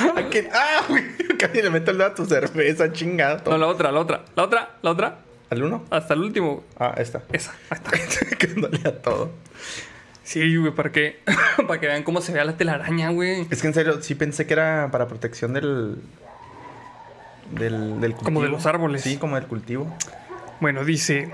¿A 0.16 0.28
quién? 0.28 0.48
¡Ah, 0.52 0.84
güey! 0.88 1.04
Casi 1.38 1.62
le 1.62 1.70
meto 1.70 1.90
el 1.90 1.98
dedo 1.98 2.08
a 2.08 2.14
tu 2.14 2.24
cerveza, 2.26 2.92
chingado. 2.92 3.50
No, 3.50 3.58
la 3.58 3.66
otra, 3.66 3.92
la 3.92 4.00
otra, 4.00 4.24
la 4.34 4.44
otra, 4.44 4.70
la 4.82 4.90
otra. 4.90 5.18
¿Al 5.50 5.62
uno? 5.62 5.84
Hasta 5.90 6.14
el 6.14 6.20
último. 6.20 6.64
Ah, 6.78 6.94
esta. 6.96 7.22
Esa, 7.32 7.52
ahí 7.70 7.78
está. 7.78 8.36
que 8.36 8.88
a 8.88 9.02
todo. 9.02 9.32
Sí, 10.22 10.56
güey, 10.56 10.72
para 10.72 10.92
que, 10.92 11.20
para 11.66 11.80
que 11.80 11.86
vean 11.88 12.04
cómo 12.04 12.20
se 12.20 12.32
vea 12.32 12.44
la 12.44 12.56
telaraña, 12.56 13.10
güey. 13.10 13.46
Es 13.50 13.60
que 13.60 13.66
en 13.66 13.74
serio, 13.74 14.00
sí 14.00 14.14
pensé 14.14 14.46
que 14.46 14.52
era 14.52 14.88
para 14.92 15.08
protección 15.08 15.52
del. 15.52 15.96
Del, 17.50 18.00
del 18.00 18.12
cultivo. 18.12 18.24
Como 18.24 18.42
de 18.42 18.48
los 18.48 18.64
árboles. 18.66 19.02
Sí, 19.02 19.16
como 19.16 19.34
del 19.34 19.46
cultivo. 19.46 19.92
Bueno, 20.60 20.84
dice... 20.84 21.32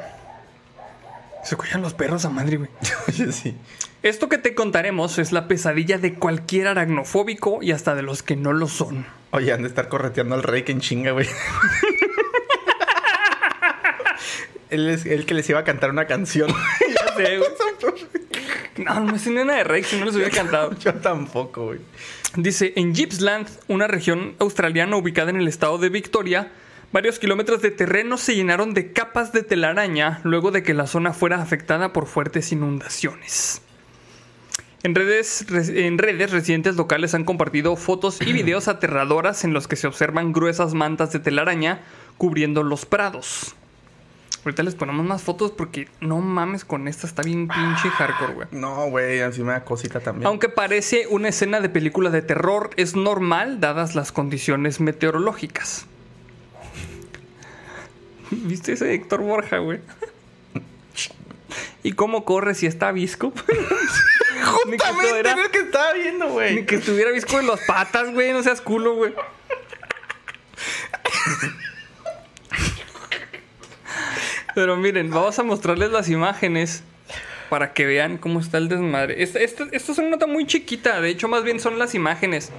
Se 1.47 1.56
cuidan 1.56 1.81
los 1.81 1.94
perros 1.94 2.24
a 2.24 2.31
madre, 2.31 2.56
güey. 2.56 2.70
Oye, 3.09 3.31
sí. 3.31 3.55
Esto 4.02 4.28
que 4.28 4.36
te 4.36 4.56
contaremos 4.56 5.18
es 5.18 5.31
la 5.31 5.47
pesadilla 5.47 5.97
de 5.97 6.14
cualquier 6.14 6.66
aracnofóbico 6.66 7.62
y 7.62 7.70
hasta 7.70 7.94
de 7.94 8.02
los 8.02 8.24
que 8.24 8.35
no 8.35 8.52
lo 8.52 8.66
son. 8.66 9.06
Oye, 9.31 9.52
han 9.52 9.62
de 9.62 9.68
estar 9.68 9.89
correteando 9.89 10.35
al 10.35 10.43
rey 10.43 10.64
que 10.64 10.73
en 10.73 10.81
chinga, 10.81 11.12
güey. 11.12 11.28
Él 14.70 14.89
es 14.89 15.06
el 15.06 15.24
que 15.24 15.35
les 15.35 15.48
iba 15.48 15.60
a 15.60 15.64
cantar 15.64 15.90
una 15.90 16.06
canción. 16.06 16.51
Ya 16.89 17.14
sé, 17.14 17.39
güey. 17.39 17.51
No, 18.78 19.01
no 19.01 19.14
es 19.14 19.27
una 19.28 19.44
de 19.44 19.64
Rex, 19.64 19.86
si 19.86 19.98
no 19.98 20.05
les 20.06 20.16
hubiera 20.16 20.31
cantado. 20.32 20.77
Yo 20.78 20.94
tampoco, 20.94 21.66
güey. 21.66 21.78
Dice, 22.35 22.73
en 22.77 22.94
Gippsland, 22.94 23.48
una 23.68 23.86
región 23.86 24.35
australiana 24.40 24.97
ubicada 24.97 25.31
en 25.31 25.36
el 25.36 25.47
estado 25.48 25.78
de 25.78 25.89
Victoria, 25.90 26.51
varios 26.97 27.18
kilómetros 27.18 27.60
de 27.60 27.70
terreno 27.70 28.16
se 28.16 28.35
llenaron 28.35 28.73
de 28.73 28.90
capas 28.94 29.31
de 29.31 29.43
telaraña 29.43 30.20
luego 30.23 30.51
de 30.51 30.62
que 30.62 30.73
la 30.73 30.86
zona 30.86 31.12
fuera 31.12 31.43
afectada 31.43 31.93
por 31.93 32.06
fuertes 32.06 32.52
inundaciones. 32.52 33.60
En 34.82 34.94
redes, 34.94 35.44
re- 35.47 35.86
en 35.86 35.98
redes, 35.98 36.31
residentes 36.31 36.77
locales 36.77 37.12
han 37.14 37.24
compartido 37.24 37.77
fotos 37.77 38.23
y 38.23 38.32
videos 38.32 38.66
aterradoras 38.66 39.44
en 39.44 39.52
los 39.52 39.68
que 39.68 39.77
se 39.77 39.86
observan 39.86 40.32
gruesas 40.32 40.73
mantas 40.73 41.12
de 41.12 41.18
telaraña 41.18 41.82
cubriendo 42.16 42.62
los 42.62 42.86
prados. 42.86 43.55
Ahorita 44.47 44.62
les 44.62 44.74
ponemos 44.74 45.05
más 45.05 45.20
fotos 45.20 45.51
porque 45.51 45.90
no 46.01 46.20
mames 46.20 46.64
con 46.64 46.89
esta, 46.89 47.06
está 47.06 47.20
bien 47.20 47.47
pinche 47.47 47.90
hardcore, 47.90 48.32
güey. 48.32 48.48
No, 48.52 48.89
güey, 48.89 49.18
da 49.18 49.64
cosita 49.66 50.01
también. 50.01 50.27
Aunque 50.27 50.48
parece 50.48 51.06
una 51.10 51.28
escena 51.28 51.60
de 51.60 51.68
película 51.68 52.09
de 52.09 52.23
terror, 52.23 52.70
es 52.78 52.97
normal 52.97 53.60
dadas 53.60 53.94
las 53.94 54.12
condiciones 54.12 54.81
meteorológicas. 54.81 55.85
¿Viste 58.31 58.73
ese 58.73 58.93
Héctor 58.94 59.20
Borja, 59.23 59.59
güey? 59.59 59.81
¿Y 61.82 61.93
cómo 61.93 62.24
corre 62.24 62.55
si 62.55 62.66
está 62.66 62.90
visco? 62.93 63.32
Ni 64.66 64.77
Justamente 64.78 65.19
era 65.20 65.32
el 65.32 65.51
que 65.51 65.59
estaba 65.61 65.93
viendo, 65.94 66.27
Ni 66.27 66.32
güey. 66.32 66.66
que 66.66 66.77
estuviera 66.77 67.11
visco 67.12 67.39
en 67.40 67.47
las 67.47 67.61
patas, 67.61 68.12
güey. 68.12 68.32
No 68.32 68.43
seas 68.43 68.61
culo, 68.61 68.94
güey. 68.94 69.15
Pero 74.55 74.77
miren, 74.77 75.11
vamos 75.11 75.39
a 75.39 75.43
mostrarles 75.43 75.90
las 75.90 76.09
imágenes 76.09 76.82
para 77.51 77.73
que 77.73 77.86
vean 77.86 78.16
cómo 78.19 78.40
está 78.40 78.59
el 78.59 78.69
desmadre. 78.69 79.23
Esta, 79.23 79.39
esta, 79.40 79.66
esta 79.70 79.93
es 79.93 79.98
una 79.98 80.09
nota 80.11 80.27
muy 80.27 80.47
chiquita. 80.47 81.01
De 81.01 81.11
hecho, 81.11 81.28
más 81.28 81.44
bien 81.44 81.61
son 81.61 81.78
las 81.78 81.94
imágenes. 81.94 82.51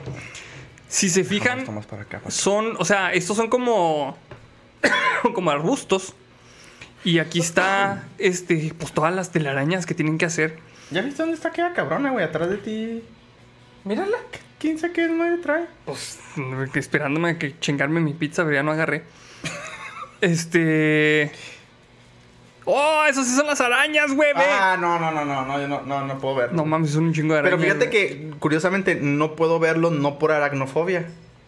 Si 0.88 1.10
se 1.10 1.24
fijan, 1.24 1.66
Vamos 1.66 1.86
para 1.86 2.04
acá. 2.04 2.20
para 2.20 2.22
acá. 2.22 2.32
son, 2.32 2.76
o 2.78 2.86
sea, 2.86 3.12
estos 3.14 3.36
son 3.36 3.50
como 3.50 4.18
como 5.34 5.52
arbustos. 5.52 6.14
Y 7.04 7.20
aquí 7.20 7.40
está 7.40 8.04
este 8.18 8.74
pues 8.78 8.92
todas 8.92 9.14
las 9.14 9.32
telarañas 9.32 9.86
que 9.86 9.94
tienen 9.94 10.18
que 10.18 10.26
hacer. 10.26 10.60
¿Ya 10.92 11.02
viste 11.02 11.22
dónde 11.22 11.36
está 11.36 11.50
aquella 11.50 11.74
cabrona, 11.74 12.12
güey? 12.12 12.24
Atrás 12.26 12.50
de 12.50 12.58
ti. 12.58 13.04
Mírala. 13.84 14.18
¿Quién 14.60 14.80
sabe 14.80 14.94
qué 14.94 15.08
madre 15.08 15.38
trae? 15.38 15.66
Pues 15.86 16.20
esperándome 16.74 17.30
a 17.30 17.40
que 17.40 17.60
chingarme 17.60 18.00
mi 18.00 18.14
pizza, 18.14 18.44
pero 18.44 18.56
ya 18.56 18.64
no 18.64 18.72
agarré. 18.72 19.04
Este. 20.22 21.32
¡Oh! 22.66 23.06
Esas 23.08 23.28
sí 23.28 23.36
son 23.36 23.46
las 23.46 23.62
arañas, 23.62 24.14
güey. 24.14 24.32
Ah, 24.36 24.76
no, 24.80 25.00
no, 25.00 25.12
no, 25.12 25.24
no, 25.24 25.46
no, 25.46 25.62
yo 25.62 25.68
no, 25.68 25.84
no, 25.84 26.06
no 26.06 26.18
puedo 26.18 26.36
verlo. 26.36 26.56
No 26.58 26.66
mames, 26.66 26.90
son 26.90 27.06
un 27.06 27.14
chingo 27.14 27.34
de 27.34 27.42
arañas. 27.42 27.60
Pero 27.60 27.72
fíjate 27.72 27.88
güey. 27.92 28.32
que, 28.32 28.38
curiosamente, 28.40 28.96
no 28.96 29.36
puedo 29.36 29.60
verlo 29.60 29.92
no 29.92 30.18
por 30.18 30.32
aracnofobia, 30.32 31.08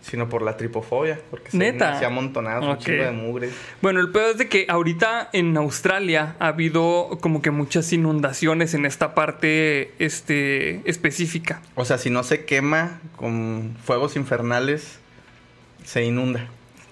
sino 0.10 0.28
por 0.30 0.42
la 0.42 0.58
tripofobia. 0.58 1.20
Porque 1.30 1.50
¿Neta? 1.58 1.94
se, 1.94 2.00
se 2.00 2.06
ha 2.06 2.08
amontonado 2.08 2.64
un 2.64 2.70
Ok. 2.72 2.80
chingo 2.80 3.04
de 3.04 3.12
mugre. 3.12 3.50
Bueno, 3.82 4.00
el 4.00 4.12
peor 4.12 4.32
es 4.32 4.38
de 4.38 4.48
que 4.50 4.66
ahorita 4.70 5.30
en 5.34 5.56
Australia 5.58 6.36
ha 6.40 6.48
habido 6.48 7.18
como 7.22 7.42
que 7.42 7.52
muchas 7.52 7.92
inundaciones 7.94 8.74
en 8.74 8.86
esta 8.86 9.14
parte 9.14 9.94
este, 10.00 10.82
específica. 10.90 11.62
O 11.76 11.86
sea, 11.86 11.98
si 11.98 12.10
no 12.10 12.24
se 12.24 12.46
quema 12.46 13.00
con 13.16 13.76
fuegos 13.84 14.16
infernales, 14.16 15.00
se 15.84 16.04
inunda. 16.06 16.48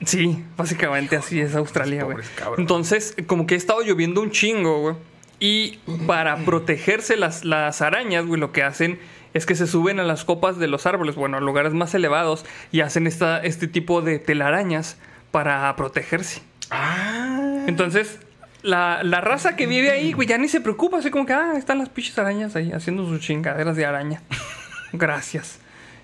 Sí, 0.06 0.44
básicamente 0.56 1.16
así 1.16 1.40
es 1.42 1.56
Australia, 1.56 2.04
güey. 2.04 2.18
Entonces, 2.58 3.16
como 3.26 3.48
que 3.48 3.56
ha 3.56 3.58
estado 3.58 3.82
lloviendo 3.82 4.22
un 4.22 4.30
chingo, 4.32 4.80
güey. 4.82 4.96
Y 5.40 5.80
para 6.06 6.38
protegerse 6.46 7.16
las, 7.18 7.44
las 7.44 7.82
arañas, 7.82 8.26
güey, 8.26 8.40
lo 8.40 8.52
que 8.52 8.62
hacen 8.64 9.00
es 9.38 9.46
que 9.46 9.56
se 9.56 9.68
suben 9.68 10.00
a 10.00 10.04
las 10.04 10.26
copas 10.26 10.58
de 10.58 10.68
los 10.68 10.86
árboles, 10.86 11.16
bueno, 11.16 11.38
a 11.38 11.42
lugares 11.42 11.74
más 11.74 11.94
elevados, 11.94 12.46
y 12.72 12.82
hacen 12.82 13.08
esta, 13.08 13.40
este 13.40 13.68
tipo 13.68 14.02
de 14.02 14.20
telarañas 14.20 14.98
para 15.32 15.76
protegerse. 15.76 16.42
Ah. 16.72 17.64
Entonces, 17.68 18.20
la, 18.64 19.02
la 19.04 19.22
raza 19.22 19.56
que 19.56 19.68
vive 19.68 19.92
ahí, 19.92 20.14
güey, 20.14 20.28
ya 20.28 20.38
ni 20.38 20.48
se 20.48 20.62
preocupa, 20.62 20.98
así 20.98 21.12
como 21.12 21.26
que, 21.26 21.34
ah, 21.34 21.54
están 21.56 21.78
las 21.78 21.90
pinches 21.90 22.18
arañas 22.18 22.56
ahí 22.56 22.72
haciendo 22.72 23.06
sus 23.06 23.22
chingaderas 23.22 23.76
de 23.76 23.86
araña. 23.86 24.22
Gracias. 24.94 25.60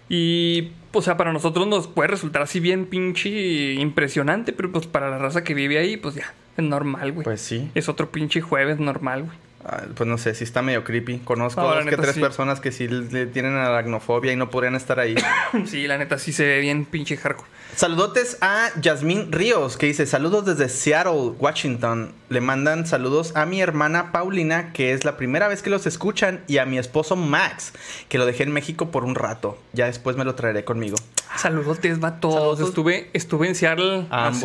Y, 0.10 0.72
o 0.92 1.02
sea, 1.02 1.18
para 1.18 1.34
nosotros 1.34 1.68
nos 1.68 1.88
puede 1.88 2.10
resultar 2.10 2.42
así 2.42 2.60
bien 2.60 2.86
pinche 2.86 3.74
impresionante, 3.74 4.54
pero 4.54 4.72
pues 4.72 4.86
para 4.86 5.10
la 5.10 5.18
raza 5.18 5.44
que 5.44 5.54
vive 5.54 5.80
ahí, 5.80 5.98
pues 5.98 6.16
ya, 6.16 6.34
es 6.58 6.64
normal, 6.64 7.14
güey. 7.14 7.24
Pues 7.24 7.42
sí. 7.42 7.72
Es 7.74 7.90
otro 7.90 8.12
pinche 8.12 8.42
jueves 8.42 8.80
normal, 8.80 9.24
güey. 9.24 9.38
Ah, 9.66 9.84
pues 9.96 10.08
no 10.10 10.18
sé, 10.18 10.36
sí 10.36 10.44
está 10.44 10.62
medio 10.62 10.84
creepy. 10.84 11.20
Conozco 11.20 11.62
No, 11.62 11.70
la 11.70 11.82
dos 11.82 11.86
que 11.90 11.96
tres 11.98 12.16
sí. 12.16 12.20
personas 12.20 12.60
que 12.60 12.72
sí 12.74 12.88
le 12.88 13.26
tienen 13.28 13.54
aracnofobia 13.56 14.34
y 14.34 14.36
no 14.36 14.50
podrían 14.50 14.76
estar 14.76 15.00
ahí. 15.00 15.16
Sí, 15.66 15.88
la 15.88 15.98
neta, 15.98 16.18
sí 16.18 16.34
se 16.34 16.46
ve 16.46 16.60
bien 16.60 16.84
pinche 16.86 17.16
hardcore. 17.16 17.48
Saludotes 17.76 18.38
a 18.42 18.70
Yasmín 18.82 19.32
Ríos, 19.32 19.78
que 19.78 19.86
dice 19.88 20.06
saludos 20.06 20.46
desde 20.46 20.70
Seattle, 20.70 21.34
Washington. 21.40 22.12
Le 22.30 22.42
mandan 22.42 22.86
saludos 22.86 23.36
a 23.36 23.46
mi 23.46 23.62
hermana 23.62 24.12
Paulina, 24.12 24.74
que 24.74 24.92
es 24.94 25.06
la 25.06 25.18
primera 25.18 25.48
vez 25.48 25.62
que 25.64 25.70
los 25.70 25.86
escuchan, 25.88 26.42
y 26.48 26.58
a 26.58 26.66
mi 26.66 26.78
esposo 26.78 27.16
Max, 27.16 27.74
que 28.10 28.18
lo 28.18 28.26
dejé 28.26 28.44
en 28.44 28.52
México 28.52 28.92
por 28.92 29.04
un 29.06 29.16
rato. 29.16 29.58
Ya 29.74 29.86
después 29.86 30.18
me 30.18 30.26
lo 30.26 30.36
traeré 30.36 30.64
conmigo. 30.66 30.98
Saludotes, 31.38 32.00
vatos. 32.00 32.34
Saludos. 32.34 32.60
Estuve, 32.70 33.10
estuve 33.14 33.48
en 33.48 33.56
Seattle 33.56 34.06
A 34.10 34.28
ambos. 34.28 34.42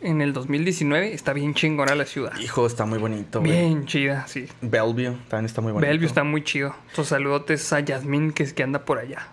En 0.00 0.20
el 0.20 0.32
2019. 0.32 1.12
Está 1.12 1.32
bien 1.32 1.54
chingona 1.54 1.94
la 1.94 2.04
ciudad. 2.06 2.32
Hijo, 2.38 2.66
está 2.66 2.84
muy 2.86 2.98
bonito, 2.98 3.40
güey. 3.40 3.50
Bien 3.52 3.84
chida, 3.86 4.26
sí. 4.28 4.46
Bellevue 4.60 5.16
también 5.28 5.46
está 5.46 5.60
muy 5.60 5.72
bonito. 5.72 5.86
Bellevue 5.88 6.06
está 6.06 6.22
muy 6.24 6.44
chido. 6.44 6.74
Tus 6.94 7.08
saludotes 7.08 7.72
a 7.72 7.80
Yasmín, 7.80 8.32
que 8.32 8.42
es 8.44 8.52
que 8.52 8.62
anda 8.62 8.84
por 8.84 8.98
allá. 8.98 9.28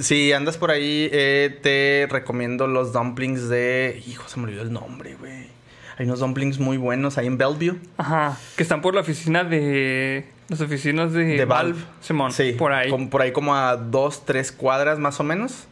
Si 0.00 0.32
andas 0.32 0.56
por 0.58 0.70
ahí, 0.70 1.08
eh, 1.12 1.58
te 1.62 2.06
recomiendo 2.12 2.66
los 2.66 2.92
dumplings 2.92 3.48
de. 3.48 4.02
Hijo, 4.06 4.28
se 4.28 4.38
me 4.40 4.46
olvidó 4.46 4.62
el 4.62 4.72
nombre, 4.72 5.14
güey. 5.14 5.46
Hay 5.98 6.06
unos 6.06 6.20
dumplings 6.20 6.58
muy 6.58 6.76
buenos 6.76 7.18
ahí 7.18 7.26
en 7.26 7.36
Bellevue. 7.38 7.78
Ajá. 7.98 8.36
Que 8.56 8.62
están 8.62 8.80
por 8.82 8.94
la 8.94 9.02
oficina 9.02 9.44
de. 9.44 10.26
Las 10.48 10.60
oficinas 10.60 11.12
de, 11.12 11.24
de 11.24 11.44
Valve. 11.44 11.72
Valve. 11.74 11.84
Simón. 12.00 12.32
Sí, 12.32 12.52
Por 12.58 12.72
ahí. 12.72 12.90
como- 12.90 13.08
por 13.08 13.22
ahí 13.22 13.30
como 13.32 13.54
a 13.54 13.76
dos, 13.76 14.24
tres 14.26 14.50
cuadras 14.50 14.98
más 14.98 15.20
o 15.20 15.22
menos. 15.24 15.66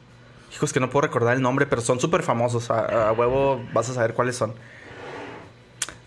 Hijos, 0.52 0.72
que 0.72 0.80
no 0.80 0.88
puedo 0.90 1.02
recordar 1.06 1.36
el 1.36 1.42
nombre, 1.42 1.66
pero 1.66 1.82
son 1.82 2.00
súper 2.00 2.22
famosos. 2.22 2.70
A, 2.70 3.08
a 3.08 3.12
huevo 3.12 3.62
vas 3.72 3.88
a 3.90 3.94
saber 3.94 4.14
cuáles 4.14 4.36
son. 4.36 4.54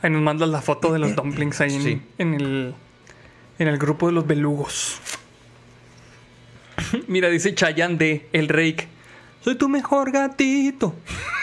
Ahí 0.01 0.09
nos 0.09 0.21
mandas 0.21 0.49
la 0.49 0.61
foto 0.61 0.91
de 0.91 0.99
los 0.99 1.15
dumplings 1.15 1.61
ahí 1.61 1.75
en, 1.75 1.81
Sí. 1.83 2.01
en 2.17 2.33
el. 2.33 2.75
En 3.59 3.67
el 3.67 3.77
grupo 3.77 4.07
de 4.07 4.13
los 4.13 4.25
belugos. 4.25 4.99
Mira, 7.07 7.29
dice 7.29 7.53
Chayanne 7.53 7.97
de 7.97 8.29
El 8.33 8.47
Rake. 8.47 8.87
Soy 9.43 9.55
tu 9.55 9.69
mejor 9.69 10.11
gatito. 10.11 10.95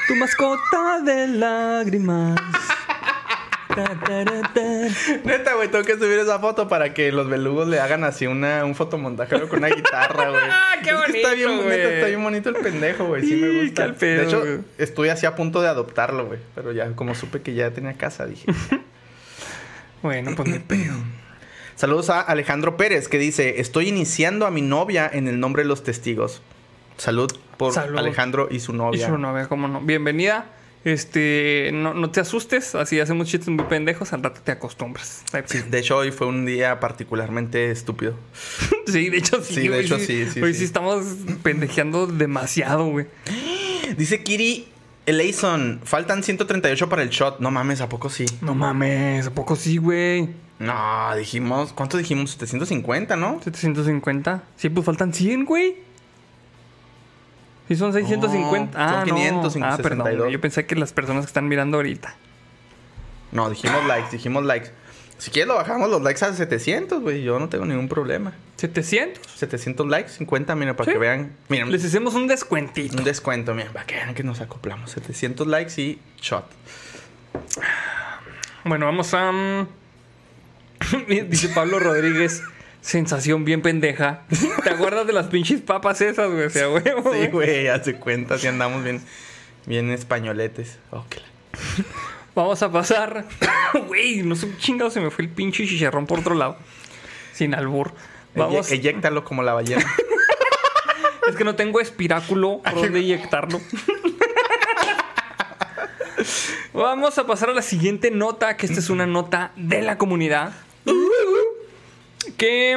Tu 0.08 0.14
mascota 0.16 1.00
de 1.04 1.28
lágrimas. 1.28 2.40
Neta, 5.24 5.54
güey, 5.54 5.68
tengo 5.68 5.84
que 5.84 5.94
subir 5.94 6.18
esa 6.18 6.38
foto 6.38 6.68
para 6.68 6.94
que 6.94 7.12
los 7.12 7.28
belugos 7.28 7.68
le 7.68 7.80
hagan 7.80 8.04
así 8.04 8.26
una, 8.26 8.64
un 8.64 8.74
fotomontaje 8.74 9.36
güey, 9.36 9.48
con 9.48 9.58
una 9.58 9.68
guitarra, 9.68 10.30
güey. 10.30 10.42
Ah, 10.50 10.76
qué 10.82 10.90
Es 10.90 11.12
que 11.12 11.18
está 11.22 11.34
bien, 11.34 11.56
bonito, 11.56 11.72
está 11.74 12.06
bien 12.06 12.22
bonito 12.22 12.48
el 12.50 12.56
pendejo, 12.56 13.06
güey. 13.06 13.24
Sí 13.26 13.36
me 13.36 13.62
gusta. 13.62 13.94
pedo, 13.94 14.20
de 14.20 14.26
hecho, 14.26 14.40
güey. 14.40 14.58
estuve 14.78 15.10
así 15.10 15.26
a 15.26 15.34
punto 15.34 15.60
de 15.60 15.68
adoptarlo, 15.68 16.26
güey. 16.26 16.38
Pero 16.54 16.72
ya, 16.72 16.92
como 16.94 17.14
supe 17.14 17.42
que 17.42 17.54
ya 17.54 17.70
tenía 17.70 17.94
casa, 17.94 18.26
dije. 18.26 18.46
Bueno, 20.00 20.30
pues 20.36 20.48
ni 20.48 20.60
pedo. 20.60 20.94
Saludos 21.74 22.08
a 22.08 22.20
Alejandro 22.20 22.76
Pérez, 22.76 23.08
que 23.08 23.18
dice: 23.18 23.60
Estoy 23.60 23.88
iniciando 23.88 24.46
a 24.46 24.50
mi 24.52 24.62
novia 24.62 25.10
en 25.12 25.26
el 25.26 25.40
nombre 25.40 25.64
de 25.64 25.68
los 25.68 25.82
testigos. 25.82 26.40
Salud 26.98 27.32
por 27.56 27.72
Salud. 27.72 27.98
Alejandro 27.98 28.46
y 28.48 28.60
su 28.60 28.72
Y 28.72 28.76
novia. 28.76 29.08
su 29.08 29.18
novia, 29.18 29.48
cómo 29.48 29.66
no. 29.66 29.80
Bienvenida. 29.80 30.46
Este, 30.84 31.70
no, 31.74 31.92
no 31.92 32.10
te 32.10 32.20
asustes, 32.20 32.74
así 32.74 33.00
hacemos 33.00 33.28
chistes 33.28 33.48
muy 33.48 33.64
pendejos, 33.64 34.12
al 34.12 34.22
rato 34.22 34.40
te 34.42 34.52
acostumbras. 34.52 35.22
Sí, 35.46 35.58
pedo. 35.58 35.70
de 35.70 35.78
hecho, 35.78 35.96
hoy 35.96 36.12
fue 36.12 36.26
un 36.26 36.46
día 36.46 36.80
particularmente 36.80 37.70
estúpido. 37.70 38.14
Sí, 38.86 39.10
de 39.10 39.18
hecho 39.18 39.42
sí. 39.42 39.54
Sí, 39.54 39.68
de 39.68 39.80
hecho, 39.80 39.98
sí, 39.98 40.26
sí, 40.32 40.40
Hoy 40.40 40.54
sí. 40.54 40.60
sí 40.60 40.64
estamos 40.64 41.04
pendejeando 41.42 42.06
demasiado, 42.06 42.86
güey. 42.86 43.04
Dice 43.98 44.22
Kiri 44.22 44.66
Eleison: 45.04 45.80
Faltan 45.84 46.22
138 46.22 46.88
para 46.88 47.02
el 47.02 47.10
shot. 47.10 47.38
No 47.40 47.50
mames, 47.50 47.82
¿a 47.82 47.88
poco 47.90 48.08
sí? 48.08 48.24
No 48.40 48.54
mames, 48.54 49.26
¿a 49.26 49.30
poco 49.34 49.56
sí, 49.56 49.76
güey? 49.76 50.30
No, 50.58 51.14
dijimos. 51.18 51.74
¿Cuánto 51.74 51.98
dijimos? 51.98 52.30
750, 52.30 53.16
¿no? 53.16 53.40
750. 53.44 54.42
Sí, 54.56 54.70
pues 54.70 54.86
faltan 54.86 55.12
100, 55.12 55.44
güey. 55.44 55.76
Sí, 57.68 57.76
son 57.76 57.92
650. 57.92 58.78
No, 58.78 58.84
ah, 58.84 59.04
son 59.06 59.16
500, 59.16 59.56
no. 59.56 59.66
Ah, 59.66 59.76
perdón. 59.76 59.98
562. 60.06 60.18
güey, 60.18 60.32
Yo 60.32 60.40
pensé 60.40 60.66
que 60.66 60.74
las 60.74 60.92
personas 60.92 61.24
que 61.26 61.28
están 61.28 61.48
mirando 61.48 61.76
ahorita. 61.76 62.14
No, 63.30 63.50
dijimos 63.50 63.84
likes, 63.86 64.08
dijimos 64.10 64.44
likes. 64.44 64.70
Si 65.18 65.30
quieres, 65.30 65.48
lo 65.48 65.56
bajamos 65.56 65.90
los 65.90 66.00
likes 66.00 66.24
a 66.24 66.32
700, 66.32 67.02
güey. 67.02 67.22
Yo 67.22 67.38
no 67.38 67.48
tengo 67.48 67.66
ningún 67.66 67.88
problema. 67.88 68.32
700. 68.56 69.20
700 69.32 69.86
likes, 69.88 70.10
50, 70.12 70.54
mira, 70.54 70.76
para 70.76 70.86
Sí. 70.86 70.92
que 70.92 70.98
vean. 70.98 71.32
Les 71.48 71.84
hacemos 71.84 72.14
un 72.14 72.26
descuentito. 72.26 72.96
un 72.96 73.04
descuento, 73.04 73.54
miren, 73.54 73.72
para 73.72 73.84
que 73.84 73.96
vean 73.96 74.14
que 74.14 74.22
nos 74.22 74.40
acoplamos. 74.40 74.92
700 74.92 75.46
likes 75.46 75.80
y 75.80 76.00
shot. 76.20 76.44
Bueno, 78.64 78.86
vamos 78.86 79.12
a. 79.14 79.32
mm, 79.32 79.66
Dice 81.28 81.48
Pablo 81.50 81.78
Rodríguez. 81.80 82.42
Sensación 82.80 83.44
bien 83.44 83.60
pendeja. 83.62 84.22
¿Te 84.64 84.70
acuerdas 84.70 85.06
de 85.06 85.12
las 85.12 85.26
pinches 85.26 85.60
papas 85.60 86.00
esas, 86.00 86.30
güey? 86.30 86.44
O 86.44 86.50
sea, 86.50 86.68
huevo, 86.70 87.02
Sí, 87.12 87.18
güey. 87.18 87.28
güey, 87.28 87.68
hace 87.68 87.94
cuenta, 87.96 88.38
si 88.38 88.46
andamos 88.46 88.82
bien, 88.84 89.02
bien 89.66 89.90
españoletes. 89.90 90.78
Oh, 90.90 91.04
que 91.08 91.18
la- 91.20 91.26
Vamos 92.34 92.62
a 92.62 92.70
pasar. 92.70 93.24
Güey, 93.88 94.22
no 94.22 94.34
sé 94.36 94.48
chingado 94.58 94.90
se 94.90 95.00
me 95.00 95.10
fue 95.10 95.24
el 95.24 95.30
pinche 95.30 95.66
chicharrón 95.66 96.06
por 96.06 96.20
otro 96.20 96.34
lado. 96.34 96.56
Sin 97.34 97.54
albur. 97.54 97.92
Vamos. 98.34 98.70
Eyéctalo 98.70 99.24
como 99.24 99.42
la 99.42 99.52
ballena. 99.54 99.84
Es 101.28 101.36
que 101.36 101.44
no 101.44 101.54
tengo 101.56 101.78
espiráculo 101.80 102.62
por 102.62 102.74
donde 102.74 103.00
inyectarlo. 103.00 103.60
Vamos 106.72 107.18
a 107.18 107.26
pasar 107.26 107.50
a 107.50 107.52
la 107.52 107.60
siguiente 107.62 108.10
nota, 108.10 108.56
que 108.56 108.64
esta 108.66 108.78
es 108.80 108.88
una 108.88 109.06
nota 109.06 109.52
de 109.56 109.82
la 109.82 109.98
comunidad. 109.98 110.52
Que 112.36 112.76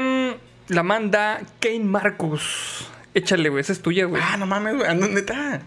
mm, 0.70 0.74
la 0.74 0.84
manda 0.84 1.42
Kane 1.60 1.80
Marcus. 1.82 2.88
Échale, 3.14 3.50
güey, 3.50 3.62
esa 3.62 3.74
es 3.74 3.82
tuya, 3.82 4.06
güey. 4.06 4.22
ah, 4.26 4.38
no 4.38 4.46
mames, 4.46 4.76
güey, 4.76 4.88
ando 4.90 5.08
neta. 5.08 5.62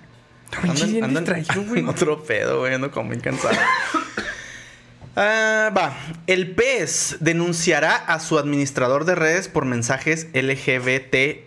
Bien 0.62 1.04
ando 1.04 1.18
en- 1.20 1.24
distraído, 1.26 1.62
güey. 1.68 1.84
otro 1.88 2.22
pedo, 2.24 2.60
güey, 2.60 2.74
ando 2.74 2.90
como 2.90 3.12
cansado. 3.20 3.56
Ah, 5.16 5.70
va. 5.76 5.96
El 6.26 6.54
PES 6.54 7.18
denunciará 7.20 7.94
a 7.96 8.18
su 8.20 8.38
administrador 8.38 9.04
de 9.04 9.14
redes 9.14 9.48
por 9.48 9.64
mensajes 9.64 10.26
LGBT. 10.34 11.44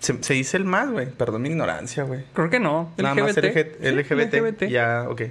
Se, 0.00 0.22
se 0.22 0.34
dice 0.34 0.56
el 0.56 0.64
más, 0.64 0.90
güey. 0.90 1.06
Perdón 1.10 1.42
mi 1.42 1.50
ignorancia, 1.50 2.02
güey. 2.04 2.24
Creo 2.32 2.50
que 2.50 2.58
no. 2.58 2.92
Nada 2.96 3.14
más 3.14 3.36
LGBT. 3.36 3.80
LG- 3.82 3.94
LGBT. 3.94 4.32
Sí, 4.32 4.40
LGBT. 4.40 4.62
Ya, 4.70 5.04
ok. 5.08 5.22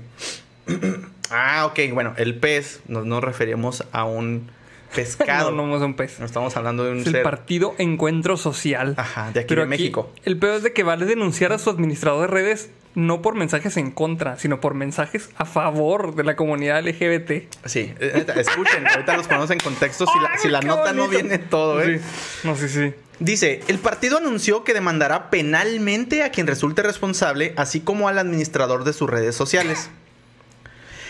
ah, 1.32 1.66
ok. 1.66 1.80
Bueno, 1.94 2.14
el 2.18 2.36
pez 2.36 2.80
nos, 2.88 3.06
nos 3.06 3.24
referimos 3.24 3.84
a 3.92 4.06
un 4.06 4.50
pescado. 4.94 5.52
No, 5.60 5.68
no 5.68 5.76
es 5.76 5.82
un 5.82 5.96
pez. 5.96 6.20
No 6.20 6.26
estamos 6.26 6.56
hablando 6.56 6.84
de 6.84 6.92
un 6.92 7.00
Es 7.00 7.08
el 7.08 7.14
ser. 7.14 7.24
Partido 7.24 7.76
Encuentro 7.78 8.38
Social. 8.38 8.94
Ajá, 8.98 9.32
de 9.32 9.42
aquí 9.42 9.56
de 9.56 9.66
México. 9.66 10.12
El 10.26 10.38
peor 10.38 10.56
es 10.56 10.64
de 10.64 10.74
que 10.74 10.84
vale 10.84 11.06
denunciar 11.06 11.52
a 11.52 11.60
su 11.60 11.70
administrador 11.70 12.22
de 12.22 12.28
redes 12.28 12.70
no 12.96 13.22
por 13.22 13.36
mensajes 13.36 13.78
en 13.78 13.92
contra, 13.92 14.38
sino 14.38 14.60
por 14.60 14.74
mensajes 14.74 15.30
a 15.38 15.46
favor 15.46 16.16
de 16.16 16.24
la 16.24 16.36
comunidad 16.36 16.84
LGBT. 16.84 17.54
Sí, 17.66 17.94
eh, 18.00 18.26
escuchen. 18.36 18.88
ahorita 18.88 19.18
los 19.18 19.28
ponemos 19.28 19.52
en 19.52 19.60
contexto 19.60 20.06
si 20.06 20.48
la, 20.50 20.60
si 20.60 20.68
nota 20.68 20.92
no 20.94 21.08
viene 21.08 21.38
todo, 21.38 21.82
¿eh? 21.82 22.00
Sí. 22.00 22.48
No, 22.48 22.56
sí, 22.56 22.68
sí. 22.68 22.94
Dice, 23.20 23.62
el 23.68 23.80
partido 23.80 24.18
anunció 24.18 24.64
que 24.64 24.74
demandará 24.74 25.30
penalmente 25.30 26.24
a 26.24 26.32
quien 26.32 26.48
resulte 26.48 26.82
responsable, 26.84 27.54
así 27.58 27.82
como 27.82 28.08
al 28.08 28.18
administrador 28.18 28.86
de 28.86 28.94
sus 28.94 29.10
redes 29.10 29.36
sociales. 29.36 29.90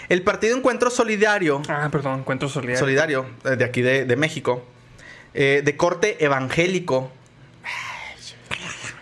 El 0.10 0.23
partido 0.23 0.57
Encuentro 0.57 0.90
Solidario 0.90 1.61
Ah, 1.69 1.88
perdón, 1.91 2.19
encuentro 2.22 2.49
solidario. 2.49 2.80
solidario 2.80 3.26
eh, 3.45 3.56
de 3.56 3.64
aquí 3.64 3.81
de, 3.81 4.06
de 4.06 4.15
México, 4.15 4.65
eh, 5.34 5.61
de 5.64 5.77
corte 5.77 6.23
evangélico, 6.23 7.11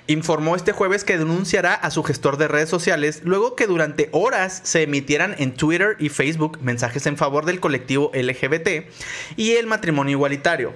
informó 0.07 0.55
este 0.55 0.71
jueves 0.71 1.03
que 1.03 1.17
denunciará 1.17 1.73
a 1.73 1.91
su 1.91 2.03
gestor 2.03 2.37
de 2.37 2.47
redes 2.47 2.69
sociales 2.69 3.21
luego 3.23 3.55
que 3.55 3.67
durante 3.67 4.09
horas 4.11 4.61
se 4.63 4.83
emitieran 4.83 5.35
en 5.37 5.53
Twitter 5.53 5.95
y 5.99 6.09
Facebook 6.09 6.59
mensajes 6.61 7.05
en 7.07 7.17
favor 7.17 7.45
del 7.45 7.59
colectivo 7.59 8.11
LGBT 8.13 8.89
y 9.35 9.51
el 9.53 9.67
matrimonio 9.67 10.11
igualitario. 10.13 10.73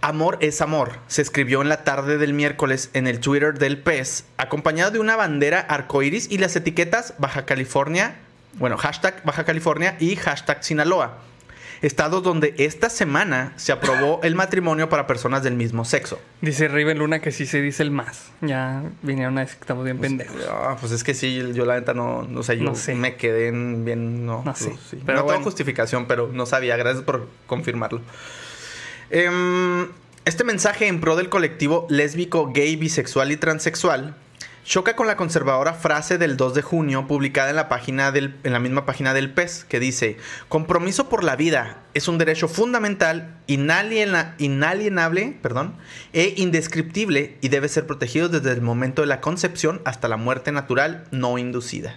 Amor 0.00 0.36
es 0.40 0.60
amor, 0.60 0.98
se 1.06 1.22
escribió 1.22 1.62
en 1.62 1.68
la 1.68 1.84
tarde 1.84 2.18
del 2.18 2.34
miércoles 2.34 2.90
en 2.92 3.06
el 3.06 3.20
Twitter 3.20 3.56
del 3.56 3.78
PES, 3.78 4.24
acompañado 4.36 4.90
de 4.90 4.98
una 4.98 5.14
bandera 5.14 5.60
arcoiris 5.60 6.28
y 6.28 6.38
las 6.38 6.56
etiquetas 6.56 7.14
Baja 7.18 7.46
California, 7.46 8.16
bueno, 8.54 8.76
hashtag 8.76 9.22
Baja 9.24 9.44
California 9.44 9.96
y 10.00 10.16
hashtag 10.16 10.62
Sinaloa, 10.64 11.18
estados 11.80 12.22
donde 12.22 12.54
esta 12.58 12.88
semana 12.90 13.52
se 13.56 13.72
aprobó 13.72 14.20
el 14.24 14.34
matrimonio 14.34 14.88
para 14.88 15.06
personas 15.06 15.42
del 15.42 15.54
mismo 15.54 15.84
sexo. 15.84 16.20
Dice 16.40 16.68
Riven 16.68 16.98
Luna 16.98 17.20
que 17.20 17.32
sí 17.32 17.44
se 17.46 17.60
dice 17.60 17.82
el 17.82 17.90
más. 17.90 18.30
Ya 18.40 18.82
vinieron 19.02 19.36
a 19.38 19.40
decir 19.40 19.56
que 19.56 19.62
estamos 19.62 19.84
bien 19.84 19.98
pendejos. 19.98 20.36
Ah, 20.48 20.76
pues 20.78 20.92
es 20.92 21.02
que 21.02 21.14
sí, 21.14 21.42
yo 21.54 21.64
la 21.64 21.74
neta 21.74 21.92
no, 21.94 22.22
no 22.22 22.42
sé, 22.42 22.56
yo 22.56 22.64
No 22.64 22.74
sé. 22.74 22.94
me 22.94 23.16
quedé 23.16 23.48
en 23.48 23.84
bien, 23.84 24.24
no, 24.26 24.42
No 24.44 24.54
sé, 24.54 24.70
pues, 24.70 24.80
sí. 24.90 24.98
pero 25.04 25.18
no 25.18 25.24
bueno. 25.24 25.38
tengo 25.38 25.44
justificación, 25.50 26.06
pero 26.06 26.28
no 26.32 26.46
sabía, 26.46 26.76
gracias 26.76 27.02
por 27.04 27.28
confirmarlo. 27.46 28.00
Em, 29.10 29.88
este 30.24 30.44
mensaje 30.44 30.86
en 30.86 31.00
pro 31.00 31.16
del 31.16 31.28
colectivo 31.28 31.86
lésbico, 31.90 32.52
gay, 32.52 32.76
bisexual 32.76 33.32
y 33.32 33.36
transexual 33.36 34.14
choca 34.64 34.94
con 34.96 35.06
la 35.06 35.16
conservadora 35.16 35.74
frase 35.74 36.18
del 36.18 36.36
2 36.36 36.54
de 36.54 36.62
junio 36.62 37.06
publicada 37.06 37.50
en 37.50 37.56
la, 37.56 37.68
página 37.68 38.12
del, 38.12 38.36
en 38.44 38.52
la 38.52 38.58
misma 38.60 38.86
página 38.86 39.12
del 39.14 39.30
PES 39.30 39.64
que 39.68 39.80
dice, 39.80 40.16
compromiso 40.48 41.08
por 41.08 41.24
la 41.24 41.36
vida 41.36 41.78
es 41.94 42.08
un 42.08 42.18
derecho 42.18 42.48
fundamental, 42.48 43.34
inaliena- 43.48 44.34
inalienable 44.38 45.36
perdón, 45.42 45.74
e 46.12 46.34
indescriptible 46.36 47.36
y 47.40 47.48
debe 47.48 47.68
ser 47.68 47.86
protegido 47.86 48.28
desde 48.28 48.52
el 48.52 48.60
momento 48.62 49.02
de 49.02 49.08
la 49.08 49.20
concepción 49.20 49.82
hasta 49.84 50.08
la 50.08 50.16
muerte 50.16 50.52
natural 50.52 51.04
no 51.10 51.38
inducida. 51.38 51.96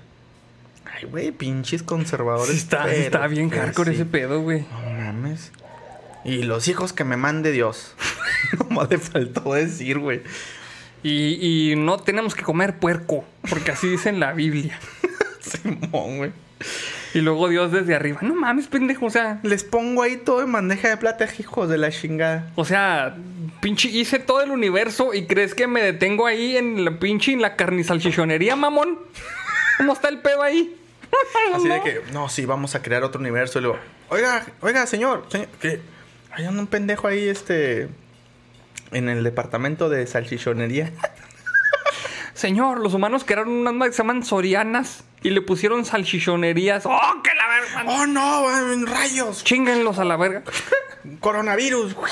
Ay, 0.85 1.05
güey, 1.05 1.31
pinches 1.31 1.83
conservadores. 1.83 2.51
Sí 2.51 2.57
está, 2.57 2.83
pero 2.83 2.95
está 2.95 3.27
bien 3.27 3.49
hardcore 3.49 3.91
sí. 3.91 3.95
ese 3.97 4.05
pedo, 4.05 4.41
güey. 4.41 4.61
No 4.71 4.91
mames. 4.91 5.51
Y 6.23 6.43
los 6.43 6.67
hijos 6.69 6.93
que 6.93 7.03
me 7.03 7.17
mande 7.17 7.51
Dios. 7.51 7.93
no 8.69 8.85
le 8.89 8.97
faltó 8.97 9.53
decir, 9.53 9.99
güey. 9.99 10.21
Y, 11.07 11.71
y 11.71 11.75
no 11.75 11.99
tenemos 11.99 12.33
que 12.33 12.41
comer 12.41 12.79
puerco, 12.79 13.23
porque 13.47 13.69
así 13.69 13.87
dice 13.87 14.09
en 14.09 14.19
la 14.19 14.33
Biblia. 14.33 14.79
Simón, 15.39 16.17
güey. 16.17 16.31
Y 17.13 17.21
luego 17.21 17.47
Dios 17.47 17.71
desde 17.71 17.93
arriba. 17.93 18.17
No 18.23 18.33
mames, 18.33 18.65
pendejo. 18.65 19.05
O 19.05 19.09
sea, 19.11 19.39
Les 19.43 19.63
pongo 19.63 20.01
ahí 20.01 20.17
todo 20.17 20.41
en 20.41 20.51
bandeja 20.51 20.89
de 20.89 20.97
plata, 20.97 21.27
hijos 21.37 21.69
de 21.69 21.77
la 21.77 21.91
chingada. 21.91 22.51
o 22.55 22.65
sea, 22.65 23.15
pinche 23.61 23.87
hice 23.87 24.17
todo 24.17 24.41
el 24.41 24.49
universo 24.49 25.13
y 25.13 25.27
crees 25.27 25.53
que 25.53 25.67
me 25.67 25.83
detengo 25.83 26.25
ahí 26.25 26.57
en 26.57 26.83
la 26.83 26.97
pinche 26.97 27.33
en 27.33 27.41
la 27.43 27.55
carnisalchichonería, 27.55 28.55
mamón. 28.55 28.97
¿Cómo 29.77 29.93
está 29.93 30.09
el 30.09 30.21
pedo 30.21 30.41
ahí? 30.41 30.75
Así 31.53 31.67
de 31.67 31.81
que, 31.83 32.01
no, 32.13 32.29
sí, 32.29 32.47
vamos 32.47 32.73
a 32.73 32.81
crear 32.81 33.03
otro 33.03 33.21
universo. 33.21 33.59
Y 33.59 33.61
luego, 33.61 33.77
oiga, 34.09 34.43
oiga, 34.61 34.87
señor, 34.87 35.27
señor 35.29 35.49
que 35.61 35.81
hay 36.31 36.47
un 36.47 36.65
pendejo 36.65 37.07
ahí, 37.07 37.27
este, 37.27 37.89
en 38.91 39.09
el 39.09 39.23
departamento 39.23 39.89
de 39.89 40.05
salchichonería. 40.07 40.91
Señor, 42.33 42.79
los 42.81 42.93
humanos 42.93 43.23
crearon 43.25 43.65
unas 43.65 43.87
que 43.87 43.93
se 43.93 44.03
llaman 44.03 44.23
sorianas 44.25 45.03
y 45.23 45.29
le 45.29 45.41
pusieron 45.41 45.85
salchichonerías. 45.85 46.85
¡Oh, 46.85 47.23
que 47.23 47.31
la 47.33 47.47
verga! 47.47 47.83
¡Oh, 47.87 48.05
no! 48.05 48.85
¡Rayos! 48.85 49.43
Chinguenlos 49.43 49.99
a 49.99 50.05
la 50.05 50.17
verga. 50.17 50.43
¡Coronavirus! 51.21 51.95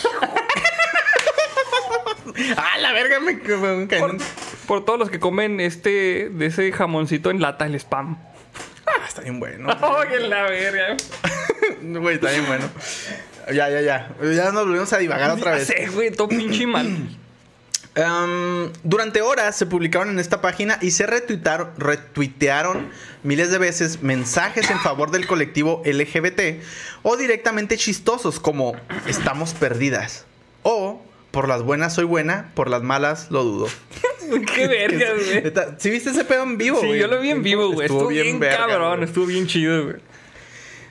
¡Ah, 2.57 2.77
la 2.79 2.93
verga! 2.93 3.19
Me, 3.19 3.33
me 3.33 3.73
en 3.81 3.87
Por, 3.87 4.17
por 4.65 4.85
todos 4.85 4.97
los 4.97 5.09
que 5.09 5.19
comen 5.19 5.59
este 5.59 6.29
de 6.29 6.45
ese 6.45 6.71
jamoncito 6.71 7.29
en 7.29 7.41
lata, 7.41 7.65
el 7.65 7.75
spam. 7.75 8.17
Ah, 8.87 9.05
está 9.07 9.21
bien 9.21 9.39
bueno. 9.39 9.69
Oh, 9.81 10.03
que 10.07 10.19
la 10.19 10.43
verga. 10.43 10.97
Güey, 11.81 12.15
está 12.15 12.29
bien 12.31 12.45
bueno. 12.47 12.69
Ya, 13.51 13.69
ya, 13.69 13.81
ya. 13.81 14.15
Ya 14.21 14.51
nos 14.51 14.65
volvimos 14.65 14.93
a 14.93 14.97
divagar 14.97 15.31
otra 15.31 15.55
vez. 15.55 15.67
Sí, 15.67 15.85
güey, 15.93 16.11
todo 16.11 16.27
pinche 16.29 16.65
mal. 16.67 16.87
Um, 17.95 18.71
durante 18.83 19.21
horas 19.21 19.55
se 19.55 19.65
publicaron 19.65 20.09
en 20.09 20.19
esta 20.19 20.41
página 20.41 20.77
y 20.81 20.91
se 20.91 21.05
retuitaron, 21.05 21.69
retuitearon 21.77 22.89
miles 23.23 23.51
de 23.51 23.57
veces 23.59 24.01
mensajes 24.01 24.69
en 24.71 24.79
favor 24.79 25.11
del 25.11 25.27
colectivo 25.27 25.81
LGBT 25.85 26.63
o 27.03 27.17
directamente 27.17 27.77
chistosos 27.77 28.39
como 28.39 28.75
estamos 29.07 29.53
perdidas 29.53 30.25
o 30.63 31.01
por 31.31 31.47
las 31.47 31.63
buenas 31.63 31.93
soy 31.95 32.05
buena, 32.05 32.51
por 32.55 32.69
las 32.69 32.83
malas 32.83 33.29
lo 33.31 33.43
dudo. 33.43 33.67
Qué 34.55 34.67
verga, 34.67 35.07
güey. 35.15 35.53
¿Sí 35.77 35.89
viste 35.89 36.11
ese 36.11 36.25
pedo 36.25 36.43
en 36.43 36.57
vivo, 36.57 36.79
Sí, 36.79 36.87
güey? 36.87 36.99
yo 36.99 37.07
lo 37.07 37.19
vi 37.19 37.29
en 37.31 37.43
vivo, 37.43 37.71
güey. 37.71 37.87
Estuvo, 37.87 38.07
bien, 38.07 38.39
verga, 38.39 38.67
cabrón, 38.67 39.03
estuvo 39.03 39.25
bien 39.25 39.47
chido, 39.47 39.83
güey. 39.83 39.95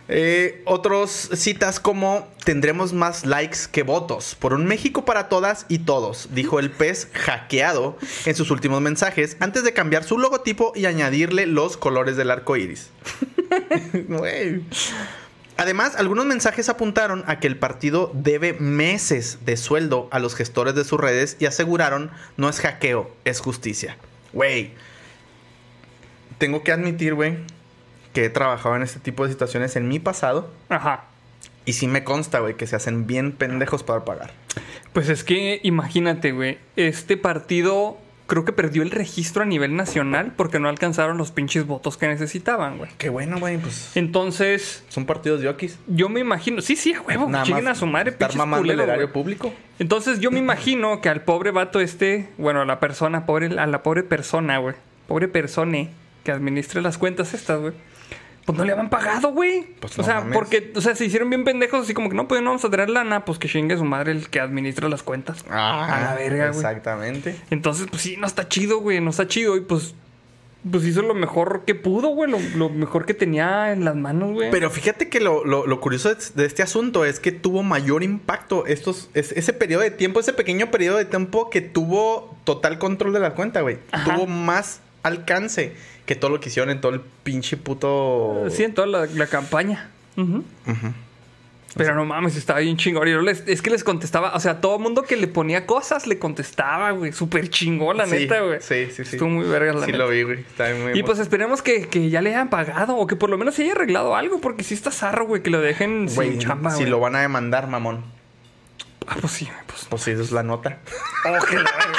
Eh, 0.08 0.62
otros 0.64 1.10
citas 1.34 1.78
como 1.78 2.28
tendremos 2.44 2.92
más 2.92 3.24
likes 3.24 3.60
que 3.70 3.84
votos 3.84 4.34
por 4.34 4.52
un 4.52 4.66
México 4.66 5.04
para 5.04 5.28
todas 5.28 5.64
y 5.68 5.80
todos, 5.80 6.28
dijo 6.32 6.58
el 6.58 6.70
pez 6.70 7.08
hackeado 7.12 7.96
en 8.26 8.34
sus 8.34 8.50
últimos 8.50 8.80
mensajes 8.80 9.36
antes 9.38 9.62
de 9.62 9.72
cambiar 9.72 10.02
su 10.02 10.18
logotipo 10.18 10.72
y 10.74 10.86
añadirle 10.86 11.46
los 11.46 11.76
colores 11.76 12.16
del 12.16 12.30
arco 12.32 12.56
iris. 12.56 12.90
Además, 15.56 15.94
algunos 15.96 16.26
mensajes 16.26 16.68
apuntaron 16.68 17.22
a 17.26 17.38
que 17.38 17.46
el 17.46 17.56
partido 17.56 18.10
debe 18.14 18.54
meses 18.54 19.38
de 19.44 19.56
sueldo 19.56 20.08
a 20.10 20.18
los 20.18 20.34
gestores 20.34 20.74
de 20.74 20.84
sus 20.84 20.98
redes 20.98 21.36
y 21.38 21.46
aseguraron 21.46 22.10
no 22.36 22.48
es 22.48 22.58
hackeo, 22.58 23.14
es 23.24 23.38
justicia. 23.38 23.96
Güey, 24.32 24.72
tengo 26.38 26.64
que 26.64 26.72
admitir, 26.72 27.14
güey, 27.14 27.36
que 28.12 28.24
he 28.24 28.30
trabajado 28.30 28.76
en 28.76 28.82
este 28.82 29.00
tipo 29.00 29.24
de 29.24 29.32
situaciones 29.32 29.76
en 29.76 29.88
mi 29.88 29.98
pasado. 29.98 30.50
Ajá. 30.68 31.04
Y 31.64 31.74
sí 31.74 31.86
me 31.86 32.02
consta, 32.04 32.40
güey, 32.40 32.56
que 32.56 32.66
se 32.66 32.76
hacen 32.76 33.06
bien 33.06 33.32
pendejos 33.32 33.82
para 33.82 34.04
pagar. 34.04 34.32
Pues 34.92 35.08
es 35.08 35.22
que 35.24 35.60
imagínate, 35.62 36.32
güey. 36.32 36.58
Este 36.76 37.16
partido 37.16 37.98
creo 38.26 38.44
que 38.44 38.52
perdió 38.52 38.82
el 38.82 38.90
registro 38.90 39.42
a 39.42 39.46
nivel 39.46 39.76
nacional 39.76 40.32
porque 40.36 40.58
no 40.58 40.68
alcanzaron 40.68 41.18
los 41.18 41.30
pinches 41.32 41.66
votos 41.66 41.96
que 41.96 42.08
necesitaban, 42.08 42.78
güey. 42.78 42.90
Qué 42.98 43.10
bueno, 43.10 43.38
güey, 43.38 43.58
pues. 43.58 43.96
Entonces, 43.96 44.82
Son 44.88 45.06
partidos 45.06 45.40
de 45.40 45.48
okis. 45.48 45.78
yo 45.86 46.08
me 46.08 46.20
imagino. 46.20 46.62
Sí, 46.62 46.74
sí, 46.74 46.94
a 46.94 47.00
huevo. 47.02 47.30
Chinguen 47.44 47.68
a 47.68 47.74
su 47.74 47.86
madre, 47.86 48.10
estar 48.10 48.34
mamando 48.34 48.64
el 48.64 48.72
culeros, 48.72 48.84
erario 48.84 49.12
público. 49.12 49.52
Entonces, 49.78 50.18
yo 50.18 50.30
me 50.30 50.38
imagino 50.38 51.00
que 51.00 51.08
al 51.10 51.22
pobre 51.22 51.50
vato 51.50 51.78
este, 51.80 52.28
bueno, 52.38 52.62
a 52.62 52.64
la 52.64 52.80
persona, 52.80 53.26
pobre, 53.26 53.58
a 53.58 53.66
la 53.66 53.82
pobre 53.82 54.02
persona, 54.02 54.58
güey. 54.58 54.74
Pobre 55.06 55.28
persone 55.28 55.90
que 56.24 56.32
administre 56.32 56.80
las 56.82 56.98
cuentas 56.98 57.34
estas, 57.34 57.60
güey. 57.60 57.74
Pues 58.44 58.58
no 58.58 58.64
le 58.64 58.72
habían 58.72 58.90
pagado, 58.90 59.30
güey. 59.32 59.62
Pues 59.80 59.96
o 59.98 60.02
no 60.02 60.06
sea, 60.06 60.16
mames. 60.20 60.34
porque, 60.34 60.72
o 60.74 60.80
sea, 60.80 60.96
se 60.96 61.04
hicieron 61.04 61.30
bien 61.30 61.44
pendejos, 61.44 61.84
así 61.84 61.94
como 61.94 62.08
que 62.08 62.16
no, 62.16 62.26
pues 62.26 62.40
no 62.42 62.50
vamos 62.50 62.64
a 62.64 62.70
tener 62.70 62.90
lana, 62.90 63.24
pues 63.24 63.38
que 63.38 63.48
chingue 63.48 63.76
su 63.76 63.84
madre 63.84 64.12
el 64.12 64.28
que 64.30 64.40
administra 64.40 64.88
las 64.88 65.02
cuentas. 65.02 65.44
a 65.48 66.00
la 66.02 66.14
verga, 66.16 66.48
güey. 66.48 66.56
Exactamente. 66.58 67.36
Entonces, 67.50 67.86
pues 67.88 68.02
sí, 68.02 68.16
no 68.16 68.26
está 68.26 68.48
chido, 68.48 68.80
güey, 68.80 69.00
no 69.00 69.10
está 69.10 69.28
chido. 69.28 69.56
Y 69.56 69.60
pues, 69.60 69.94
pues 70.68 70.84
hizo 70.84 71.02
lo 71.02 71.14
mejor 71.14 71.62
que 71.66 71.74
pudo, 71.76 72.08
güey, 72.08 72.30
lo, 72.30 72.38
lo 72.56 72.68
mejor 72.68 73.06
que 73.06 73.14
tenía 73.14 73.72
en 73.72 73.84
las 73.84 73.94
manos, 73.94 74.32
güey. 74.32 74.50
Pero 74.50 74.70
fíjate 74.70 75.08
que 75.08 75.20
lo, 75.20 75.44
lo- 75.44 75.66
lo 75.68 75.80
curioso 75.80 76.12
de, 76.12 76.44
este 76.44 76.62
asunto 76.64 77.04
es 77.04 77.20
que 77.20 77.30
tuvo 77.32 77.62
mayor 77.62 78.02
impacto 78.02 78.66
estos, 78.66 79.08
es- 79.14 79.30
ese 79.32 79.52
periodo 79.52 79.82
de 79.82 79.90
tiempo, 79.92 80.18
ese 80.20 80.32
pequeño 80.32 80.70
periodo 80.72 80.98
de 80.98 81.04
tiempo 81.04 81.48
que 81.50 81.60
tuvo 81.60 82.36
total 82.44 82.78
control 82.78 83.12
de 83.12 83.20
la 83.20 83.34
cuenta, 83.34 83.60
güey. 83.60 83.78
Tuvo 84.04 84.26
más 84.26 84.80
alcance 85.04 85.74
que 86.06 86.16
todo 86.16 86.30
lo 86.30 86.40
que 86.40 86.48
hicieron 86.48 86.70
en 86.70 86.80
todo 86.80 86.92
el 86.92 87.00
pinche 87.00 87.56
puto... 87.56 88.44
Sí, 88.50 88.64
en 88.64 88.74
toda 88.74 88.86
la, 88.86 89.06
la 89.06 89.26
campaña. 89.26 89.90
Ujú. 90.16 90.44
Ujú. 90.66 90.92
Pero 91.74 91.94
no 91.94 92.04
mames, 92.04 92.36
estaba 92.36 92.60
bien 92.60 92.76
chingón. 92.76 93.08
Y 93.08 93.12
yo 93.12 93.22
les- 93.22 93.44
es 93.46 93.62
que 93.62 93.70
les 93.70 93.82
contestaba, 93.82 94.34
o 94.34 94.40
sea, 94.40 94.60
todo 94.60 94.76
el 94.76 94.82
mundo 94.82 95.04
que 95.04 95.16
le 95.16 95.26
ponía 95.26 95.64
cosas 95.64 96.06
le 96.06 96.18
contestaba, 96.18 96.90
güey. 96.90 97.12
Súper 97.12 97.48
chingón, 97.48 97.96
la 97.96 98.04
Sí, 98.06 98.12
neta, 98.12 98.40
güey. 98.42 98.60
Sí, 98.60 98.88
sí, 98.90 99.04
sí. 99.06 99.16
Estuvo 99.16 99.30
muy 99.30 99.46
verga, 99.46 99.72
la 99.72 99.86
Sí 99.86 99.92
neta. 99.92 100.04
lo 100.04 100.10
vi, 100.10 100.22
güey. 100.22 100.40
Está 100.40 100.66
muy 100.74 100.98
Y 100.98 101.02
pues 101.02 101.18
esperemos 101.18 101.62
que, 101.62 101.88
que 101.88 102.10
ya 102.10 102.20
le 102.20 102.28
hayan 102.34 102.50
pagado 102.50 102.96
o 102.96 103.06
que 103.06 103.16
por 103.16 103.30
lo 103.30 103.38
menos 103.38 103.54
se 103.54 103.62
haya 103.62 103.72
arreglado 103.72 104.14
algo, 104.16 104.38
porque 104.42 104.64
sí 104.64 104.74
está 104.74 104.90
zarro, 104.90 105.24
güey, 105.26 105.42
que 105.42 105.48
lo 105.48 105.60
dejen 105.62 106.08
Güey, 106.14 106.32
sin 106.32 106.38
chamba, 106.40 106.72
si 106.72 106.80
güey. 106.80 106.90
lo 106.90 107.00
van 107.00 107.16
a 107.16 107.20
demandar, 107.22 107.66
mamón. 107.68 108.04
Ah, 109.06 109.16
pues 109.18 109.32
sí, 109.32 109.48
pues. 109.66 109.86
Pues 109.88 110.02
sí, 110.02 110.10
eso 110.10 110.20
es 110.22 110.30
la 110.32 110.42
nota. 110.42 110.78
Oh, 111.24 111.44
que 111.46 111.56
la 111.56 111.62
verga. 111.62 111.98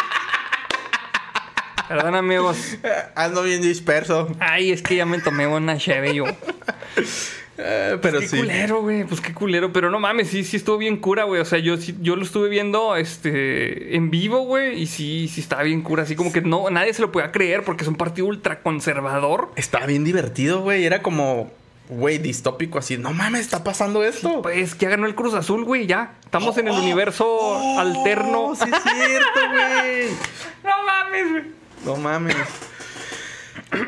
Perdón, 1.87 2.15
amigos. 2.15 2.77
Ando 3.15 3.43
bien 3.43 3.61
disperso. 3.61 4.29
Ay, 4.39 4.71
es 4.71 4.81
que 4.81 4.95
ya 4.95 5.05
me 5.05 5.19
tomé 5.19 5.47
una 5.47 5.77
cheve 5.77 6.13
yo. 6.15 6.25
Eh, 7.57 7.99
pero 8.01 8.19
qué 8.19 8.27
sí. 8.27 8.37
culero, 8.37 8.81
güey. 8.81 9.03
Pues 9.03 9.21
qué 9.21 9.33
culero. 9.33 9.71
Pero 9.71 9.91
no 9.91 9.99
mames, 9.99 10.29
sí, 10.29 10.43
sí 10.43 10.57
estuvo 10.57 10.77
bien 10.77 10.97
cura, 10.97 11.25
güey. 11.25 11.39
O 11.41 11.45
sea, 11.45 11.59
yo, 11.59 11.77
sí- 11.77 11.95
yo 12.01 12.15
lo 12.15 12.23
estuve 12.23 12.49
viendo 12.49 12.95
este, 12.95 13.95
en 13.95 14.09
vivo, 14.09 14.39
güey. 14.45 14.81
Y 14.81 14.87
sí, 14.87 15.27
sí 15.27 15.41
estaba 15.41 15.63
bien 15.63 15.81
cura. 15.81 16.03
Así 16.03 16.15
como 16.15 16.31
que 16.33 16.41
no, 16.41 16.69
nadie 16.71 16.93
se 16.93 17.01
lo 17.01 17.11
podía 17.11 17.31
creer 17.31 17.63
porque 17.63 17.83
es 17.83 17.87
un 17.87 17.95
partido 17.95 18.27
ultra 18.27 18.61
conservador. 18.61 19.51
Estaba 19.55 19.85
bien 19.85 20.03
divertido, 20.03 20.61
güey. 20.61 20.83
Era 20.85 21.03
como, 21.03 21.51
güey, 21.89 22.17
distópico 22.17 22.79
así. 22.79 22.97
No 22.97 23.13
mames, 23.13 23.41
está 23.41 23.63
pasando 23.63 24.03
esto. 24.03 24.41
Pues 24.41 24.73
que 24.73 24.85
ya 24.85 24.89
ganó 24.91 25.05
el 25.05 25.13
Cruz 25.13 25.35
Azul, 25.35 25.63
güey. 25.63 25.85
Ya. 25.85 26.15
Estamos 26.25 26.57
en 26.57 26.69
el 26.69 26.73
Oh, 26.73 26.81
universo 26.81 27.25
oh, 27.27 27.79
alterno. 27.79 28.55
Sí, 28.55 28.63
es 28.63 28.81
cierto, 28.81 29.39
güey. 29.51 30.07
no 30.63 30.83
mames, 30.87 31.31
güey. 31.31 31.62
No 31.85 31.95
mames. 31.97 32.35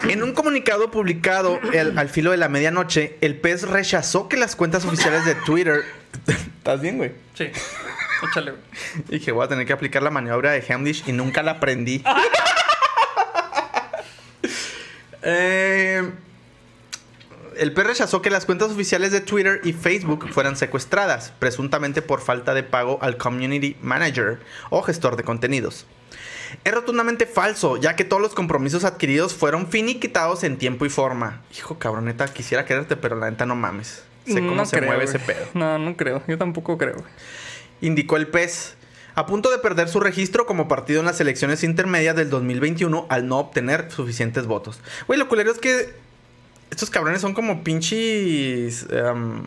En 0.10 0.24
un 0.24 0.34
comunicado 0.34 0.90
publicado 0.92 1.60
el- 1.74 1.98
al 1.98 2.10
filo 2.10 2.32
de 2.32 2.38
la 2.38 2.50
medianoche, 2.50 3.18
el 3.22 3.40
pez 3.40 3.64
rechazó 3.64 4.28
que 4.28 4.38
las 4.38 4.56
cuentas 4.56 4.84
oficiales 4.86 5.26
de 5.26 5.36
Twitter. 5.36 5.84
¿Estás 6.28 6.82
bien, 6.82 6.98
güey? 6.98 7.12
Sí. 7.36 7.50
Échale, 8.30 8.52
güey. 8.52 8.64
Dije, 9.10 9.32
voy 9.32 9.46
a 9.46 9.48
tener 9.48 9.66
que 9.68 9.74
aplicar 9.74 10.02
la 10.02 10.10
maniobra 10.10 10.52
de 10.52 10.64
Hamdish 10.74 11.04
y 11.08 11.12
nunca 11.12 11.44
la 11.44 11.52
aprendí. 11.52 12.04
Eh, 15.28 16.08
el 17.58 17.74
PES 17.74 17.88
rechazó 17.88 18.22
que 18.22 18.30
las 18.30 18.46
cuentas 18.46 18.70
oficiales 18.70 19.12
de 19.12 19.22
Twitter 19.22 19.60
y 19.64 19.74
Facebook 19.74 20.30
fueran 20.32 20.56
secuestradas, 20.56 21.34
presuntamente 21.40 22.04
por 22.04 22.22
falta 22.22 22.54
de 22.54 22.62
pago 22.62 23.00
al 23.02 23.18
Community 23.18 23.76
Manager 23.82 24.40
o 24.70 24.84
gestor 24.84 25.16
de 25.16 25.24
contenidos. 25.24 25.88
Es 26.64 26.74
rotundamente 26.74 27.26
falso, 27.26 27.78
ya 27.78 27.96
que 27.96 28.04
todos 28.04 28.22
los 28.22 28.34
compromisos 28.34 28.84
adquiridos 28.84 29.34
fueron 29.34 29.68
finiquitados 29.68 30.44
en 30.44 30.58
tiempo 30.58 30.86
y 30.86 30.90
forma. 30.90 31.42
Hijo 31.58 31.78
cabroneta, 31.78 32.28
quisiera 32.28 32.66
quererte, 32.66 32.96
pero 32.96 33.16
la 33.16 33.30
neta 33.30 33.46
no 33.46 33.56
mames. 33.56 34.04
Sé 34.26 34.40
cómo 34.40 34.56
No 34.56 34.66
se 34.66 34.78
creo, 34.78 34.90
mueve 34.90 35.04
ese 35.04 35.20
pedo 35.20 35.46
No, 35.54 35.78
no 35.78 35.96
creo. 35.96 36.24
Yo 36.28 36.38
tampoco 36.38 36.78
creo, 36.78 37.04
indicó 37.82 38.18
el 38.18 38.28
PES, 38.28 38.76
a 39.14 39.26
punto 39.28 39.52
de 39.52 39.60
perder 39.60 39.88
su 39.88 40.00
registro 40.00 40.46
como 40.46 40.68
partido 40.68 41.00
en 41.00 41.06
las 41.06 41.22
elecciones 41.22 41.64
intermedias 41.64 42.16
del 42.16 42.30
2021 42.30 43.06
al 43.10 43.28
no 43.28 43.40
obtener 43.40 43.92
suficientes 43.92 44.46
votos. 44.46 44.80
Güey, 45.08 45.20
lo 45.20 45.28
culero 45.28 45.52
es 45.52 45.60
que 45.60 45.94
estos 46.72 46.90
cabrones 46.90 47.22
son 47.22 47.34
como 47.34 47.64
pinches 47.64 48.86
em, 48.90 49.44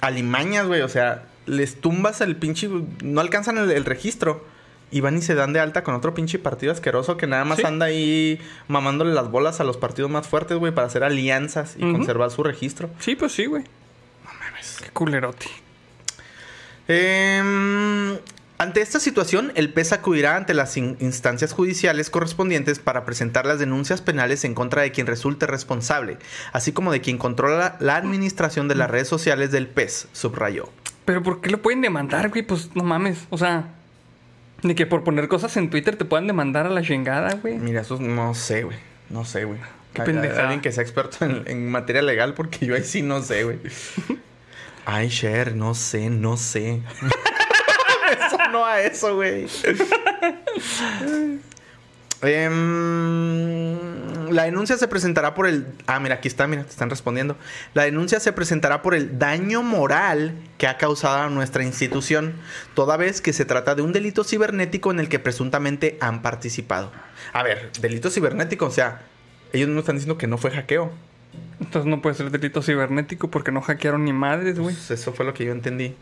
alimañas, 0.00 0.66
güey. 0.66 0.80
O 0.80 0.88
sea, 0.88 1.24
les 1.46 1.80
tumbas 1.80 2.20
el 2.20 2.36
pinche... 2.36 2.70
No 3.02 3.20
alcanzan 3.20 3.58
el, 3.58 3.70
el 3.70 3.84
registro. 3.84 4.44
Y 4.90 5.00
van 5.00 5.16
y 5.18 5.22
se 5.22 5.34
dan 5.34 5.52
de 5.52 5.60
alta 5.60 5.82
con 5.82 5.94
otro 5.94 6.14
pinche 6.14 6.38
partido 6.38 6.72
asqueroso 6.72 7.16
que 7.16 7.26
nada 7.26 7.44
más 7.44 7.58
Sí. 7.58 7.64
anda 7.66 7.86
ahí 7.86 8.40
mamándole 8.68 9.12
las 9.12 9.30
bolas 9.30 9.58
a 9.60 9.64
los 9.64 9.76
partidos 9.76 10.10
más 10.10 10.28
fuertes, 10.28 10.56
güey, 10.58 10.72
para 10.72 10.86
hacer 10.86 11.02
alianzas 11.02 11.74
y 11.76 11.80
conservar 11.92 12.30
su 12.30 12.42
registro. 12.44 12.88
Sí, 13.00 13.16
pues 13.16 13.32
sí, 13.32 13.46
güey. 13.46 13.62
No 14.24 14.30
mames. 14.38 14.78
Qué 14.82 14.90
culerote. 14.90 15.46
Em, 16.86 18.18
ante 18.58 18.80
esta 18.82 19.00
situación, 19.00 19.52
el 19.54 19.72
PES 19.72 19.92
acudirá 19.94 20.36
ante 20.36 20.54
las 20.54 20.76
in- 20.76 20.96
instancias 21.00 21.52
judiciales 21.52 22.10
correspondientes 22.10 22.78
para 22.78 23.04
presentar 23.04 23.46
las 23.46 23.58
denuncias 23.58 24.00
penales 24.02 24.44
en 24.44 24.54
contra 24.54 24.82
de 24.82 24.92
quien 24.92 25.06
resulte 25.06 25.46
responsable, 25.46 26.18
así 26.52 26.72
como 26.72 26.92
de 26.92 27.00
quien 27.00 27.18
controla 27.18 27.76
la 27.80 27.96
administración 27.96 28.68
de 28.68 28.74
las 28.74 28.90
redes 28.90 29.08
sociales 29.08 29.50
del 29.50 29.66
PES, 29.66 30.08
subrayó. 30.12 30.68
Pero 31.04 31.22
¿por 31.22 31.40
qué 31.40 31.50
lo 31.50 31.60
pueden 31.62 31.80
demandar, 31.80 32.28
güey? 32.28 32.42
Pues 32.42 32.70
no 32.74 32.84
mames. 32.84 33.18
O 33.30 33.38
sea, 33.38 33.68
de 34.68 34.74
que 34.74 34.86
por 34.86 35.04
poner 35.04 35.28
cosas 35.28 35.56
en 35.56 35.70
Twitter 35.70 35.96
te 35.96 36.04
puedan 36.04 36.26
demandar 36.26 36.66
a 36.66 36.70
la 36.70 36.82
chingada, 36.82 37.34
güey. 37.34 37.58
Mira, 37.58 37.82
eso 37.82 37.98
no 38.00 38.34
sé, 38.34 38.64
güey. 38.64 38.78
No 39.10 39.24
sé, 39.24 39.44
güey. 39.44 39.60
Qué 39.92 40.02
pendejada. 40.02 40.42
Alguien 40.42 40.60
que 40.60 40.72
sea 40.72 40.82
experto 40.82 41.24
en, 41.24 41.44
en 41.46 41.70
materia 41.70 42.02
legal, 42.02 42.34
porque 42.34 42.66
yo 42.66 42.74
ahí 42.74 42.82
sí 42.82 43.02
no 43.02 43.22
sé, 43.22 43.44
güey. 43.44 43.58
Ay, 44.86 45.08
Cher, 45.08 45.54
no 45.54 45.74
sé, 45.74 46.10
no 46.10 46.36
sé. 46.36 46.80
eso 48.10 48.38
no 48.50 48.64
a 48.64 48.80
eso, 48.80 49.14
güey. 49.14 49.46
Em, 52.22 54.13
la 54.32 54.44
denuncia 54.44 54.76
se 54.76 54.88
presentará 54.88 55.34
por 55.34 55.46
el. 55.46 55.66
Ah, 55.86 56.00
mira, 56.00 56.16
aquí 56.16 56.28
está, 56.28 56.46
mira, 56.46 56.64
te 56.64 56.70
están 56.70 56.90
respondiendo. 56.90 57.36
La 57.74 57.84
denuncia 57.84 58.20
se 58.20 58.32
presentará 58.32 58.82
por 58.82 58.94
el 58.94 59.18
daño 59.18 59.62
moral 59.62 60.34
que 60.58 60.66
ha 60.66 60.78
causado 60.78 61.22
a 61.22 61.30
nuestra 61.30 61.64
institución, 61.64 62.34
toda 62.74 62.96
vez 62.96 63.20
que 63.20 63.32
se 63.32 63.44
trata 63.44 63.74
de 63.74 63.82
un 63.82 63.92
delito 63.92 64.24
cibernético 64.24 64.90
en 64.90 65.00
el 65.00 65.08
que 65.08 65.18
presuntamente 65.18 65.98
han 66.00 66.22
participado. 66.22 66.92
A 67.32 67.42
ver, 67.42 67.70
delito 67.80 68.10
cibernético, 68.10 68.66
o 68.66 68.70
sea, 68.70 69.02
ellos 69.52 69.68
no 69.68 69.80
están 69.80 69.96
diciendo 69.96 70.18
que 70.18 70.26
no 70.26 70.38
fue 70.38 70.50
hackeo. 70.50 70.92
Entonces 71.60 71.88
no 71.88 72.02
puede 72.02 72.16
ser 72.16 72.30
delito 72.30 72.62
cibernético 72.62 73.28
porque 73.30 73.52
no 73.52 73.60
hackearon 73.60 74.04
ni 74.04 74.12
madres, 74.12 74.58
güey. 74.58 74.74
Pues 74.74 74.90
eso 74.90 75.12
fue 75.12 75.24
lo 75.24 75.34
que 75.34 75.44
yo 75.44 75.52
entendí. 75.52 75.94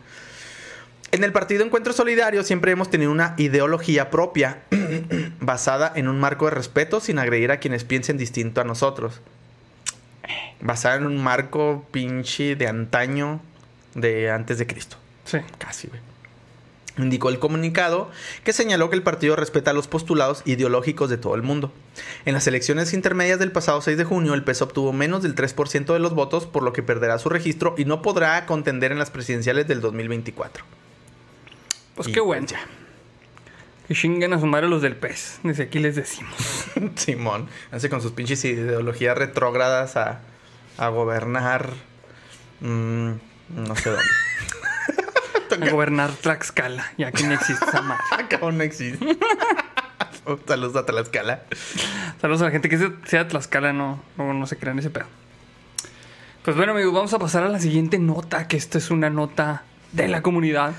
En 1.13 1.23
el 1.23 1.31
partido 1.31 1.63
Encuentro 1.63 1.93
Solidario 1.93 2.41
siempre 2.41 2.71
hemos 2.71 2.89
tenido 2.89 3.11
una 3.11 3.35
ideología 3.37 4.09
propia 4.09 4.63
basada 5.39 5.93
en 5.95 6.07
un 6.07 6.19
marco 6.19 6.45
de 6.45 6.51
respeto 6.51 6.99
sin 6.99 7.19
agredir 7.19 7.51
a 7.51 7.59
quienes 7.59 7.83
piensen 7.83 8.17
distinto 8.17 8.61
a 8.61 8.63
nosotros. 8.63 9.21
Basada 10.59 10.95
en 10.95 11.05
un 11.05 11.23
marco 11.23 11.85
pinche 11.91 12.55
de 12.55 12.67
antaño 12.67 13.41
de 13.93 14.31
antes 14.31 14.57
de 14.57 14.65
Cristo. 14.65 14.97
Sí. 15.25 15.37
Casi, 15.59 15.87
güey. 15.87 16.01
Indicó 16.97 17.29
el 17.29 17.37
comunicado 17.37 18.09
que 18.43 18.51
señaló 18.51 18.89
que 18.89 18.95
el 18.95 19.03
partido 19.03 19.35
respeta 19.35 19.71
los 19.71 19.87
postulados 19.87 20.41
ideológicos 20.45 21.11
de 21.11 21.17
todo 21.17 21.35
el 21.35 21.43
mundo. 21.43 21.71
En 22.25 22.33
las 22.33 22.47
elecciones 22.47 22.91
intermedias 22.91 23.37
del 23.37 23.51
pasado 23.51 23.83
6 23.83 23.99
de 23.99 24.03
junio, 24.03 24.33
el 24.33 24.43
PES 24.43 24.63
obtuvo 24.63 24.93
menos 24.93 25.21
del 25.21 25.35
3% 25.35 25.93
de 25.93 25.99
los 25.99 26.15
votos, 26.15 26.47
por 26.47 26.63
lo 26.63 26.73
que 26.73 26.81
perderá 26.81 27.19
su 27.19 27.29
registro 27.29 27.75
y 27.77 27.85
no 27.85 28.01
podrá 28.01 28.47
contender 28.47 28.91
en 28.91 28.97
las 28.97 29.11
presidenciales 29.11 29.67
del 29.67 29.79
2024. 29.79 30.65
Pues 31.95 32.07
Y 32.07 32.11
qué 32.11 32.19
bueno. 32.19 32.47
ya. 32.47 32.59
Que 33.87 33.93
chinguen 33.95 34.33
a 34.33 34.39
su 34.39 34.45
madre 34.45 34.67
los 34.67 34.81
del 34.81 34.95
pez. 34.95 35.39
Desde 35.43 35.63
aquí 35.63 35.79
les 35.79 35.95
decimos. 35.95 36.33
Simón, 36.95 37.49
hace 37.71 37.89
con 37.89 38.01
sus 38.01 38.11
pinches 38.13 38.43
ideologías 38.45 39.17
retrógradas 39.17 39.97
a, 39.97 40.21
a 40.77 40.87
gobernar. 40.87 41.69
mm, 42.61 43.11
no 43.55 43.75
sé 43.75 43.89
dónde. 43.89 44.05
A 45.61 45.69
gobernar 45.69 46.09
Tlaxcala, 46.13 46.83
ya 46.97 47.11
que 47.11 47.23
no 47.27 47.33
existe 47.35 47.63
esa 47.63 47.81
madre. 47.83 48.01
Acá 48.11 48.39
no 48.41 48.63
existe. 48.63 49.17
Saludos 50.47 50.75
a 50.75 50.83
Tlaxcala. 50.87 51.43
Saludos 52.19 52.41
a 52.41 52.45
la 52.45 52.51
gente 52.51 52.69
que 52.69 52.77
sea- 52.79 52.91
sea 53.05 53.23
de 53.25 53.29
Tlaxcala, 53.29 53.71
no, 53.71 54.01
no, 54.17 54.33
no 54.33 54.47
se 54.47 54.57
crean 54.57 54.79
ese 54.79 54.89
pedo. 54.89 55.05
Pues 56.43 56.57
bueno, 56.57 56.71
amigos, 56.71 56.91
vamos 56.91 57.13
a 57.13 57.19
pasar 57.19 57.43
a 57.43 57.49
la 57.49 57.59
siguiente 57.59 57.99
nota, 57.99 58.47
que 58.47 58.57
esta 58.57 58.79
es 58.79 58.89
una 58.89 59.11
nota 59.11 59.61
de 59.91 60.07
la 60.07 60.23
comunidad. 60.23 60.73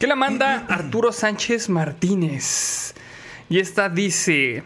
Que 0.00 0.08
la 0.08 0.16
manda 0.16 0.64
Arturo 0.68 1.12
Sánchez 1.12 1.68
Martínez. 1.68 2.94
Y 3.48 3.60
esta 3.60 3.88
dice: 3.88 4.64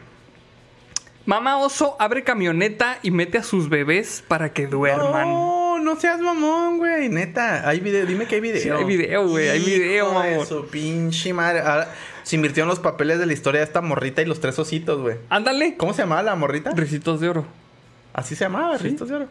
Mamá 1.27 1.59
oso 1.59 1.97
abre 1.99 2.23
camioneta 2.23 2.99
y 3.03 3.11
mete 3.11 3.39
a 3.39 3.43
sus 3.43 3.69
bebés 3.69 4.23
para 4.27 4.53
que 4.53 4.67
duerman. 4.67 5.29
No, 5.29 5.79
no 5.81 5.97
seas 5.97 6.21
mamón, 6.21 6.79
güey. 6.79 7.09
Neta, 7.09 7.69
hay 7.69 7.81
video. 7.81 8.07
Dime 8.07 8.27
que 8.27 8.37
hay 8.37 8.41
video. 8.41 8.63
Sí, 8.63 8.71
hay 8.71 8.85
video, 8.85 9.27
güey, 9.29 9.49
hay 9.49 9.61
video, 9.61 10.13
mamón. 10.13 10.47
su 10.47 10.67
pinche 10.69 11.33
madre. 11.33 11.61
Ahora, 11.61 11.93
se 12.23 12.37
invirtieron 12.37 12.69
los 12.69 12.79
papeles 12.79 13.19
de 13.19 13.27
la 13.27 13.33
historia 13.33 13.61
de 13.61 13.67
esta 13.67 13.81
morrita 13.81 14.23
y 14.23 14.27
los 14.27 14.41
tres 14.41 14.59
ositos, 14.59 15.01
güey. 15.01 15.17
Ándale. 15.31 15.77
¿Cómo 15.77 15.93
se 15.95 16.03
llamaba 16.03 16.23
la 16.23 16.37
morrita? 16.37 16.71
Ricitos 16.71 17.21
de 17.21 17.29
oro. 17.31 17.47
Así 18.13 18.37
se 18.37 18.45
llamaba, 18.45 18.79
Sí. 18.79 18.85
Ricitos 18.85 19.09
de 19.09 19.17
Oro. 19.17 19.29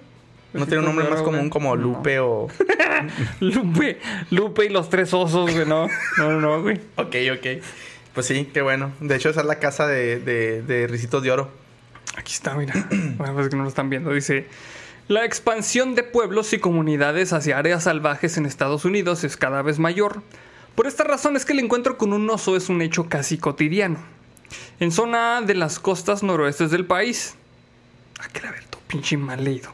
No 0.54 0.66
tiene 0.68 0.80
un 0.80 0.86
nombre 0.86 1.10
más 1.10 1.22
común 1.22 1.50
como. 1.50 1.76
Lupe 1.76 2.20
o. 2.20 2.48
Lupe, 3.40 4.00
Lupe 4.30 4.66
y 4.66 4.70
los 4.70 4.90
tres 4.90 5.14
osos, 5.14 5.52
güey. 5.52 5.66
No, 5.66 5.88
no, 6.18 6.32
no, 6.32 6.40
no, 6.40 6.62
güey. 6.62 6.80
Ok, 6.96 7.16
ok. 7.36 7.64
Pues 8.14 8.28
sí, 8.28 8.50
qué 8.54 8.62
bueno. 8.62 8.92
De 9.00 9.16
hecho, 9.16 9.30
esa 9.30 9.42
es 9.42 9.48
la 9.48 9.60
casa 9.60 9.88
de, 9.88 10.20
de, 10.20 10.62
de 10.62 10.88
Ricitos 10.88 11.24
de 11.24 11.32
Oro. 11.32 11.50
Aquí 12.16 12.34
está, 12.34 12.54
mira. 12.56 12.74
Bueno, 13.18 13.34
pues 13.34 13.50
que 13.50 13.56
no 13.56 13.64
lo 13.64 13.70
están 13.70 13.90
viendo. 13.90 14.14
Dice: 14.14 14.48
La 15.08 15.26
expansión 15.26 15.96
de 15.96 16.04
pueblos 16.04 16.54
y 16.54 16.60
comunidades 16.60 17.34
hacia 17.34 17.58
áreas 17.58 17.84
salvajes 17.84 18.38
en 18.38 18.46
Estados 18.46 18.86
Unidos 18.86 19.24
es 19.24 19.38
cada 19.38 19.62
vez 19.64 19.80
mayor. 19.80 20.22
Por 20.76 20.88
esta 20.88 21.04
razón 21.04 21.36
es 21.36 21.46
que 21.46 21.54
el 21.54 21.60
encuentro 21.60 21.98
con 21.98 22.14
un 22.14 22.30
oso 22.30 22.56
es 22.56 22.70
un 22.70 22.82
hecho 22.82 23.08
casi 23.08 23.38
cotidiano. 23.38 23.98
En 24.80 24.92
zona 24.92 25.42
de 25.42 25.56
las 25.56 25.80
costas 25.80 26.24
noroestes 26.24 26.72
del 26.72 26.86
país. 26.86 27.36
Ah, 28.20 28.28
que 28.32 28.42
la 28.42 28.52
ver, 28.52 28.66
tu 28.66 28.78
pinche 28.88 29.18
mal 29.18 29.44
leído. 29.44 29.72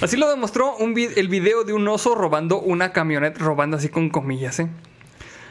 Así 0.00 0.16
lo 0.16 0.30
demostró 0.30 0.76
un 0.76 0.96
el 0.98 1.28
video 1.28 1.64
de 1.64 1.72
un 1.72 1.86
oso 1.88 2.14
robando 2.14 2.60
una 2.60 2.92
camioneta, 2.92 3.38
robando 3.38 3.76
así 3.76 3.88
con 3.88 4.08
comillas, 4.08 4.60
¿eh? 4.60 4.68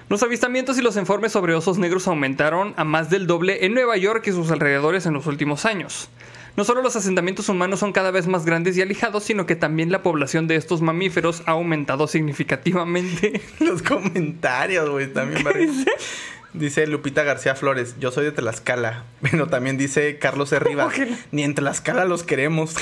Los 0.10 0.24
avistamientos 0.24 0.80
y 0.80 0.82
los 0.82 0.98
informes 0.98 1.34
sobre 1.34 1.54
osos 1.54 1.78
negros 1.78 2.08
aumentaron 2.08 2.74
a 2.78 2.84
más 2.84 3.12
del 3.12 3.28
doble 3.28 3.64
en 3.66 3.76
Nueva 3.76 3.96
York 3.96 4.26
y 4.26 4.32
sus 4.32 4.50
alrededores 4.50 5.06
en 5.06 5.14
los 5.14 5.28
últimos 5.28 5.66
años. 5.66 6.10
No 6.58 6.64
solo 6.64 6.82
los 6.82 6.96
asentamientos 6.96 7.48
humanos 7.48 7.80
son 7.80 7.94
cada 7.94 8.10
vez 8.10 8.26
más 8.26 8.44
grandes 8.44 8.76
y 8.76 8.82
alejados, 8.82 9.24
sino 9.24 9.46
que 9.46 9.56
también 9.56 9.92
la 9.92 10.02
población 10.02 10.48
de 10.48 10.56
estos 10.56 10.82
mamíferos 10.82 11.44
ha 11.46 11.52
aumentado 11.52 12.08
significativamente. 12.08 13.40
Los 13.60 13.84
comentarios, 13.84 14.90
güey, 14.90 15.14
también 15.14 15.46
va 15.46 15.52
Dice 16.54 16.88
Lupita 16.88 17.22
García 17.24 17.54
Flores, 17.54 17.96
yo 18.00 18.12
soy 18.12 18.26
de 18.26 18.32
Tlaxcala. 18.32 19.06
Pero 19.22 19.48
también 19.48 19.78
dice 19.78 20.18
Carlos 20.18 20.52
no? 20.52 20.90
ni 21.32 21.44
en 21.44 21.54
Tlaxcala 21.54 22.06
los 22.06 22.24
queremos. 22.24 22.76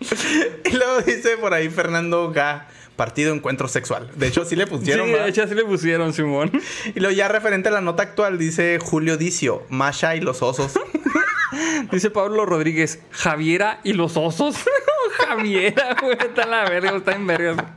y 0.00 0.62
luego 0.78 1.00
dice 1.02 1.36
por 1.36 1.54
ahí 1.54 1.68
Fernando 1.68 2.30
Ga, 2.32 2.68
partido 2.96 3.34
encuentro 3.34 3.68
sexual. 3.68 4.10
De 4.16 4.26
hecho, 4.28 4.44
sí 4.44 4.56
le 4.56 4.64
Sí, 4.64 4.70
pusieron. 4.70 5.06
de 5.06 5.12
¿verdad? 5.12 5.28
hecho 5.28 5.42
así 5.42 5.54
le 5.54 5.64
pusieron, 5.64 6.12
Simón. 6.12 6.50
Y 6.94 7.00
luego 7.00 7.14
ya 7.14 7.28
referente 7.28 7.68
a 7.68 7.72
la 7.72 7.80
nota 7.80 8.02
actual, 8.02 8.38
dice 8.38 8.78
Julio 8.80 9.16
Dicio, 9.16 9.64
Masha 9.68 10.16
y 10.16 10.20
los 10.20 10.42
osos. 10.42 10.72
Dice 11.92 12.10
Pablo 12.10 12.44
Rodríguez, 12.44 12.98
Javiera 13.12 13.80
y 13.84 13.92
los 13.92 14.16
osos. 14.16 14.56
Javiera, 15.16 15.96
güey, 16.02 16.16
está 16.18 16.42
en 16.42 16.50
la 16.50 16.68
verga, 16.68 16.96
está 16.96 17.12
en 17.12 17.26
verga. 17.26 17.76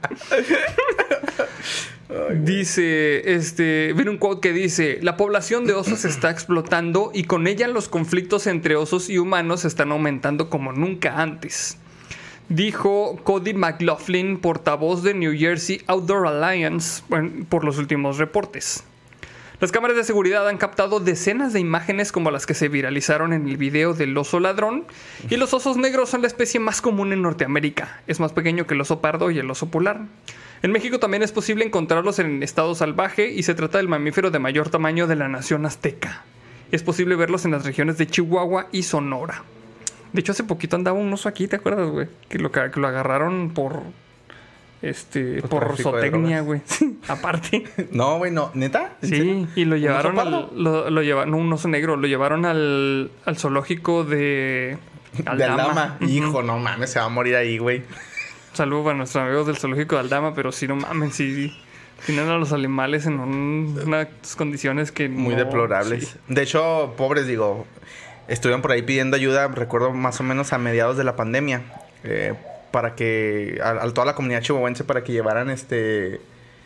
Dice, 2.33 3.35
este, 3.35 3.93
viene 3.93 4.09
un 4.09 4.17
quote 4.17 4.41
que 4.49 4.53
dice, 4.53 4.97
la 5.03 5.15
población 5.15 5.65
de 5.67 5.73
osos 5.75 6.03
está 6.05 6.31
explotando 6.31 7.11
y 7.13 7.25
con 7.25 7.45
ella 7.45 7.67
los 7.67 7.87
conflictos 7.87 8.47
entre 8.47 8.75
osos 8.75 9.09
y 9.11 9.19
humanos 9.19 9.63
están 9.63 9.91
aumentando 9.91 10.49
como 10.49 10.73
nunca 10.73 11.21
antes. 11.21 11.77
Dijo 12.49 13.19
Cody 13.23 13.53
McLaughlin, 13.53 14.39
portavoz 14.39 15.03
de 15.03 15.13
New 15.13 15.37
Jersey 15.37 15.83
Outdoor 15.85 16.25
Alliance, 16.25 17.03
por 17.47 17.63
los 17.63 17.77
últimos 17.77 18.17
reportes. 18.17 18.83
Las 19.61 19.71
cámaras 19.71 19.95
de 19.95 20.03
seguridad 20.03 20.47
han 20.47 20.57
captado 20.57 20.99
decenas 20.99 21.53
de 21.53 21.59
imágenes 21.59 22.11
como 22.11 22.31
las 22.31 22.47
que 22.47 22.55
se 22.55 22.67
viralizaron 22.67 23.33
en 23.33 23.47
el 23.47 23.57
video 23.57 23.93
del 23.93 24.17
oso 24.17 24.39
ladrón, 24.39 24.85
y 25.29 25.37
los 25.37 25.53
osos 25.53 25.77
negros 25.77 26.09
son 26.09 26.21
la 26.21 26.27
especie 26.27 26.59
más 26.59 26.81
común 26.81 27.13
en 27.13 27.21
Norteamérica. 27.21 28.01
Es 28.07 28.19
más 28.19 28.33
pequeño 28.33 28.65
que 28.65 28.73
el 28.73 28.81
oso 28.81 28.99
pardo 28.99 29.29
y 29.29 29.37
el 29.37 29.51
oso 29.51 29.69
polar. 29.69 30.07
En 30.63 30.71
México 30.71 30.97
también 30.97 31.21
es 31.21 31.31
posible 31.31 31.65
encontrarlos 31.65 32.17
en 32.17 32.41
estado 32.41 32.73
salvaje 32.73 33.29
y 33.29 33.43
se 33.43 33.53
trata 33.53 33.77
del 33.77 33.89
mamífero 33.89 34.31
de 34.31 34.39
mayor 34.39 34.69
tamaño 34.69 35.05
de 35.05 35.17
la 35.17 35.27
nación 35.27 35.67
azteca. 35.67 36.23
Es 36.71 36.81
posible 36.81 37.15
verlos 37.15 37.45
en 37.45 37.51
las 37.51 37.63
regiones 37.63 37.99
de 37.99 38.07
Chihuahua 38.07 38.69
y 38.71 38.81
Sonora. 38.81 39.43
De 40.13 40.21
hecho, 40.21 40.31
hace 40.31 40.43
poquito 40.43 40.75
andaba 40.75 40.97
un 40.97 41.11
oso 41.13 41.29
aquí, 41.29 41.47
¿te 41.47 41.57
acuerdas, 41.57 41.89
güey? 41.89 42.07
Que 42.29 42.39
lo, 42.39 42.51
que 42.51 42.69
lo 42.79 42.87
agarraron 42.87 43.51
por. 43.53 43.83
Este. 44.81 45.41
Por 45.41 45.49
Por, 45.67 45.77
zootecnia, 45.77 46.41
güey. 46.41 46.61
Aparte. 47.07 47.65
no, 47.91 48.17
güey, 48.17 48.31
no. 48.31 48.49
¿Neta? 48.53 48.93
¿En 49.01 49.09
serio? 49.09 49.47
Sí, 49.55 49.61
y 49.61 49.65
lo 49.65 49.75
¿Un 49.75 49.81
llevaron 49.81 50.19
al. 50.19 50.49
Lo, 50.55 50.89
lo 50.89 51.01
llevaron, 51.03 51.31
no, 51.31 51.37
un 51.37 51.51
oso 51.51 51.67
negro, 51.67 51.97
lo 51.97 52.07
llevaron 52.07 52.45
al, 52.45 53.11
al 53.25 53.37
zoológico 53.37 54.03
de. 54.03 54.77
De 55.13 55.43
Aldama. 55.43 55.97
Hijo, 56.01 56.43
no 56.43 56.59
mames, 56.59 56.91
se 56.91 56.99
va 56.99 57.05
a 57.05 57.09
morir 57.09 57.35
ahí, 57.35 57.57
güey. 57.57 57.81
Saludos 58.53 58.85
para 58.85 58.97
nuestros 58.97 59.23
amigos 59.23 59.47
del 59.47 59.57
zoológico 59.57 59.95
de 59.95 60.01
Aldama, 60.01 60.33
pero 60.35 60.51
sí, 60.51 60.67
no 60.67 60.75
mames, 60.75 61.15
sí. 61.15 61.51
Tienen 62.05 62.29
a 62.29 62.37
los 62.37 62.53
animales 62.53 63.05
en 63.07 63.19
un- 63.19 63.79
unas 63.85 64.07
condiciones 64.37 64.91
que. 64.91 65.09
Muy 65.09 65.33
no- 65.35 65.39
deplorables. 65.43 66.07
sí. 66.09 66.17
De 66.27 66.43
hecho, 66.43 66.93
pobres, 66.95 67.27
digo, 67.27 67.65
estuvieron 68.29 68.61
por 68.61 68.71
ahí 68.71 68.81
pidiendo 68.81 69.15
ayuda, 69.15 69.47
recuerdo 69.49 69.91
más 69.91 70.19
o 70.19 70.23
menos 70.23 70.53
a 70.53 70.57
mediados 70.57 70.95
de 70.97 71.03
la 71.03 71.15
pandemia, 71.15 71.61
eh, 72.03 72.33
para 72.71 72.95
que, 72.95 73.59
a, 73.63 73.71
a 73.83 73.93
toda 73.93 74.05
la 74.05 74.15
comunidad 74.15 74.41
chihuahuense, 74.41 74.83
para 74.83 75.03
que 75.03 75.11
llevaran 75.11 75.49
este... 75.49 76.21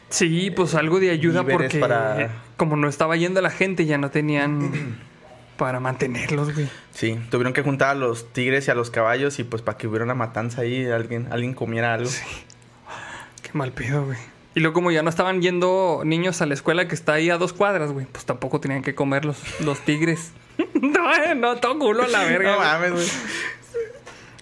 Sí, 0.09 0.51
pues 0.51 0.75
algo 0.75 0.99
de 0.99 1.09
ayuda 1.09 1.43
porque 1.43 1.79
para- 1.79 2.29
como 2.57 2.75
no 2.75 2.87
estaba 2.87 3.15
yendo 3.17 3.41
la 3.41 3.49
gente, 3.49 3.85
ya 3.85 3.97
no 3.97 4.11
tenían 4.11 4.99
para 5.57 5.79
mantenerlos, 5.79 6.53
güey. 6.53 6.67
Sí, 6.93 7.19
tuvieron 7.31 7.53
que 7.53 7.63
juntar 7.63 7.89
a 7.89 7.95
los 7.95 8.31
tigres 8.31 8.67
y 8.67 8.71
a 8.71 8.75
los 8.75 8.91
caballos 8.91 9.39
y 9.39 9.43
pues 9.43 9.61
para 9.63 9.77
que 9.77 9.87
hubiera 9.87 10.05
una 10.05 10.13
matanza 10.13 10.61
ahí, 10.61 10.85
alguien, 10.85 11.27
alguien 11.31 11.53
comiera 11.55 11.93
algo. 11.95 12.11
Qué 13.41 13.49
mal 13.53 13.71
pedo, 13.71 14.05
güey. 14.05 14.17
Y 14.55 14.59
luego 14.59 14.73
como 14.75 14.91
ya 14.91 15.01
no 15.01 15.09
estaban 15.09 15.41
yendo 15.41 16.03
niños 16.05 16.41
a 16.41 16.45
la 16.45 16.53
escuela 16.53 16.87
que 16.87 16.93
está 16.93 17.13
ahí 17.13 17.31
a 17.31 17.37
dos 17.39 17.53
cuadras, 17.53 17.91
güey, 17.91 18.05
pues 18.05 18.23
tampoco 18.25 18.59
tenían 18.59 18.83
que 18.83 18.93
comer 18.93 19.25
los, 19.25 19.37
los 19.61 19.79
tigres. 19.79 20.31
no, 20.81 21.13
eh, 21.15 21.35
no, 21.35 21.57
todo 21.57 21.77
culo 21.79 22.03
a 22.03 22.07
la 22.07 22.23
verga. 22.25 22.53
No 22.53 22.59
mames, 22.59 22.91
güey. 22.91 23.07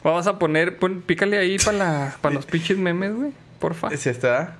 Vamos 0.03 0.25
a 0.27 0.39
poner, 0.39 0.77
pon- 0.79 1.01
pícale 1.01 1.37
ahí 1.37 1.57
para 1.59 2.15
los 2.31 2.45
pinches 2.45 2.77
memes, 2.77 3.13
güey. 3.15 3.31
Porfa. 3.59 3.89
¿Sí 3.95 4.09
está? 4.09 4.57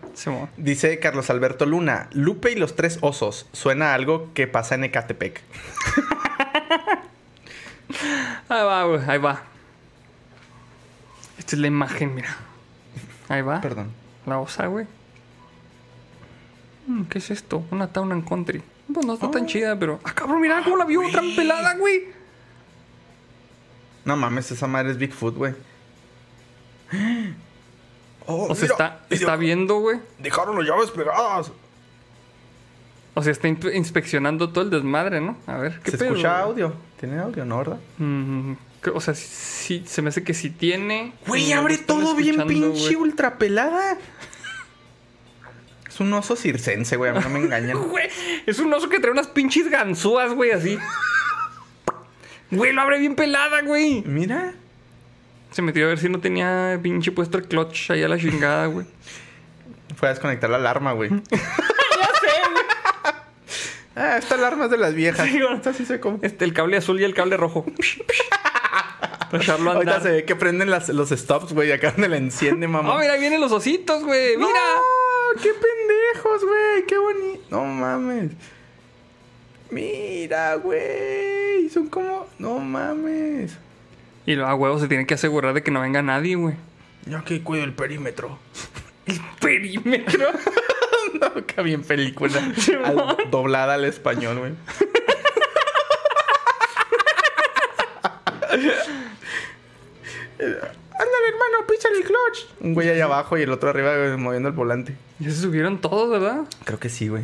Dice 0.57 0.99
Carlos 0.99 1.29
Alberto 1.31 1.65
Luna, 1.65 2.07
Lupe 2.11 2.51
y 2.51 2.55
los 2.55 2.75
tres 2.75 2.99
osos. 3.01 3.47
Suena 3.51 3.91
a 3.91 3.93
algo 3.95 4.29
que 4.35 4.45
pasa 4.45 4.75
en 4.75 4.83
Ecatepec. 4.83 5.41
Ahí 8.49 8.63
va, 8.63 8.83
güey, 8.85 9.01
ahí 9.07 9.17
va. 9.17 9.41
Esta 11.39 11.55
es 11.55 11.59
la 11.61 11.67
imagen, 11.67 12.13
mira. 12.13 12.37
Ahí 13.29 13.41
va. 13.41 13.61
Perdón. 13.61 13.91
La 14.25 14.37
osa, 14.39 14.67
güey. 14.67 14.85
Mm, 16.87 17.03
¿Qué 17.03 17.17
es 17.17 17.31
esto? 17.31 17.65
Una 17.71 17.87
Town 17.87 18.11
and 18.11 18.27
Country. 18.27 18.61
Pues 18.93 19.05
no 19.05 19.13
está 19.13 19.31
tan 19.31 19.45
chida, 19.47 19.77
pero. 19.79 19.99
¡Ah, 20.03 20.13
cabrón! 20.13 20.41
Mira 20.41 20.61
cómo 20.63 20.77
la 20.77 20.85
vio 20.85 21.01
tan 21.11 21.35
pelada, 21.35 21.75
güey. 21.77 22.03
No 24.05 24.15
mames, 24.17 24.51
esa 24.51 24.67
madre 24.67 24.91
es 24.91 24.97
Bigfoot, 24.97 25.35
güey. 25.35 25.53
Oh, 28.27 28.45
O 28.51 28.55
sea, 28.55 28.63
mira, 28.63 28.73
está, 28.73 28.99
está 29.09 29.35
viendo, 29.35 29.79
güey. 29.79 29.99
Dejaron 30.19 30.55
las 30.55 30.67
llaves 30.67 30.91
pegadas. 30.91 31.51
O 33.15 33.23
sea, 33.23 33.31
está 33.31 33.47
inspe- 33.49 33.75
inspeccionando 33.75 34.49
todo 34.51 34.63
el 34.63 34.69
desmadre, 34.69 35.19
¿no? 35.19 35.37
A 35.47 35.57
ver, 35.57 35.79
¿qué 35.83 35.91
¿Se 35.91 35.97
pedo? 35.97 36.09
escucha 36.11 36.39
audio? 36.39 36.71
¿Tiene 36.99 37.19
audio, 37.19 37.43
no, 37.45 37.57
verdad? 37.57 37.79
Mm, 37.97 38.53
o 38.93 39.01
sea, 39.01 39.15
sí, 39.15 39.83
se 39.87 40.01
me 40.03 40.09
hace 40.09 40.23
que 40.23 40.35
sí 40.35 40.51
tiene. 40.51 41.13
Güey, 41.27 41.51
abre 41.51 41.79
todo 41.79 42.13
bien 42.15 42.45
pinche 42.47 42.93
güey. 42.93 42.95
ultra 42.95 43.37
pelada. 43.39 43.97
Es 46.01 46.07
un 46.07 46.13
oso 46.15 46.35
circense, 46.35 46.97
güey. 46.97 47.11
A 47.11 47.13
mí 47.13 47.19
no 47.21 47.29
me 47.29 47.39
engañan. 47.39 47.77
Güey, 47.89 48.09
es 48.47 48.57
un 48.57 48.73
oso 48.73 48.89
que 48.89 48.99
trae 48.99 49.11
unas 49.11 49.27
pinches 49.27 49.69
ganzúas, 49.69 50.33
güey, 50.33 50.49
así. 50.49 50.79
Güey, 52.49 52.73
lo 52.73 52.81
abre 52.81 52.97
bien 52.97 53.13
pelada, 53.15 53.61
güey. 53.61 54.01
Mira. 54.03 54.55
Se 55.51 55.61
metió 55.61 55.85
a 55.85 55.89
ver 55.89 55.99
si 55.99 56.09
no 56.09 56.19
tenía 56.19 56.79
pinche 56.81 57.11
puesto 57.11 57.37
el 57.37 57.47
clutch 57.47 57.91
ahí 57.91 58.01
a 58.01 58.07
la 58.07 58.17
chingada, 58.17 58.65
güey. 58.65 58.87
Fue 59.95 60.07
a 60.07 60.11
desconectar 60.11 60.49
la 60.49 60.57
alarma, 60.57 60.93
güey. 60.93 61.11
ya 61.31 61.37
sé, 61.37 62.49
güey. 62.51 62.63
Ah, 63.95 64.17
esta 64.17 64.33
alarma 64.35 64.65
es 64.65 64.71
de 64.71 64.77
las 64.77 64.95
viejas. 64.95 65.27
Sí, 65.29 65.39
güey. 65.39 65.53
Esta 65.53 65.71
sí 65.71 65.85
se. 65.85 66.01
Este, 66.23 66.45
el 66.45 66.53
cable 66.53 66.77
azul 66.77 66.99
y 66.99 67.03
el 67.03 67.13
cable 67.13 67.37
rojo. 67.37 67.63
Para 69.29 69.43
echarlo 69.43 69.69
a 69.69 69.75
Ahorita 69.75 70.01
se 70.01 70.11
ve 70.11 70.25
que 70.25 70.35
prenden 70.35 70.71
las- 70.71 70.89
los 70.89 71.09
stops, 71.11 71.53
güey. 71.53 71.71
Acá 71.71 71.91
donde 71.91 72.09
la 72.09 72.17
enciende, 72.17 72.67
mamá. 72.67 72.95
Oh, 72.95 72.99
mira, 72.99 73.13
ahí 73.13 73.19
vienen 73.19 73.39
los 73.39 73.51
ositos, 73.51 74.03
güey. 74.03 74.35
Mira. 74.35 74.49
¡Qué 75.41 75.49
pendejos, 75.53 76.43
güey! 76.45 76.85
¡Qué 76.87 76.97
bonito! 76.97 77.43
No 77.49 77.65
mames. 77.65 78.31
Mira, 79.69 80.55
güey. 80.55 81.69
Son 81.69 81.87
como. 81.87 82.27
No 82.39 82.59
mames. 82.59 83.57
Y 84.25 84.35
luego 84.35 84.49
a 84.49 84.55
huevo 84.55 84.79
se 84.79 84.87
tiene 84.87 85.05
que 85.07 85.13
asegurar 85.15 85.53
de 85.53 85.63
que 85.63 85.71
no 85.71 85.81
venga 85.81 86.01
nadie, 86.01 86.35
güey. 86.35 86.55
Yo 87.05 87.17
aquí 87.17 87.39
cuido 87.39 87.63
el 87.63 87.73
perímetro. 87.73 88.37
Perímetro. 89.39 90.27
no, 91.19 91.45
qué 91.45 91.61
bien 91.63 91.83
película. 91.83 92.39
Al- 92.83 93.17
doblada 93.31 93.73
al 93.75 93.85
español, 93.85 94.39
güey. 94.39 94.53
Ándale, 101.01 101.27
hermano, 101.29 101.65
píchale 101.67 101.97
el 101.97 102.03
clutch. 102.03 102.45
Un 102.59 102.73
güey 102.75 102.89
allá 102.89 103.05
abajo 103.05 103.37
y 103.37 103.41
el 103.41 103.51
otro 103.51 103.69
arriba 103.71 103.97
güey, 103.97 104.17
moviendo 104.17 104.49
el 104.49 104.55
volante. 104.55 104.95
ya 105.19 105.31
se 105.31 105.41
subieron 105.41 105.81
todos, 105.81 106.11
¿verdad? 106.11 106.41
Creo 106.63 106.79
que 106.79 106.89
sí, 106.89 107.07
güey. 107.07 107.23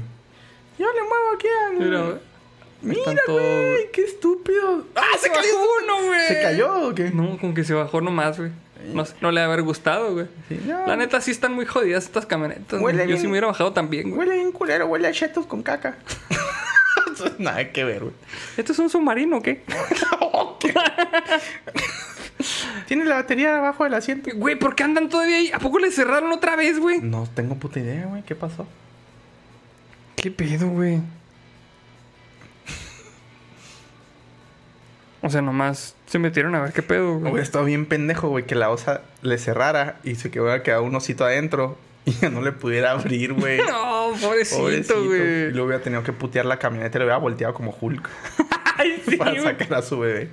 Yo 0.79 0.87
le 0.91 1.01
muevo 1.01 1.31
aquí 1.35 1.47
al. 1.47 1.79
Mira, 1.79 2.01
güey. 2.01 2.17
Mira, 2.81 3.21
güey, 3.27 3.91
qué 3.91 4.03
estúpido. 4.03 4.85
¡Ah, 4.95 5.17
se 5.19 5.29
cayó! 5.29 5.49
uno, 5.83 6.07
güey! 6.07 6.27
¿Se 6.27 6.41
cayó 6.41 6.89
o 6.89 6.95
qué? 6.95 7.11
No, 7.11 7.37
como 7.37 7.53
que 7.53 7.63
se 7.63 7.73
bajó 7.73 8.01
nomás, 8.01 8.37
güey. 8.37 8.51
No, 8.93 9.03
no 9.21 9.31
le 9.31 9.41
ha 9.41 9.45
haber 9.45 9.63
gustado, 9.63 10.13
güey. 10.13 10.27
Sí, 10.47 10.59
no. 10.65 10.87
La 10.87 10.95
neta 10.95 11.19
sí 11.21 11.31
están 11.31 11.53
muy 11.53 11.65
jodidas 11.65 12.05
estas 12.05 12.25
camionetas. 12.25 12.81
Huele. 12.81 13.07
Yo 13.07 13.17
sí 13.17 13.23
me 13.23 13.31
hubiera 13.31 13.47
bajado 13.47 13.73
también, 13.73 14.09
güey. 14.09 14.19
Huele 14.19 14.35
bien 14.35 14.51
culero, 14.51 14.85
huele 14.87 15.07
a 15.07 15.11
chetos 15.11 15.45
con 15.45 15.63
caca. 15.63 15.97
Nada 17.39 17.71
que 17.71 17.83
ver, 17.83 18.01
güey. 18.01 18.13
¿Esto 18.57 18.73
es 18.73 18.79
un 18.79 18.89
submarino 18.89 19.37
o 19.37 19.41
qué? 19.41 19.63
Tiene 22.87 23.03
la 23.03 23.15
batería 23.15 23.57
abajo 23.57 23.83
del 23.83 23.93
asiento. 23.95 24.29
Güey, 24.33 24.55
¿por 24.55 24.73
qué 24.73 24.83
andan 24.83 25.09
todavía 25.09 25.35
ahí? 25.35 25.51
¿A 25.53 25.59
poco 25.59 25.77
le 25.77 25.91
cerraron 25.91 26.31
otra 26.31 26.55
vez, 26.55 26.79
güey? 26.79 27.01
No 27.01 27.27
tengo 27.35 27.55
puta 27.55 27.81
idea, 27.81 28.05
güey. 28.05 28.23
¿Qué 28.23 28.33
pasó? 28.33 28.65
¿Qué 30.15 30.31
pedo, 30.31 30.69
güey? 30.69 31.01
O 35.21 35.29
sea, 35.29 35.41
nomás 35.41 35.95
se 36.05 36.17
metieron 36.19 36.55
a 36.55 36.61
ver 36.61 36.71
qué 36.71 36.81
pedo, 36.81 37.15
güey. 37.17 37.31
Hubiera 37.31 37.43
estado 37.43 37.65
bien 37.65 37.85
pendejo, 37.87 38.29
güey, 38.29 38.45
que 38.45 38.55
la 38.55 38.69
osa 38.69 39.01
le 39.21 39.37
cerrara 39.37 39.97
y 40.05 40.15
se 40.15 40.29
hubiera 40.29 40.63
quedado 40.63 40.83
un 40.83 40.95
osito 40.95 41.25
adentro 41.25 41.77
y 42.05 42.11
ya 42.13 42.29
no 42.29 42.41
le 42.41 42.53
pudiera 42.53 42.91
abrir, 42.91 43.33
güey. 43.33 43.59
No, 43.67 44.13
pobrecito, 44.21 44.61
Pobrecito. 44.61 45.03
Y 45.03 45.07
güey. 45.07 45.51
luego 45.51 45.65
hubiera 45.65 45.83
tenido 45.83 46.03
que 46.03 46.13
putear 46.13 46.45
la 46.45 46.57
camioneta 46.57 46.97
y 46.97 46.99
lo 46.99 47.05
hubiera 47.05 47.17
volteado 47.17 47.53
como 47.53 47.75
Hulk 47.81 48.09
Ay, 48.81 49.01
sí, 49.07 49.15
para 49.17 49.41
sacar 49.41 49.73
a 49.75 49.81
su 49.81 49.99
bebé. 49.99 50.29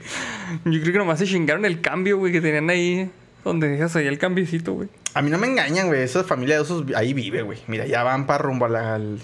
Yo 0.65 0.81
creo 0.81 0.93
que 0.93 0.99
nomás 0.99 1.19
se 1.19 1.27
chingaron 1.27 1.65
el 1.65 1.81
cambio, 1.81 2.19
güey, 2.19 2.33
que 2.33 2.41
tenían 2.41 2.69
ahí. 2.71 3.11
Donde 3.45 3.69
dejas 3.69 3.95
ahí 3.97 4.07
el 4.07 4.19
cambiecito, 4.19 4.73
güey. 4.73 4.89
A 5.13 5.21
mí 5.23 5.31
no 5.31 5.39
me 5.39 5.47
engañan, 5.47 5.87
güey. 5.89 6.01
Esa 6.03 6.25
familia 6.25 6.55
de 6.57 6.61
osos 6.63 6.85
ahí 6.97 7.13
vive, 7.13 7.43
güey. 7.43 7.59
Mira, 7.67 7.87
ya 7.87 8.03
van 8.03 8.27
para 8.27 8.39
rumbo 8.43 8.67
la- 8.69 8.95
al. 8.95 9.19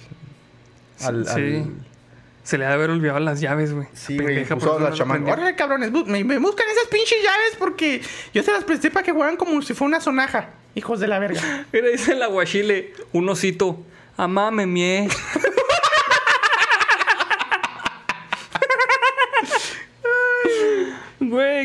al, 1.04 1.26
Sí. 1.26 1.32
al- 1.56 1.70
Se 2.42 2.58
le 2.58 2.64
ha 2.64 2.68
de 2.68 2.74
haber 2.74 2.90
olvidado 2.90 3.18
las 3.20 3.40
llaves, 3.40 3.72
güey. 3.72 3.86
Sí, 3.94 4.18
güey. 4.18 4.44
Puso 4.44 4.78
las 4.80 4.98
prendió. 5.00 5.32
Órale, 5.32 5.54
cabrones. 5.56 5.90
Me, 5.92 6.24
me 6.24 6.38
buscan 6.38 6.66
esas 6.70 6.86
pinches 6.88 7.18
llaves 7.22 7.56
porque 7.58 8.00
yo 8.34 8.42
se 8.42 8.52
las 8.52 8.64
presté 8.64 8.90
para 8.90 9.04
que 9.04 9.12
juegan 9.12 9.36
como 9.36 9.62
si 9.62 9.72
fuera 9.74 9.88
una 9.88 10.00
sonaja. 10.00 10.50
Hijos 10.74 11.00
de 11.00 11.08
la 11.08 11.18
verga. 11.18 11.40
Mira, 11.72 11.88
dice 11.88 12.12
el 12.12 12.22
aguachile, 12.22 12.92
un 13.12 13.28
osito. 13.28 13.84
Amá, 14.16 14.50
me. 14.50 15.08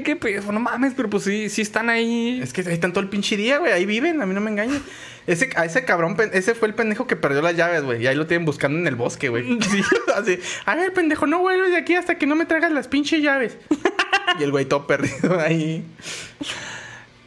qué 0.06 0.16
pedo. 0.16 0.54
No 0.54 0.62
mames, 0.62 0.94
pero 0.96 1.10
pues 1.10 1.24
sí, 1.24 1.50
sí 1.50 1.62
están 1.62 1.90
ahí. 1.90 2.40
Es 2.42 2.54
que 2.54 2.62
ahí 2.62 2.74
están 2.74 2.94
todo 2.94 3.04
el 3.04 3.10
pinche 3.10 3.36
día, 3.36 3.58
güey. 3.58 3.74
Ahí 3.74 3.86
viven, 3.86 4.22
a 4.22 4.26
mí 4.26 4.34
no 4.34 4.40
me 4.40 4.52
engañan. 4.52 4.82
Ese, 5.28 5.50
a 5.58 5.66
ese 5.66 5.84
cabrón, 5.84 6.16
ese 6.32 6.56
fue 6.56 6.70
el 6.70 6.76
pendejo 6.76 7.08
que 7.08 7.18
perdió 7.18 7.42
las 7.42 7.58
llaves, 7.58 7.84
güey. 7.84 8.02
Y 8.02 8.08
ahí 8.08 8.16
lo 8.16 8.28
tienen 8.28 8.46
buscando 8.46 8.80
en 8.80 8.88
el 8.88 8.96
bosque, 8.96 9.28
güey. 9.28 9.60
Sí. 9.70 9.82
Así, 10.16 10.40
a 10.66 10.76
ver, 10.76 10.94
pendejo, 10.94 11.28
no 11.28 11.40
vuelves 11.40 11.72
de 11.72 11.78
aquí 11.78 11.96
hasta 11.96 12.18
que 12.18 12.26
no 12.26 12.36
me 12.36 12.46
traigas 12.46 12.72
las 12.72 12.88
pinches 12.88 13.22
llaves. 13.22 13.58
y 14.40 14.44
el 14.44 14.52
güey 14.52 14.66
todo 14.66 14.88
perdido 14.88 15.38
ahí. 15.42 15.84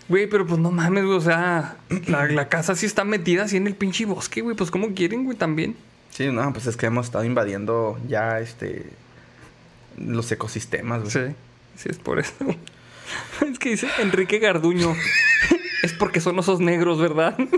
Güey, 0.08 0.26
pero 0.26 0.46
pues 0.46 0.58
no 0.58 0.70
mames, 0.70 1.04
güey. 1.04 1.18
O 1.18 1.20
sea, 1.20 1.76
la, 2.06 2.26
la 2.28 2.48
casa 2.48 2.74
sí 2.74 2.86
está 2.86 3.04
metida 3.04 3.44
así 3.44 3.58
en 3.58 3.66
el 3.66 3.74
pinche 3.74 4.06
bosque, 4.06 4.40
güey. 4.40 4.56
Pues 4.56 4.70
como 4.70 4.94
quieren, 4.94 5.24
güey, 5.24 5.36
también. 5.36 5.76
Sí, 6.10 6.28
no, 6.32 6.52
pues 6.52 6.66
es 6.66 6.76
que 6.76 6.86
hemos 6.86 7.06
estado 7.06 7.24
invadiendo 7.24 7.98
ya, 8.08 8.40
este... 8.40 8.86
Los 9.98 10.30
ecosistemas, 10.30 11.00
güey. 11.00 11.10
Sí, 11.10 11.34
sí 11.78 11.88
es 11.90 11.98
por 11.98 12.18
eso. 12.18 12.34
Es 13.50 13.58
que 13.58 13.70
dice 13.70 13.88
Enrique 14.00 14.38
Garduño. 14.38 14.94
es 15.82 15.94
porque 15.94 16.20
son 16.20 16.38
osos 16.38 16.60
negros, 16.60 16.98
¿verdad? 17.00 17.34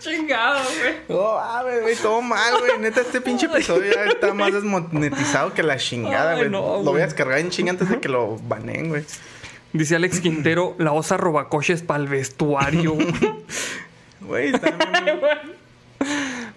Chingado, 0.00 0.60
güey. 0.80 0.94
No, 1.08 1.34
mames, 1.34 1.82
güey, 1.82 1.96
todo 1.96 2.20
mal, 2.22 2.58
güey. 2.58 2.78
Neta, 2.80 3.02
este 3.02 3.20
pinche 3.20 3.46
episodio 3.46 3.92
ya 3.94 4.04
está 4.06 4.34
más 4.34 4.52
desmonetizado 4.52 5.54
que 5.54 5.62
la 5.62 5.76
chingada, 5.76 6.32
Ay, 6.32 6.38
güey. 6.38 6.50
no, 6.50 6.60
lo 6.60 6.66
voy 6.78 6.84
güey. 6.84 7.02
a 7.02 7.06
descargar 7.06 7.38
en 7.38 7.50
chinga 7.50 7.70
antes 7.70 7.88
de 7.88 8.00
que 8.00 8.08
lo 8.08 8.36
baneen, 8.38 8.88
güey. 8.88 9.04
Dice 9.72 9.94
Alex 9.96 10.20
Quintero, 10.20 10.74
la 10.78 10.92
osa 10.92 11.16
robacoches 11.16 11.82
para 11.82 12.00
el 12.02 12.08
vestuario. 12.08 12.96
Güey, 14.20 14.54
está 14.54 14.76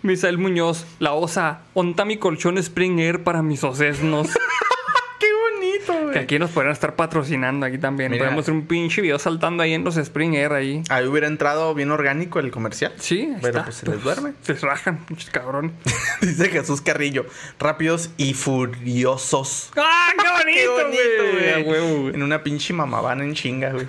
Misael 0.03 0.37
Muñoz, 0.37 0.85
la 0.99 1.13
osa, 1.13 1.61
onta 1.73 2.05
mi 2.05 2.17
colchón 2.17 2.57
Spring 2.57 2.99
Air 2.99 3.23
para 3.23 3.41
mis 3.41 3.63
osesnos. 3.63 4.27
Qué 5.19 5.27
bonito, 5.53 6.11
que 6.11 6.17
aquí 6.19 6.39
nos 6.39 6.49
podrían 6.49 6.73
estar 6.73 6.95
patrocinando 6.95 7.67
aquí 7.67 7.77
también. 7.77 8.09
Mira. 8.11 8.23
Podemos 8.25 8.43
hacer 8.43 8.55
un 8.55 8.65
pinche 8.65 9.01
video 9.03 9.19
saltando 9.19 9.61
ahí 9.61 9.73
en 9.75 9.83
los 9.83 9.95
Spring 9.97 10.33
Air 10.33 10.53
ahí. 10.53 10.81
Ahí 10.89 11.05
hubiera 11.05 11.27
entrado 11.27 11.75
bien 11.75 11.91
orgánico 11.91 12.39
el 12.39 12.49
comercial. 12.49 12.93
Sí, 12.97 13.31
Pero 13.41 13.49
está. 13.59 13.63
pues 13.65 13.75
se 13.75 13.85
les 13.85 14.01
duerme. 14.03 14.33
Se 14.41 14.55
rajan, 14.55 15.05
pinches 15.05 15.29
cabrones. 15.29 15.73
Dice 16.21 16.49
Jesús 16.49 16.81
Carrillo. 16.81 17.27
Rápidos 17.59 18.09
y 18.17 18.33
furiosos. 18.33 19.71
¡Ah, 19.77 20.07
qué 20.19 20.67
bonito, 20.67 21.63
güey. 21.65 22.15
En 22.15 22.23
una 22.23 22.41
pinche 22.41 22.73
mamabana 22.73 23.23
en 23.23 23.35
chinga, 23.35 23.69
güey. 23.71 23.85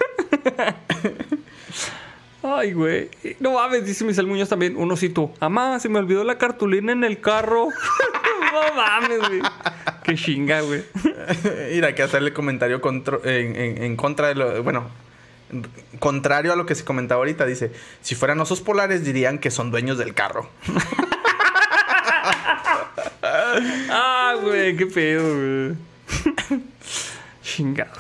Ay, 2.43 2.73
güey. 2.73 3.09
No 3.40 3.52
mames, 3.52 3.85
dice 3.86 4.05
Misael 4.05 4.27
Muñoz 4.27 4.48
también, 4.48 4.77
un 4.77 4.90
osito. 4.90 5.32
Amá, 5.40 5.78
se 5.78 5.89
me 5.89 5.98
olvidó 6.01 6.24
la 6.24 6.39
cartulina 6.39 6.90
en 6.93 7.05
el 7.05 7.20
carro. 7.20 7.69
no 8.52 8.74
mames, 8.74 9.19
güey. 9.28 9.40
Qué 10.02 10.14
chinga, 10.16 10.60
güey. 10.62 10.82
Mira, 11.73 11.94
que 11.94 12.02
hacerle 12.02 12.32
comentario 12.32 12.81
contro- 12.81 13.24
en, 13.24 13.55
en- 13.56 13.82
en 13.82 13.97
contra 13.97 14.28
de 14.28 14.35
lo. 14.35 14.62
Bueno, 14.64 14.89
contrario 16.01 16.52
a 16.52 16.56
lo 16.56 16.66
que 16.66 16.74
se 16.74 16.85
comentaba 16.85 17.20
ahorita. 17.20 17.47
Dice: 17.47 17.70
Si 18.01 18.14
fueran 18.16 18.40
osos 18.40 18.60
polares, 18.60 19.05
dirían 19.05 19.39
que 19.39 19.51
son 19.52 19.70
dueños 19.70 19.98
del 19.98 20.14
carro. 20.14 20.48
Ah, 23.24 24.35
güey, 24.40 24.77
qué 24.77 24.86
pedo, 24.86 25.23
güey. 25.23 25.77
Chingado. 27.43 27.93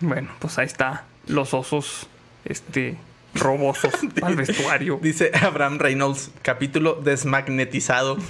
Bueno, 0.00 0.30
pues 0.38 0.58
ahí 0.58 0.66
está. 0.66 1.04
Los 1.26 1.54
osos, 1.54 2.06
este, 2.44 2.96
robosos 3.36 3.92
el 4.26 4.36
vestuario. 4.36 4.98
Dice 5.02 5.30
Abraham 5.40 5.78
Reynolds, 5.78 6.30
capítulo 6.42 6.94
desmagnetizado. 7.02 8.16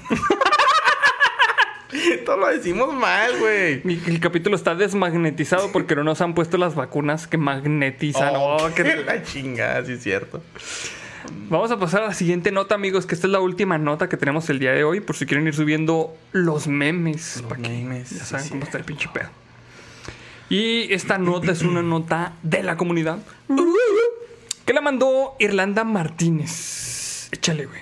Todo 2.24 2.36
lo 2.38 2.48
decimos 2.48 2.92
mal, 2.92 3.38
güey. 3.38 3.80
Y 3.84 4.02
El 4.10 4.20
capítulo 4.20 4.56
está 4.56 4.74
desmagnetizado 4.74 5.70
porque 5.72 5.94
no 5.94 6.02
nos 6.04 6.20
han 6.20 6.34
puesto 6.34 6.58
las 6.58 6.74
vacunas 6.74 7.26
que 7.26 7.38
magnetizan. 7.38 8.32
Oh, 8.36 8.68
qué- 8.74 8.82
qué 8.82 8.96
la 9.06 9.22
chingada, 9.22 9.84
sí 9.84 9.92
es 9.92 10.02
cierto. 10.02 10.42
Vamos 11.48 11.70
a 11.70 11.78
pasar 11.78 12.02
a 12.02 12.06
la 12.08 12.14
siguiente 12.14 12.50
nota, 12.52 12.74
amigos, 12.74 13.06
que 13.06 13.14
esta 13.14 13.26
es 13.28 13.32
la 13.32 13.40
última 13.40 13.78
nota 13.78 14.08
que 14.08 14.16
tenemos 14.16 14.48
el 14.50 14.58
día 14.58 14.72
de 14.72 14.84
hoy, 14.84 15.00
por 15.00 15.16
si 15.16 15.26
quieren 15.26 15.46
ir 15.46 15.54
subiendo 15.54 16.14
los 16.32 16.66
memes. 16.68 17.42
Los 17.48 17.58
memes, 17.58 18.10
Ya 18.10 18.24
saben 18.24 18.44
sí. 18.44 18.50
cómo 18.50 18.64
está 18.64 18.78
el 18.78 18.84
pinche 18.84 19.08
pedo. 19.12 19.28
Y 20.48 20.92
esta 20.92 21.18
nota 21.18 21.50
es 21.52 21.62
una 21.62 21.82
nota 21.82 22.34
de 22.42 22.62
la 22.62 22.76
comunidad 22.76 23.18
que 24.66 24.74
la 24.74 24.82
mandó 24.82 25.36
Irlanda 25.38 25.84
Martínez. 25.84 27.28
Échale, 27.32 27.64
güey. 27.66 27.80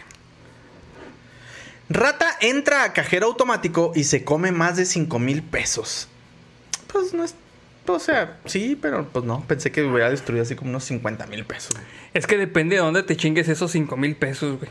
Rata 1.88 2.26
entra 2.40 2.84
a 2.84 2.92
cajero 2.92 3.26
automático 3.26 3.92
y 3.94 4.04
se 4.04 4.24
come 4.24 4.52
más 4.52 4.76
de 4.76 4.84
5 4.84 5.18
mil 5.18 5.42
pesos. 5.42 6.08
Pues 6.92 7.12
no 7.14 7.24
es. 7.24 7.34
O 7.86 7.98
sea, 7.98 8.38
sí, 8.46 8.78
pero 8.80 9.06
pues 9.08 9.24
no. 9.24 9.42
Pensé 9.46 9.70
que 9.70 9.82
hubiera 9.82 10.08
destruido 10.08 10.42
así 10.42 10.54
como 10.54 10.70
unos 10.70 10.84
50 10.84 11.26
mil 11.26 11.44
pesos. 11.44 11.72
güey. 11.74 11.86
Es 12.14 12.26
que 12.26 12.38
depende 12.38 12.76
de 12.76 12.82
dónde 12.82 13.02
te 13.02 13.16
chingues 13.16 13.48
esos 13.48 13.70
5 13.72 13.96
mil 13.96 14.16
pesos, 14.16 14.58
güey. 14.58 14.70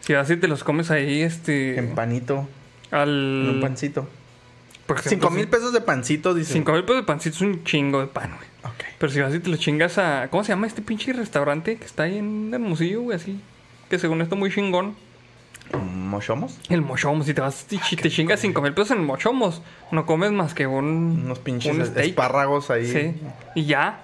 Si 0.00 0.12
vas 0.12 0.30
y 0.30 0.36
te 0.36 0.48
los 0.48 0.64
comes 0.64 0.90
ahí, 0.90 1.22
este. 1.22 1.78
En 1.78 1.94
panito. 1.94 2.48
al. 2.90 3.08
En 3.08 3.54
un 3.56 3.60
pancito. 3.60 4.08
por 4.86 4.98
ejemplo, 4.98 5.28
5 5.28 5.30
mil 5.30 5.48
pesos 5.48 5.72
de 5.72 5.80
pancito, 5.80 6.34
dice. 6.34 6.52
5 6.54 6.72
mil 6.72 6.82
pesos 6.82 6.96
de 6.96 7.02
pancito 7.04 7.36
es 7.36 7.42
un 7.42 7.64
chingo 7.64 8.00
de 8.00 8.06
pan, 8.08 8.34
güey. 8.36 8.53
Pero 8.98 9.12
si 9.12 9.20
vas 9.20 9.34
y 9.34 9.40
te 9.40 9.50
lo 9.50 9.56
chingas 9.56 9.98
a. 9.98 10.28
¿Cómo 10.30 10.44
se 10.44 10.50
llama 10.50 10.66
este 10.66 10.82
pinche 10.82 11.12
restaurante 11.12 11.76
que 11.76 11.84
está 11.84 12.04
ahí 12.04 12.18
en 12.18 12.50
Hermosillo, 12.52 13.02
güey? 13.02 13.16
Así. 13.16 13.40
Que 13.90 13.98
según 13.98 14.20
esto 14.22 14.36
muy 14.36 14.50
chingón. 14.52 14.94
¿Mochomos? 15.72 16.58
El 16.68 16.82
mochomos. 16.82 17.26
Si 17.26 17.34
te 17.34 17.40
vas 17.40 17.66
y 17.70 17.78
chi- 17.78 17.96
te 17.96 18.10
chingas 18.10 18.40
5 18.40 18.60
mil 18.60 18.72
pesos 18.74 18.90
en 18.92 18.98
el 18.98 19.04
mochomos, 19.04 19.62
no 19.90 20.06
comes 20.06 20.30
más 20.30 20.54
que 20.54 20.66
un. 20.66 21.22
Unos 21.24 21.38
pinches 21.38 21.74
un 21.74 21.98
espárragos 21.98 22.70
ahí. 22.70 22.86
Sí. 22.90 23.14
Y 23.54 23.64
ya. 23.64 24.00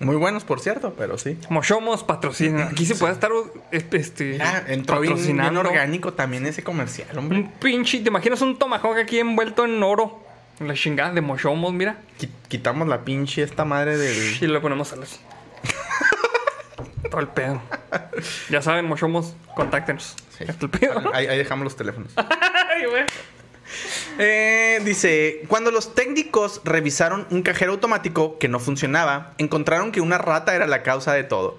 Muy 0.00 0.16
buenos, 0.16 0.42
por 0.44 0.58
cierto, 0.60 0.94
pero 0.96 1.18
sí. 1.18 1.38
Mochomos 1.48 2.02
patrocina. 2.04 2.68
Aquí 2.70 2.86
se 2.86 2.94
puede 2.94 3.12
estar 3.12 3.30
este, 3.70 4.38
Ah, 4.40 4.62
entró 4.68 5.00
bien, 5.00 5.40
orgánico 5.56 6.12
también 6.14 6.46
ese 6.46 6.62
comercial, 6.64 7.16
hombre. 7.18 7.38
Un 7.38 7.48
pinche. 7.52 8.00
¿Te 8.00 8.08
imaginas 8.08 8.40
un 8.40 8.58
tomahawk 8.58 8.96
aquí 8.98 9.18
envuelto 9.18 9.64
en 9.64 9.82
oro? 9.82 10.20
La 10.62 10.74
chingada 10.74 11.12
de 11.12 11.20
mochomos, 11.20 11.72
mira. 11.72 11.96
Qui- 12.20 12.28
Quitamos 12.48 12.88
la 12.88 13.02
pinche 13.04 13.42
esta 13.42 13.64
madre 13.64 13.96
del. 13.96 14.36
Y 14.42 14.46
le 14.46 14.60
ponemos 14.60 14.92
alas. 14.92 15.20
Todo 17.10 17.20
el 17.20 17.28
pedo. 17.28 17.60
Ya 18.48 18.62
saben, 18.62 18.86
mochomos, 18.86 19.34
contáctenos. 19.54 20.16
Sí. 20.36 20.44
Hasta 20.48 20.64
el 20.66 20.70
pedo. 20.70 21.02
Ahí, 21.14 21.26
ahí 21.26 21.36
dejamos 21.38 21.64
los 21.64 21.76
teléfonos. 21.76 22.12
Ay, 22.16 22.86
güey. 22.88 23.04
Eh, 24.18 24.80
dice, 24.84 25.42
cuando 25.48 25.70
los 25.70 25.94
técnicos 25.94 26.60
revisaron 26.64 27.26
un 27.30 27.42
cajero 27.42 27.72
automático 27.72 28.38
que 28.38 28.48
no 28.48 28.60
funcionaba, 28.60 29.32
encontraron 29.38 29.92
que 29.92 30.00
una 30.00 30.18
rata 30.18 30.54
era 30.54 30.66
la 30.66 30.82
causa 30.82 31.12
de 31.12 31.24
todo. 31.24 31.58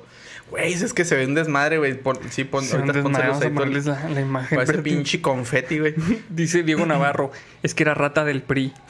Güey, 0.54 0.72
es 0.74 0.94
que 0.94 1.04
se 1.04 1.16
ve 1.16 1.26
un 1.26 1.34
desmadre, 1.34 1.80
güey. 1.80 2.00
Sí, 2.30 2.44
pon, 2.44 2.64
Se 2.64 2.76
ahorita 2.76 3.00
ahí 3.00 3.06
el- 3.06 3.12
vamos 3.12 3.44
a 3.44 3.50
ponerles 3.50 3.86
la, 3.88 4.08
la 4.10 4.22
imagen. 4.22 4.56
Parece 4.56 4.78
pinche 4.84 5.20
confeti, 5.20 5.80
güey. 5.80 5.96
Dice 6.30 6.62
Diego 6.62 6.86
Navarro, 6.86 7.32
es 7.64 7.74
que 7.74 7.82
era 7.82 7.96
rata 7.96 8.24
del 8.24 8.44
PRI. 8.44 8.72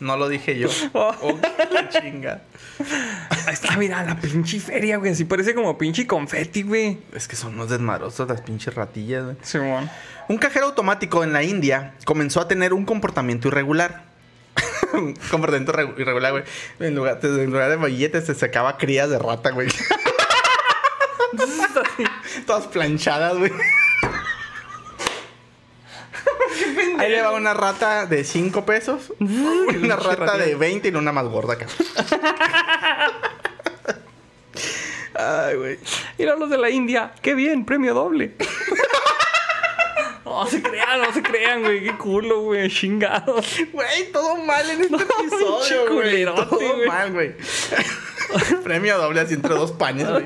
No 0.00 0.16
lo 0.16 0.28
dije 0.28 0.58
yo. 0.58 0.68
Oh, 0.94 1.38
qué 1.40 2.00
chinga. 2.00 2.40
Ahí 3.46 3.52
está, 3.52 3.76
mira, 3.76 4.02
la 4.02 4.18
pinche 4.18 4.58
feria, 4.58 4.96
güey. 4.96 5.12
Así 5.12 5.24
parece 5.24 5.54
como 5.54 5.76
pinche 5.76 6.06
confeti, 6.06 6.62
güey. 6.62 6.98
Es 7.14 7.28
que 7.28 7.36
son 7.36 7.54
unos 7.54 7.68
desmadrosos 7.68 8.26
las 8.28 8.40
pinches 8.40 8.74
ratillas, 8.74 9.24
güey. 9.24 9.36
Un 10.28 10.38
cajero 10.38 10.66
automático 10.66 11.22
en 11.22 11.32
la 11.34 11.42
India 11.42 11.94
comenzó 12.06 12.40
a 12.40 12.48
tener 12.48 12.72
un 12.72 12.84
comportamiento 12.86 13.48
irregular. 13.48 14.04
regu- 15.72 15.98
irregular, 15.98 16.32
güey. 16.32 16.44
En 16.80 16.94
lugar, 16.94 17.18
en 17.22 17.50
lugar 17.50 17.70
de 17.70 17.76
billetes 17.76 18.26
se 18.26 18.34
sacaba 18.34 18.76
crías 18.78 19.08
de 19.10 19.18
rata, 19.18 19.50
güey. 19.50 19.68
Todas 22.46 22.66
planchadas, 22.66 23.38
güey. 23.38 23.52
Ahí 26.98 27.10
le 27.10 27.22
va 27.22 27.32
una 27.32 27.54
rata 27.54 28.04
de 28.06 28.24
5 28.24 28.66
pesos. 28.66 29.12
una 29.20 29.96
rata 29.96 30.36
de 30.36 30.54
20 30.54 30.88
y 30.88 30.94
una 30.94 31.12
más 31.12 31.26
gorda 31.26 31.54
acá. 31.54 31.66
Ay, 35.14 35.56
güey. 35.56 35.78
Mira 36.18 36.36
los 36.36 36.50
de 36.50 36.58
la 36.58 36.70
India. 36.70 37.12
Qué 37.22 37.34
bien, 37.34 37.64
premio 37.64 37.94
doble. 37.94 38.34
No 40.24 40.46
se 40.46 40.62
crean, 40.62 41.00
no 41.00 41.12
se 41.12 41.22
crean, 41.22 41.62
güey. 41.62 41.82
Qué 41.82 41.96
culo, 41.96 42.40
güey. 42.42 42.68
Chingados. 42.70 43.46
Güey, 43.72 44.12
todo 44.12 44.36
mal 44.36 44.68
en 44.70 44.82
este 44.82 44.94
episodio, 44.96 45.58
pinche 45.60 45.88
güey. 45.88 46.24
Todo 46.24 46.86
mal, 46.86 47.12
güey. 47.12 47.34
Premio 48.64 48.96
doble 48.98 49.20
así 49.20 49.34
entre 49.34 49.54
dos 49.54 49.72
panes, 49.72 50.08
güey. 50.08 50.24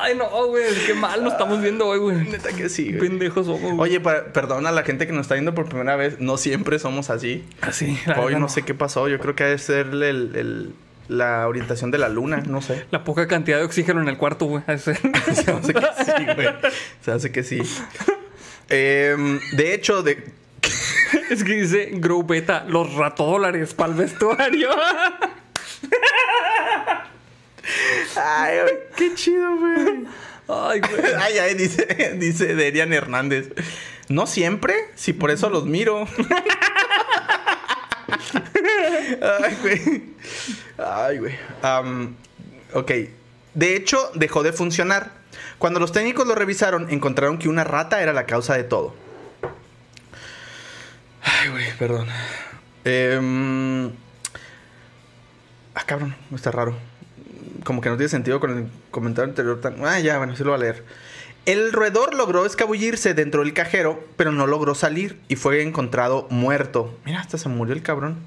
Ay, 0.00 0.14
no, 0.14 0.28
güey. 0.46 0.64
Qué 0.86 0.94
mal 0.94 1.24
nos 1.24 1.32
estamos 1.32 1.60
viendo 1.60 1.86
hoy, 1.86 1.98
güey. 1.98 2.16
Neta 2.16 2.52
que 2.52 2.68
sí, 2.68 2.88
güey. 2.92 3.00
Pendejos 3.08 3.46
somos, 3.46 3.60
güey. 3.62 3.78
Oye, 3.80 4.00
pa- 4.00 4.26
perdona 4.32 4.68
a 4.68 4.72
la 4.72 4.84
gente 4.84 5.06
que 5.06 5.12
nos 5.12 5.22
está 5.22 5.34
viendo 5.34 5.54
por 5.54 5.68
primera 5.68 5.96
vez. 5.96 6.20
No 6.20 6.36
siempre 6.36 6.78
somos 6.78 7.10
así. 7.10 7.44
Así, 7.62 7.98
la 8.06 8.20
Hoy 8.20 8.26
neta, 8.34 8.38
no 8.38 8.48
sé 8.48 8.62
qué 8.62 8.74
pasó. 8.74 9.08
Yo 9.08 9.18
creo 9.18 9.34
que 9.34 9.44
debe 9.44 9.58
ser 9.58 9.86
el- 9.88 10.02
el- 10.02 10.74
la 11.08 11.48
orientación 11.48 11.90
de 11.90 11.98
la 11.98 12.08
luna. 12.08 12.42
No 12.46 12.62
sé. 12.62 12.86
La 12.90 13.04
poca 13.04 13.26
cantidad 13.26 13.58
de 13.58 13.64
oxígeno 13.64 14.00
en 14.00 14.08
el 14.08 14.16
cuarto, 14.16 14.46
güey. 14.46 14.62
Se 14.78 14.92
hace 14.92 14.94
que 15.74 15.82
sí, 16.04 16.24
güey. 16.34 16.48
Se 17.02 17.10
hace 17.10 17.32
que 17.32 17.42
sí. 17.42 17.62
Em, 18.68 19.40
de 19.52 19.74
hecho, 19.74 20.02
de, 20.02 20.24
es 21.30 21.42
que 21.42 21.54
dice 21.54 21.90
Grow 21.94 22.22
Beta, 22.22 22.64
los 22.68 22.94
ratodólares 22.94 23.74
para 23.74 23.92
el 23.92 23.98
vestuario. 23.98 24.70
Ay, 28.16 28.58
güey, 28.60 28.74
qué 28.96 29.14
chido, 29.14 29.56
güey. 29.56 30.06
Ay, 30.48 30.80
güey. 30.80 31.12
Ay, 31.20 31.38
ay, 31.38 31.54
dice, 31.54 32.16
dice 32.18 32.54
Derian 32.54 32.92
Hernández. 32.92 33.50
No 34.08 34.26
siempre, 34.26 34.74
si 34.94 35.12
por 35.12 35.30
eso 35.30 35.50
los 35.50 35.66
miro. 35.66 36.08
Ay, 39.20 39.58
güey. 39.62 40.02
Ay, 40.78 41.18
güey. 41.18 41.34
Am, 41.62 42.14
ok. 42.72 42.92
De 43.54 43.76
hecho, 43.76 44.10
dejó 44.14 44.42
de 44.42 44.52
funcionar. 44.52 45.10
Cuando 45.58 45.80
los 45.80 45.92
técnicos 45.92 46.26
lo 46.26 46.34
revisaron, 46.34 46.88
encontraron 46.90 47.38
que 47.38 47.48
una 47.48 47.64
rata 47.64 48.00
era 48.00 48.12
la 48.12 48.26
causa 48.26 48.54
de 48.54 48.64
todo. 48.64 48.94
Ay, 51.22 51.48
güey, 51.50 51.76
perdón. 51.78 52.06
Em, 52.84 53.88
ah, 55.74 55.84
cabrón, 55.84 56.14
está 56.34 56.50
raro. 56.50 56.76
Como 57.64 57.80
que 57.80 57.88
no 57.88 57.96
tiene 57.96 58.08
sentido 58.08 58.38
con 58.38 58.56
el 58.56 58.68
comentario 58.90 59.30
anterior. 59.30 59.60
Tan... 59.60 59.84
Ah, 59.84 59.98
ya, 59.98 60.18
bueno, 60.18 60.36
sí 60.36 60.44
lo 60.44 60.50
voy 60.50 60.60
a 60.60 60.62
leer. 60.62 60.84
El 61.44 61.72
roedor 61.72 62.14
logró 62.14 62.46
escabullirse 62.46 63.14
dentro 63.14 63.42
del 63.42 63.54
cajero, 63.54 64.04
pero 64.16 64.32
no 64.32 64.46
logró 64.46 64.74
salir 64.74 65.18
y 65.28 65.36
fue 65.36 65.62
encontrado 65.62 66.26
muerto. 66.30 66.96
Mira, 67.04 67.20
hasta 67.20 67.38
se 67.38 67.48
murió 67.48 67.74
el 67.74 67.82
cabrón. 67.82 68.18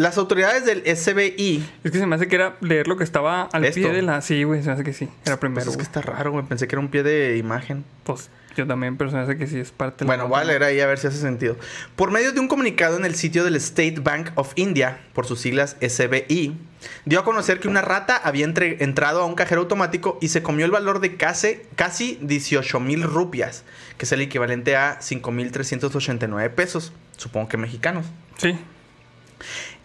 Las 0.00 0.16
autoridades 0.16 0.64
del 0.64 0.82
SBI. 0.96 1.62
Es 1.84 1.90
que 1.90 1.98
se 1.98 2.06
me 2.06 2.16
hace 2.16 2.26
que 2.26 2.34
era 2.36 2.56
leer 2.60 2.88
lo 2.88 2.96
que 2.96 3.04
estaba 3.04 3.42
al 3.52 3.64
¿Esto? 3.66 3.80
pie 3.82 3.92
de 3.92 4.00
la. 4.00 4.22
Sí, 4.22 4.44
güey, 4.44 4.62
se 4.62 4.68
me 4.68 4.72
hace 4.74 4.84
que 4.84 4.94
sí. 4.94 5.04
Era 5.26 5.36
Pues 5.36 5.38
primero. 5.38 5.70
es 5.70 5.76
que 5.76 5.82
está 5.82 6.00
raro, 6.00 6.32
güey. 6.32 6.44
Pensé 6.46 6.66
que 6.66 6.74
era 6.74 6.80
un 6.80 6.88
pie 6.88 7.02
de 7.02 7.36
imagen. 7.36 7.84
Pues 8.04 8.30
yo 8.56 8.66
también, 8.66 8.96
pero 8.96 9.10
se 9.10 9.16
me 9.16 9.22
hace 9.22 9.36
que 9.36 9.46
sí 9.46 9.58
es 9.58 9.70
parte 9.72 10.04
de 10.04 10.08
la 10.08 10.16
Bueno, 10.16 10.28
voy 10.28 10.40
a 10.40 10.44
leer 10.44 10.62
ahí 10.64 10.80
a 10.80 10.86
ver 10.86 10.98
si 10.98 11.06
hace 11.06 11.18
sentido. 11.18 11.56
Por 11.96 12.10
medio 12.10 12.32
de 12.32 12.40
un 12.40 12.48
comunicado 12.48 12.96
en 12.96 13.04
el 13.04 13.14
sitio 13.14 13.44
del 13.44 13.56
State 13.56 13.96
Bank 14.00 14.30
of 14.36 14.52
India, 14.56 15.00
por 15.12 15.26
sus 15.26 15.38
siglas 15.40 15.76
SBI, 15.80 16.56
dio 17.04 17.20
a 17.20 17.24
conocer 17.24 17.60
que 17.60 17.68
una 17.68 17.82
rata 17.82 18.16
había 18.16 18.46
entre- 18.46 18.82
entrado 18.82 19.20
a 19.22 19.26
un 19.26 19.34
cajero 19.34 19.60
automático 19.60 20.18
y 20.22 20.28
se 20.28 20.42
comió 20.42 20.64
el 20.64 20.70
valor 20.72 21.00
de 21.00 21.16
casi, 21.16 21.58
casi 21.76 22.18
18 22.22 22.80
mil 22.80 23.02
rupias, 23.02 23.64
que 23.98 24.06
es 24.06 24.12
el 24.12 24.22
equivalente 24.22 24.76
a 24.76 24.98
5.389 25.00 26.48
pesos, 26.54 26.92
supongo 27.18 27.48
que 27.48 27.56
mexicanos. 27.58 28.06
Sí. 28.38 28.58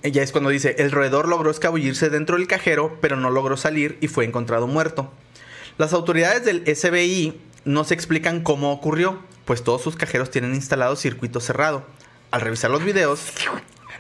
Ella 0.06 0.22
es 0.22 0.32
cuando 0.32 0.52
dice, 0.52 0.76
el 0.78 0.92
roedor 0.92 1.28
logró 1.28 1.50
escabullirse 1.50 2.10
dentro 2.12 2.38
del 2.38 2.48
cajero, 2.48 2.98
pero 3.02 3.16
no 3.16 3.32
logró 3.32 3.58
salir 3.58 3.98
y 4.02 4.08
fue 4.08 4.24
encontrado 4.26 4.68
muerto. 4.68 5.12
Las 5.80 5.94
autoridades 5.94 6.46
del 6.46 6.64
SBI 6.76 7.42
no 7.66 7.84
se 7.84 7.96
explican 7.96 8.42
cómo 8.42 8.72
ocurrió, 8.72 9.20
pues 9.46 9.64
todos 9.64 9.82
sus 9.82 9.96
cajeros 9.96 10.30
tienen 10.30 10.54
instalado 10.54 10.96
circuito 10.96 11.40
cerrado. 11.40 11.86
Al 12.30 12.42
revisar 12.42 12.70
los 12.70 12.84
videos... 12.84 13.32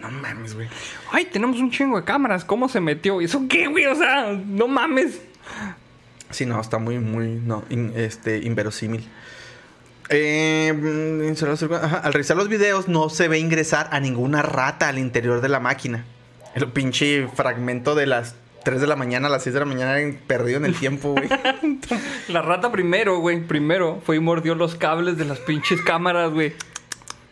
No 0.02 0.12
mames, 0.12 0.54
güey. 0.54 0.68
Ay, 1.12 1.26
tenemos 1.26 1.58
un 1.58 1.72
chingo 1.72 1.98
de 1.98 2.04
cámaras. 2.04 2.46
¿Cómo 2.46 2.70
se 2.70 2.80
metió? 2.82 3.22
¿Y 3.22 3.26
eso 3.26 3.44
qué, 3.50 3.66
güey? 3.68 3.86
O 3.88 3.96
sea, 3.96 4.34
no 4.34 4.68
mames. 4.68 5.20
Sí, 6.30 6.46
no, 6.46 6.62
está 6.62 6.78
muy, 6.78 7.00
muy, 7.00 7.30
no, 7.44 7.64
in- 7.70 7.94
este, 7.96 8.38
inverosímil. 8.38 9.08
Eh, 10.10 10.74
mm, 10.74 11.74
ajá, 11.74 11.98
Al 11.98 12.14
revisar 12.14 12.38
los 12.38 12.50
videos 12.50 12.88
no 12.88 13.10
se 13.10 13.28
ve 13.28 13.40
ingresar 13.40 13.90
a 13.92 14.00
ninguna 14.00 14.42
rata 14.42 14.88
al 14.88 15.00
interior 15.00 15.42
de 15.42 15.50
la 15.50 15.60
máquina. 15.60 16.06
El 16.54 16.68
pinche 16.68 17.28
fragmento 17.28 17.96
de 17.96 18.06
las 18.06 18.36
3 18.66 18.82
de 18.82 18.88
la 18.88 18.96
mañana 18.96 19.28
a 19.28 19.30
las 19.30 19.44
6 19.44 19.54
de 19.54 19.60
la 19.60 19.66
mañana 19.66 20.18
perdido 20.26 20.58
en 20.58 20.66
el 20.66 20.76
tiempo, 20.76 21.12
güey. 21.14 21.30
La 22.30 22.42
rata 22.42 22.72
primero, 22.72 23.20
güey. 23.20 23.42
Primero 23.42 24.02
fue 24.04 24.16
y 24.16 24.20
mordió 24.20 24.56
los 24.56 24.76
cables 24.76 25.18
de 25.18 25.26
las 25.26 25.40
pinches 25.40 25.82
cámaras, 25.82 26.32
güey. 26.32 26.54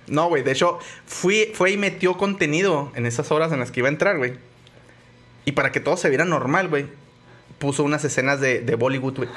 No, 0.06 0.28
güey, 0.28 0.44
de 0.44 0.52
hecho, 0.52 0.80
fui, 1.06 1.52
fue 1.54 1.72
y 1.72 1.78
metió 1.78 2.18
contenido 2.18 2.92
en 2.96 3.06
esas 3.06 3.32
horas 3.32 3.52
en 3.52 3.60
las 3.60 3.72
que 3.72 3.80
iba 3.80 3.88
a 3.88 3.92
entrar, 3.92 4.18
güey. 4.18 4.34
Y 5.46 5.54
para 5.54 5.72
que 5.72 5.80
todo 5.80 5.98
se 5.98 6.10
viera 6.10 6.26
normal, 6.26 6.68
güey, 6.68 6.86
puso 7.58 7.84
unas 7.84 8.04
escenas 8.04 8.40
de, 8.40 8.60
de 8.60 8.76
Bollywood, 8.76 9.16
güey. 9.18 9.30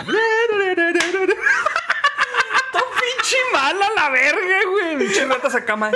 pinche 2.72 3.36
mala 3.52 3.86
la 4.06 4.12
verga, 4.12 4.58
güey. 4.70 4.98
Pinche 4.98 5.24
ratas 5.26 5.54
a 5.54 5.64
cama. 5.64 5.90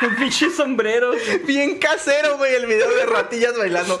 Con 0.00 0.16
pinches 0.16 0.56
sombreros. 0.56 1.16
Bien 1.44 1.78
casero, 1.78 2.36
güey, 2.38 2.54
el 2.54 2.66
video 2.66 2.90
de 2.94 3.06
ratillas 3.06 3.56
bailando. 3.56 4.00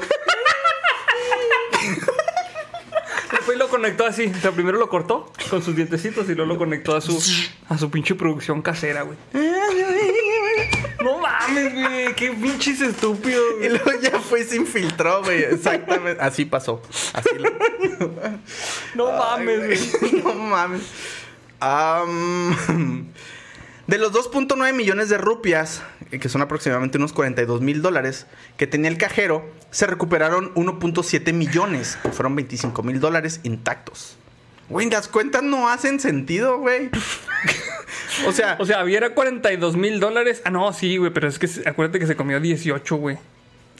Después 3.30 3.58
lo 3.58 3.68
conectó 3.68 4.06
así. 4.06 4.32
O 4.36 4.40
sea, 4.40 4.52
primero 4.52 4.78
lo 4.78 4.88
cortó 4.88 5.32
con 5.50 5.62
sus 5.62 5.74
dientecitos 5.74 6.28
y 6.28 6.34
luego 6.34 6.52
lo 6.52 6.58
conectó 6.58 6.96
a 6.96 7.00
su, 7.00 7.20
a 7.68 7.78
su 7.78 7.90
pinche 7.90 8.14
producción 8.14 8.62
casera, 8.62 9.02
güey. 9.02 9.16
No 11.02 11.18
mames, 11.18 11.74
güey. 11.74 12.14
Qué 12.14 12.30
pinches 12.30 12.80
estúpidos. 12.80 13.44
Y 13.62 13.68
luego 13.68 13.92
ya 14.00 14.18
fue 14.20 14.40
y 14.40 14.44
se 14.44 14.56
infiltró, 14.56 15.22
güey. 15.22 15.44
Exactamente. 15.44 16.22
Así 16.22 16.44
pasó. 16.44 16.82
Así 17.12 17.30
lo... 17.38 17.50
No 18.94 19.12
mames, 19.12 20.00
güey. 20.00 20.22
no 20.24 20.34
mames. 20.34 20.82
Am, 21.60 22.56
de 23.86 23.98
los 23.98 24.12
2.9 24.12 24.72
millones 24.74 25.08
de 25.08 25.18
rupias, 25.18 25.82
eh, 26.10 26.18
que 26.18 26.28
son 26.28 26.42
aproximadamente 26.42 26.98
unos 26.98 27.12
42 27.12 27.60
mil 27.60 27.82
dólares, 27.82 28.26
que 28.56 28.66
tenía 28.66 28.90
el 28.90 28.98
cajero, 28.98 29.48
se 29.70 29.86
recuperaron 29.86 30.52
1.7 30.54 31.32
millones, 31.32 31.98
que 32.02 32.10
fueron 32.10 32.34
25 32.36 32.82
mil 32.82 33.00
dólares 33.00 33.40
intactos. 33.42 34.16
Güey, 34.68 34.90
las 34.90 35.06
cuentas 35.06 35.42
no 35.44 35.68
hacen 35.68 36.00
sentido, 36.00 36.58
güey. 36.58 36.90
o 38.26 38.32
sea, 38.32 38.56
O 38.58 38.66
sea, 38.66 38.80
había 38.80 39.14
42 39.14 39.76
mil 39.76 40.00
dólares. 40.00 40.42
Ah, 40.44 40.50
no, 40.50 40.72
sí, 40.72 40.96
güey. 40.96 41.12
Pero 41.12 41.28
es 41.28 41.38
que 41.38 41.48
acuérdate 41.68 42.00
que 42.00 42.06
se 42.08 42.16
comió 42.16 42.40
18, 42.40 42.96
güey. 42.96 43.16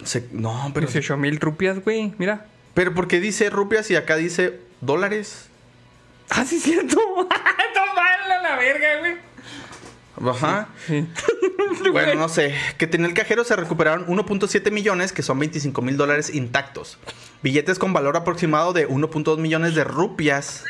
se- 0.05 0.29
no, 0.31 0.71
pero, 0.73 0.87
18 0.87 1.17
mil 1.17 1.41
rupias, 1.41 1.83
güey. 1.83 2.15
Mira. 2.19 2.47
pero 2.75 2.95
¿por 2.95 3.09
qué 3.09 3.19
dice 3.19 3.51
rupias 3.51 3.91
y 3.91 3.97
acá 3.97 4.15
dice 4.15 4.61
dólares? 4.81 5.49
Ah, 6.31 6.45
sí, 6.45 6.59
cierto. 6.59 6.97
no 6.97 7.95
mala 7.95 8.43
la 8.43 8.57
verga, 8.57 8.99
güey. 8.99 9.17
Ajá. 10.31 10.69
Sí. 10.87 11.07
Bueno, 11.93 12.15
no 12.15 12.29
sé. 12.29 12.55
Que 12.79 12.87
tenía 12.87 13.07
el 13.07 13.15
cajero 13.15 13.45
se 13.45 13.55
recuperaron 13.55 14.07
1.7 14.07 14.71
millones, 14.71 15.13
que 15.13 15.23
son 15.23 15.39
25 15.39 15.83
mil 15.83 15.97
dólares 15.97 16.35
intactos. 16.35 16.99
Billetes 17.43 17.79
con 17.79 17.93
valor 17.93 18.17
aproximado 18.17 18.73
de 18.73 18.89
1.2 18.89 19.39
millones 19.39 19.75
de 19.75 19.85
rupias. 19.85 20.65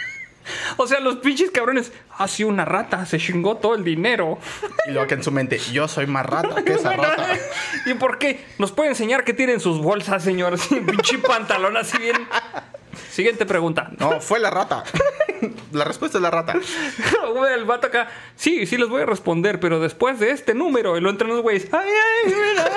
O 0.76 0.86
sea, 0.86 1.00
los 1.00 1.16
pinches 1.16 1.50
cabrones. 1.50 1.92
Ah, 2.18 2.28
sí, 2.28 2.44
una 2.44 2.64
rata. 2.64 3.04
Se 3.06 3.18
chingó 3.18 3.56
todo 3.56 3.74
el 3.74 3.84
dinero. 3.84 4.38
Y 4.86 4.92
luego 4.92 5.06
que 5.08 5.14
en 5.14 5.22
su 5.22 5.32
mente, 5.32 5.58
yo 5.72 5.88
soy 5.88 6.06
más 6.06 6.26
rata 6.26 6.62
que 6.62 6.74
esa 6.74 6.96
rata. 6.96 7.26
¿Y 7.86 7.94
por 7.94 8.18
qué? 8.18 8.44
¿Nos 8.58 8.72
puede 8.72 8.90
enseñar 8.90 9.24
qué 9.24 9.32
tienen 9.32 9.60
sus 9.60 9.80
bolsas, 9.80 10.22
señor? 10.22 10.54
Así, 10.54 10.76
pinche 10.86 11.18
pantalón 11.18 11.76
así 11.76 11.98
bien. 11.98 12.16
Siguiente 13.16 13.46
pregunta. 13.46 13.88
No, 13.98 14.20
fue 14.20 14.38
la 14.38 14.50
rata. 14.50 14.84
La 15.72 15.84
respuesta 15.86 16.18
es 16.18 16.22
la 16.22 16.30
rata. 16.30 16.52
Güey, 17.34 17.54
el 17.54 17.64
vato 17.64 17.86
acá. 17.86 18.08
Sí, 18.36 18.66
sí 18.66 18.76
les 18.76 18.90
voy 18.90 19.00
a 19.00 19.06
responder, 19.06 19.58
pero 19.58 19.80
después 19.80 20.20
de 20.20 20.32
este 20.32 20.52
número. 20.52 20.98
Y 20.98 21.00
lo 21.00 21.08
entran 21.08 21.30
los 21.30 21.40
güeyes. 21.40 21.66
Ay, 21.72 21.88
ay, 21.88 22.34
mira. 22.34 22.70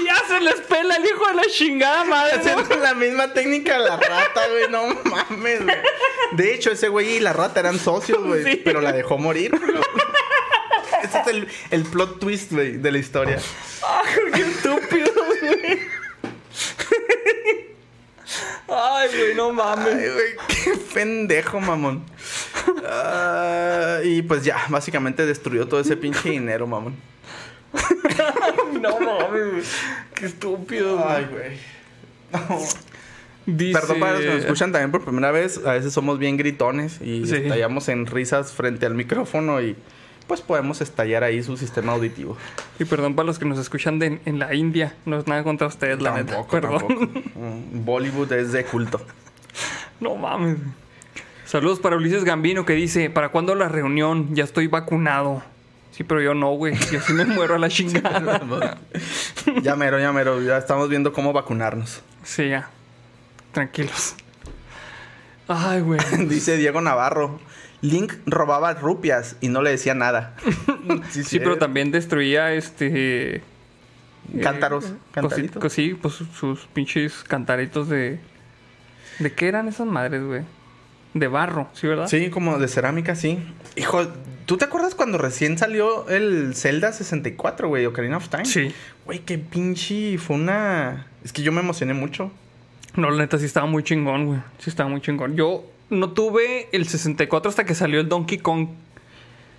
Y 0.00 0.04
ya 0.06 0.16
se 0.26 0.40
les 0.40 0.56
pela 0.62 0.96
el 0.96 1.04
hijo 1.06 1.24
de 1.28 1.34
la 1.34 1.46
chingada 1.46 2.02
madre. 2.02 2.32
Haciendo 2.40 2.76
la 2.78 2.94
misma 2.94 3.32
técnica 3.32 3.78
la 3.78 3.96
rata, 3.96 4.48
güey. 4.48 4.68
No 4.70 4.88
mames, 5.04 5.62
güey. 5.64 5.76
De 6.32 6.52
hecho, 6.54 6.72
ese 6.72 6.88
güey 6.88 7.16
y 7.16 7.20
la 7.20 7.32
rata 7.32 7.60
eran 7.60 7.78
socios, 7.78 8.24
güey. 8.24 8.42
Sí. 8.42 8.60
Pero 8.64 8.80
la 8.80 8.90
dejó 8.90 9.18
morir. 9.18 9.56
güey. 9.56 9.78
Ese 11.04 11.20
es 11.20 11.26
el, 11.28 11.48
el 11.70 11.84
plot 11.84 12.18
twist, 12.18 12.50
güey, 12.50 12.72
de 12.78 12.90
la 12.90 12.98
historia. 12.98 13.38
Ay, 13.86 14.32
qué 14.34 14.40
estúpido, 14.40 15.12
güey. 15.14 15.99
Ay, 19.00 19.08
güey, 19.16 19.34
no 19.34 19.52
mames. 19.52 19.86
Ay, 19.94 20.08
güey, 20.12 20.32
qué 20.64 20.72
pendejo, 20.94 21.60
mamón. 21.60 22.02
Ah, 22.86 23.98
y 24.04 24.22
pues 24.22 24.44
ya, 24.44 24.58
básicamente 24.68 25.24
destruyó 25.26 25.66
todo 25.68 25.80
ese 25.80 25.96
pinche 25.96 26.30
dinero, 26.30 26.66
mamón. 26.66 26.94
No 28.80 28.98
mames. 29.00 29.72
Qué 30.14 30.26
estúpido. 30.26 31.04
Ay, 31.06 31.26
güey. 31.30 31.58
No. 32.32 32.58
Dice... 33.46 33.78
Perdón 33.80 34.00
para 34.00 34.12
los 34.12 34.20
que 34.20 34.26
nos 34.28 34.38
escuchan 34.44 34.72
también 34.72 34.90
por 34.90 35.04
primera 35.04 35.30
vez. 35.32 35.58
A 35.64 35.72
veces 35.72 35.92
somos 35.92 36.18
bien 36.18 36.36
gritones 36.36 37.00
y 37.00 37.26
Sí. 37.26 37.36
estallamos 37.36 37.88
en 37.88 38.06
risas 38.06 38.52
frente 38.52 38.86
al 38.86 38.94
micrófono 38.94 39.60
y 39.60 39.76
pues 40.30 40.42
podemos 40.42 40.80
estallar 40.80 41.24
ahí 41.24 41.42
su 41.42 41.56
sistema 41.56 41.90
auditivo. 41.90 42.36
Y 42.78 42.84
perdón 42.84 43.16
para 43.16 43.26
los 43.26 43.40
que 43.40 43.46
nos 43.46 43.58
escuchan 43.58 43.98
de, 43.98 44.20
en 44.24 44.38
la 44.38 44.54
India. 44.54 44.94
No 45.04 45.18
es 45.18 45.26
nada 45.26 45.42
contra 45.42 45.66
ustedes, 45.66 46.00
la 46.00 46.12
neta. 46.12 46.34
Tampoco, 46.34 46.50
Perdón. 46.52 46.78
tampoco. 46.86 47.20
Mm, 47.34 47.84
Bollywood 47.84 48.32
es 48.34 48.52
de 48.52 48.64
culto. 48.64 49.00
No 49.98 50.14
mames. 50.14 50.56
Saludos 51.44 51.80
para 51.80 51.96
Ulises 51.96 52.22
Gambino 52.22 52.64
que 52.64 52.74
dice, 52.74 53.10
¿para 53.10 53.30
cuándo 53.30 53.56
la 53.56 53.68
reunión? 53.68 54.32
Ya 54.36 54.44
estoy 54.44 54.68
vacunado. 54.68 55.42
Sí, 55.90 56.04
pero 56.04 56.22
yo 56.22 56.32
no, 56.32 56.52
güey. 56.52 56.78
Yo 56.92 57.00
sí 57.00 57.12
me 57.12 57.24
muero 57.26 57.56
a 57.56 57.58
la 57.58 57.68
chingada. 57.68 58.40
ya 59.62 59.74
mero, 59.74 59.98
ya 59.98 60.12
mero. 60.12 60.40
Ya 60.40 60.58
estamos 60.58 60.88
viendo 60.88 61.12
cómo 61.12 61.32
vacunarnos. 61.32 62.02
Sí, 62.22 62.48
ya. 62.50 62.70
Tranquilos. 63.50 64.14
Ay, 65.48 65.80
güey. 65.80 66.00
Dice 66.28 66.56
Diego 66.56 66.80
Navarro. 66.80 67.40
Link 67.82 68.12
robaba 68.26 68.74
rupias 68.74 69.36
y 69.40 69.48
no 69.48 69.62
le 69.62 69.70
decía 69.70 69.94
nada. 69.94 70.34
Sí, 71.10 71.38
pero 71.38 71.56
también 71.58 71.90
destruía 71.90 72.52
este... 72.52 73.36
eh, 73.36 73.42
Cántaros. 74.42 74.92
Cantaritos. 75.12 75.62
cos- 75.62 75.72
Sí, 75.72 75.94
pues 76.00 76.14
sus 76.34 76.66
pinches 76.72 77.24
cantaritos 77.24 77.88
de... 77.88 78.20
¿De 79.18 79.32
qué 79.32 79.48
eran 79.48 79.68
esas 79.68 79.86
madres, 79.86 80.22
güey? 80.22 80.42
De 81.14 81.26
barro, 81.26 81.68
¿sí, 81.72 81.86
verdad? 81.86 82.06
Sí, 82.06 82.30
como 82.30 82.58
de 82.58 82.68
cerámica, 82.68 83.14
sí. 83.16 83.38
Hijo, 83.76 84.06
¿tú 84.46 84.56
te 84.56 84.64
acuerdas 84.64 84.94
cuando 84.94 85.18
recién 85.18 85.58
salió 85.58 86.08
el 86.08 86.54
Zelda 86.54 86.92
64, 86.92 87.68
güey? 87.68 87.84
Ocarina 87.86 88.16
of 88.18 88.28
Time. 88.28 88.44
Sí. 88.44 88.72
Güey, 89.04 89.18
qué 89.20 89.36
pinche. 89.38 90.16
Fue 90.18 90.36
una. 90.36 91.06
Es 91.24 91.32
que 91.32 91.42
yo 91.42 91.50
me 91.50 91.60
emocioné 91.60 91.94
mucho. 91.94 92.30
No, 92.94 93.10
la 93.10 93.18
neta 93.22 93.38
sí 93.38 93.44
estaba 93.46 93.66
muy 93.66 93.82
chingón, 93.82 94.26
güey. 94.26 94.40
Sí 94.58 94.70
estaba 94.70 94.88
muy 94.88 95.00
chingón. 95.00 95.34
Yo 95.36 95.64
no 95.90 96.10
tuve 96.12 96.68
el 96.72 96.86
64 96.88 97.48
hasta 97.50 97.64
que 97.64 97.74
salió 97.74 98.00
el 98.00 98.08
Donkey 98.08 98.38
Kong. 98.38 98.68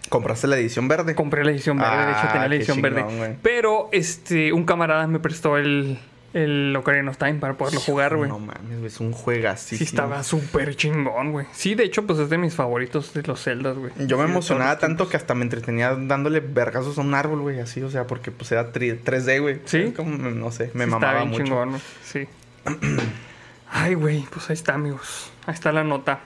¿Compraste 0.10 0.48
la 0.48 0.58
edición 0.58 0.88
verde? 0.88 1.16
Compré 1.16 1.46
la 1.46 1.52
edición 1.52 1.78
verde, 1.78 2.06
de 2.06 2.12
hecho 2.12 2.20
Ah, 2.24 2.28
tenía 2.34 2.42
la 2.44 2.50
qué 2.50 2.56
edición 2.58 2.78
chingón, 2.82 2.94
verde. 3.20 3.38
Pero 3.42 3.88
este, 3.94 4.52
un 4.52 4.66
camarada 4.66 5.08
me 5.08 5.20
prestó 5.20 5.58
el, 5.58 6.00
el 6.34 6.76
Ocarina 6.76 7.12
of 7.12 7.18
Time 7.18 7.36
para 7.36 7.54
poderlo 7.54 7.80
jugar, 7.80 8.18
güey. 8.18 8.30
No 8.30 8.38
mames, 8.40 8.74
güey, 8.78 8.86
es 8.88 9.00
un 9.00 9.14
juegasísimo. 9.14 9.78
sí, 9.78 9.84
estaba 9.86 10.22
súper 10.24 10.76
chingón, 10.76 11.32
güey. 11.32 11.46
Sí, 11.54 11.76
de 11.76 11.86
hecho, 11.86 12.06
pues 12.06 12.20
es 12.20 12.30
de 12.30 12.38
mis 12.38 12.54
favoritos 12.54 13.14
de 13.14 13.24
los 13.24 13.42
Zeldas, 13.42 13.78
güey. 13.78 13.94
Yo 14.06 14.18
me 14.18 14.26
Sí, 14.26 14.32
emocionaba 14.32 14.78
tanto 14.80 15.08
que 15.08 15.16
hasta 15.16 15.34
me 15.34 15.44
entretenía 15.44 15.96
dándole 15.96 16.42
vergazos 16.42 16.98
a 16.98 17.02
un 17.02 17.14
árbol, 17.14 17.40
güey, 17.42 17.60
así, 17.62 17.82
o 17.82 17.90
sea, 17.90 18.06
porque 18.06 18.32
pues 18.32 18.52
era 18.52 18.74
tri- 18.74 19.00
3D, 19.02 19.40
güey. 19.40 19.62
¿Sí? 19.64 19.94
Como, 19.96 20.18
no 20.18 20.52
sé, 20.52 20.72
me 20.74 20.84
Sí, 20.86 20.90
mamaba 20.92 21.20
bien 21.20 21.30
mucho. 21.30 21.44
chingón, 21.46 21.70
güey. 21.70 21.82
Sí. 22.04 22.28
Ay, 23.72 23.94
güey, 23.96 24.28
pues 24.30 24.50
ahí 24.50 24.54
está, 24.54 24.74
amigos. 24.74 25.32
Ahí 25.46 25.54
está 25.54 25.72
la 25.72 25.84
nota. 25.84 26.20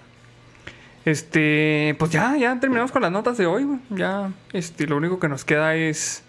Este, 1.05 1.95
pues 1.99 2.09
ya, 2.09 2.35
ya 2.35 2.59
terminamos 2.59 2.91
con 2.91 3.03
las 3.03 3.11
notas 3.11 3.37
de 3.37 3.45
hoy, 3.45 3.63
güey. 3.63 3.79
Ya, 3.91 4.31
este, 4.51 4.87
lo 4.87 4.97
único 4.97 5.19
que 5.19 5.29
nos 5.29 5.45
queda 5.45 5.75
es 5.75 6.23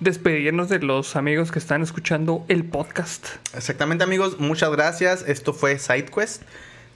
despedirnos 0.00 0.68
de 0.68 0.80
los 0.80 1.14
amigos 1.14 1.52
que 1.52 1.60
están 1.60 1.82
escuchando 1.82 2.44
el 2.48 2.64
podcast. 2.64 3.26
Exactamente, 3.54 4.02
amigos, 4.02 4.40
muchas 4.40 4.72
gracias. 4.72 5.24
Esto 5.28 5.52
fue 5.52 5.78
SideQuest, 5.78 6.42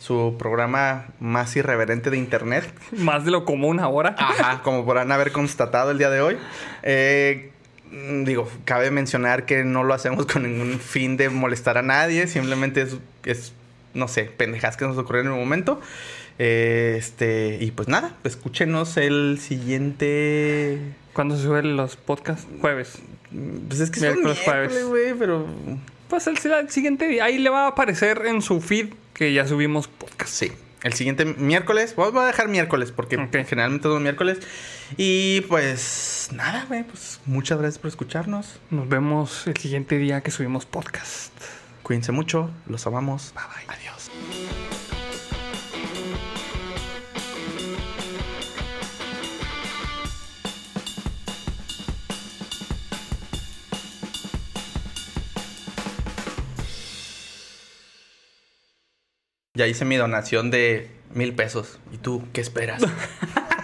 su 0.00 0.34
programa 0.36 1.06
más 1.20 1.54
irreverente 1.54 2.10
de 2.10 2.18
internet. 2.18 2.74
Más 2.90 3.24
de 3.24 3.30
lo 3.30 3.44
común 3.44 3.78
ahora. 3.78 4.16
Ajá, 4.18 4.60
como 4.64 4.84
podrán 4.84 5.12
haber 5.12 5.30
constatado 5.30 5.92
el 5.92 5.98
día 5.98 6.10
de 6.10 6.20
hoy. 6.20 6.36
Eh, 6.82 7.51
digo, 8.24 8.50
cabe 8.64 8.90
mencionar 8.90 9.44
que 9.46 9.64
no 9.64 9.84
lo 9.84 9.94
hacemos 9.94 10.26
con 10.26 10.42
ningún 10.44 10.78
fin 10.78 11.16
de 11.16 11.28
molestar 11.28 11.78
a 11.78 11.82
nadie, 11.82 12.26
simplemente 12.26 12.82
es, 12.82 12.96
es, 13.24 13.52
no 13.94 14.08
sé, 14.08 14.24
pendejas 14.24 14.76
que 14.76 14.84
nos 14.86 14.96
ocurrieron 14.98 15.32
en 15.32 15.38
el 15.38 15.44
momento. 15.44 15.80
Eh, 16.38 16.96
este, 16.98 17.58
y 17.60 17.70
pues 17.72 17.88
nada, 17.88 18.16
escúchenos 18.24 18.96
el 18.96 19.38
siguiente. 19.40 20.78
Cuando 21.12 21.36
se 21.36 21.42
suben 21.42 21.76
los 21.76 21.96
podcasts? 21.96 22.46
Jueves. 22.60 22.98
Pues 23.68 23.80
es 23.80 23.90
que 23.90 24.00
un 24.00 24.06
Miércoles, 24.06 24.40
jueves. 24.44 24.84
güey, 24.86 25.14
pero. 25.18 25.46
Pues 26.08 26.26
el, 26.26 26.38
el 26.52 26.70
siguiente 26.70 27.06
día. 27.06 27.24
Ahí 27.24 27.38
le 27.38 27.50
va 27.50 27.64
a 27.64 27.68
aparecer 27.68 28.22
en 28.26 28.42
su 28.42 28.60
feed 28.60 28.94
que 29.14 29.32
ya 29.32 29.46
subimos 29.46 29.88
podcast. 29.88 30.32
Sí. 30.32 30.52
El 30.82 30.92
siguiente 30.94 31.24
miércoles, 31.24 31.94
voy 31.94 32.10
a 32.16 32.26
dejar 32.26 32.48
miércoles 32.48 32.90
porque 32.90 33.16
Ok. 33.16 33.30
generalmente 33.46 33.84
son 33.84 34.02
miércoles. 34.02 34.38
Y 34.96 35.42
pues 35.42 36.28
nada, 36.32 36.64
güey, 36.68 36.82
pues 36.84 37.20
muchas 37.24 37.58
gracias 37.58 37.78
por 37.78 37.88
escucharnos. 37.88 38.58
Nos 38.70 38.88
vemos 38.88 39.46
el 39.46 39.56
siguiente 39.56 39.98
día 39.98 40.20
que 40.22 40.30
subimos 40.30 40.66
podcast. 40.66 41.32
Cuídense 41.82 42.12
mucho, 42.12 42.50
los 42.66 42.86
amamos. 42.86 43.32
Bye 43.34 43.66
bye. 43.66 43.76
Adiós. 43.76 44.61
Ya 59.54 59.66
hice 59.66 59.84
mi 59.84 59.96
donación 59.96 60.50
de 60.50 60.88
Mil 61.12 61.34
pesos. 61.34 61.78
¿Y 61.92 61.98
tú 61.98 62.24
qué 62.32 62.40
esperas? 62.40 62.82